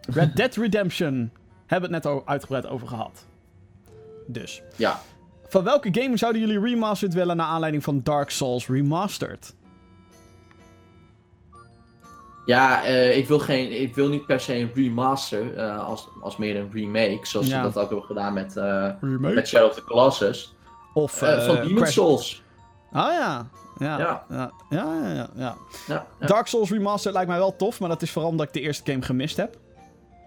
Red 0.00 0.36
Dead 0.36 0.56
Redemption 0.56 1.30
hebben 1.66 1.90
we 1.90 1.94
het 1.94 2.04
net 2.04 2.12
al 2.12 2.22
uitgebreid 2.26 2.66
over 2.66 2.88
gehad. 2.88 3.26
Dus. 4.26 4.62
Ja. 4.76 5.00
Van 5.48 5.64
welke 5.64 5.88
game 6.00 6.16
zouden 6.16 6.40
jullie 6.40 6.60
remastered 6.60 7.14
willen 7.14 7.36
naar 7.36 7.46
aanleiding 7.46 7.82
van 7.84 8.00
Dark 8.02 8.30
Souls 8.30 8.66
Remastered? 8.68 9.54
Ja, 12.46 12.84
eh, 12.84 13.16
ik, 13.16 13.28
wil 13.28 13.38
geen, 13.38 13.80
ik 13.80 13.94
wil 13.94 14.08
niet 14.08 14.26
per 14.26 14.40
se 14.40 14.54
een 14.54 14.70
remaster, 14.74 15.56
eh, 15.56 15.84
als, 15.86 16.08
als 16.22 16.36
meer 16.36 16.56
een 16.56 16.70
remake, 16.72 17.18
zoals 17.22 17.46
Ja. 17.46 17.56
ze 17.56 17.62
dat 17.72 17.76
ook 17.82 17.88
hebben 17.88 18.06
gedaan 18.06 18.32
met, 18.32 18.52
Remake? 19.00 19.34
met 19.34 19.48
Shadow 19.48 19.68
of 19.68 19.74
the 19.74 19.84
Colossus. 19.84 20.54
Of 20.94 21.18
van 21.18 21.54
Demon 21.54 21.74
Crash- 21.74 21.92
Souls. 21.92 22.42
Ah 22.92 23.12
ja. 23.12 23.46
Ja. 23.78 23.98
Ja. 23.98 24.24
Ja. 24.28 24.50
Ja, 24.70 24.94
ja, 24.94 25.08
ja, 25.14 25.28
ja. 25.36 25.56
Ja, 25.86 26.06
ja. 26.20 26.26
Dark 26.26 26.46
Souls 26.46 26.70
Remastered 26.70 27.14
lijkt 27.14 27.28
mij 27.30 27.38
wel 27.38 27.56
tof, 27.56 27.80
maar 27.80 27.88
dat 27.88 28.02
is 28.02 28.10
vooral 28.10 28.30
omdat 28.30 28.46
ik 28.46 28.52
de 28.52 28.60
eerste 28.60 28.90
game 28.92 29.02
gemist 29.04 29.36
heb. 29.36 29.56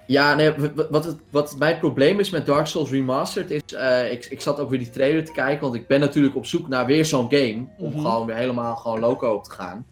Ja, 0.10 0.36
nee, 0.36 0.53
wat, 0.89 1.03
het, 1.05 1.18
wat 1.30 1.55
mijn 1.57 1.80
probleem 1.80 2.20
is 2.20 2.30
met 2.30 2.45
Dark 2.45 2.66
Souls 2.68 2.89
Remastered 2.89 3.51
is, 3.51 3.74
eh, 3.74 4.12
ik, 4.12 4.26
ik 4.26 4.41
zat 4.41 4.60
ook 4.60 4.70
weer 4.70 4.80
die 4.80 4.89
trailer 4.89 5.26
te 5.26 5.32
kijken, 5.32 5.62
want 5.62 5.76
ik 5.76 5.88
ben 5.88 5.99
natuurlijk 5.99 6.36
op 6.36 6.45
zoek 6.45 6.68
naar 6.68 6.86
weer 6.86 7.05
zo'n 7.05 7.28
game, 7.30 7.66
om 7.78 7.89
Mhm. 7.91 7.99
gewoon 8.01 8.26
weer 8.26 8.36
helemaal 8.36 8.76
gewoon 8.76 8.99
loco 8.99 9.34
op 9.34 9.43
te 9.43 9.51
gaan. 9.51 9.86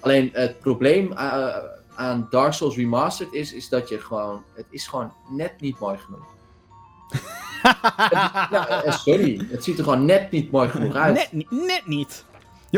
Alleen 0.00 0.30
het 0.32 0.58
probleem 0.60 1.12
eh, 1.12 1.56
aan 1.94 2.26
Dark 2.30 2.52
Souls 2.52 2.76
Remastered 2.76 3.32
is, 3.32 3.52
is 3.52 3.68
dat 3.68 3.88
je 3.88 3.98
gewoon, 3.98 4.42
het 4.54 4.66
is 4.70 4.86
gewoon 4.86 5.12
net 5.28 5.52
niet 5.60 5.78
mooi 5.78 5.98
genoeg. 5.98 6.26
Het- 7.62 8.50
nou, 8.50 8.66
eh, 8.84 8.92
sorry, 8.92 9.46
het 9.50 9.64
ziet 9.64 9.78
er 9.78 9.84
gewoon 9.84 10.04
net 10.04 10.30
niet 10.30 10.50
mooi 10.50 10.68
genoeg 10.68 10.94
uit. 10.94 11.14
Net, 11.14 11.50
net 11.50 11.82
niet. 11.86 12.24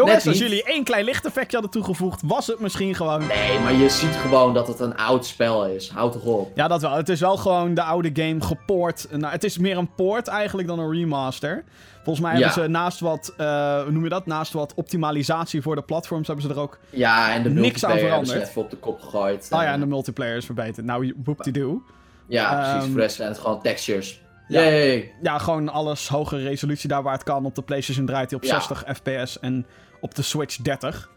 Jongens, 0.04 0.26
als 0.26 0.38
jullie 0.38 0.62
één 0.64 0.84
klein 0.84 1.04
lichteffectje 1.04 1.52
hadden 1.58 1.70
toegevoegd, 1.82 2.22
was 2.24 2.46
het 2.46 2.60
misschien 2.60 2.94
gewoon... 2.94 3.26
Nee, 3.26 3.58
maar 3.58 3.72
je 3.72 3.88
ziet 3.88 4.14
gewoon 4.14 4.54
dat 4.54 4.68
het 4.68 4.80
een 4.80 4.96
oud 4.96 5.26
spel 5.26 5.66
is. 5.66 5.88
Houd 5.90 6.12
toch 6.12 6.24
op. 6.24 6.50
Ja, 6.54 6.68
dat 6.68 6.80
wel. 6.80 6.92
Het 6.92 7.08
is 7.08 7.20
wel 7.20 7.36
gewoon 7.36 7.74
de 7.74 7.82
oude 7.82 8.10
game 8.12 8.40
gepoord. 8.40 9.06
Nou, 9.10 9.32
het 9.32 9.44
is 9.44 9.58
meer 9.58 9.76
een 9.78 9.94
poort 9.94 10.28
eigenlijk 10.28 10.68
dan 10.68 10.78
een 10.78 10.92
remaster. 10.92 11.64
Volgens 11.94 12.20
mij 12.20 12.30
hebben 12.34 12.48
Ja. 12.48 12.62
ze 12.62 12.68
naast 12.68 13.00
wat, 13.00 13.32
eh, 13.36 13.82
hoe 13.82 13.90
noem 13.92 14.02
je 14.02 14.08
dat? 14.08 14.26
Naast 14.26 14.52
wat 14.52 14.74
optimalisatie 14.74 15.62
voor 15.62 15.74
de 15.74 15.82
platforms 15.82 16.26
hebben 16.26 16.44
ze 16.44 16.50
er 16.50 16.58
ook... 16.60 16.78
Ja, 16.90 17.32
en 17.34 17.42
de 17.42 17.50
Niks 17.50 17.84
aan 17.84 17.98
ze 17.98 18.04
veranderd. 18.04 18.42
even 18.48 18.62
op 18.62 18.70
de 18.70 18.76
kop 18.76 19.00
gegooid. 19.00 19.48
Oh 19.50 19.60
ja, 19.60 19.66
En, 19.66 19.72
en 19.72 19.80
de 19.80 19.86
multiplayer 19.86 20.36
is 20.36 20.44
verbeterd. 20.44 20.86
Nou, 20.86 21.14
whoop-de-doo. 21.24 21.82
Ja, 22.26 22.54
precies. 22.54 22.72
Ehm, 22.74 22.84
Voor 22.84 22.94
de 22.94 23.00
rest 23.00 23.16
zijn 23.16 23.28
het 23.28 23.38
gewoon 23.38 23.62
textures. 23.62 24.20
Ja. 24.48 24.60
Yay! 24.60 25.12
Ja, 25.22 25.38
gewoon 25.38 25.68
alles 25.68 26.08
hogere 26.08 26.42
resolutie 26.42 26.88
daar 26.88 27.02
waar 27.02 27.12
het 27.12 27.22
kan. 27.22 27.44
Op 27.44 27.54
de 27.54 27.62
PlayStation 27.62 28.06
draait 28.06 28.30
hij 28.30 28.38
op 28.38 28.44
Ja. 28.44 28.60
60 28.60 28.84
fps 28.96 29.38
en 29.40 29.66
op 30.00 30.14
de 30.14 30.22
Switch 30.22 30.56
30. 30.56 31.10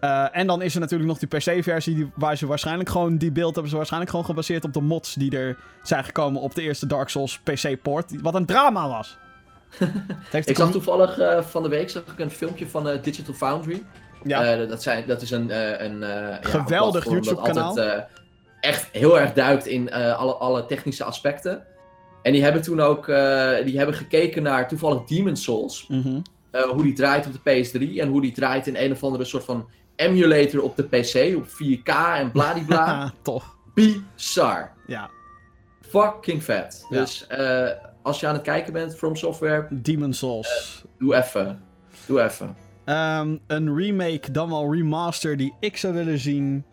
Eh, 0.00 0.26
en 0.32 0.46
dan 0.46 0.62
is 0.62 0.74
er 0.74 0.80
natuurlijk 0.80 1.08
nog 1.08 1.18
die 1.18 1.28
PC-versie 1.28 2.10
waar 2.14 2.36
ze 2.36 2.46
waarschijnlijk 2.46 2.88
gewoon... 2.88 3.16
Die 3.16 3.32
beeld 3.32 3.52
hebben 3.52 3.70
ze 3.70 3.76
waarschijnlijk 3.76 4.10
gewoon 4.10 4.26
gebaseerd 4.26 4.64
op 4.64 4.72
de 4.72 4.80
mods 4.80 5.14
die 5.14 5.38
er 5.38 5.56
zijn 5.82 6.04
gekomen 6.04 6.40
op 6.40 6.54
de 6.54 6.62
eerste 6.62 6.86
Dark 6.86 7.08
Souls 7.08 7.38
PC-port. 7.38 8.20
Wat 8.20 8.34
een 8.34 8.46
drama 8.46 8.88
was. 8.88 9.18
Ik 10.44 10.56
zag 10.56 10.70
toevallig 10.70 11.18
eh, 11.18 11.42
van 11.42 11.62
de 11.62 11.68
week 11.68 11.90
zag 11.90 12.02
ik 12.02 12.18
een 12.18 12.30
filmpje 12.30 12.66
van 12.68 12.88
eh, 12.88 13.02
Digital 13.02 13.34
Foundry. 13.34 13.82
Ja. 14.22 14.56
Dat, 14.56 14.82
zijn, 14.82 15.06
dat 15.06 15.22
is 15.22 15.30
een, 15.30 15.50
een 15.84 15.98
ja, 15.98 16.38
Geweldig 16.40 17.04
dat 17.04 17.12
YouTube-kanaal. 17.12 17.78
echt 18.60 18.88
heel 18.92 19.20
erg 19.20 19.32
duikt 19.32 19.66
in 19.66 19.92
alle, 19.92 20.34
alle 20.34 20.66
technische 20.66 21.04
aspecten. 21.04 21.64
En 22.22 22.32
die 22.32 22.42
hebben 22.42 22.62
toen 22.62 22.80
ook 22.80 23.08
eh, 23.08 23.64
die 23.64 23.76
hebben 23.76 23.94
gekeken 23.94 24.42
naar 24.42 24.68
toevallig 24.68 25.04
Demon 25.04 25.36
Souls. 25.36 25.86
Mhm. 25.88 26.20
eh, 26.50 26.62
hoe 26.62 26.82
die 26.82 26.92
draait 26.92 27.26
op 27.26 27.32
de 27.32 27.64
PS3 27.64 27.98
en 28.00 28.08
hoe 28.08 28.20
die 28.20 28.32
draait 28.32 28.66
in 28.66 28.76
een 28.76 28.92
of 28.92 29.04
andere 29.04 29.24
soort 29.24 29.44
van 29.44 29.68
emulator 29.96 30.62
op 30.62 30.76
de 30.76 30.82
PC 30.82 31.36
op 31.36 31.46
4K 31.46 32.16
en 32.16 32.30
bladibla. 32.30 33.12
Tof. 33.22 33.56
Bizar. 33.74 34.72
Ja. 34.86 35.10
Fucking 35.80 36.44
vet. 36.44 36.86
Ja. 36.90 36.98
Dus 36.98 37.26
eh, 37.26 37.68
als 38.02 38.20
je 38.20 38.26
aan 38.26 38.34
het 38.34 38.42
kijken 38.42 38.72
bent, 38.72 38.96
From 38.96 39.16
Software, 39.16 39.66
Demon 39.70 40.12
Souls. 40.12 40.84
doe 40.98 41.14
even. 41.14 41.62
Doe 42.06 42.22
even. 42.22 42.56
Ehm, 42.84 43.36
een 43.46 43.76
remake, 43.76 44.30
dan 44.30 44.48
wel 44.48 44.74
remaster 44.74 45.36
die 45.36 45.54
ik 45.60 45.76
zou 45.76 45.94
willen 45.94 46.18
zien. 46.18 46.64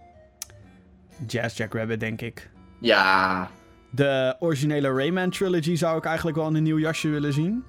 Jazz 1.28 1.58
Jack 1.58 1.74
Rabbit, 1.74 2.00
denk 2.00 2.22
ik. 2.22 2.50
Ja, 2.82 3.50
De 3.90 4.36
originele 4.40 4.94
Rayman 4.94 5.30
trilogy 5.30 5.76
zou 5.76 5.98
ik 5.98 6.06
eigenlijk 6.06 6.38
wel 6.38 6.48
in 6.48 6.56
een 6.56 6.64
nieuw 6.64 6.80
jasje 6.80 7.10
willen 7.10 7.34
zien. 7.34 7.64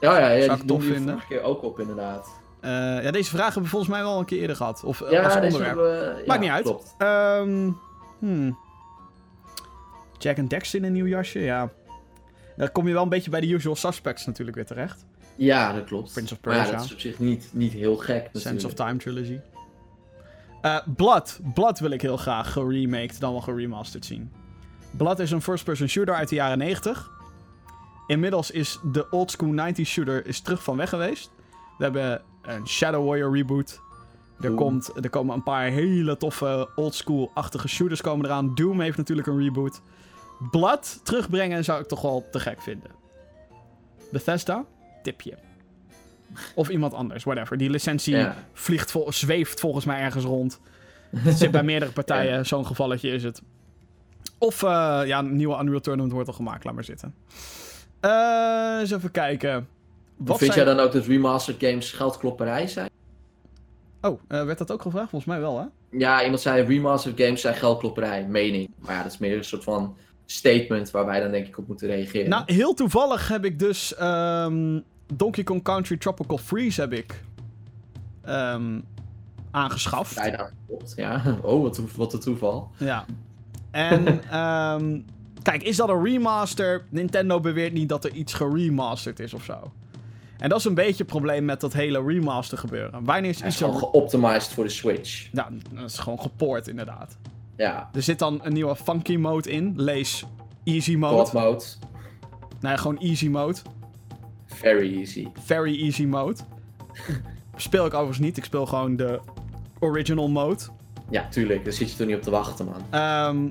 ja, 0.00 0.18
ja, 0.18 0.28
ja 0.28 0.44
Zou 0.44 0.60
ik 0.60 0.66
tof 0.66 0.84
vinden. 0.84 1.08
vorige 1.08 1.26
keer 1.26 1.42
ook 1.42 1.62
op 1.62 1.80
inderdaad. 1.80 2.28
Eh, 2.60 2.70
ja, 3.02 3.10
deze 3.10 3.30
vraag 3.30 3.44
hebben 3.44 3.62
we 3.62 3.68
volgens 3.68 3.90
mij 3.90 4.02
wel 4.02 4.18
een 4.18 4.24
keer 4.24 4.40
eerder 4.40 4.56
gehad. 4.56 4.84
Of 4.84 5.00
eh, 5.00 5.10
ja, 5.10 5.22
als 5.24 5.34
onderwerp. 5.34 5.74
we- 5.76 6.14
ja, 6.18 6.22
Maakt 6.26 6.40
niet 6.40 6.50
uit. 6.50 6.94
Ehm, 6.98 7.70
hmm. 8.18 8.58
Jack 10.18 10.38
and 10.38 10.50
Dexter 10.50 10.78
in 10.78 10.84
een 10.84 10.92
nieuw 10.92 11.06
jasje, 11.06 11.38
ja. 11.40 11.70
Dan 12.56 12.72
kom 12.72 12.86
je 12.86 12.92
wel 12.92 13.02
een 13.02 13.08
beetje 13.08 13.30
bij 13.30 13.40
de 13.40 13.48
usual 13.48 13.76
suspects 13.76 14.26
natuurlijk 14.26 14.56
weer 14.56 14.66
terecht. 14.66 15.04
Ja, 15.36 15.72
dat 15.72 15.84
klopt. 15.84 16.12
Prince 16.12 16.34
of 16.34 16.40
Maar 16.44 16.54
ja, 16.54 16.58
Persia. 16.60 16.76
dat 16.76 16.86
is 16.86 16.92
op 16.92 17.00
zich 17.00 17.18
niet, 17.18 17.48
niet 17.52 17.72
heel 17.72 17.96
gek 17.96 18.06
natuurlijk. 18.22 18.42
Sense 18.44 18.66
of 18.66 18.72
Time 18.74 18.96
trilogy. 18.96 19.40
Eh, 20.62 20.78
Blood. 20.96 21.40
Blood 21.54 21.78
wil 21.78 21.90
ik 21.90 22.02
heel 22.02 22.16
graag 22.16 22.52
geremaked 22.52 23.20
dan 23.20 23.32
wel 23.32 23.40
geremasterd 23.40 24.04
zien. 24.04 24.32
Blood 24.96 25.18
is 25.18 25.30
een 25.30 25.42
first-person 25.42 25.88
shooter 25.88 26.14
uit 26.14 26.28
de 26.28 26.34
jaren 26.34 26.58
90. 26.58 27.10
Inmiddels 28.06 28.50
is 28.50 28.78
de 28.92 29.10
oldschool 29.10 29.54
90s 29.54 29.82
shooter 29.82 30.26
is 30.26 30.40
terug 30.40 30.62
van 30.62 30.76
weg 30.76 30.88
geweest. 30.88 31.30
We 31.78 31.84
hebben 31.84 32.22
een 32.42 32.68
Shadow 32.68 33.06
Warrior 33.06 33.36
reboot. 33.36 33.80
Er, 34.36 34.42
Doom. 34.42 34.56
komt, 34.56 34.92
er 35.04 35.10
komen 35.10 35.34
een 35.34 35.42
paar 35.42 35.64
hele 35.64 36.16
toffe 36.16 36.68
oldschool-achtige 36.74 37.68
shooters 37.68 38.00
komen 38.00 38.26
eraan. 38.26 38.54
Doom 38.54 38.80
heeft 38.80 38.96
natuurlijk 38.96 39.26
een 39.26 39.38
reboot. 39.38 39.80
Blood 40.50 41.00
terugbrengen 41.04 41.64
zou 41.64 41.80
ik 41.80 41.88
toch 41.88 42.02
wel 42.02 42.28
te 42.30 42.40
gek 42.40 42.62
vinden. 42.62 42.90
Bethesda, 44.12 44.64
tipje. 45.02 45.38
Of 46.54 46.68
iemand 46.68 46.94
anders, 46.94 47.24
whatever. 47.24 47.56
Die 47.56 47.70
licentie 47.70 48.26
vliegt 48.52 48.90
vol, 48.90 49.12
zweeft 49.12 49.60
volgens 49.60 49.84
mij 49.84 50.00
ergens 50.00 50.24
rond. 50.24 50.60
Het 51.16 51.38
zit 51.38 51.50
bij 51.50 51.62
meerdere 51.62 51.92
partijen, 51.92 52.46
zo'n 52.46 52.66
gevalletje 52.66 53.10
is 53.10 53.22
het. 53.22 53.42
Of 54.38 54.62
eh, 54.62 55.00
ja, 55.04 55.18
een 55.18 55.36
nieuwe 55.36 55.60
Unreal 55.60 55.80
Tournament 55.80 56.12
wordt 56.12 56.28
al 56.28 56.34
gemaakt, 56.34 56.64
laat 56.64 56.74
maar 56.74 56.84
zitten. 56.84 57.14
Eh, 58.00 58.76
eens 58.80 58.90
even 58.90 59.10
kijken. 59.10 59.68
Wat 60.16 60.38
Vind 60.38 60.52
zijn... 60.52 60.66
jij 60.66 60.74
dan 60.74 60.84
ook 60.84 60.92
dat 60.92 61.06
remastered 61.06 61.62
games 61.62 61.92
geldklopperij 61.92 62.66
zijn? 62.66 62.90
Oh, 64.00 64.20
eh, 64.28 64.44
werd 64.44 64.58
dat 64.58 64.72
ook 64.72 64.82
gevraagd? 64.82 65.10
Volgens 65.10 65.30
mij 65.30 65.40
wel, 65.40 65.58
hè? 65.58 65.64
Ja, 65.98 66.22
iemand 66.22 66.40
zei 66.40 66.62
remastered 66.62 67.20
games 67.20 67.40
zijn 67.40 67.54
geldklopperij, 67.54 68.26
mening. 68.26 68.70
Maar 68.78 68.94
ja, 68.94 69.02
dat 69.02 69.12
is 69.12 69.18
meer 69.18 69.36
een 69.36 69.44
soort 69.44 69.64
van 69.64 69.96
statement 70.26 70.90
waar 70.90 71.06
wij 71.06 71.20
dan 71.20 71.30
denk 71.30 71.46
ik 71.46 71.58
op 71.58 71.68
moeten 71.68 71.88
reageren. 71.88 72.28
Nou, 72.28 72.42
heel 72.46 72.74
toevallig 72.74 73.28
heb 73.28 73.44
ik 73.44 73.58
dus 73.58 73.94
ehm, 73.94 74.80
Donkey 75.14 75.44
Kong 75.44 75.62
Country 75.62 75.96
Tropical 75.96 76.38
Freeze 76.38 76.80
heb 76.80 76.92
ik 76.92 77.22
ehm, 78.22 78.80
aangeschaft. 79.50 80.14
Bijna 80.14 80.50
ja. 80.96 81.22
Oh, 81.42 81.62
wat, 81.62 81.80
wat 81.96 82.12
een 82.12 82.20
toeval. 82.20 82.70
Ja. 82.76 83.04
En 83.76 84.20
ehm, 84.30 85.00
kijk, 85.42 85.62
is 85.62 85.76
dat 85.76 85.88
een 85.88 86.04
remaster? 86.04 86.84
Nintendo 86.88 87.40
beweert 87.40 87.72
niet 87.72 87.88
dat 87.88 88.04
er 88.04 88.12
iets 88.12 88.32
geremasterd 88.34 89.20
is 89.20 89.34
of 89.34 89.44
zo. 89.44 89.72
En 90.38 90.48
dat 90.48 90.58
is 90.58 90.64
een 90.64 90.74
beetje 90.74 90.96
het 91.02 91.06
probleem 91.06 91.44
met 91.44 91.60
dat 91.60 91.72
hele 91.72 92.02
remaster 92.06 92.58
gebeuren. 92.58 93.04
Wanneer 93.04 93.30
is 93.30 93.40
is 93.40 93.46
iets 93.46 93.56
gewoon 93.56 93.76
geoptimized 93.78 94.52
voor 94.52 94.64
de 94.64 94.70
Switch. 94.70 95.28
Ja, 95.32 95.48
dat 95.72 95.90
is 95.90 95.98
gewoon 95.98 96.20
gepoord 96.20 96.68
inderdaad. 96.68 97.16
Ja, 97.56 97.90
Er 97.92 98.02
zit 98.02 98.18
dan 98.18 98.40
een 98.42 98.52
nieuwe 98.52 98.76
funky 98.76 99.16
mode 99.16 99.50
in. 99.50 99.72
Lees 99.76 100.24
easy 100.64 100.96
mode. 100.96 101.30
mode. 101.32 101.64
Nee, 102.60 102.76
gewoon 102.76 102.98
easy 102.98 103.28
mode. 103.28 103.58
Very 104.46 104.98
easy. 104.98 105.28
Very 105.44 105.82
easy 105.82 106.04
mode. 106.04 106.40
Speel 107.56 107.86
ik 107.86 107.92
overigens 107.94 108.18
niet. 108.18 108.36
Ik 108.36 108.44
speel 108.44 108.66
gewoon 108.66 108.96
de 108.96 109.20
original 109.78 110.28
mode. 110.28 110.62
Ja, 111.10 111.28
tuurlijk. 111.28 111.64
Daar 111.64 111.72
zit 111.72 111.90
je 111.90 111.96
toch 111.96 112.06
niet 112.06 112.16
op 112.16 112.22
te 112.22 112.30
wachten, 112.30 112.66
man. 112.66 112.82
Ehm, 112.90 113.48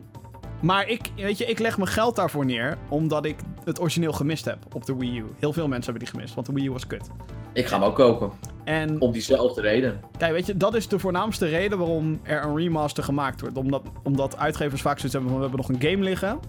maar 0.59 0.87
ik, 0.87 1.09
weet 1.15 1.37
je, 1.37 1.45
ik 1.45 1.59
leg 1.59 1.77
mijn 1.77 1.89
geld 1.89 2.15
daarvoor 2.15 2.45
neer, 2.45 2.77
omdat 2.89 3.25
ik 3.25 3.35
het 3.63 3.79
origineel 3.79 4.13
gemist 4.13 4.45
heb 4.45 4.57
op 4.73 4.85
de 4.85 4.95
Wii 4.95 5.17
U. 5.17 5.25
Heel 5.39 5.53
veel 5.53 5.67
mensen 5.67 5.91
hebben 5.91 6.03
die 6.03 6.13
gemist, 6.13 6.35
want 6.35 6.47
de 6.47 6.53
Wii 6.53 6.65
U 6.65 6.71
was 6.71 6.87
kut. 6.87 7.09
Ik 7.53 7.65
ga 7.65 7.75
hem 7.79 7.85
ook 7.87 7.95
kopen. 7.95 8.31
En 8.63 9.01
Om 9.01 9.11
diezelfde 9.11 9.61
reden. 9.61 9.99
kijk, 10.17 10.31
weet 10.31 10.45
je, 10.45 10.57
dat 10.57 10.75
is 10.75 10.87
de 10.87 10.99
voornaamste 10.99 11.45
reden 11.45 11.77
waarom 11.77 12.19
er 12.23 12.43
een 12.43 12.55
remaster 12.57 13.03
gemaakt 13.03 13.41
wordt. 13.41 13.57
Omdat, 13.57 13.81
omdat 14.03 14.37
uitgevers 14.37 14.81
vaak 14.81 14.95
zoiets 14.99 15.13
hebben 15.13 15.31
van, 15.31 15.39
we 15.41 15.47
hebben 15.47 15.67
nog 15.67 15.81
een 15.81 15.89
game 15.89 16.03
liggen. 16.03 16.39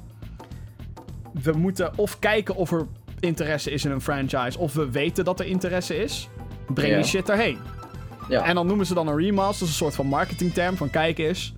We 1.43 1.53
moeten 1.53 1.99
of 1.99 2.19
kijken 2.19 2.55
of 2.55 2.73
er 2.73 2.87
interesse 3.21 3.71
is 3.71 3.85
in 3.85 3.91
een 3.91 4.01
franchise, 4.01 4.59
of 4.59 4.75
we 4.75 4.91
weten 4.91 5.25
dat 5.25 5.41
er 5.41 5.47
interesse 5.47 5.97
is. 5.97 6.29
Breng 6.75 6.95
die 6.95 7.05
shit 7.05 7.29
erheen. 7.29 7.59
Ja. 8.29 8.45
En 8.45 8.55
dan 8.55 8.67
noemen 8.67 8.87
ze 8.87 8.95
dan 8.95 9.09
een 9.09 9.17
remaster, 9.17 9.59
dat 9.59 9.69
is 9.69 9.69
een 9.69 9.85
soort 9.85 9.95
van 9.95 10.07
marketingterm 10.07 10.77
van 10.77 10.91
kijk 10.91 11.19
eens. 11.19 11.55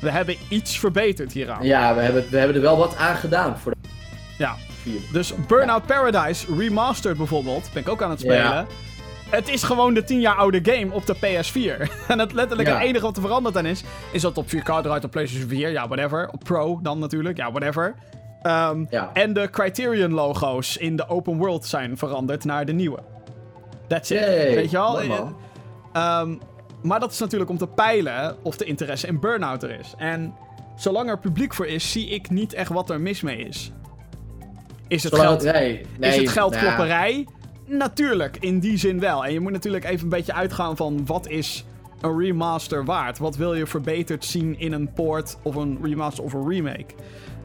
We 0.00 0.10
hebben 0.10 0.36
iets 0.48 0.78
verbeterd 0.78 1.32
hieraan. 1.32 1.64
Ja, 1.64 1.94
we 1.94 2.00
hebben, 2.00 2.24
we 2.30 2.36
hebben 2.38 2.56
er 2.56 2.62
wel 2.62 2.76
wat 2.76 2.96
aan 2.96 3.16
gedaan 3.16 3.58
voor 3.58 3.72
de 3.72 3.88
Ja. 4.38 4.54
Dus 5.12 5.32
Burnout 5.46 5.86
Paradise 5.86 6.46
Remastered 6.58 7.16
bijvoorbeeld, 7.16 7.70
ben 7.72 7.82
ik 7.82 7.88
ook 7.88 8.02
aan 8.02 8.10
het 8.10 8.20
spelen. 8.20 8.36
Ja. 8.38 8.66
Het 9.30 9.48
is 9.48 9.62
gewoon 9.62 9.94
de 9.94 10.04
10 10.04 10.20
jaar 10.20 10.34
oude 10.34 10.60
game 10.72 10.92
op 10.92 11.06
de 11.06 11.14
PS4. 11.16 11.88
en 12.08 12.18
het 12.18 12.32
letterlijk 12.32 12.68
Ja. 12.68 12.74
het 12.74 12.84
enige 12.84 13.04
wat 13.04 13.16
er 13.16 13.22
veranderd 13.22 13.56
aan 13.56 13.66
is, 13.66 13.82
is 14.12 14.22
dat 14.22 14.38
op 14.38 14.46
4K 14.48 14.82
draait 14.82 15.04
op 15.04 15.10
PlayStation 15.10 15.48
4. 15.48 15.70
Ja, 15.70 15.86
whatever. 15.88 16.28
Op 16.32 16.44
Pro 16.44 16.78
dan 16.82 16.98
natuurlijk. 16.98 17.36
Ja, 17.36 17.50
whatever. 17.50 17.94
Ehm, 18.42 18.84
Ja. 18.90 19.10
En 19.12 19.32
de 19.32 19.50
Criterion 19.50 20.12
logo's 20.12 20.76
in 20.76 20.96
de 20.96 21.08
open 21.08 21.36
world 21.36 21.64
zijn 21.66 21.96
veranderd 21.98 22.44
naar 22.44 22.64
de 22.64 22.72
nieuwe. 22.72 22.98
That's 23.88 24.10
it. 24.10 24.18
Yay. 24.18 24.54
Weet 24.54 24.70
je 24.70 24.76
wel? 24.76 25.04
Man. 25.06 25.36
Ehm, 25.92 26.34
maar 26.86 27.00
dat 27.00 27.12
is 27.12 27.18
natuurlijk 27.18 27.50
om 27.50 27.58
te 27.58 27.66
peilen 27.66 28.36
of 28.42 28.56
de 28.56 28.64
interesse 28.64 29.06
in 29.06 29.20
Burnout 29.20 29.62
er 29.62 29.78
is. 29.80 29.94
En 29.96 30.34
zolang 30.76 31.08
er 31.10 31.18
publiek 31.18 31.54
voor 31.54 31.66
is, 31.66 31.92
zie 31.92 32.08
ik 32.08 32.30
niet 32.30 32.52
echt 32.52 32.70
wat 32.70 32.90
er 32.90 33.00
mis 33.00 33.20
mee 33.20 33.38
is. 33.38 33.72
Is 34.88 35.02
het 35.02 35.14
Zolang 35.14 35.28
geld 35.28 35.54
nee, 35.54 35.86
nee, 35.98 36.10
is 36.10 36.16
het 36.16 36.28
geldklopperij? 36.28 37.26
Natuurlijk, 37.66 38.36
in 38.40 38.58
die 38.58 38.78
zin 38.78 39.00
wel. 39.00 39.24
En 39.24 39.32
je 39.32 39.40
moet 39.40 39.52
natuurlijk 39.52 39.84
even 39.84 40.02
een 40.02 40.08
beetje 40.08 40.32
uitgaan 40.32 40.76
van 40.76 41.06
wat 41.06 41.28
is 41.28 41.64
een 42.00 42.18
remaster 42.18 42.84
waard? 42.84 43.18
Wat 43.18 43.36
wil 43.36 43.54
je 43.54 43.66
verbeterd 43.66 44.24
zien 44.24 44.58
in 44.58 44.72
een 44.72 44.92
port 44.92 45.36
of 45.42 45.54
een 45.54 45.78
remaster 45.82 46.24
of 46.24 46.32
een 46.32 46.48
remake? 46.48 46.94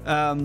Ehm, 0.04 0.40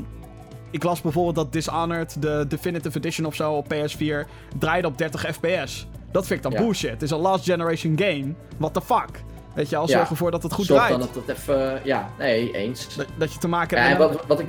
ik 0.71 0.83
las 0.83 1.01
bijvoorbeeld 1.01 1.35
dat 1.35 1.53
Dishonored, 1.53 2.23
de 2.23 2.45
Definitive 2.49 2.99
Edition 2.99 3.27
of 3.27 3.35
zo 3.35 3.53
op 3.53 3.75
PS4, 3.75 4.29
draaide 4.59 4.87
op 4.89 4.99
30 4.99 5.27
fps. 5.35 5.87
Dat 6.17 6.27
vind 6.27 6.45
ik 6.45 6.51
dan 6.51 6.53
Ja. 6.61 6.67
bullshit. 6.67 6.91
Het 6.91 7.03
is 7.03 7.11
een 7.11 7.19
last 7.19 7.45
generation 7.45 7.99
game. 7.99 8.35
What 8.59 8.75
the 8.75 8.81
fuck? 8.81 9.23
Weet 9.55 9.69
je 9.69 9.77
al, 9.77 9.89
Ja. 9.89 9.97
zorg 9.97 10.11
ervoor 10.11 10.31
dat 10.31 10.43
het 10.43 10.53
goed 10.53 10.65
Zorg 10.67 10.81
draait. 10.87 10.99
dan 10.99 11.09
dat 11.15 11.27
het 11.27 11.37
even... 11.37 11.81
Ja, 11.85 12.11
nee, 12.19 12.53
eens. 12.53 12.97
Dat, 12.97 13.07
dat 13.19 13.33
je 13.33 13.39
te 13.39 13.49
maken 13.49 13.79
Ja, 13.79 13.83
hebt 13.85 14.01
en 14.01 14.07
een, 14.09 14.13
wat, 14.13 14.27
wat 14.27 14.41
ik... 14.41 14.49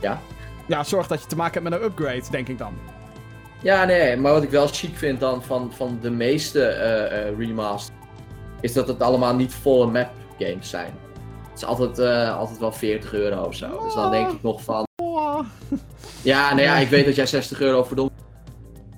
Ja? 0.00 0.20
ja, 0.66 0.84
zorg 0.84 1.06
dat 1.06 1.20
je 1.20 1.26
te 1.26 1.36
maken 1.36 1.62
hebt 1.62 1.74
met 1.74 1.80
een 1.80 1.86
upgrade, 1.86 2.22
denk 2.30 2.48
ik 2.48 2.58
dan. 2.58 2.72
Ja, 3.62 3.84
nee, 3.84 4.16
maar 4.16 4.32
wat 4.32 4.42
ik 4.42 4.50
wel 4.50 4.66
chic 4.66 4.96
vind 4.96 5.20
dan 5.20 5.42
van, 5.42 5.72
van 5.74 5.98
de 6.00 6.10
meeste 6.10 6.64
eh 6.64 7.28
eh 7.28 7.38
remaster, 7.38 7.94
is 8.60 8.72
dat 8.72 8.88
het 8.88 9.02
allemaal 9.02 9.34
niet 9.34 9.54
volle 9.54 9.86
map 9.86 10.10
games 10.38 10.70
zijn. 10.70 10.94
Het 11.50 11.58
is 11.60 11.64
altijd, 11.64 11.98
eh, 11.98 12.36
altijd 12.38 12.58
wel 12.58 12.72
40 12.72 13.12
euro 13.12 13.42
of 13.44 13.54
zo. 13.54 13.82
Dus 13.84 13.94
dan 13.94 14.10
denk 14.10 14.30
ik 14.30 14.42
nog 14.42 14.62
van... 14.62 14.86
Ja, 16.22 16.48
nou 16.54 16.62
ja, 16.62 16.76
ik 16.76 16.88
weet 16.96 17.04
dat 17.04 17.14
jij 17.14 17.26
60 17.26 17.60
euro 17.60 17.84
verdomt. 17.84 18.10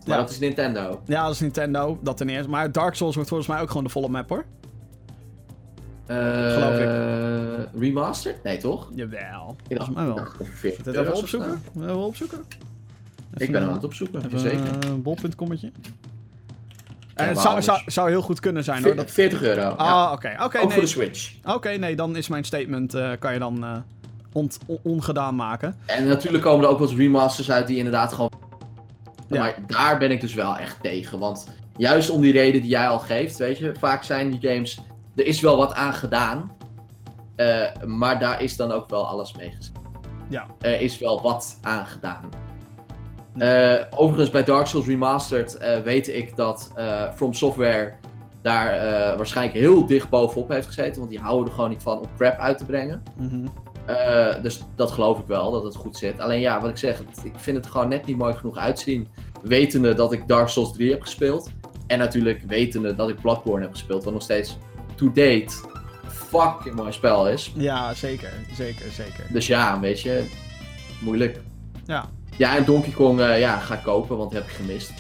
Maar 0.07 0.17
Ja. 0.17 0.23
dat 0.23 0.31
is 0.31 0.39
Nintendo. 0.39 1.01
Ja, 1.07 1.23
dat 1.25 1.33
is 1.35 1.41
Nintendo, 1.41 1.99
dat 2.03 2.17
ten 2.17 2.29
eerste. 2.29 2.51
Maar 2.51 2.73
Dark 2.73 2.95
Souls 2.95 3.15
wordt 3.15 3.29
volgens 3.29 3.49
mij 3.49 3.61
ook 3.61 3.69
gewoon 3.69 3.85
de 3.85 3.91
volle 3.91 4.09
map, 4.09 4.29
hoor. 4.29 4.45
Eh, 6.07 6.17
Geloof 6.53 6.79
ik. 6.79 7.69
Remastered? 7.81 8.43
Nee, 8.43 8.57
toch? 8.59 8.89
Jawel. 8.95 9.57
Ik 9.69 9.77
Volgens 9.77 9.97
mij 9.97 10.07
wel. 10.07 10.15
dacht 10.15 10.41
over 10.41 10.55
40 10.55 10.85
Moet 10.85 10.95
dit 10.95 10.95
euro 10.95 11.09
even 11.11 11.23
opzoeken? 11.23 11.61
zo. 11.75 11.81
Even 11.83 11.97
opzoeken? 11.97 12.39
Ik 13.37 13.53
ben 13.53 13.63
aan 13.63 13.73
het 13.73 13.85
opzoeken, 13.85 14.25
Even 14.25 14.39
zeker. 14.39 14.69
een 14.91 15.03
bol.commetje. 15.03 15.71
Ja, 17.17 17.25
het 17.25 17.35
maar 17.35 17.43
zou, 17.43 17.63
zou, 17.63 17.81
zou 17.87 18.09
heel 18.11 18.23
goed 18.23 18.41
kunnen 18.41 18.65
zijn, 18.65 18.83
hoor. 18.85 18.97
Dat... 18.97 19.11
40 19.11 19.43
euro. 19.43 19.61
ja. 19.61 19.69
Ah, 19.69 20.13
oké. 20.13 20.29
Oké, 20.43 20.43
Ook 20.59 20.63
nee. 20.63 20.71
voor 20.73 20.81
de 20.83 20.87
Switch. 20.89 21.33
Oké, 21.45 21.69
nee, 21.71 21.97
dan 21.97 22.17
is 22.17 22.29
mijn 22.29 22.45
statement, 22.45 22.95
eh, 22.95 23.11
kan 23.19 23.33
je 23.33 23.39
dan 23.39 23.65
eh, 23.65 23.77
on- 24.33 24.51
ongedaan 24.83 25.35
maken. 25.37 25.77
En 25.87 26.07
natuurlijk 26.07 26.45
komen 26.45 26.65
er 26.65 26.71
ook 26.71 26.79
wel 26.79 26.89
eens 26.89 26.97
remasters 26.97 27.51
uit 27.51 27.67
die 27.67 27.77
inderdaad 27.77 28.13
gewoon. 28.13 28.31
Ja. 29.35 29.41
Maar 29.43 29.55
daar 29.67 29.99
ben 29.99 30.11
ik 30.11 30.21
dus 30.21 30.35
wel 30.35 30.57
echt 30.57 30.77
tegen. 30.83 31.19
Want 31.19 31.49
juist 31.77 32.11
om 32.11 32.21
die 32.21 32.33
reden 32.33 32.61
die 32.61 32.71
jij 32.71 32.89
al 32.89 32.99
geeft, 32.99 33.37
weet 33.39 33.59
je, 33.59 33.73
vaak 33.79 34.03
zijn 34.03 34.31
die 34.31 34.51
games. 34.51 34.81
Er 35.17 35.27
is 35.27 35.41
wel 35.41 35.57
wat 35.57 35.75
aan 35.75 35.95
gedaan. 35.95 36.53
eh, 37.37 37.63
maar 37.87 38.19
daar 38.19 38.43
is 38.43 38.57
dan 38.57 38.73
ook 38.73 38.89
wel 38.91 39.07
alles 39.07 39.35
mee 39.37 39.51
gezet. 39.51 39.73
Ja. 40.29 40.47
Er 40.61 40.81
is 40.81 40.99
wel 40.99 41.23
wat 41.23 41.59
aan 41.63 41.87
gedaan. 41.87 42.29
Eh, 43.39 43.75
overigens, 43.91 44.31
bij 44.31 44.45
Dark 44.45 44.67
Souls 44.67 44.87
Remastered 44.87 45.57
eh, 45.57 45.79
weet 45.81 46.09
ik 46.09 46.37
dat 46.37 46.73
From 47.15 47.33
Software 47.35 47.93
daar 48.43 49.17
waarschijnlijk 49.17 49.59
heel 49.59 49.87
dicht 49.87 50.09
bovenop 50.09 50.49
heeft 50.49 50.67
gezeten. 50.67 50.99
Want 50.99 51.11
die 51.11 51.21
houden 51.21 51.47
er 51.49 51.55
gewoon 51.55 51.71
niet 51.71 51.83
van 51.83 51.99
om 51.99 52.07
crap 52.17 52.39
uit 52.39 52.59
te 52.59 52.65
brengen. 52.65 53.03
Mhm. 53.17 53.47
Eh, 53.87 54.43
dus 54.43 54.61
dat 54.77 54.91
geloof 54.91 55.19
ik 55.19 55.27
wel, 55.27 55.51
dat 55.51 55.65
het 55.65 55.75
goed 55.77 55.97
zit. 55.97 56.21
Alleen 56.21 56.41
ja, 56.41 56.61
wat 56.61 56.71
ik 56.71 56.77
zeg, 56.77 56.99
het- 56.99 57.25
ik 57.25 57.33
vind 57.37 57.57
het 57.57 57.67
gewoon 57.67 57.89
net 57.89 58.07
niet 58.07 58.17
mooi 58.17 58.35
genoeg 58.35 58.57
uitzien. 58.57 59.09
Wetende 59.43 59.95
dat 59.95 60.13
ik 60.13 60.29
Dark 60.29 60.49
Souls 60.49 60.73
3 60.73 60.91
heb 60.91 61.03
gespeeld. 61.03 61.51
En 61.87 61.99
natuurlijk 61.99 62.43
wetende 62.47 62.95
dat 62.95 63.09
ik 63.09 63.21
Bloodborne 63.21 63.63
heb 63.65 63.73
gespeeld. 63.73 64.05
Wat 64.05 64.13
nog 64.13 64.23
steeds 64.23 64.57
to 64.95 65.07
date 65.13 65.49
fucking 66.09 66.75
mooi 66.75 66.93
spel 66.93 67.29
is. 67.29 67.53
Ja, 67.57 67.95
zeker. 67.95 68.33
Zeker, 68.57 68.91
zeker. 68.93 69.27
Dus 69.33 69.47
ja, 69.47 69.81
weet 69.81 70.01
je, 70.01 70.25
moeilijk. 71.01 71.41
Ja. 71.87 72.09
Ja, 72.37 72.57
en 72.57 72.65
Donkey 72.65 72.93
Kong 72.93 73.21
eh, 73.21 73.39
ja, 73.41 73.59
ga 73.59 73.75
ik 73.75 73.83
kopen, 73.83 74.17
want 74.17 74.33
heb 74.33 74.45
ik 74.45 74.51
gemist. 74.51 74.93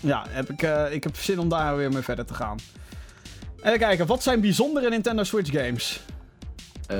Ja, 0.00 0.24
heb 0.28 0.50
ik, 0.50 0.62
eh, 0.62 0.92
ik 0.92 1.02
heb 1.04 1.16
zin 1.16 1.38
om 1.38 1.48
daar 1.48 1.76
weer 1.76 1.92
mee 1.92 2.02
verder 2.02 2.24
te 2.26 2.34
gaan. 2.34 2.56
Even 3.62 3.78
kijken, 3.78 4.06
wat 4.06 4.22
zijn 4.22 4.40
bijzondere 4.40 4.88
Nintendo 4.88 5.22
Switch 5.22 5.50
games? 5.52 6.00
Eh, 6.86 6.98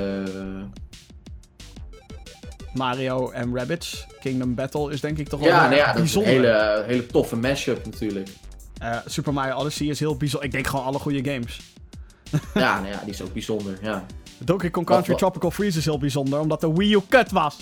Mario 2.73 3.29
en 3.31 3.55
Rabbids. 3.57 4.05
Kingdom 4.19 4.55
Battle 4.55 4.91
is 4.91 5.01
denk 5.01 5.17
ik 5.17 5.27
toch 5.29 5.39
wel 5.39 5.49
ja, 5.49 5.61
nou 5.63 5.75
ja, 5.75 5.87
erg 5.87 5.95
dat 5.95 6.03
is 6.03 6.15
een 6.15 6.23
hele, 6.23 6.83
hele 6.87 7.05
toffe 7.05 7.35
mashup 7.35 7.85
natuurlijk. 7.85 8.29
Eh, 8.77 8.97
Super 9.05 9.33
Mario 9.33 9.55
Odyssey 9.55 9.87
is 9.87 9.99
heel 9.99 10.17
bijzonder. 10.17 10.47
Ik 10.47 10.53
denk 10.53 10.67
gewoon 10.67 10.85
alle 10.85 10.99
goede 10.99 11.31
games. 11.31 11.59
ja, 12.53 12.79
nou 12.79 12.87
ja, 12.93 12.99
die 13.03 13.13
is 13.13 13.21
ook 13.21 13.33
bijzonder, 13.33 13.77
ja. 13.81 14.05
Donkey 14.37 14.69
Kong 14.69 14.85
Country 14.85 15.09
Wat- 15.09 15.19
Tropical 15.19 15.51
Freeze 15.51 15.77
is 15.77 15.85
heel 15.85 15.97
bijzonder, 15.97 16.39
omdat 16.39 16.61
de 16.61 16.73
Wii 16.73 16.93
U 16.93 16.99
kut 17.09 17.31
was. 17.31 17.57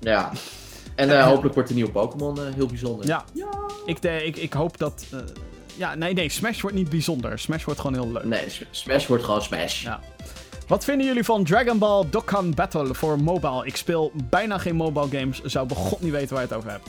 Ja, 0.00 0.32
En 0.94 1.18
eh, 1.18 1.26
hopelijk 1.26 1.54
wordt 1.54 1.68
de 1.68 1.74
nieuwe 1.74 1.90
Pokémon 1.90 2.38
eh, 2.38 2.54
heel 2.54 2.66
bijzonder. 2.66 3.06
Ja. 3.06 3.24
Ik, 3.86 3.98
ik, 4.02 4.36
ik 4.36 4.52
hoop 4.52 4.78
dat... 4.78 5.06
ja, 5.76 5.94
nee, 5.94 6.12
nee, 6.14 6.28
Smash 6.28 6.60
wordt 6.60 6.76
niet 6.76 6.88
bijzonder. 6.90 7.38
Smash 7.38 7.64
wordt 7.64 7.80
gewoon 7.80 8.02
heel 8.02 8.12
leuk. 8.12 8.24
Nee, 8.24 8.44
Smash 8.70 9.06
wordt 9.06 9.24
gewoon 9.24 9.42
Smash. 9.42 9.82
Ja. 9.82 10.00
Wat 10.66 10.84
vinden 10.84 11.06
jullie 11.06 11.24
van 11.24 11.44
Dragon 11.44 11.78
Ball 11.78 12.04
Dokkan 12.10 12.54
Battle 12.54 12.94
voor 12.94 13.20
mobile? 13.20 13.66
Ik 13.66 13.76
speel 13.76 14.12
bijna 14.14 14.58
geen 14.58 14.76
mobile 14.76 15.18
games. 15.18 15.42
Zou 15.44 15.66
begot 15.66 16.00
niet 16.00 16.12
weten 16.12 16.28
waar 16.34 16.42
je 16.42 16.48
het 16.48 16.56
over 16.56 16.70
hebt. 16.70 16.86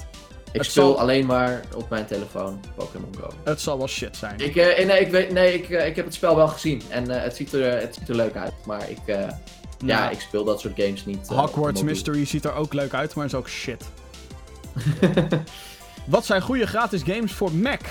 Ik 0.51 0.61
Het 0.61 0.65
speel 0.71 0.87
zal- 0.87 0.99
alleen 0.99 1.25
maar 1.25 1.61
op 1.75 1.89
mijn 1.89 2.05
telefoon 2.05 2.59
Pokémon 2.75 3.09
Go. 3.19 3.29
Het 3.43 3.61
zal 3.61 3.77
wel 3.77 3.87
shit 3.87 4.17
zijn. 4.17 4.39
Ik, 4.39 4.55
eh, 4.55 4.85
nee, 4.85 4.99
ik, 4.99 5.11
weet, 5.11 5.31
nee 5.31 5.53
ik, 5.53 5.69
eh, 5.69 5.87
ik 5.87 5.95
heb 5.95 6.05
het 6.05 6.13
spel 6.13 6.35
wel 6.35 6.47
gezien 6.47 6.81
en 6.89 7.09
eh, 7.17 7.23
het, 7.23 7.35
ziet 7.35 7.53
er, 7.53 7.79
het 7.79 7.95
ziet 7.95 8.09
er 8.09 8.15
leuk 8.15 8.35
uit. 8.35 8.53
Maar 8.65 8.89
ik, 8.89 8.99
ja, 9.85 10.09
ik 10.09 10.19
speel 10.19 10.43
dat 10.43 10.59
soort 10.59 10.73
games 10.75 11.05
niet. 11.05 11.27
Hogwarts. 11.27 11.81
Mystery 11.83 12.25
ziet 12.25 12.45
er 12.45 12.53
ook 12.53 12.73
leuk 12.73 12.93
uit, 12.93 13.13
maar 13.15 13.25
is 13.25 13.33
ook 13.33 13.49
shit. 13.49 13.83
Wat 16.05 16.25
zijn 16.25 16.41
goede 16.41 16.67
gratis 16.67 17.01
games 17.03 17.31
voor 17.33 17.51
Mac? 17.51 17.81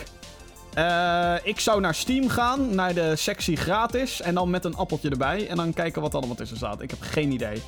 Eh, 0.77 1.35
ik 1.43 1.61
zou 1.61 1.81
naar 1.81 1.95
Steam 1.95 2.29
gaan, 2.29 2.75
naar 2.75 2.95
de 2.95 3.17
sectie 3.17 3.57
gratis. 3.57 4.21
En 4.21 4.35
dan 4.35 4.51
met 4.51 4.65
een 4.65 4.77
appeltje 4.77 5.11
erbij. 5.11 5.49
En 5.49 5.57
dan 5.57 5.73
kijken 5.73 6.03
wat 6.03 6.13
er 6.13 6.19
allemaal 6.19 6.37
tussen 6.37 6.57
staat. 6.57 6.83
Ik 6.83 6.91
heb 6.91 6.99
geen 7.01 7.33
idee. 7.33 7.63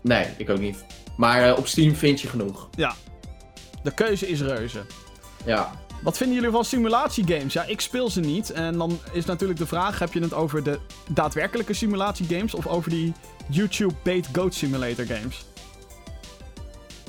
Nee, 0.00 0.26
ik 0.36 0.50
ook 0.50 0.58
niet. 0.58 0.84
Maar 1.16 1.48
eh, 1.48 1.58
op 1.58 1.66
Steam 1.66 1.94
vind 1.94 2.20
je 2.20 2.28
genoeg. 2.28 2.68
Ja. 2.76 2.94
De 3.82 3.94
keuze 3.94 4.28
is 4.28 4.40
reuze. 4.40 4.80
Ja. 5.44 5.72
Wat 6.02 6.16
vinden 6.16 6.36
jullie 6.36 6.50
van 6.50 6.64
simulatiegames? 6.64 7.52
Ja, 7.52 7.64
ik 7.64 7.80
speel 7.80 8.10
ze 8.10 8.20
niet. 8.20 8.50
En 8.50 8.78
dan 8.78 8.98
is 9.12 9.24
natuurlijk 9.24 9.58
de 9.58 9.66
vraag: 9.66 9.98
heb 9.98 10.12
je 10.12 10.20
het 10.20 10.34
over 10.34 10.62
de 10.62 10.78
daadwerkelijke 11.08 11.72
simulatiegames 11.72 12.54
of 12.54 12.66
over 12.66 12.90
die 12.90 13.12
YouTube 13.48 13.94
Bait 14.02 14.28
Goat 14.32 14.54
Simulator 14.54 15.04
games? 15.04 15.44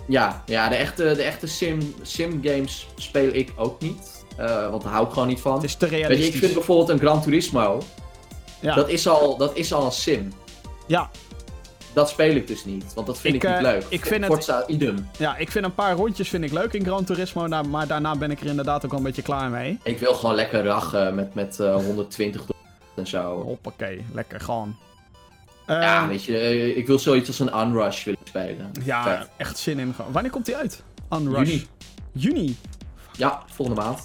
Ja, 0.07 0.43
ja 0.45 0.69
de 0.69 0.75
echte, 0.75 1.03
de 1.15 1.23
echte 1.23 1.47
sim, 1.47 1.95
sim 2.01 2.39
games 2.43 2.87
speel 2.95 3.33
ik 3.33 3.51
ook 3.55 3.81
niet. 3.81 4.20
Eh, 4.41 4.69
want 4.69 4.83
daar 4.83 4.91
hou 4.91 5.05
ik 5.07 5.11
gewoon 5.13 5.27
niet 5.27 5.39
van. 5.39 5.53
Het 5.53 5.63
is 5.63 5.75
te 5.75 5.87
Weet 5.87 6.07
je, 6.07 6.25
ik 6.27 6.35
vind 6.35 6.53
bijvoorbeeld 6.53 6.89
een 6.89 6.99
Gran 6.99 7.21
Turismo. 7.21 7.81
ja. 8.59 8.75
Dat, 8.75 8.89
is 8.89 9.07
al, 9.07 9.37
dat 9.37 9.55
is 9.55 9.73
al 9.73 9.85
een 9.85 9.91
sim. 9.91 10.33
ja, 10.87 11.09
Dat 11.93 12.09
speel 12.09 12.35
ik 12.35 12.47
dus 12.47 12.65
niet. 12.65 12.93
Want 12.93 13.07
dat 13.07 13.19
vind 13.19 13.35
Ik, 13.35 13.43
ik, 13.43 13.49
niet 13.49 13.57
eh, 13.57 13.63
leuk. 13.63 13.83
ik 13.89 14.05
vind 14.05 14.27
het- 14.27 14.63
idem. 14.67 15.09
ja, 15.17 15.37
ik 15.37 15.51
vind 15.51 15.65
een 15.65 15.73
paar 15.75 15.95
rondjes 15.95 16.29
vind 16.29 16.43
ik 16.43 16.51
leuk 16.51 16.73
in 16.73 16.83
Gran 16.85 17.03
Turismo. 17.03 17.47
Maar 17.63 17.87
daarna 17.87 18.15
ben 18.15 18.31
ik 18.31 18.39
er 18.39 18.45
inderdaad 18.45 18.85
ook 18.85 18.89
wel 18.91 18.99
een 18.99 19.05
beetje 19.05 19.21
klaar 19.21 19.49
mee. 19.49 19.79
Ik 19.83 19.99
wil 19.99 20.13
gewoon 20.13 20.35
lekker 20.35 20.63
rachen 20.63 21.15
met, 21.15 21.33
met 21.33 21.59
eh, 21.59 21.73
120 21.75 22.43
en 22.95 23.07
zo. 23.07 23.41
Hoppakee, 23.43 24.05
lekker 24.13 24.39
gewoon. 24.39 24.75
Ja, 25.67 26.01
Eh, 26.01 26.07
weet 26.07 26.23
je, 26.23 26.75
ik 26.75 26.87
wil 26.87 26.99
zoiets 26.99 27.27
als 27.27 27.39
een 27.39 27.59
Unrush 27.59 28.03
willen 28.03 28.19
spelen. 28.23 28.71
ja, 28.83 29.27
echt 29.37 29.57
zin 29.57 29.79
in. 29.79 29.95
Wanneer 30.11 30.31
komt 30.31 30.45
die 30.45 30.55
uit? 30.55 30.83
Unrush. 31.13 31.49
Juni. 31.49 31.67
Juni. 32.11 32.57
Ja, 33.17 33.43
volgende 33.53 33.81
maand. 33.81 34.01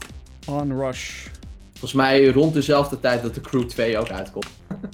Unrush. 0.50 1.26
Volgens 1.70 1.92
mij 1.92 2.26
rond 2.28 2.54
dezelfde 2.54 3.00
tijd 3.00 3.22
dat 3.22 3.34
de 3.34 3.40
Crew 3.40 3.62
2 3.64 3.98
ook 3.98 4.10
uitkomt. 4.10 4.46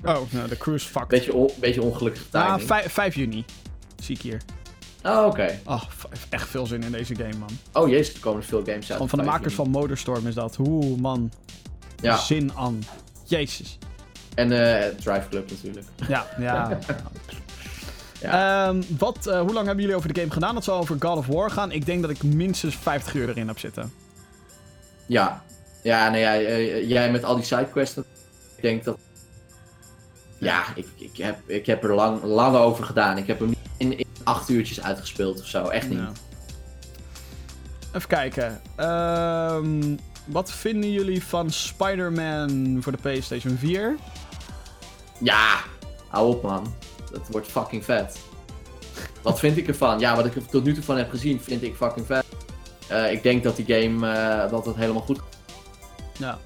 Oh, 0.04 0.16
nou, 0.30 0.48
de 0.48 0.56
cruise 0.56 0.88
fuck. 0.88 1.08
Beetje, 1.08 1.34
on, 1.34 1.50
beetje 1.60 1.82
ongelukkige 1.82 2.24
Ah, 2.38 2.44
timing. 2.46 2.66
5, 2.68 2.92
5 2.92 3.14
juni. 3.14 3.44
Zie 4.02 4.14
ik 4.16 4.22
hier. 4.22 4.40
Oh, 5.02 5.26
oké. 5.26 5.58
Oh, 5.64 5.82
f- 5.82 6.06
echt 6.28 6.48
veel 6.48 6.66
zin 6.66 6.82
in 6.82 6.92
deze 6.92 7.14
game, 7.14 7.36
man. 7.38 7.48
Oh 7.72 7.88
jezus, 7.88 8.14
er 8.14 8.20
komen 8.20 8.42
veel 8.44 8.58
games 8.64 8.74
uit. 8.80 8.86
Gewoon 8.92 9.08
van 9.08 9.18
de 9.18 9.24
makers 9.24 9.42
juni. 9.54 9.54
van 9.54 9.70
Motorstorm 9.70 10.26
is 10.26 10.34
dat. 10.34 10.56
Oeh, 10.58 10.98
man. 11.00 11.32
Ja, 12.00 12.16
Zin 12.16 12.52
aan. 12.56 12.82
Jezus. 13.24 13.78
en 14.34 14.52
eh 14.52 14.88
Drive 14.94 15.28
Club 15.30 15.50
natuurlijk. 15.50 15.86
Ja, 16.08 16.26
ja. 16.38 16.78
Ja. 18.20 18.66
Ehm, 18.68 18.82
wat, 18.98 19.26
eh, 19.26 19.40
hoe 19.40 19.52
lang 19.52 19.66
hebben 19.66 19.80
jullie 19.84 19.96
over 19.98 20.12
de 20.12 20.20
game 20.20 20.32
gedaan? 20.32 20.54
Dat 20.54 20.64
zal 20.64 20.78
over 20.78 20.96
God 20.98 21.16
of 21.16 21.26
War 21.26 21.50
gaan. 21.50 21.72
Ik 21.72 21.86
denk 21.86 22.02
dat 22.02 22.10
ik 22.10 22.22
minstens 22.22 22.76
50 22.76 23.14
uur 23.14 23.28
erin 23.28 23.46
heb 23.46 23.58
zitten. 23.58 23.92
Ja. 25.12 25.42
Ja, 25.82 26.08
nou 26.08 26.18
ja, 26.18 26.34
eh, 26.34 26.88
jij 26.88 27.10
met 27.10 27.24
al 27.24 27.34
die 27.34 27.44
sidequests. 27.44 27.96
Ik 27.96 28.62
denk 28.62 28.84
dat... 28.84 28.98
Ja, 30.38 30.64
ik, 30.74 30.86
ik, 30.96 31.16
heb, 31.16 31.36
ik 31.46 31.66
heb 31.66 31.84
er 31.84 31.94
lang, 31.94 32.22
lang 32.22 32.56
over 32.56 32.84
gedaan. 32.84 33.18
Ik 33.18 33.26
heb 33.26 33.38
hem 33.38 33.48
niet 33.48 33.58
in, 33.76 33.98
in 33.98 34.06
acht 34.24 34.48
uurtjes 34.48 34.82
uitgespeeld 34.82 35.40
of 35.40 35.46
zo. 35.46 35.68
Echt 35.68 35.88
niet. 35.88 35.98
Ja. 35.98 36.12
Even 37.92 38.08
kijken. 38.08 38.60
Ehm, 38.76 39.96
wat 40.24 40.52
vinden 40.52 40.90
jullie 40.90 41.24
van 41.24 41.50
Spider-Man 41.50 42.78
voor 42.80 42.92
de 42.92 42.98
PlayStation 42.98 43.56
4? 43.56 43.96
Ja, 45.18 45.60
hou 46.08 46.34
op 46.34 46.42
man. 46.42 46.74
Dat 47.10 47.28
wordt 47.30 47.46
fucking 47.46 47.84
vet. 47.84 48.18
Wat 49.22 49.38
vind 49.38 49.56
ik 49.56 49.68
ervan? 49.68 49.98
Ja, 49.98 50.16
wat 50.16 50.26
ik 50.26 50.34
er 50.34 50.46
tot 50.46 50.64
nu 50.64 50.74
toe 50.74 50.82
van 50.82 50.96
heb 50.96 51.10
gezien, 51.10 51.40
vind 51.40 51.62
ik 51.62 51.76
fucking 51.76 52.06
vet. 52.06 52.24
Eh, 52.92 53.12
ik 53.12 53.22
denk 53.22 53.42
dat 53.42 53.56
die 53.56 53.64
game, 53.66 54.12
eh, 54.12 54.50
dat 54.50 54.66
het 54.66 54.76
helemaal 54.76 55.02
goed 55.02 55.20
Ja. 56.18 56.38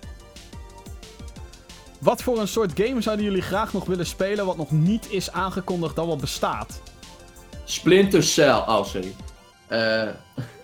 Wat 1.99 2.23
voor 2.23 2.39
een 2.41 2.49
soort 2.49 2.73
game 2.81 3.01
zouden 3.01 3.25
jullie 3.25 3.43
graag 3.43 3.73
nog 3.73 3.85
willen 3.85 4.07
spelen 4.07 4.47
wat 4.47 4.57
nog 4.57 4.71
niet 4.71 5.11
is 5.11 5.33
aangekondigd 5.33 5.97
dat 5.97 6.07
wel 6.07 6.17
bestaat? 6.17 6.81
Splinter 7.65 8.23
Cell. 8.23 8.53
Oh, 8.53 8.85
sorry. 8.85 9.15
Eh, 9.67 10.09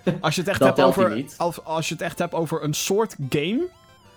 Als 0.20 0.34
je 0.34 0.40
het 0.40 0.50
echt 0.50 0.60
hebt 0.60 0.80
over 0.80 1.24
als, 1.36 1.64
als 1.64 1.88
je 1.88 1.94
het 1.94 2.02
echt 2.02 2.18
hebt 2.18 2.34
over 2.34 2.62
een 2.62 2.74
soort 2.74 3.16
game, 3.28 3.66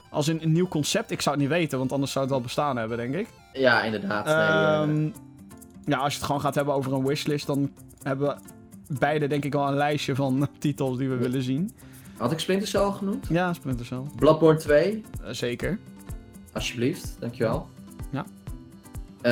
als 0.09 0.27
in 0.27 0.39
een 0.41 0.51
nieuw 0.51 0.67
concept, 0.67 1.11
ik 1.11 1.21
zou 1.21 1.35
het 1.35 1.45
niet 1.45 1.53
weten, 1.53 1.77
want 1.77 1.91
anders 1.91 2.11
zou 2.11 2.25
het 2.25 2.33
wel 2.33 2.43
bestaan 2.43 2.77
hebben, 2.77 2.97
denk 2.97 3.15
ik. 3.15 3.27
ja, 3.53 3.81
inderdaad. 3.83 4.25
Nee, 4.25 4.33
eh, 4.35 4.81
Ehm, 4.81 5.09
ja, 5.85 5.97
als 5.97 6.11
je 6.13 6.17
het 6.17 6.25
gewoon 6.27 6.41
gaat 6.41 6.55
hebben 6.55 6.73
over 6.73 6.93
een 6.93 7.05
wishlist, 7.05 7.47
dan 7.47 7.71
hebben 8.03 8.27
we 8.27 8.35
beide 8.99 9.28
denk 9.28 9.45
ik 9.45 9.53
wel 9.53 9.68
een 9.68 9.76
lijstje 9.76 10.16
van 10.16 10.48
titels 10.60 10.98
die 10.98 11.10
we 11.10 11.16
willen 11.16 11.44
zien. 11.44 11.72
had 12.18 12.32
ik 12.32 12.40
Splinter 12.40 12.68
Cell 12.68 12.82
al 12.82 12.91
genoemd? 12.91 13.28
Ja, 13.30 13.53
Splinter 13.53 13.86
Cell. 13.86 14.02
Bloodborne 14.16 14.60
2, 14.60 15.03
Eh, 15.24 15.30
zeker. 15.32 15.80
alsjeblieft. 16.53 17.16
Dankjewel. 17.20 17.68
Ja. 18.12 18.26
Eh, 19.22 19.32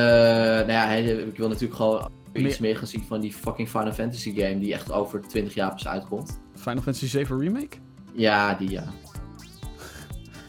nou 0.67 0.71
ja, 0.71 0.89
ik 0.91 1.37
wil 1.37 1.47
natuurlijk 1.47 1.75
gewoon 1.75 2.09
iets 2.33 2.57
Meer- 2.59 2.77
gaan 2.77 2.87
zien 2.87 3.03
van 3.07 3.19
die 3.21 3.33
fucking 3.33 3.69
Final 3.69 3.93
Fantasy 3.93 4.33
game 4.35 4.59
die 4.59 4.73
echt 4.73 4.91
over 4.91 5.21
20 5.21 5.53
jaar 5.53 5.69
pas 5.71 5.87
uitkomt. 5.87 6.39
Final 6.55 6.81
Fantasy 6.83 7.07
7 7.07 7.39
Remake? 7.39 7.77
Ja, 8.13 8.53
die 8.53 8.69
ja. 8.69 8.83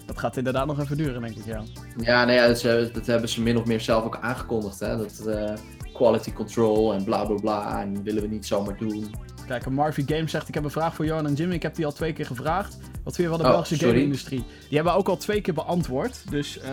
Dat 0.07 0.19
gaat 0.19 0.37
inderdaad 0.37 0.67
nog 0.67 0.81
even 0.81 0.97
duren, 0.97 1.21
denk 1.23 1.37
ik, 1.37 1.45
ja. 1.45 1.63
Ja, 1.97 2.25
nou 2.25 2.49
dat, 2.49 2.59
ze- 2.61 2.91
dat 2.93 3.07
hebben 3.07 3.29
ze 3.29 3.43
min 3.43 3.57
of 3.57 3.65
meer 3.67 3.81
zelf 3.81 4.05
ook 4.05 4.19
aangekondigd. 4.21 4.81
Hè? 4.81 4.97
Dat 4.97 5.19
eh, 5.27 5.53
quality 5.95 6.33
control 6.33 6.93
en 6.95 7.05
bla 7.05 7.25
bla 7.25 7.35
bla. 7.41 7.81
En 7.81 8.03
willen 8.03 8.23
we 8.23 8.29
niet 8.29 8.47
zomaar 8.47 8.77
doen. 8.77 9.15
Kijk, 9.47 9.71
Marvy 9.71 10.03
Games 10.07 10.31
zegt, 10.31 10.49
ik 10.49 10.55
heb 10.55 10.65
een 10.65 10.71
vraag 10.71 10.95
voor 10.95 11.05
Johan 11.05 11.27
en 11.27 11.35
Jimmy. 11.35 11.55
Ik 11.55 11.63
heb 11.63 11.75
die 11.75 11.87
al 11.87 11.93
twee 11.93 12.13
keer 12.13 12.27
gevraagd. 12.27 12.77
Wat 13.05 13.15
vind 13.15 13.29
je 13.29 13.35
van 13.35 13.39
de 13.39 13.45
Oh, 13.45 13.51
Belgische 13.51 13.87
game-industrie? 13.87 14.45
Die 14.69 14.77
hebben 14.77 14.93
we 14.93 14.99
ook 14.99 15.09
al 15.09 15.17
twee 15.17 15.41
keer 15.41 15.55
beantwoord. 15.55 16.31
Dus, 16.31 16.59
eh, 16.59 16.73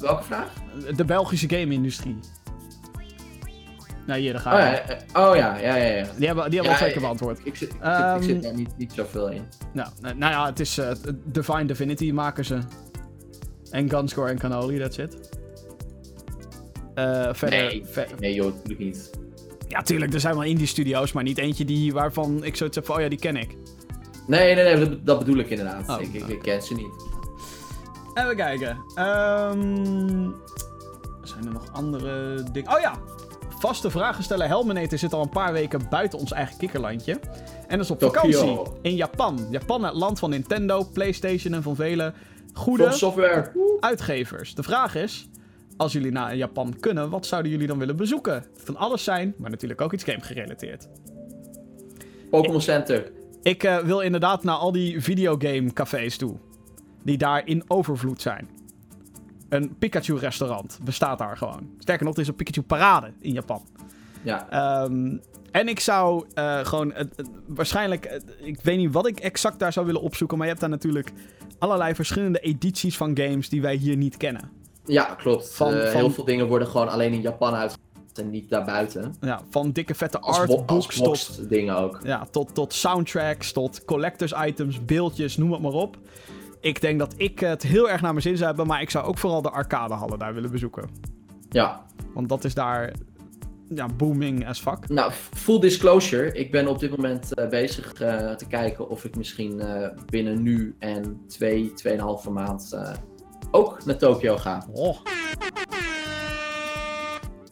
Welke 0.00 0.22
vraag? 0.24 0.52
de 0.96 1.04
Belgische 1.04 1.48
game-industrie. 1.48 2.18
Nou, 4.06 4.20
hier, 4.20 4.32
daar 4.32 4.40
ga 4.40 4.52
Oh 4.52 4.58
je. 4.58 4.64
ja, 4.64 4.80
eh, 4.88 5.28
oh 5.28 5.36
ja, 5.36 5.56
ja, 5.56 5.74
ja. 5.76 5.84
ja. 5.96 6.06
Die 6.16 6.26
hebben, 6.26 6.50
die 6.50 6.60
hebben 6.60 6.60
we 6.60 6.62
Ja, 6.62 6.70
al 6.70 6.76
twee 6.76 6.90
keer 6.92 7.00
beantwoord. 7.00 7.38
Ik 7.44 7.56
zit, 7.56 7.68
ik, 7.68 7.74
zit, 7.74 7.82
Ehm, 7.82 8.16
ik 8.16 8.22
zit 8.22 8.42
daar 8.42 8.54
niet, 8.54 8.76
niet 8.76 8.92
zoveel 8.92 9.28
in. 9.28 9.42
Nou, 9.72 9.88
nou 10.00 10.14
nou 10.16 10.32
ja, 10.32 10.46
het 10.46 10.60
is 10.60 10.78
eh, 10.78 10.90
Divine 11.24 11.64
Divinity 11.64 12.10
maken 12.12 12.44
ze. 12.44 12.58
En 13.70 13.90
Gunscore 13.90 14.30
en 14.30 14.38
Cannoli, 14.38 14.78
that's 14.78 14.96
it. 14.96 15.16
Eh, 16.94 17.28
verder... 17.32 17.58
Nee, 17.58 17.82
ver- 17.84 18.08
nee 18.18 18.34
joh, 18.34 18.46
natuurlijk 18.46 18.78
niet. 18.80 19.10
ja, 19.68 19.82
tuurlijk, 19.82 20.14
er 20.14 20.20
zijn 20.20 20.34
wel 20.34 20.44
indie 20.44 20.66
studio's, 20.66 21.12
maar 21.12 21.22
niet 21.22 21.38
eentje 21.38 21.64
die, 21.64 21.92
waarvan 21.92 22.44
ik 22.44 22.56
zoiets 22.56 22.76
heb 22.76 22.86
van, 22.86 22.96
oh 22.96 23.02
ja, 23.02 23.08
die 23.08 23.18
ken 23.18 23.36
ik. 23.36 23.56
Nee, 24.26 24.54
nee, 24.54 24.64
nee, 24.64 24.88
dat, 24.88 25.06
dat 25.06 25.18
bedoel 25.18 25.36
ik 25.38 25.50
inderdaad. 25.50 25.88
Oh, 25.88 26.00
ik, 26.00 26.12
ik, 26.12 26.20
nou. 26.20 26.32
ik 26.32 26.42
ken 26.42 26.62
ze 26.62 26.74
niet. 26.74 27.10
Even 28.14 28.36
kijken. 28.36 28.78
Ehm 28.94 30.30
zijn 31.22 31.46
er 31.46 31.52
nog 31.52 31.72
andere 31.72 32.42
dingen? 32.52 32.74
Oh 32.74 32.80
ja! 32.80 32.94
Vaste 33.58 33.90
vragensteller 33.90 34.46
Helmenator 34.46 34.98
zit 34.98 35.12
al 35.12 35.22
een 35.22 35.28
paar 35.28 35.52
weken 35.52 35.80
buiten 35.90 36.18
ons 36.18 36.32
eigen 36.32 36.56
kikkerlandje. 36.56 37.20
En 37.68 37.80
is 37.80 37.90
op 37.90 37.98
Tokyo. 37.98 38.30
vakantie 38.30 38.72
in 38.82 38.94
Japan. 38.94 39.46
Japan, 39.50 39.84
het 39.84 39.94
land 39.94 40.18
van 40.18 40.30
Nintendo, 40.30 40.84
PlayStation 40.92 41.54
en 41.54 41.62
van 41.62 41.76
vele 41.76 42.12
goede 42.52 42.82
From 42.82 42.96
Software. 42.96 43.52
uitgevers. 43.80 44.54
De 44.54 44.62
vraag 44.62 44.94
is, 44.94 45.28
als 45.82 45.92
jullie 45.92 46.12
naar 46.12 46.36
Japan 46.36 46.76
kunnen, 46.80 47.10
wat 47.10 47.26
zouden 47.26 47.50
jullie 47.50 47.66
dan 47.66 47.78
willen 47.78 47.96
bezoeken? 47.96 48.34
Het 48.34 48.62
kan 48.64 48.76
alles 48.76 49.04
zijn, 49.04 49.34
maar 49.36 49.50
natuurlijk 49.50 49.80
ook 49.80 49.92
iets 49.92 50.04
game 50.04 50.20
gerelateerd. 50.20 50.88
Pokémon 52.30 52.60
Center. 52.60 53.12
Ik 53.42 53.64
eh, 53.64 53.78
wil 53.78 54.00
inderdaad 54.00 54.44
naar 54.44 54.56
al 54.56 54.72
die 54.72 55.00
videogame 55.00 55.72
cafés 55.72 56.16
toe. 56.16 56.36
Die 57.04 57.18
daar 57.18 57.46
in 57.46 57.64
overvloed 57.68 58.22
zijn. 58.22 58.48
Een 59.48 59.74
Pikachu-restaurant 59.78 60.78
bestaat 60.84 61.18
daar 61.18 61.36
gewoon. 61.36 61.70
Sterker 61.78 62.04
nog, 62.04 62.14
er 62.14 62.20
is 62.20 62.28
een 62.28 62.34
Pikachu-parade 62.34 63.12
in 63.20 63.32
Japan. 63.32 63.62
Ja. 64.22 64.48
Ehm, 64.50 65.16
en 65.50 65.68
ik 65.68 65.80
zou 65.80 66.24
eh, 66.34 66.58
gewoon... 66.64 66.94
waarschijnlijk... 67.46 68.04
eh, 68.04 68.20
ik 68.46 68.60
weet 68.62 68.76
niet 68.76 68.92
wat 68.92 69.06
ik 69.06 69.20
exact 69.20 69.58
daar 69.58 69.72
zou 69.72 69.86
willen 69.86 70.00
opzoeken. 70.00 70.36
Maar 70.36 70.46
je 70.46 70.52
hebt 70.52 70.64
daar 70.64 70.76
natuurlijk 70.76 71.12
allerlei 71.58 71.94
verschillende 71.94 72.38
edities 72.38 72.96
van 72.96 73.18
games 73.18 73.48
die 73.48 73.62
wij 73.62 73.74
hier 73.74 73.96
niet 73.96 74.16
kennen. 74.16 74.61
Ja, 74.86 75.04
klopt. 75.04 75.54
Van- 75.54 75.74
Eh, 75.74 75.86
van- 75.90 75.96
Heel 76.00 76.10
veel 76.10 76.24
dingen 76.24 76.46
worden 76.48 76.68
gewoon 76.68 76.88
alleen 76.88 77.12
in 77.12 77.20
Japan 77.20 77.54
uit. 77.54 77.78
en 78.12 78.30
niet 78.30 78.48
daarbuiten. 78.50 79.14
Ja, 79.20 79.40
van 79.50 79.70
dikke 79.70 79.94
vette 79.94 80.18
artbooks 80.20 80.96
tot, 80.96 81.48
dingen 81.48 81.76
ook. 81.76 82.00
ja, 82.04 82.26
tot, 82.30 82.54
tot 82.54 82.72
soundtracks, 82.72 83.52
tot 83.52 83.84
collectors 83.84 84.32
items, 84.46 84.84
beeldjes, 84.84 85.36
noem 85.36 85.52
het 85.52 85.60
maar 85.62 85.72
op. 85.72 85.96
Ik 86.60 86.80
denk 86.80 86.98
dat 86.98 87.14
ik 87.16 87.40
het 87.40 87.62
heel 87.62 87.90
erg 87.90 88.00
naar 88.00 88.10
mijn 88.10 88.22
zin 88.22 88.34
zou 88.36 88.46
hebben, 88.48 88.66
maar 88.66 88.80
ik 88.80 88.90
zou 88.90 89.04
ook 89.06 89.18
vooral 89.18 89.42
de 89.42 89.50
arcadehallen 89.50 90.18
daar 90.18 90.34
willen 90.34 90.50
bezoeken. 90.50 90.88
Ja, 91.50 91.84
Want 92.14 92.28
dat 92.28 92.44
is 92.44 92.54
daar 92.54 92.92
ja, 93.68 93.86
booming 93.96 94.48
as 94.48 94.60
fuck. 94.60 94.88
nou, 94.88 95.12
full 95.34 95.60
disclosure. 95.60 96.32
Ik 96.32 96.50
ben 96.50 96.68
op 96.68 96.78
dit 96.78 96.90
moment 96.90 97.34
eh, 97.34 97.48
bezig 97.48 97.92
eh, 97.94 98.30
te 98.34 98.46
kijken 98.46 98.88
of 98.88 99.04
ik 99.04 99.16
misschien 99.16 99.62
binnen 100.06 100.42
nu 100.42 100.74
en 100.78 101.20
twee, 101.28 101.72
tweeënhalve 101.74 102.30
maand 102.30 102.78
ook 103.50 103.84
naar 103.84 103.96
Tokio 103.96 104.36
ga. 104.36 104.66
Oh, 104.72 104.98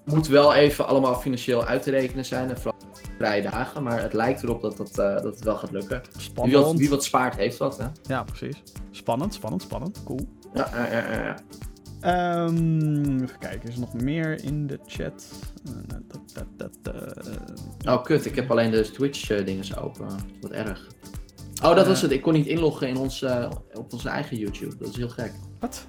Moet 0.05 0.27
wel 0.27 0.55
even 0.55 0.87
allemaal 0.87 1.15
financieel 1.15 1.65
uit 1.65 1.83
te 1.83 1.91
rekenen 1.91 2.25
zijn 2.25 2.49
en 2.49 2.57
vooral 2.57 2.81
vrije 3.19 3.43
dagen, 3.43 3.83
maar 3.83 4.03
het 4.03 4.13
lijkt 4.13 4.43
erop 4.43 4.61
dat, 4.61 4.77
dat, 4.77 4.99
eh, 4.99 5.15
dat 5.15 5.25
het 5.35 5.45
wel 5.45 5.57
gaat 5.57 5.71
lukken. 5.71 6.01
Wie 6.01 6.13
wat, 6.13 6.23
spannend. 6.23 6.79
wie 6.79 6.91
wat 6.91 7.05
spaart, 7.05 7.37
heeft 7.37 7.59
wat, 7.59 7.79
hè? 7.79 7.87
Ja, 8.03 8.23
precies. 8.23 8.63
Spannend, 8.91 9.35
spannend, 9.35 9.63
spannend. 9.63 10.03
Cool. 10.05 10.29
Ja, 10.55 10.71
ja, 10.75 11.13
ja. 11.13 11.37
Ehm, 12.01 13.23
even 13.23 13.39
kijken, 13.39 13.69
is 13.69 13.75
er 13.75 13.81
nog 13.81 13.95
meer 13.95 14.45
in 14.45 14.67
de 14.67 14.79
chat? 14.87 15.33
Eh, 15.65 15.73
dat, 16.07 16.47
dat, 16.57 16.73
dat, 16.83 16.95
eh, 17.85 17.95
Oh, 17.95 18.03
kut, 18.03 18.27
ik 18.27 18.35
heb 18.35 18.51
alleen 18.51 18.71
de 18.71 18.91
Twitch-dingen 18.91 19.65
zo 19.65 19.75
open. 19.75 20.07
Wat 20.41 20.51
erg. 20.51 20.87
Oh, 21.63 21.75
dat 21.75 21.87
was 21.87 22.03
het. 22.03 22.11
Ik 22.11 22.23
kon 22.23 22.33
niet 22.33 22.47
inloggen 22.47 22.89
in 22.89 22.97
ons, 22.97 23.23
eh, 23.23 23.51
op 23.73 23.93
onze 23.93 24.09
eigen 24.09 24.37
YouTube. 24.37 24.77
Dat 24.77 24.89
is 24.89 24.97
heel 24.97 25.09
gek. 25.09 25.33
Wat? 25.61 25.87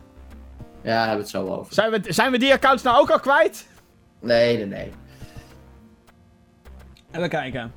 Ja, 0.83 0.89
daar 0.89 1.07
hebben 1.07 1.15
we 1.15 1.21
het 1.21 1.29
zo 1.29 1.47
over. 1.47 1.73
Zijn 1.73 1.91
we, 1.91 2.13
zijn 2.13 2.31
we 2.31 2.37
die 2.37 2.53
accounts 2.53 2.83
nou 2.83 2.99
ook 2.99 3.09
al 3.09 3.19
kwijt? 3.19 3.67
Nee, 4.19 4.57
nee, 4.57 4.65
nee. 4.65 4.91
Even 7.11 7.29
kijken. 7.29 7.73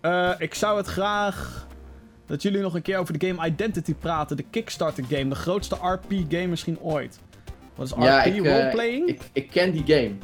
Eh, 0.00 0.32
ik 0.38 0.54
zou 0.54 0.76
het 0.76 0.86
graag 0.86 1.66
dat 2.26 2.42
jullie 2.42 2.60
nog 2.60 2.74
een 2.74 2.82
keer 2.82 2.98
over 2.98 3.18
de 3.18 3.26
game 3.26 3.46
Identity 3.46 3.94
praten. 3.94 4.36
De 4.36 4.44
Kickstarter 4.50 5.04
game. 5.08 5.28
De 5.28 5.34
grootste 5.34 5.74
RP 5.74 6.12
game 6.28 6.46
misschien 6.46 6.80
ooit. 6.80 7.20
Wat 7.74 7.86
is 7.86 7.92
RP? 7.92 8.02
Ja, 8.02 8.22
ik, 8.22 8.44
eh, 8.44 8.58
Roleplaying? 8.58 9.08
ik... 9.08 9.20
Ik, 9.20 9.30
ik 9.32 9.50
ken 9.50 9.72
die 9.72 9.84
game. 9.86 10.14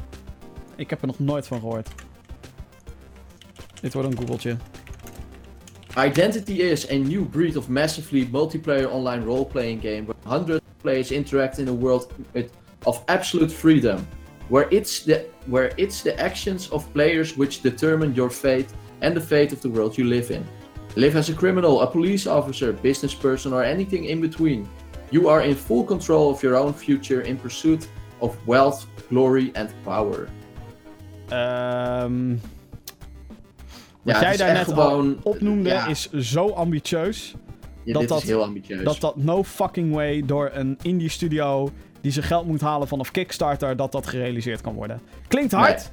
heb 0.75 1.01
er 1.01 1.07
nog 1.07 1.19
nooit 1.19 1.47
van 1.47 1.59
gehoord. 1.59 1.89
Dit 3.81 3.93
wordt 3.93 4.11
een 4.11 4.17
googeltje. 4.17 4.57
Identity 5.97 6.53
is 6.53 6.89
a 6.91 6.95
new 6.95 7.29
breed 7.29 7.57
of 7.57 7.67
massively 7.67 8.27
multiplayer 8.31 8.89
online 8.89 9.25
role-playing 9.25 9.81
game 9.81 10.05
where 10.05 10.37
hundreds 10.37 10.66
players 10.81 11.11
interact 11.11 11.59
in 11.59 11.67
a 11.67 11.73
world 11.73 12.13
with, 12.33 12.51
of 12.85 13.03
absolute 13.07 13.51
freedom, 13.51 14.07
where 14.49 14.67
it's 14.71 15.03
the 15.03 15.25
where 15.49 15.71
it's 15.77 16.01
the 16.01 16.13
actions 16.19 16.69
of 16.71 16.83
players 16.93 17.37
which 17.37 17.61
determine 17.61 18.13
your 18.15 18.29
fate 18.29 18.67
and 19.01 19.13
the 19.15 19.21
fate 19.21 19.53
of 19.53 19.59
the 19.61 19.69
world 19.69 19.97
you 19.97 20.05
live 20.09 20.31
in. 20.31 20.43
Live 20.95 21.17
as 21.17 21.29
a 21.29 21.33
criminal, 21.33 21.81
a 21.81 21.87
police 21.87 22.27
officer, 22.29 22.73
business 22.73 23.13
person, 23.15 23.53
or 23.53 23.63
anything 23.63 24.05
in 24.05 24.19
between. 24.21 24.67
You 25.11 25.29
are 25.29 25.41
in 25.45 25.55
full 25.55 25.83
control 25.85 26.29
of 26.31 26.41
your 26.41 26.55
own 26.55 26.73
future 26.73 27.21
in 27.21 27.37
pursuit 27.37 27.87
of 28.19 28.35
wealth, 28.47 28.85
glory, 29.09 29.51
and 29.55 29.69
power. 29.83 30.27
Ehm 31.29 32.37
wat 34.03 34.15
Ja, 34.15 34.21
jij 34.21 34.37
daar 34.37 34.53
net 34.53 34.71
al 34.71 34.73
gewoon- 34.89 35.17
opnoemde 35.23 35.69
ja. 35.69 35.87
is 35.87 36.09
zo 36.11 36.49
ambitieus. 36.49 37.35
Ja, 37.87 37.93
Dat 37.93 38.07
dat- 38.07 38.21
is 38.21 38.27
heel 38.27 38.43
ambitieus. 38.43 38.83
Dat 38.83 38.99
dat 38.99 39.15
no 39.15 39.43
fucking 39.43 39.93
way 39.93 40.23
door 40.25 40.49
een 40.53 40.77
indie 40.81 41.09
studio 41.09 41.69
die 42.01 42.11
zijn 42.11 42.25
geld 42.25 42.45
moet 42.45 42.61
halen 42.61 42.87
vanaf 42.87 43.11
Kickstarter, 43.11 43.75
dat 43.75 43.91
dat 43.91 44.07
gerealiseerd 44.07 44.61
kan 44.61 44.73
worden. 44.73 45.01
Klinkt 45.27 45.51
hard. 45.51 45.91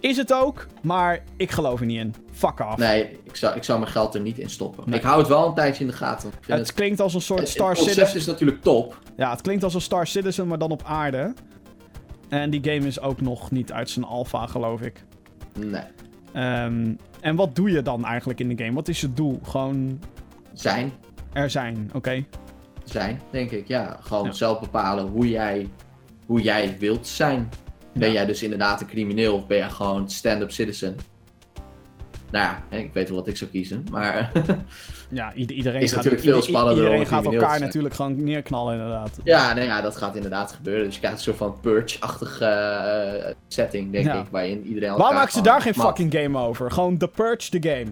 Is 0.00 0.16
het 0.16 0.32
ook, 0.32 0.66
maar 0.82 1.22
ik 1.36 1.50
geloof 1.50 1.80
er 1.80 1.86
niet 1.86 1.98
in. 1.98 2.14
Fuck 2.32 2.60
off. 2.60 2.76
Nee, 2.76 3.18
ik 3.24 3.36
zou, 3.36 3.56
ik 3.56 3.64
zou 3.64 3.78
mijn 3.78 3.90
geld 3.90 4.14
er 4.14 4.20
niet 4.20 4.38
in 4.38 4.50
stoppen. 4.50 4.84
Nee. 4.86 4.98
Ik 4.98 5.04
hou 5.04 5.18
het 5.18 5.28
wel 5.28 5.46
een 5.46 5.54
tijdje 5.54 5.84
in 5.84 5.90
de 5.90 5.96
gaten. 5.96 6.28
Ik 6.28 6.34
vind 6.34 6.58
het 6.58 6.66
het, 6.66 6.72
klinkt 6.76 7.00
als 7.00 7.14
een 7.14 7.20
soort 7.20 7.40
het, 7.40 7.48
Star 7.48 7.68
het 7.68 7.76
concept 7.78 7.96
Citizen. 7.98 8.20
is 8.20 8.26
natuurlijk 8.26 8.62
top. 8.62 8.98
Ja, 9.16 9.30
het 9.30 9.40
klinkt 9.40 9.64
als 9.64 9.74
een 9.74 9.80
Star 9.80 10.06
Citizen, 10.06 10.46
maar 10.48 10.58
dan 10.58 10.70
op 10.70 10.82
aarde. 10.84 11.32
En 12.28 12.50
die 12.50 12.60
game 12.64 12.86
is 12.86 13.00
ook 13.00 13.20
nog 13.20 13.50
niet 13.50 13.72
uit 13.72 13.90
zijn 13.90 14.04
alpha, 14.04 14.46
geloof 14.46 14.80
ik. 14.80 15.04
Nee. 15.58 15.82
Ehm, 16.32 16.94
en 17.20 17.36
wat 17.36 17.56
doe 17.56 17.70
je 17.70 17.82
dan 17.82 18.04
eigenlijk 18.04 18.40
in 18.40 18.48
de 18.56 18.64
game? 18.64 18.74
Wat 18.74 18.88
is 18.88 19.00
je 19.00 19.12
doel? 19.12 19.40
Gewoon 19.42 20.00
Zijn. 20.52 20.92
Er 21.32 21.50
zijn, 21.50 21.90
oké? 21.94 22.24
Zijn, 22.84 23.20
denk 23.30 23.50
ik. 23.50 23.68
Ja, 23.68 23.96
gewoon 24.00 24.24
Ja. 24.24 24.32
zelf 24.32 24.60
bepalen 24.60 25.06
hoe 25.06 25.28
jij, 25.28 25.68
hoe 26.26 26.42
jij 26.42 26.76
wilt 26.78 27.06
zijn. 27.06 27.48
Ben 27.94 28.08
Ja. 28.08 28.14
jij 28.14 28.26
dus 28.26 28.42
inderdaad 28.42 28.80
een 28.80 28.86
crimineel 28.86 29.34
of 29.34 29.46
ben 29.46 29.56
jij 29.56 29.70
gewoon 29.70 30.10
stand-up 30.10 30.50
citizen? 30.50 30.96
Nou 32.30 32.44
ja, 32.70 32.76
ik 32.78 32.92
weet 32.92 33.08
wel 33.08 33.18
wat 33.18 33.26
ik 33.28 33.36
zou 33.36 33.50
kiezen, 33.50 33.84
maar 33.90 34.32
Ja, 35.10 35.32
ieder- 35.34 35.56
iedereen 35.56 35.80
Is 35.80 35.88
gaat, 35.92 35.96
natuurlijk 36.04 36.22
veel 36.22 36.42
spannender 36.42 36.76
Iedereen 36.76 37.00
een 37.00 37.06
gaat 37.06 37.24
elkaar 37.24 37.60
natuurlijk 37.60 37.94
gewoon 37.94 38.24
neerknallen, 38.24 38.74
inderdaad. 38.74 39.18
ja, 39.24 39.52
nee, 39.54 39.64
ja, 39.66 39.80
dat 39.80 39.96
gaat 39.96 40.16
inderdaad 40.16 40.52
gebeuren. 40.52 40.84
Dus 40.84 40.94
je 40.94 41.00
krijgt 41.00 41.16
een 41.18 41.22
soort 41.24 41.36
van 41.36 41.60
purge-achtige 41.60 42.44
eh, 42.44 43.34
setting, 43.48 43.92
denk 43.92 44.04
Ja. 44.04 44.14
ik, 44.20 44.26
waarin 44.30 44.66
iedereen 44.66 44.96
Waarom 44.96 45.14
maken 45.16 45.32
ze 45.32 45.40
daar 45.42 45.60
geen 45.60 45.74
fucking 45.74 46.12
game 46.14 46.38
over? 46.38 46.70
Gewoon 46.70 46.96
The 46.98 47.08
Purge, 47.08 47.58
the 47.58 47.68
game. 47.68 47.86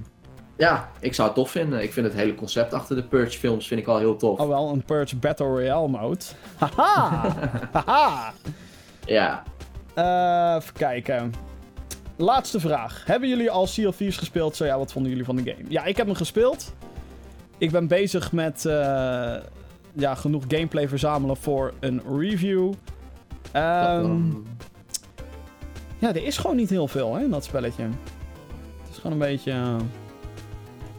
Ja, 0.60 0.88
ik 0.98 1.14
zou 1.14 1.28
het 1.28 1.36
tof 1.36 1.50
vinden. 1.50 1.82
Ik 1.82 1.92
vind 1.92 2.06
het 2.06 2.14
hele 2.14 2.34
concept 2.34 2.74
achter 2.74 2.96
de 2.96 3.02
Purge 3.02 3.38
films 3.38 3.66
vind 3.66 3.80
ik 3.80 3.86
al 3.86 3.98
heel 3.98 4.16
tof. 4.16 4.38
Oh 4.38 4.48
wel, 4.48 4.70
een 4.70 4.82
Purge 4.82 5.16
Battle 5.16 5.46
Royale 5.46 5.88
mode. 5.88 6.24
Haha! 6.58 7.34
Haha! 7.72 8.32
Ja. 9.04 9.42
Eh, 9.94 10.54
even 10.56 10.72
kijken. 10.74 11.34
Laatste 12.16 12.60
vraag. 12.60 13.02
Hebben 13.06 13.28
jullie 13.28 13.50
al 13.50 13.66
Sea 13.66 13.88
of 13.88 13.96
Thieves 13.96 14.16
gespeeld? 14.16 14.56
Zo 14.56 14.64
ja, 14.64 14.78
wat 14.78 14.92
vonden 14.92 15.10
jullie 15.10 15.26
van 15.26 15.36
de 15.36 15.42
game? 15.42 15.64
Ja, 15.68 15.84
ik 15.84 15.96
heb 15.96 16.06
hem 16.06 16.14
gespeeld. 16.14 16.74
Ik 17.58 17.70
ben 17.70 17.86
bezig 17.86 18.32
met 18.32 18.64
eh, 18.64 18.72
ja, 19.92 20.14
genoeg 20.14 20.44
gameplay 20.48 20.88
verzamelen 20.88 21.36
voor 21.36 21.72
een 21.80 22.02
review. 22.18 22.72
Ehm, 23.52 24.20
ja, 25.98 26.08
er 26.08 26.24
is 26.24 26.38
gewoon 26.38 26.56
niet 26.56 26.70
heel 26.70 26.88
veel 26.88 27.14
hè, 27.14 27.22
in 27.22 27.30
dat 27.30 27.44
spelletje. 27.44 27.82
Het 27.82 28.90
is 28.90 28.96
gewoon 28.96 29.12
een 29.12 29.28
beetje... 29.28 29.52
eh, 29.52 29.76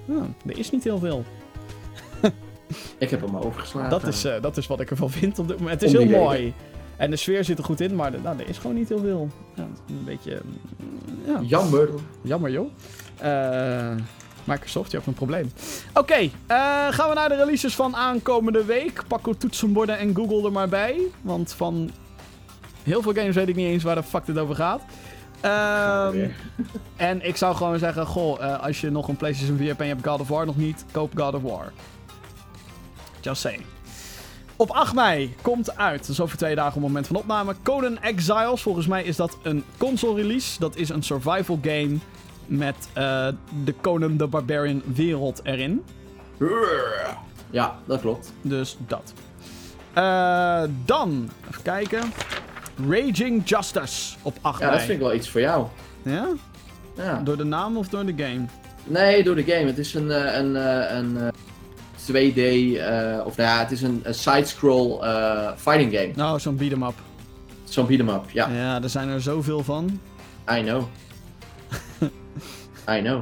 ja, 0.06 0.28
er 0.46 0.58
is 0.58 0.72
niet 0.72 0.84
heel 0.84 1.00
veel. 1.00 1.24
ik 2.98 3.10
heb 3.10 3.22
hem 3.22 3.38
overgeslagen. 3.38 3.90
Dat 3.90 4.08
is, 4.08 4.24
eh, 4.26 4.42
dat 4.42 4.58
is 4.58 4.68
wat 4.68 4.80
ik 4.80 4.90
ervan 4.90 5.10
vind 5.10 5.40
op 5.40 5.48
dit 5.48 5.58
moment. 5.60 5.82
Het 5.82 5.90
is 5.94 5.98
heel 5.98 6.20
mooi. 6.20 6.54
En 6.98 7.10
de 7.10 7.16
sfeer 7.16 7.44
zit 7.44 7.58
er 7.58 7.64
goed 7.64 7.80
in, 7.82 7.96
maar 7.96 8.14
er- 8.14 8.22
nou, 8.22 8.40
er 8.40 8.50
is 8.50 8.58
gewoon 8.58 8.76
niet 8.76 8.90
heel 8.90 9.00
veel. 9.00 9.30
Ja, 9.56 9.68
een 9.90 10.04
beetje... 10.06 10.42
mm, 10.78 11.34
Ja, 11.34 11.40
Jammer. 11.44 11.90
jammer 12.22 12.52
joh. 12.52 12.70
Eh, 13.18 13.96
Microsoft, 14.44 14.92
je 14.92 14.96
hebt 14.98 15.08
een 15.10 15.14
probleem. 15.14 15.52
Oké, 15.94 16.14
eh, 16.14 16.30
gaan 16.90 17.10
we 17.10 17.16
naar 17.16 17.30
de 17.30 17.36
releases 17.36 17.76
van 17.76 17.96
aankomende 17.96 18.66
week. 18.66 19.04
Pak 19.08 19.28
uw 19.28 19.34
toetsenborden 19.34 19.98
en 19.98 20.16
Google 20.16 20.46
er 20.46 20.52
maar 20.52 20.70
bij. 20.70 20.98
Want 21.22 21.54
van 21.54 21.90
heel 22.84 23.02
veel 23.02 23.14
games 23.14 23.36
weet 23.36 23.48
ik 23.48 23.56
niet 23.56 23.68
eens 23.68 23.84
waar 23.84 23.96
de 23.96 24.04
fuck 24.04 24.26
dit 24.26 24.38
over 24.38 24.56
gaat. 24.56 24.82
Ehm, 25.42 26.12
Weer. 26.12 26.36
en 26.96 27.28
ik 27.28 27.38
zou 27.38 27.56
gewoon 27.56 27.80
zeggen, 27.80 28.06
goh, 28.06 28.44
eh, 28.44 28.64
als 28.64 28.82
je 28.82 28.90
nog 28.90 29.08
een 29.08 29.18
PlayStation 29.18 29.58
4 29.58 29.68
hebt 29.68 29.80
en 29.80 29.88
je 29.88 29.94
hebt 29.94 30.08
God 30.08 30.20
of 30.20 30.28
War 30.28 30.46
nog 30.46 30.58
niet, 30.58 30.86
koop 30.92 31.12
God 31.16 31.34
of 31.34 31.42
War. 31.42 31.72
Just 33.22 33.42
saying. 33.42 33.64
Op 34.56 34.70
8 34.70 34.94
mei 34.94 35.36
komt 35.42 35.78
uit, 35.78 36.00
dat 36.00 36.10
is 36.10 36.20
over 36.20 36.38
twee 36.38 36.56
dagen 36.56 36.76
op 36.76 36.82
het 36.82 36.88
moment 36.88 37.08
van 37.08 37.16
opname, 37.16 37.56
Conan 37.64 38.00
Exiles. 38.00 38.62
Volgens 38.62 38.88
mij 38.88 39.04
is 39.04 39.16
dat 39.16 39.38
een 39.44 39.64
console 39.78 40.22
release. 40.22 40.60
Dat 40.60 40.76
is 40.76 40.90
een 40.90 41.04
survival 41.04 41.60
game 41.62 41.98
met 42.46 42.90
eh, 42.94 43.28
de 43.64 43.74
Conan 43.82 44.18
the 44.18 44.28
Barbarian 44.28 44.82
wereld 44.86 45.42
erin. 45.44 45.84
Ja, 47.50 47.76
dat 47.86 48.02
klopt. 48.02 48.34
Dus 48.42 48.78
dat. 48.88 49.14
Eh, 49.94 50.64
dan, 50.86 51.30
even 51.50 51.64
kijken. 51.64 52.02
Raging 52.90 53.42
Justice 53.50 54.16
op 54.22 54.38
8 54.42 54.60
Ja, 54.60 54.66
mei. 54.66 54.78
dat 54.78 54.86
vind 54.86 55.00
ik 55.00 55.06
wel 55.06 55.14
iets 55.16 55.30
voor 55.30 55.42
jou. 55.42 55.66
Ja? 56.02 56.28
Ja. 56.98 57.22
Door 57.24 57.38
de 57.38 57.44
naam 57.44 57.78
of 57.78 57.88
door 57.90 58.06
de 58.06 58.24
game? 58.24 58.46
Nee, 58.84 59.24
door 59.24 59.36
de 59.36 59.44
game. 59.44 59.66
Het 59.66 59.78
is 59.78 59.94
een, 59.94 60.12
eh, 60.12 60.38
een, 60.38 60.56
eh, 60.56 60.96
een 60.98 61.18
eh, 61.18 61.28
2D, 62.06 62.38
eh, 62.78 63.26
of 63.26 63.38
nou 63.38 63.50
ja, 63.50 63.60
het 63.60 63.72
is 63.72 63.82
een, 63.82 64.00
een 64.04 64.14
side-scroll 64.14 65.00
fighting 65.58 65.94
game. 65.94 66.12
Nou, 66.16 66.40
zo'n 66.40 66.56
beat 66.56 66.72
'em 66.72 66.84
up. 66.84 66.94
Zo'n 67.64 67.86
beat 67.88 68.00
'em 68.00 68.10
up, 68.10 68.30
ja. 68.30 68.50
Ja, 68.50 68.82
er 68.82 68.90
zijn 68.90 69.10
er 69.10 69.22
zoveel 69.22 69.64
van. 69.64 70.00
I 70.52 70.62
know. 70.64 70.84
I 72.98 73.02
know. 73.02 73.22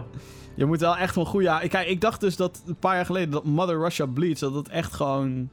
Je 0.56 0.65
moet 0.65 0.80
wel 0.80 0.98
echt 0.98 1.15
een 1.15 1.26
goede... 1.26 1.45
Ja, 1.45 1.60
kijk, 1.60 1.88
ik 1.88 2.02
dacht 2.02 2.19
dus 2.19 2.36
dat 2.36 2.61
een 2.68 2.76
paar 2.76 2.95
jaar 2.95 3.06
geleden 3.06 3.30
dat 3.31 3.44
Mother 3.44 3.80
Russia 3.80 4.06
Bleeds... 4.06 4.40
dat 4.40 4.53
het 4.53 4.69
echt 4.69 4.94
gewoon 4.94 5.49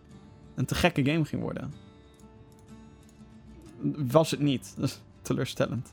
een 0.55 0.65
te 0.65 0.75
gekke 0.75 1.05
game 1.05 1.25
ging 1.25 1.43
worden. 1.43 1.73
Was 3.97 4.31
het 4.31 4.41
niet. 4.41 4.73
Dat 4.77 4.85
is 4.85 5.01
teleurstellend. 5.23 5.93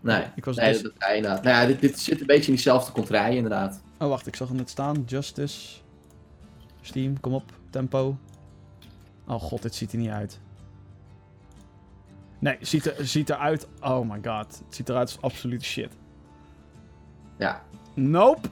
Nee, 0.00 0.24
Ik 0.34 0.44
was 0.44 0.56
nee 0.56 0.72
dus- 0.72 0.82
dat 0.82 0.92
is 0.98 1.14
inderdaad. 1.16 1.42
Nou 1.42 1.56
ja, 1.56 1.66
dit, 1.66 1.80
dit 1.80 1.98
zit 1.98 2.20
een 2.20 2.26
beetje 2.26 2.46
in 2.46 2.52
diezelfde 2.52 2.92
contraille 2.92 3.36
inderdaad. 3.36 3.80
Oh, 3.98 4.08
wacht. 4.08 4.26
Ik 4.26 4.36
zag 4.36 4.48
hem 4.48 4.56
net 4.56 4.70
staan. 4.70 5.02
Justice. 5.06 5.80
Steam, 6.80 7.20
kom 7.20 7.32
op. 7.34 7.52
Tempo. 7.70 8.16
Oh 9.26 9.40
god, 9.40 9.62
dit 9.62 9.74
ziet 9.74 9.92
er 9.92 9.98
niet 9.98 10.10
uit. 10.10 10.40
Nee, 12.38 12.56
ziet, 12.60 12.86
er, 12.98 13.06
ziet 13.06 13.30
eruit... 13.30 13.66
Oh 13.80 14.10
my 14.10 14.18
god. 14.24 14.62
Het 14.66 14.74
ziet 14.74 14.88
eruit 14.88 15.08
als 15.08 15.20
absolute 15.20 15.64
shit. 15.64 15.92
Ja. 17.38 17.62
Nope. 17.94 18.48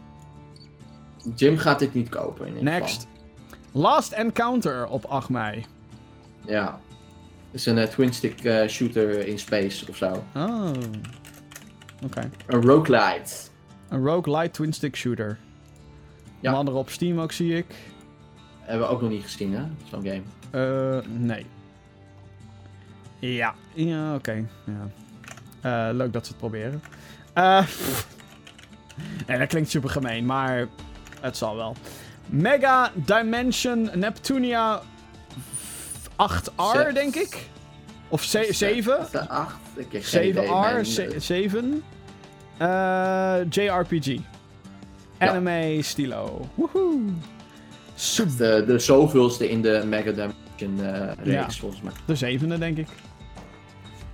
Jim 1.35 1.57
gaat 1.59 1.79
dit 1.79 1.95
niet 1.95 2.09
kopen 2.09 2.47
in 2.47 2.57
ieder 2.57 2.73
Next. 2.73 3.07
Last 3.73 4.13
Encounter 4.13 4.87
op 4.87 5.05
8 5.05 5.29
mei. 5.29 5.55
geval. 5.61 6.53
Ja. 6.55 6.81
Het 7.53 7.61
is 7.61 7.67
een 7.67 7.79
eh, 7.79 7.89
twin-stick 7.89 8.45
eh, 8.45 8.69
shooter 8.69 9.27
in 9.27 9.39
space 9.39 9.89
of 9.89 9.97
zo. 9.97 10.25
Oh. 10.35 10.71
Oké. 12.05 12.31
Een 12.47 12.63
roguelite. 12.63 13.35
Een 13.89 14.05
roguelite 14.05 14.51
twin-stick 14.51 14.97
shooter. 14.97 15.39
Ja. 16.41 16.51
Een 16.51 16.57
andere 16.57 16.77
op 16.77 16.91
Steam 16.91 17.21
ook, 17.21 17.33
zie 17.33 17.57
ik. 17.57 17.67
Hebben 18.61 18.87
we 18.87 18.93
ook 18.93 19.01
nog 19.01 19.11
niet 19.11 19.23
gezien, 19.23 19.55
hè? 19.55 19.63
Zo'n 19.91 20.05
game. 20.05 20.23
Eh, 20.51 21.09
nee. 21.09 21.47
Ja, 23.19 23.55
ja 23.75 24.15
oké. 24.15 24.45
Ja. 24.65 24.91
Eh, 25.61 25.95
leuk 25.95 26.13
dat 26.13 26.27
ze 26.27 26.31
het 26.33 26.41
proberen. 26.41 26.83
Eh 27.33 27.67
nee, 29.27 29.39
dat 29.39 29.49
klinkt 29.49 29.71
super 29.71 29.91
gemeen, 29.91 30.27
maar 30.27 30.69
het 31.21 31.37
zal 31.37 31.57
wel. 31.57 31.77
Mega 32.27 32.93
Dimension 32.95 33.91
Neptunia 33.95 34.83
8R, 36.31 36.73
Zes. 36.73 36.95
denk 36.95 37.15
ik. 37.15 37.49
Of 38.09 38.23
7? 38.23 38.55
Zes, 38.55 39.29
Acht. 39.29 39.57
Ik 39.77 39.87
heb 39.93 40.03
geen 40.05 40.29
idee. 40.29 40.47
7R? 40.47 40.61
Mijn, 40.61 41.13
eh, 41.13 41.21
7? 41.21 41.83
Eh, 42.59 43.37
JRPG. 43.51 44.17
Anime 45.19 45.79
stilo. 45.83 46.49
Woehoe. 46.55 47.01
Sub- 47.95 48.37
de, 48.37 48.65
de 48.67 48.79
zoveelste 48.79 49.51
in 49.51 49.63
de 49.63 49.83
Mega 49.87 50.11
Dimension 50.11 50.95
eh 50.95 51.13
reeks, 51.25 51.55
Ja. 51.55 51.61
volgens 51.61 51.83
mij. 51.83 51.93
De 52.07 52.15
zevende, 52.15 52.59
denk 52.59 52.79
ik. 52.79 52.89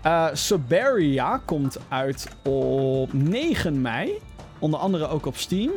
Eh 0.03 0.27
Suberia 0.33 1.41
komt 1.45 1.79
uit 1.89 2.29
op 2.45 3.13
9 3.13 3.81
mei. 3.81 4.13
Onder 4.59 4.81
andere 4.81 5.09
ook 5.09 5.27
op 5.27 5.37
Steam. 5.37 5.71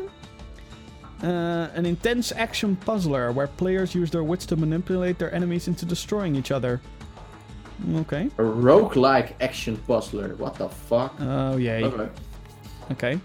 Eh, 1.22 1.64
Een 1.74 1.86
intense 1.86 2.36
action 2.38 2.78
puzzler 2.86 3.34
where 3.34 3.50
players 3.56 3.94
use 3.94 4.10
their 4.12 4.28
wits 4.28 4.46
to 4.46 4.56
manipulate 4.56 5.16
their 5.16 5.32
enemies 5.32 5.68
into 5.68 5.86
destroying 5.86 6.36
each 6.36 6.52
other. 6.52 6.80
Oké. 7.96 8.28
Een 8.36 8.62
roguelike 8.62 9.34
action 9.40 9.78
puzzler. 9.86 10.36
What 10.38 10.56
the 10.56 10.68
fuck? 10.88 11.12
Oh 11.22 11.52
jee. 11.58 11.86
Oké. 11.86 12.10
Oké. 12.92 13.20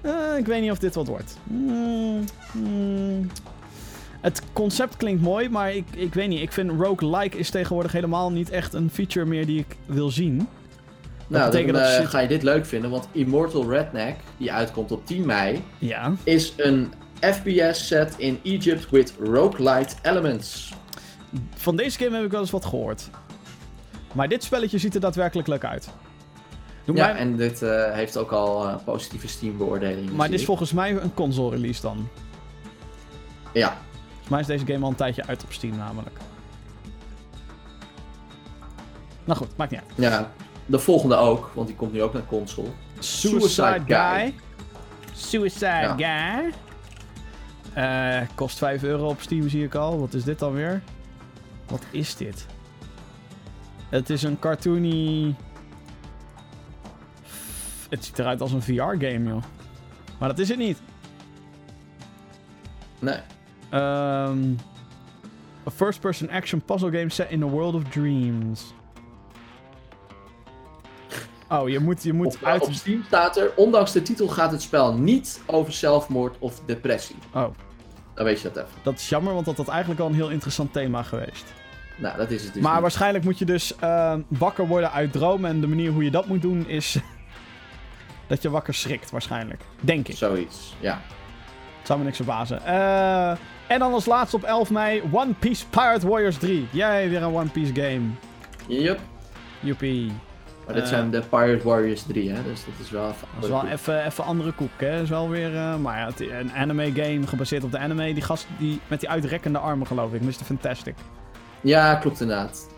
Eh, 0.00 0.12
ik 0.38 0.46
weet 0.46 0.60
niet 0.62 0.70
of 0.70 0.78
dit 0.78 0.94
wat 0.94 1.06
wordt. 1.06 1.36
Hmm, 1.46 2.24
hmm. 2.52 3.30
Het 4.20 4.42
concept 4.52 4.96
klinkt 4.96 5.22
mooi, 5.22 5.48
maar 5.48 5.72
ik, 5.74 5.84
ik 5.96 6.14
weet 6.14 6.28
niet. 6.28 6.40
Ik 6.40 6.52
vind 6.52 6.70
roguelike 6.80 7.38
is 7.38 7.50
tegenwoordig 7.50 7.92
helemaal 7.92 8.32
niet 8.32 8.50
echt 8.50 8.74
een 8.74 8.90
feature 8.90 9.26
meer 9.26 9.46
die 9.46 9.58
ik 9.58 9.76
wil 9.86 10.10
zien. 10.10 10.48
Nou, 11.26 11.50
dan 11.66 11.76
eh, 11.80 12.06
ga 12.06 12.18
je 12.20 12.28
dit 12.28 12.42
leuk 12.42 12.66
vinden, 12.66 12.90
want 12.90 13.08
Immortal 13.12 13.70
Redneck, 13.70 14.16
die 14.36 14.52
uitkomt 14.52 14.92
op 14.92 15.06
10 15.06 15.26
mei, 15.26 15.62
Ja. 15.78 16.12
is 16.24 16.52
een 16.56 16.92
FPS 17.20 17.86
set 17.86 18.14
in 18.16 18.40
Egypt 18.44 18.90
with 18.90 19.14
roguelite 19.20 19.94
elements. 20.02 20.72
Van 21.54 21.76
deze 21.76 21.98
game 21.98 22.16
heb 22.16 22.24
ik 22.24 22.30
wel 22.30 22.40
eens 22.40 22.50
wat 22.50 22.64
gehoord. 22.64 23.10
Maar 24.12 24.28
dit 24.28 24.44
spelletje 24.44 24.78
ziet 24.78 24.94
er 24.94 25.00
daadwerkelijk 25.00 25.48
leuk 25.48 25.64
uit. 25.64 25.88
Doe 26.84 26.96
Ja, 26.96 27.06
mij- 27.06 27.16
en 27.16 27.36
dit 27.36 27.62
eh, 27.62 27.92
heeft 27.92 28.16
ook 28.16 28.32
al 28.32 28.68
eh, 28.68 28.74
positieve 28.84 29.28
Steam 29.28 29.56
beoordelingen. 29.56 30.14
maar 30.16 30.28
dit 30.30 30.38
is 30.38 30.44
volgens 30.46 30.72
mij 30.72 30.90
een 31.02 31.14
console 31.14 31.50
release 31.56 31.80
dan. 31.80 32.08
Ja, 33.52 33.76
Volgens 34.08 34.28
mij 34.28 34.40
is 34.40 34.46
deze 34.46 34.72
game 34.72 34.84
al 34.84 34.90
een 34.90 34.96
tijdje 34.96 35.26
uit 35.26 35.42
op 35.44 35.52
Steam 35.52 35.76
namelijk. 35.76 36.16
Nou 39.24 39.38
goed, 39.38 39.56
maakt 39.56 39.70
niet 39.70 39.80
uit. 39.80 39.90
ja, 40.12 40.30
de 40.66 40.78
volgende 40.78 41.16
ook, 41.16 41.50
want 41.54 41.66
die 41.66 41.76
komt 41.76 41.92
nu 41.92 42.02
ook 42.02 42.12
naar 42.12 42.26
console. 42.26 42.68
Suicide 42.98 43.82
Guy. 43.86 44.34
Suicide 45.14 45.94
Guy. 45.96 46.52
Eh, 47.72 48.20
kost 48.34 48.58
5 48.58 48.82
euro 48.82 49.08
op 49.08 49.20
Steam 49.20 49.48
zie 49.48 49.64
ik 49.64 49.74
al. 49.74 49.98
Wat 49.98 50.14
is 50.14 50.24
dit 50.24 50.38
dan 50.38 50.52
weer? 50.52 50.82
Wat 51.66 51.82
is 51.90 52.16
dit? 52.16 52.46
Het 53.88 54.10
is 54.10 54.22
een 54.22 54.38
cartoony... 54.38 55.34
Het 57.90 58.04
ziet 58.04 58.18
eruit 58.18 58.40
als 58.40 58.52
een 58.52 58.62
VR-game, 58.62 59.28
joh. 59.28 59.42
Maar 60.18 60.28
dat 60.28 60.38
is 60.38 60.48
het 60.48 60.58
niet. 60.58 60.80
Nee. 62.98 63.18
Ehm 63.70 64.54
a 65.68 65.70
first-person 65.70 66.30
action 66.30 66.60
puzzle 66.60 66.90
game 66.90 67.10
set 67.10 67.30
in 67.30 67.40
the 67.40 67.46
world 67.46 67.74
of 67.74 67.84
dreams. 67.90 68.72
Oh, 71.50 71.68
je 71.68 71.78
moet, 71.78 72.02
je 72.02 72.12
moet 72.12 72.26
Op, 72.36 72.44
uit... 72.44 72.62
op 72.62 72.72
Steam 72.72 73.02
staat 73.06 73.36
er, 73.36 73.50
ondanks 73.56 73.92
de 73.92 74.02
titel 74.02 74.28
gaat 74.28 74.50
het 74.52 74.62
spel 74.62 74.94
niet 74.94 75.40
over 75.46 75.72
zelfmoord 75.72 76.36
of 76.38 76.60
depressie. 76.66 77.16
Oh, 77.34 77.46
Dan 78.14 78.24
weet 78.24 78.40
je 78.40 78.50
dat 78.52 78.56
even. 78.64 78.78
dat 78.82 78.94
is 78.94 79.08
jammer, 79.08 79.34
want 79.34 79.46
dat 79.46 79.56
had 79.56 79.68
eigenlijk 79.68 80.00
al 80.00 80.06
een 80.06 80.14
heel 80.14 80.30
interessant 80.30 80.72
thema 80.72 81.02
geweest. 81.02 81.44
Nou, 81.96 82.16
dat 82.16 82.30
is 82.30 82.44
het 82.44 82.52
dus 82.54 82.62
maar 82.62 82.72
niet. 82.72 82.80
waarschijnlijk 82.80 83.24
moet 83.24 83.38
je 83.38 83.44
dus 83.44 83.76
ehm, 83.76 84.20
wakker 84.28 84.66
worden 84.66 84.92
uit 84.92 85.12
dromen. 85.12 85.50
En 85.50 85.60
de 85.60 85.66
manier 85.66 85.90
hoe 85.90 86.04
je 86.04 86.10
dat 86.10 86.26
moet 86.26 86.42
doen 86.42 86.66
is... 86.68 86.96
dat 88.28 88.42
je 88.42 88.50
wakker 88.50 88.74
schrikt, 88.74 89.10
waarschijnlijk. 89.10 89.62
Denk 89.80 90.08
ik. 90.08 90.16
Zoiets, 90.16 90.74
ja. 90.80 91.00
Zou 91.82 91.98
me 91.98 92.04
niks 92.04 92.16
verbazen. 92.16 92.64
Eh, 92.64 93.30
en 93.66 93.78
dan 93.78 93.92
als 93.92 94.06
laatste 94.06 94.36
op 94.36 94.42
11 94.42 94.70
mei 94.70 95.02
One 95.12 95.32
Piece 95.38 95.66
Pirate 95.66 96.08
Warriors 96.08 96.36
3. 96.36 96.66
Jij 96.70 97.08
weer 97.08 97.22
een 97.22 97.34
One 97.34 97.48
Piece 97.48 97.74
game. 97.74 98.00
Yep. 98.66 99.00
Joepie. 99.60 100.12
Maar 100.68 100.76
dit 100.76 100.86
Eh. 100.86 100.92
zijn 100.92 101.10
de 101.10 101.20
Pirate 101.30 101.64
Warriors 101.68 102.02
3, 102.02 102.30
hè, 102.30 102.42
dus 102.42 102.64
dat 102.64 102.74
is 102.84 102.90
wel... 102.90 103.06
Dat 103.34 103.44
is 103.44 103.48
wel 103.48 103.66
even, 103.66 104.04
even 104.06 104.24
andere 104.24 104.52
koek, 104.52 104.70
hè. 104.76 104.92
Dat 104.92 105.02
is 105.02 105.08
wel 105.08 105.28
weer... 105.28 105.56
eh, 105.56 105.76
maar 105.76 105.98
ja, 105.98 106.06
het, 106.06 106.20
een 106.20 106.52
anime 106.52 106.92
game 106.92 107.26
gebaseerd 107.26 107.64
op 107.64 107.70
de 107.72 107.78
anime. 107.78 108.14
Die 108.14 108.22
gast 108.22 108.46
die, 108.58 108.80
met 108.86 109.00
die 109.00 109.08
uitrekkende 109.08 109.58
armen, 109.58 109.86
geloof 109.86 110.12
ik. 110.12 110.20
Mr. 110.20 110.32
Fantastic. 110.44 110.94
Ja, 111.60 111.94
klopt 111.94 112.20
inderdaad. 112.20 112.68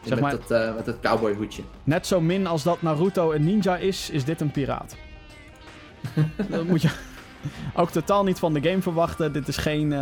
Zeg 0.00 0.10
met, 0.10 0.20
maar- 0.20 0.30
dat, 0.30 0.50
eh, 0.50 0.74
met 0.74 0.84
dat 0.84 1.00
cowboy 1.00 1.34
hoedje. 1.34 1.62
Net 1.84 2.06
zo 2.06 2.20
min 2.20 2.46
als 2.46 2.62
dat 2.62 2.82
Naruto 2.82 3.32
een 3.32 3.44
ninja 3.44 3.76
is, 3.76 4.10
is 4.10 4.24
dit 4.24 4.40
een 4.40 4.50
piraat. 4.50 4.96
dat 6.50 6.64
moet 6.64 6.82
je 6.82 6.90
ook 7.74 7.90
totaal 7.90 8.24
niet 8.24 8.38
van 8.38 8.52
de 8.52 8.62
game 8.68 8.82
verwachten. 8.82 9.32
Dit 9.32 9.48
is 9.48 9.56
geen... 9.56 9.92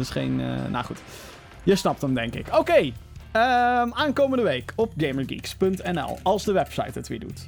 is 0.00 0.10
geen 0.10 0.36
nou 0.70 0.84
goed. 0.84 0.98
Je 1.62 1.76
snapt 1.76 2.00
hem, 2.02 2.14
denk 2.14 2.34
ik. 2.34 2.46
Oké. 2.58 2.92
Ehm, 3.32 3.88
aankomende 3.92 4.44
week 4.44 4.72
op 4.76 4.92
gamergeeks.nl. 4.96 6.18
Als 6.22 6.44
de 6.44 6.52
website 6.52 6.98
het 6.98 7.08
weer 7.08 7.20
doet. 7.20 7.46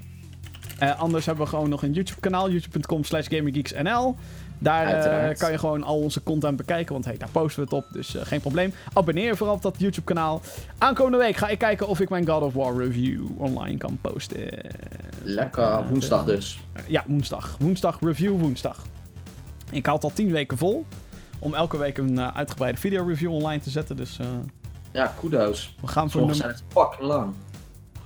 Eh, 0.80 1.00
anders 1.00 1.26
hebben 1.26 1.44
we 1.44 1.50
gewoon 1.50 1.68
nog 1.68 1.82
een 1.82 1.92
YouTube-kanaal. 1.92 2.50
YouTube.com 2.50 3.04
slash 3.04 3.26
gamergeeksnl. 3.28 4.16
Daar 4.58 4.86
eh, 4.86 5.36
kan 5.36 5.50
je 5.50 5.58
gewoon 5.58 5.82
al 5.82 5.98
onze 5.98 6.22
content 6.22 6.56
bekijken. 6.56 6.92
Want 6.92 7.04
hey, 7.04 7.16
daar 7.16 7.28
posten 7.28 7.64
we 7.64 7.74
het 7.74 7.84
op. 7.84 7.92
Dus 7.92 8.16
eh, 8.16 8.26
geen 8.26 8.40
probleem. 8.40 8.72
Abonneer 8.92 9.24
je 9.24 9.36
vooral 9.36 9.54
op 9.54 9.62
dat 9.62 9.74
YouTube-kanaal. 9.78 10.40
Aankomende 10.78 11.18
week 11.18 11.36
ga 11.36 11.48
ik 11.48 11.58
kijken 11.58 11.88
of 11.88 12.00
ik 12.00 12.08
mijn 12.08 12.28
God 12.28 12.42
of 12.42 12.54
War 12.54 12.76
review 12.76 13.26
online 13.36 13.78
kan 13.78 13.98
posten. 14.00 14.48
Lekker, 15.22 15.88
woensdag 15.88 16.24
dus. 16.24 16.60
Ja, 16.86 17.04
woensdag. 17.06 17.56
Woensdag, 17.58 17.98
review 18.00 18.40
woensdag. 18.40 18.84
Ik 19.70 19.86
houd 19.86 20.04
al 20.04 20.12
10 20.12 20.30
weken 20.30 20.58
vol. 20.58 20.86
Om 21.38 21.54
elke 21.54 21.78
week 21.78 21.98
een 21.98 22.20
uitgebreide 22.20 22.78
video 22.78 23.06
review 23.06 23.32
online 23.32 23.62
te 23.62 23.70
zetten. 23.70 23.96
Dus 23.96 24.18
Ja, 24.90 25.12
kudos. 25.20 25.74
we 25.80 25.86
gaan 25.86 26.10
voor 26.10 26.20
Sommige 26.20 26.20
nummer... 26.20 26.36
zijn 26.36 26.50
het 26.50 26.62
fucking 26.72 27.08
lang. 27.08 27.34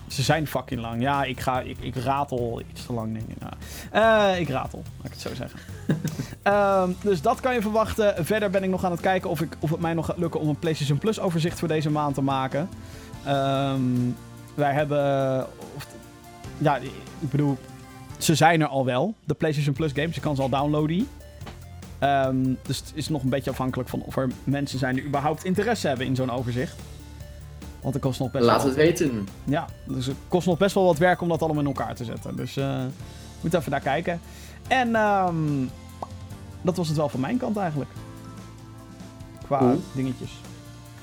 Ze 0.09 0.23
zijn 0.23 0.47
fucking 0.47 0.81
lang. 0.81 1.03
Ja, 1.03 1.25
ik, 1.25 1.41
ga, 1.41 1.61
ik, 1.61 1.77
ik 1.81 1.97
ratel 1.97 2.63
iets 2.71 2.87
te 2.87 2.93
lang, 2.93 3.13
denk 3.13 3.29
ik. 3.29 3.37
Ja. 3.41 4.33
Eh, 4.33 4.41
ik 4.41 4.49
ratel, 4.49 4.83
laat 4.97 5.07
ik 5.07 5.13
het 5.13 5.21
zo 5.21 5.35
zeggen. 5.35 5.59
Ehm, 6.43 6.91
dus 7.03 7.23
dat 7.23 7.41
kan 7.41 7.55
je 7.55 7.63
verwachten. 7.63 8.25
Verder 8.25 8.51
ben 8.51 8.63
ik 8.63 8.71
nog 8.71 8.85
aan 8.85 8.91
het 8.91 9.01
kijken 9.01 9.31
of, 9.31 9.41
ik, 9.41 9.57
of 9.59 9.71
het 9.71 9.81
mij 9.81 9.95
nog 9.95 10.07
gaat 10.07 10.19
lukken 10.19 10.41
om 10.41 10.49
een 10.49 10.59
PlayStation 10.59 10.99
Plus 10.99 11.21
overzicht 11.21 11.59
voor 11.59 11.69
deze 11.69 11.91
maand 11.91 12.15
te 12.15 12.23
maken. 12.23 12.69
Ehm, 13.25 13.81
wij 14.55 14.73
hebben... 14.73 15.47
Of, 15.77 15.87
ja, 16.59 16.77
ik 16.77 17.31
bedoel... 17.31 17.59
Ze 18.19 18.35
zijn 18.35 18.61
er 18.61 18.67
al 18.67 18.85
wel, 18.85 19.15
de 19.25 19.35
PlayStation 19.35 19.75
Plus 19.75 19.93
games. 19.93 20.15
Je 20.15 20.21
kan 20.21 20.37
ze 20.37 20.43
al 20.43 20.49
downloaden. 20.49 21.09
Ehm, 22.05 22.55
dus 22.63 22.79
het 22.79 22.93
is 22.95 23.09
nog 23.09 23.23
een 23.23 23.29
beetje 23.29 23.51
afhankelijk 23.51 23.89
van 23.89 24.01
of 24.03 24.17
er 24.17 24.29
mensen 24.45 24.79
zijn 24.79 24.95
die 24.95 25.05
überhaupt 25.05 25.45
interesse 25.45 25.89
hebben 25.89 26.07
in 26.07 26.17
zo'n 26.17 26.31
overzicht. 26.31 26.77
Want 27.81 27.95
het 27.95 28.03
kost 28.03 28.19
nog 28.21 28.31
best 28.31 28.45
Laat 28.45 28.57
wel 28.57 28.67
het 28.67 28.77
weten. 28.77 29.29
ja, 29.45 29.67
dus 29.85 30.07
het 30.07 30.17
kost 30.29 30.47
nog 30.47 30.59
best 30.59 30.75
wel 30.75 30.85
wat 30.85 30.99
werk 30.99 31.21
om 31.21 31.29
dat 31.29 31.43
allemaal 31.43 31.63
in 31.63 31.69
elkaar 31.69 31.95
te 31.95 32.05
zetten. 32.05 32.37
Dus 32.37 32.57
eh 32.57 32.85
moet 33.41 33.55
even 33.55 33.71
naar 33.71 33.81
kijken. 33.81 34.21
En 34.69 34.95
ehm, 34.95 35.67
dat 36.63 36.77
was 36.77 36.89
het 36.89 36.97
wel 36.97 37.09
van 37.09 37.21
mijn 37.21 37.37
kant 37.37 37.57
eigenlijk. 37.57 37.91
Qua 39.47 39.59
Cool. 39.59 39.81
dingetjes. 39.93 40.31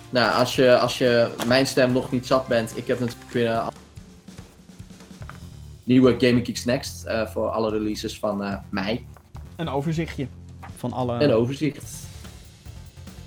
Nou, 0.09 0.33
als 0.33 0.55
je, 0.55 0.77
als 0.77 0.97
je 0.97 1.31
mijn 1.47 1.67
stem 1.67 1.91
nog 1.91 2.11
niet 2.11 2.25
zat 2.27 2.47
bent, 2.47 2.77
ik 2.77 2.87
heb 2.87 2.99
natuurlijk 2.99 3.31
weer 3.31 3.49
een 3.51 3.69
nieuwe 5.83 6.15
Gaming 6.17 6.45
Geeks 6.45 6.65
Next 6.65 7.03
eh, 7.03 7.27
voor 7.27 7.49
alle 7.49 7.69
releases 7.69 8.19
van 8.19 8.43
eh, 8.43 8.55
mei. 8.69 9.05
Een 9.55 9.69
overzichtje 9.69 10.27
van 10.81 10.93
alle, 10.93 11.23
Een 11.23 11.33
overzicht. 11.33 11.93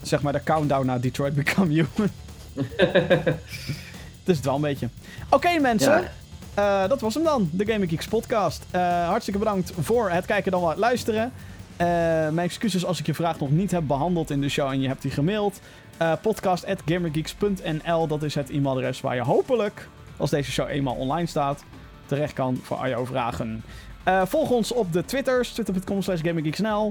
zeg 0.02 0.22
maar 0.22 0.32
de 0.32 0.42
countdown 0.42 0.86
naar 0.86 1.00
Detroit 1.00 1.34
Become 1.34 1.72
Human. 1.72 2.10
is 4.24 4.36
het 4.36 4.44
wel 4.44 4.54
een 4.54 4.60
beetje. 4.60 4.88
Oké 5.30 5.58
mensen, 5.58 6.10
ja. 6.54 6.86
dat 6.86 7.00
was 7.00 7.14
hem 7.14 7.24
dan, 7.24 7.48
de 7.52 7.66
Gaming 7.66 7.90
Geeks 7.90 8.08
podcast. 8.08 8.64
hartstikke 9.06 9.38
bedankt 9.38 9.72
voor 9.80 10.10
het 10.10 10.26
kijken 10.26 10.52
dan 10.52 10.60
wat 10.60 10.76
luisteren. 10.76 11.32
mijn 11.76 12.38
excuses 12.38 12.84
als 12.84 13.00
ik 13.00 13.06
je 13.06 13.14
vraag 13.14 13.38
nog 13.38 13.50
niet 13.50 13.70
heb 13.70 13.86
behandeld 13.86 14.30
in 14.30 14.40
de 14.40 14.48
show 14.48 14.70
en 14.70 14.80
je 14.80 14.88
hebt 14.88 15.02
die 15.02 15.10
gemaild. 15.10 15.60
podcast.gamergeeks.nl, 16.22 18.06
dat 18.06 18.22
is 18.22 18.34
het 18.34 18.50
e-mailadres 18.50 19.00
waar 19.00 19.14
je 19.14 19.22
hopelijk, 19.22 19.88
als 20.16 20.30
deze 20.30 20.50
show 20.50 20.68
eenmaal 20.68 20.94
online 20.94 21.26
staat, 21.26 21.64
terecht 22.06 22.32
kan 22.32 22.60
voor 22.62 22.76
al 22.76 22.88
jouw 22.88 23.06
vragen. 23.06 23.62
Uh, 24.08 24.22
volg 24.26 24.50
ons 24.50 24.72
op 24.72 24.92
de 24.92 25.04
Twitters, 25.04 25.52
twitter.com 25.52 26.02
slash. 26.02 26.20
Uh, 26.22 26.86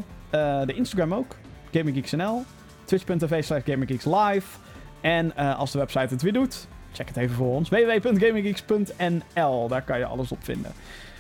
de 0.66 0.74
Instagram 0.74 1.14
ook, 1.14 1.36
GamingGeeksNL. 1.72 2.44
Twitch.tv 2.86 3.44
slash 3.44 3.64
GamingGeeksLive. 3.66 4.58
En 5.02 5.34
uh, 5.40 5.60
als 5.60 5.72
de 5.72 5.78
website 5.78 6.14
het 6.14 6.22
weer 6.22 6.34
doet, 6.34 6.68
check 6.92 7.08
het 7.08 7.18
even 7.18 7.36
voor 7.36 7.56
ons. 7.56 7.70
www.gaminggeeks.nl, 7.70 9.68
daar 9.68 9.82
kan 9.82 9.98
je 9.98 10.06
alles 10.06 10.32
op 10.32 10.44
vinden. 10.44 10.72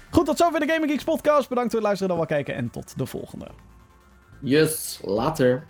Goed, 0.10 0.26
tot 0.26 0.38
zover 0.38 0.60
de 0.60 0.68
Gaming 0.68 0.91
Geeks 0.91 1.03
podcast. 1.03 1.49
Bedankt 1.49 1.72
voor 1.72 1.80
het 1.80 1.88
luisteren, 1.88 2.07
dan 2.07 2.18
wel 2.18 2.38
kijken 2.38 2.56
en 2.56 2.69
tot 2.69 2.98
de 2.98 3.06
volgende. 3.06 3.48
Yes, 4.40 4.99
later. 5.03 5.64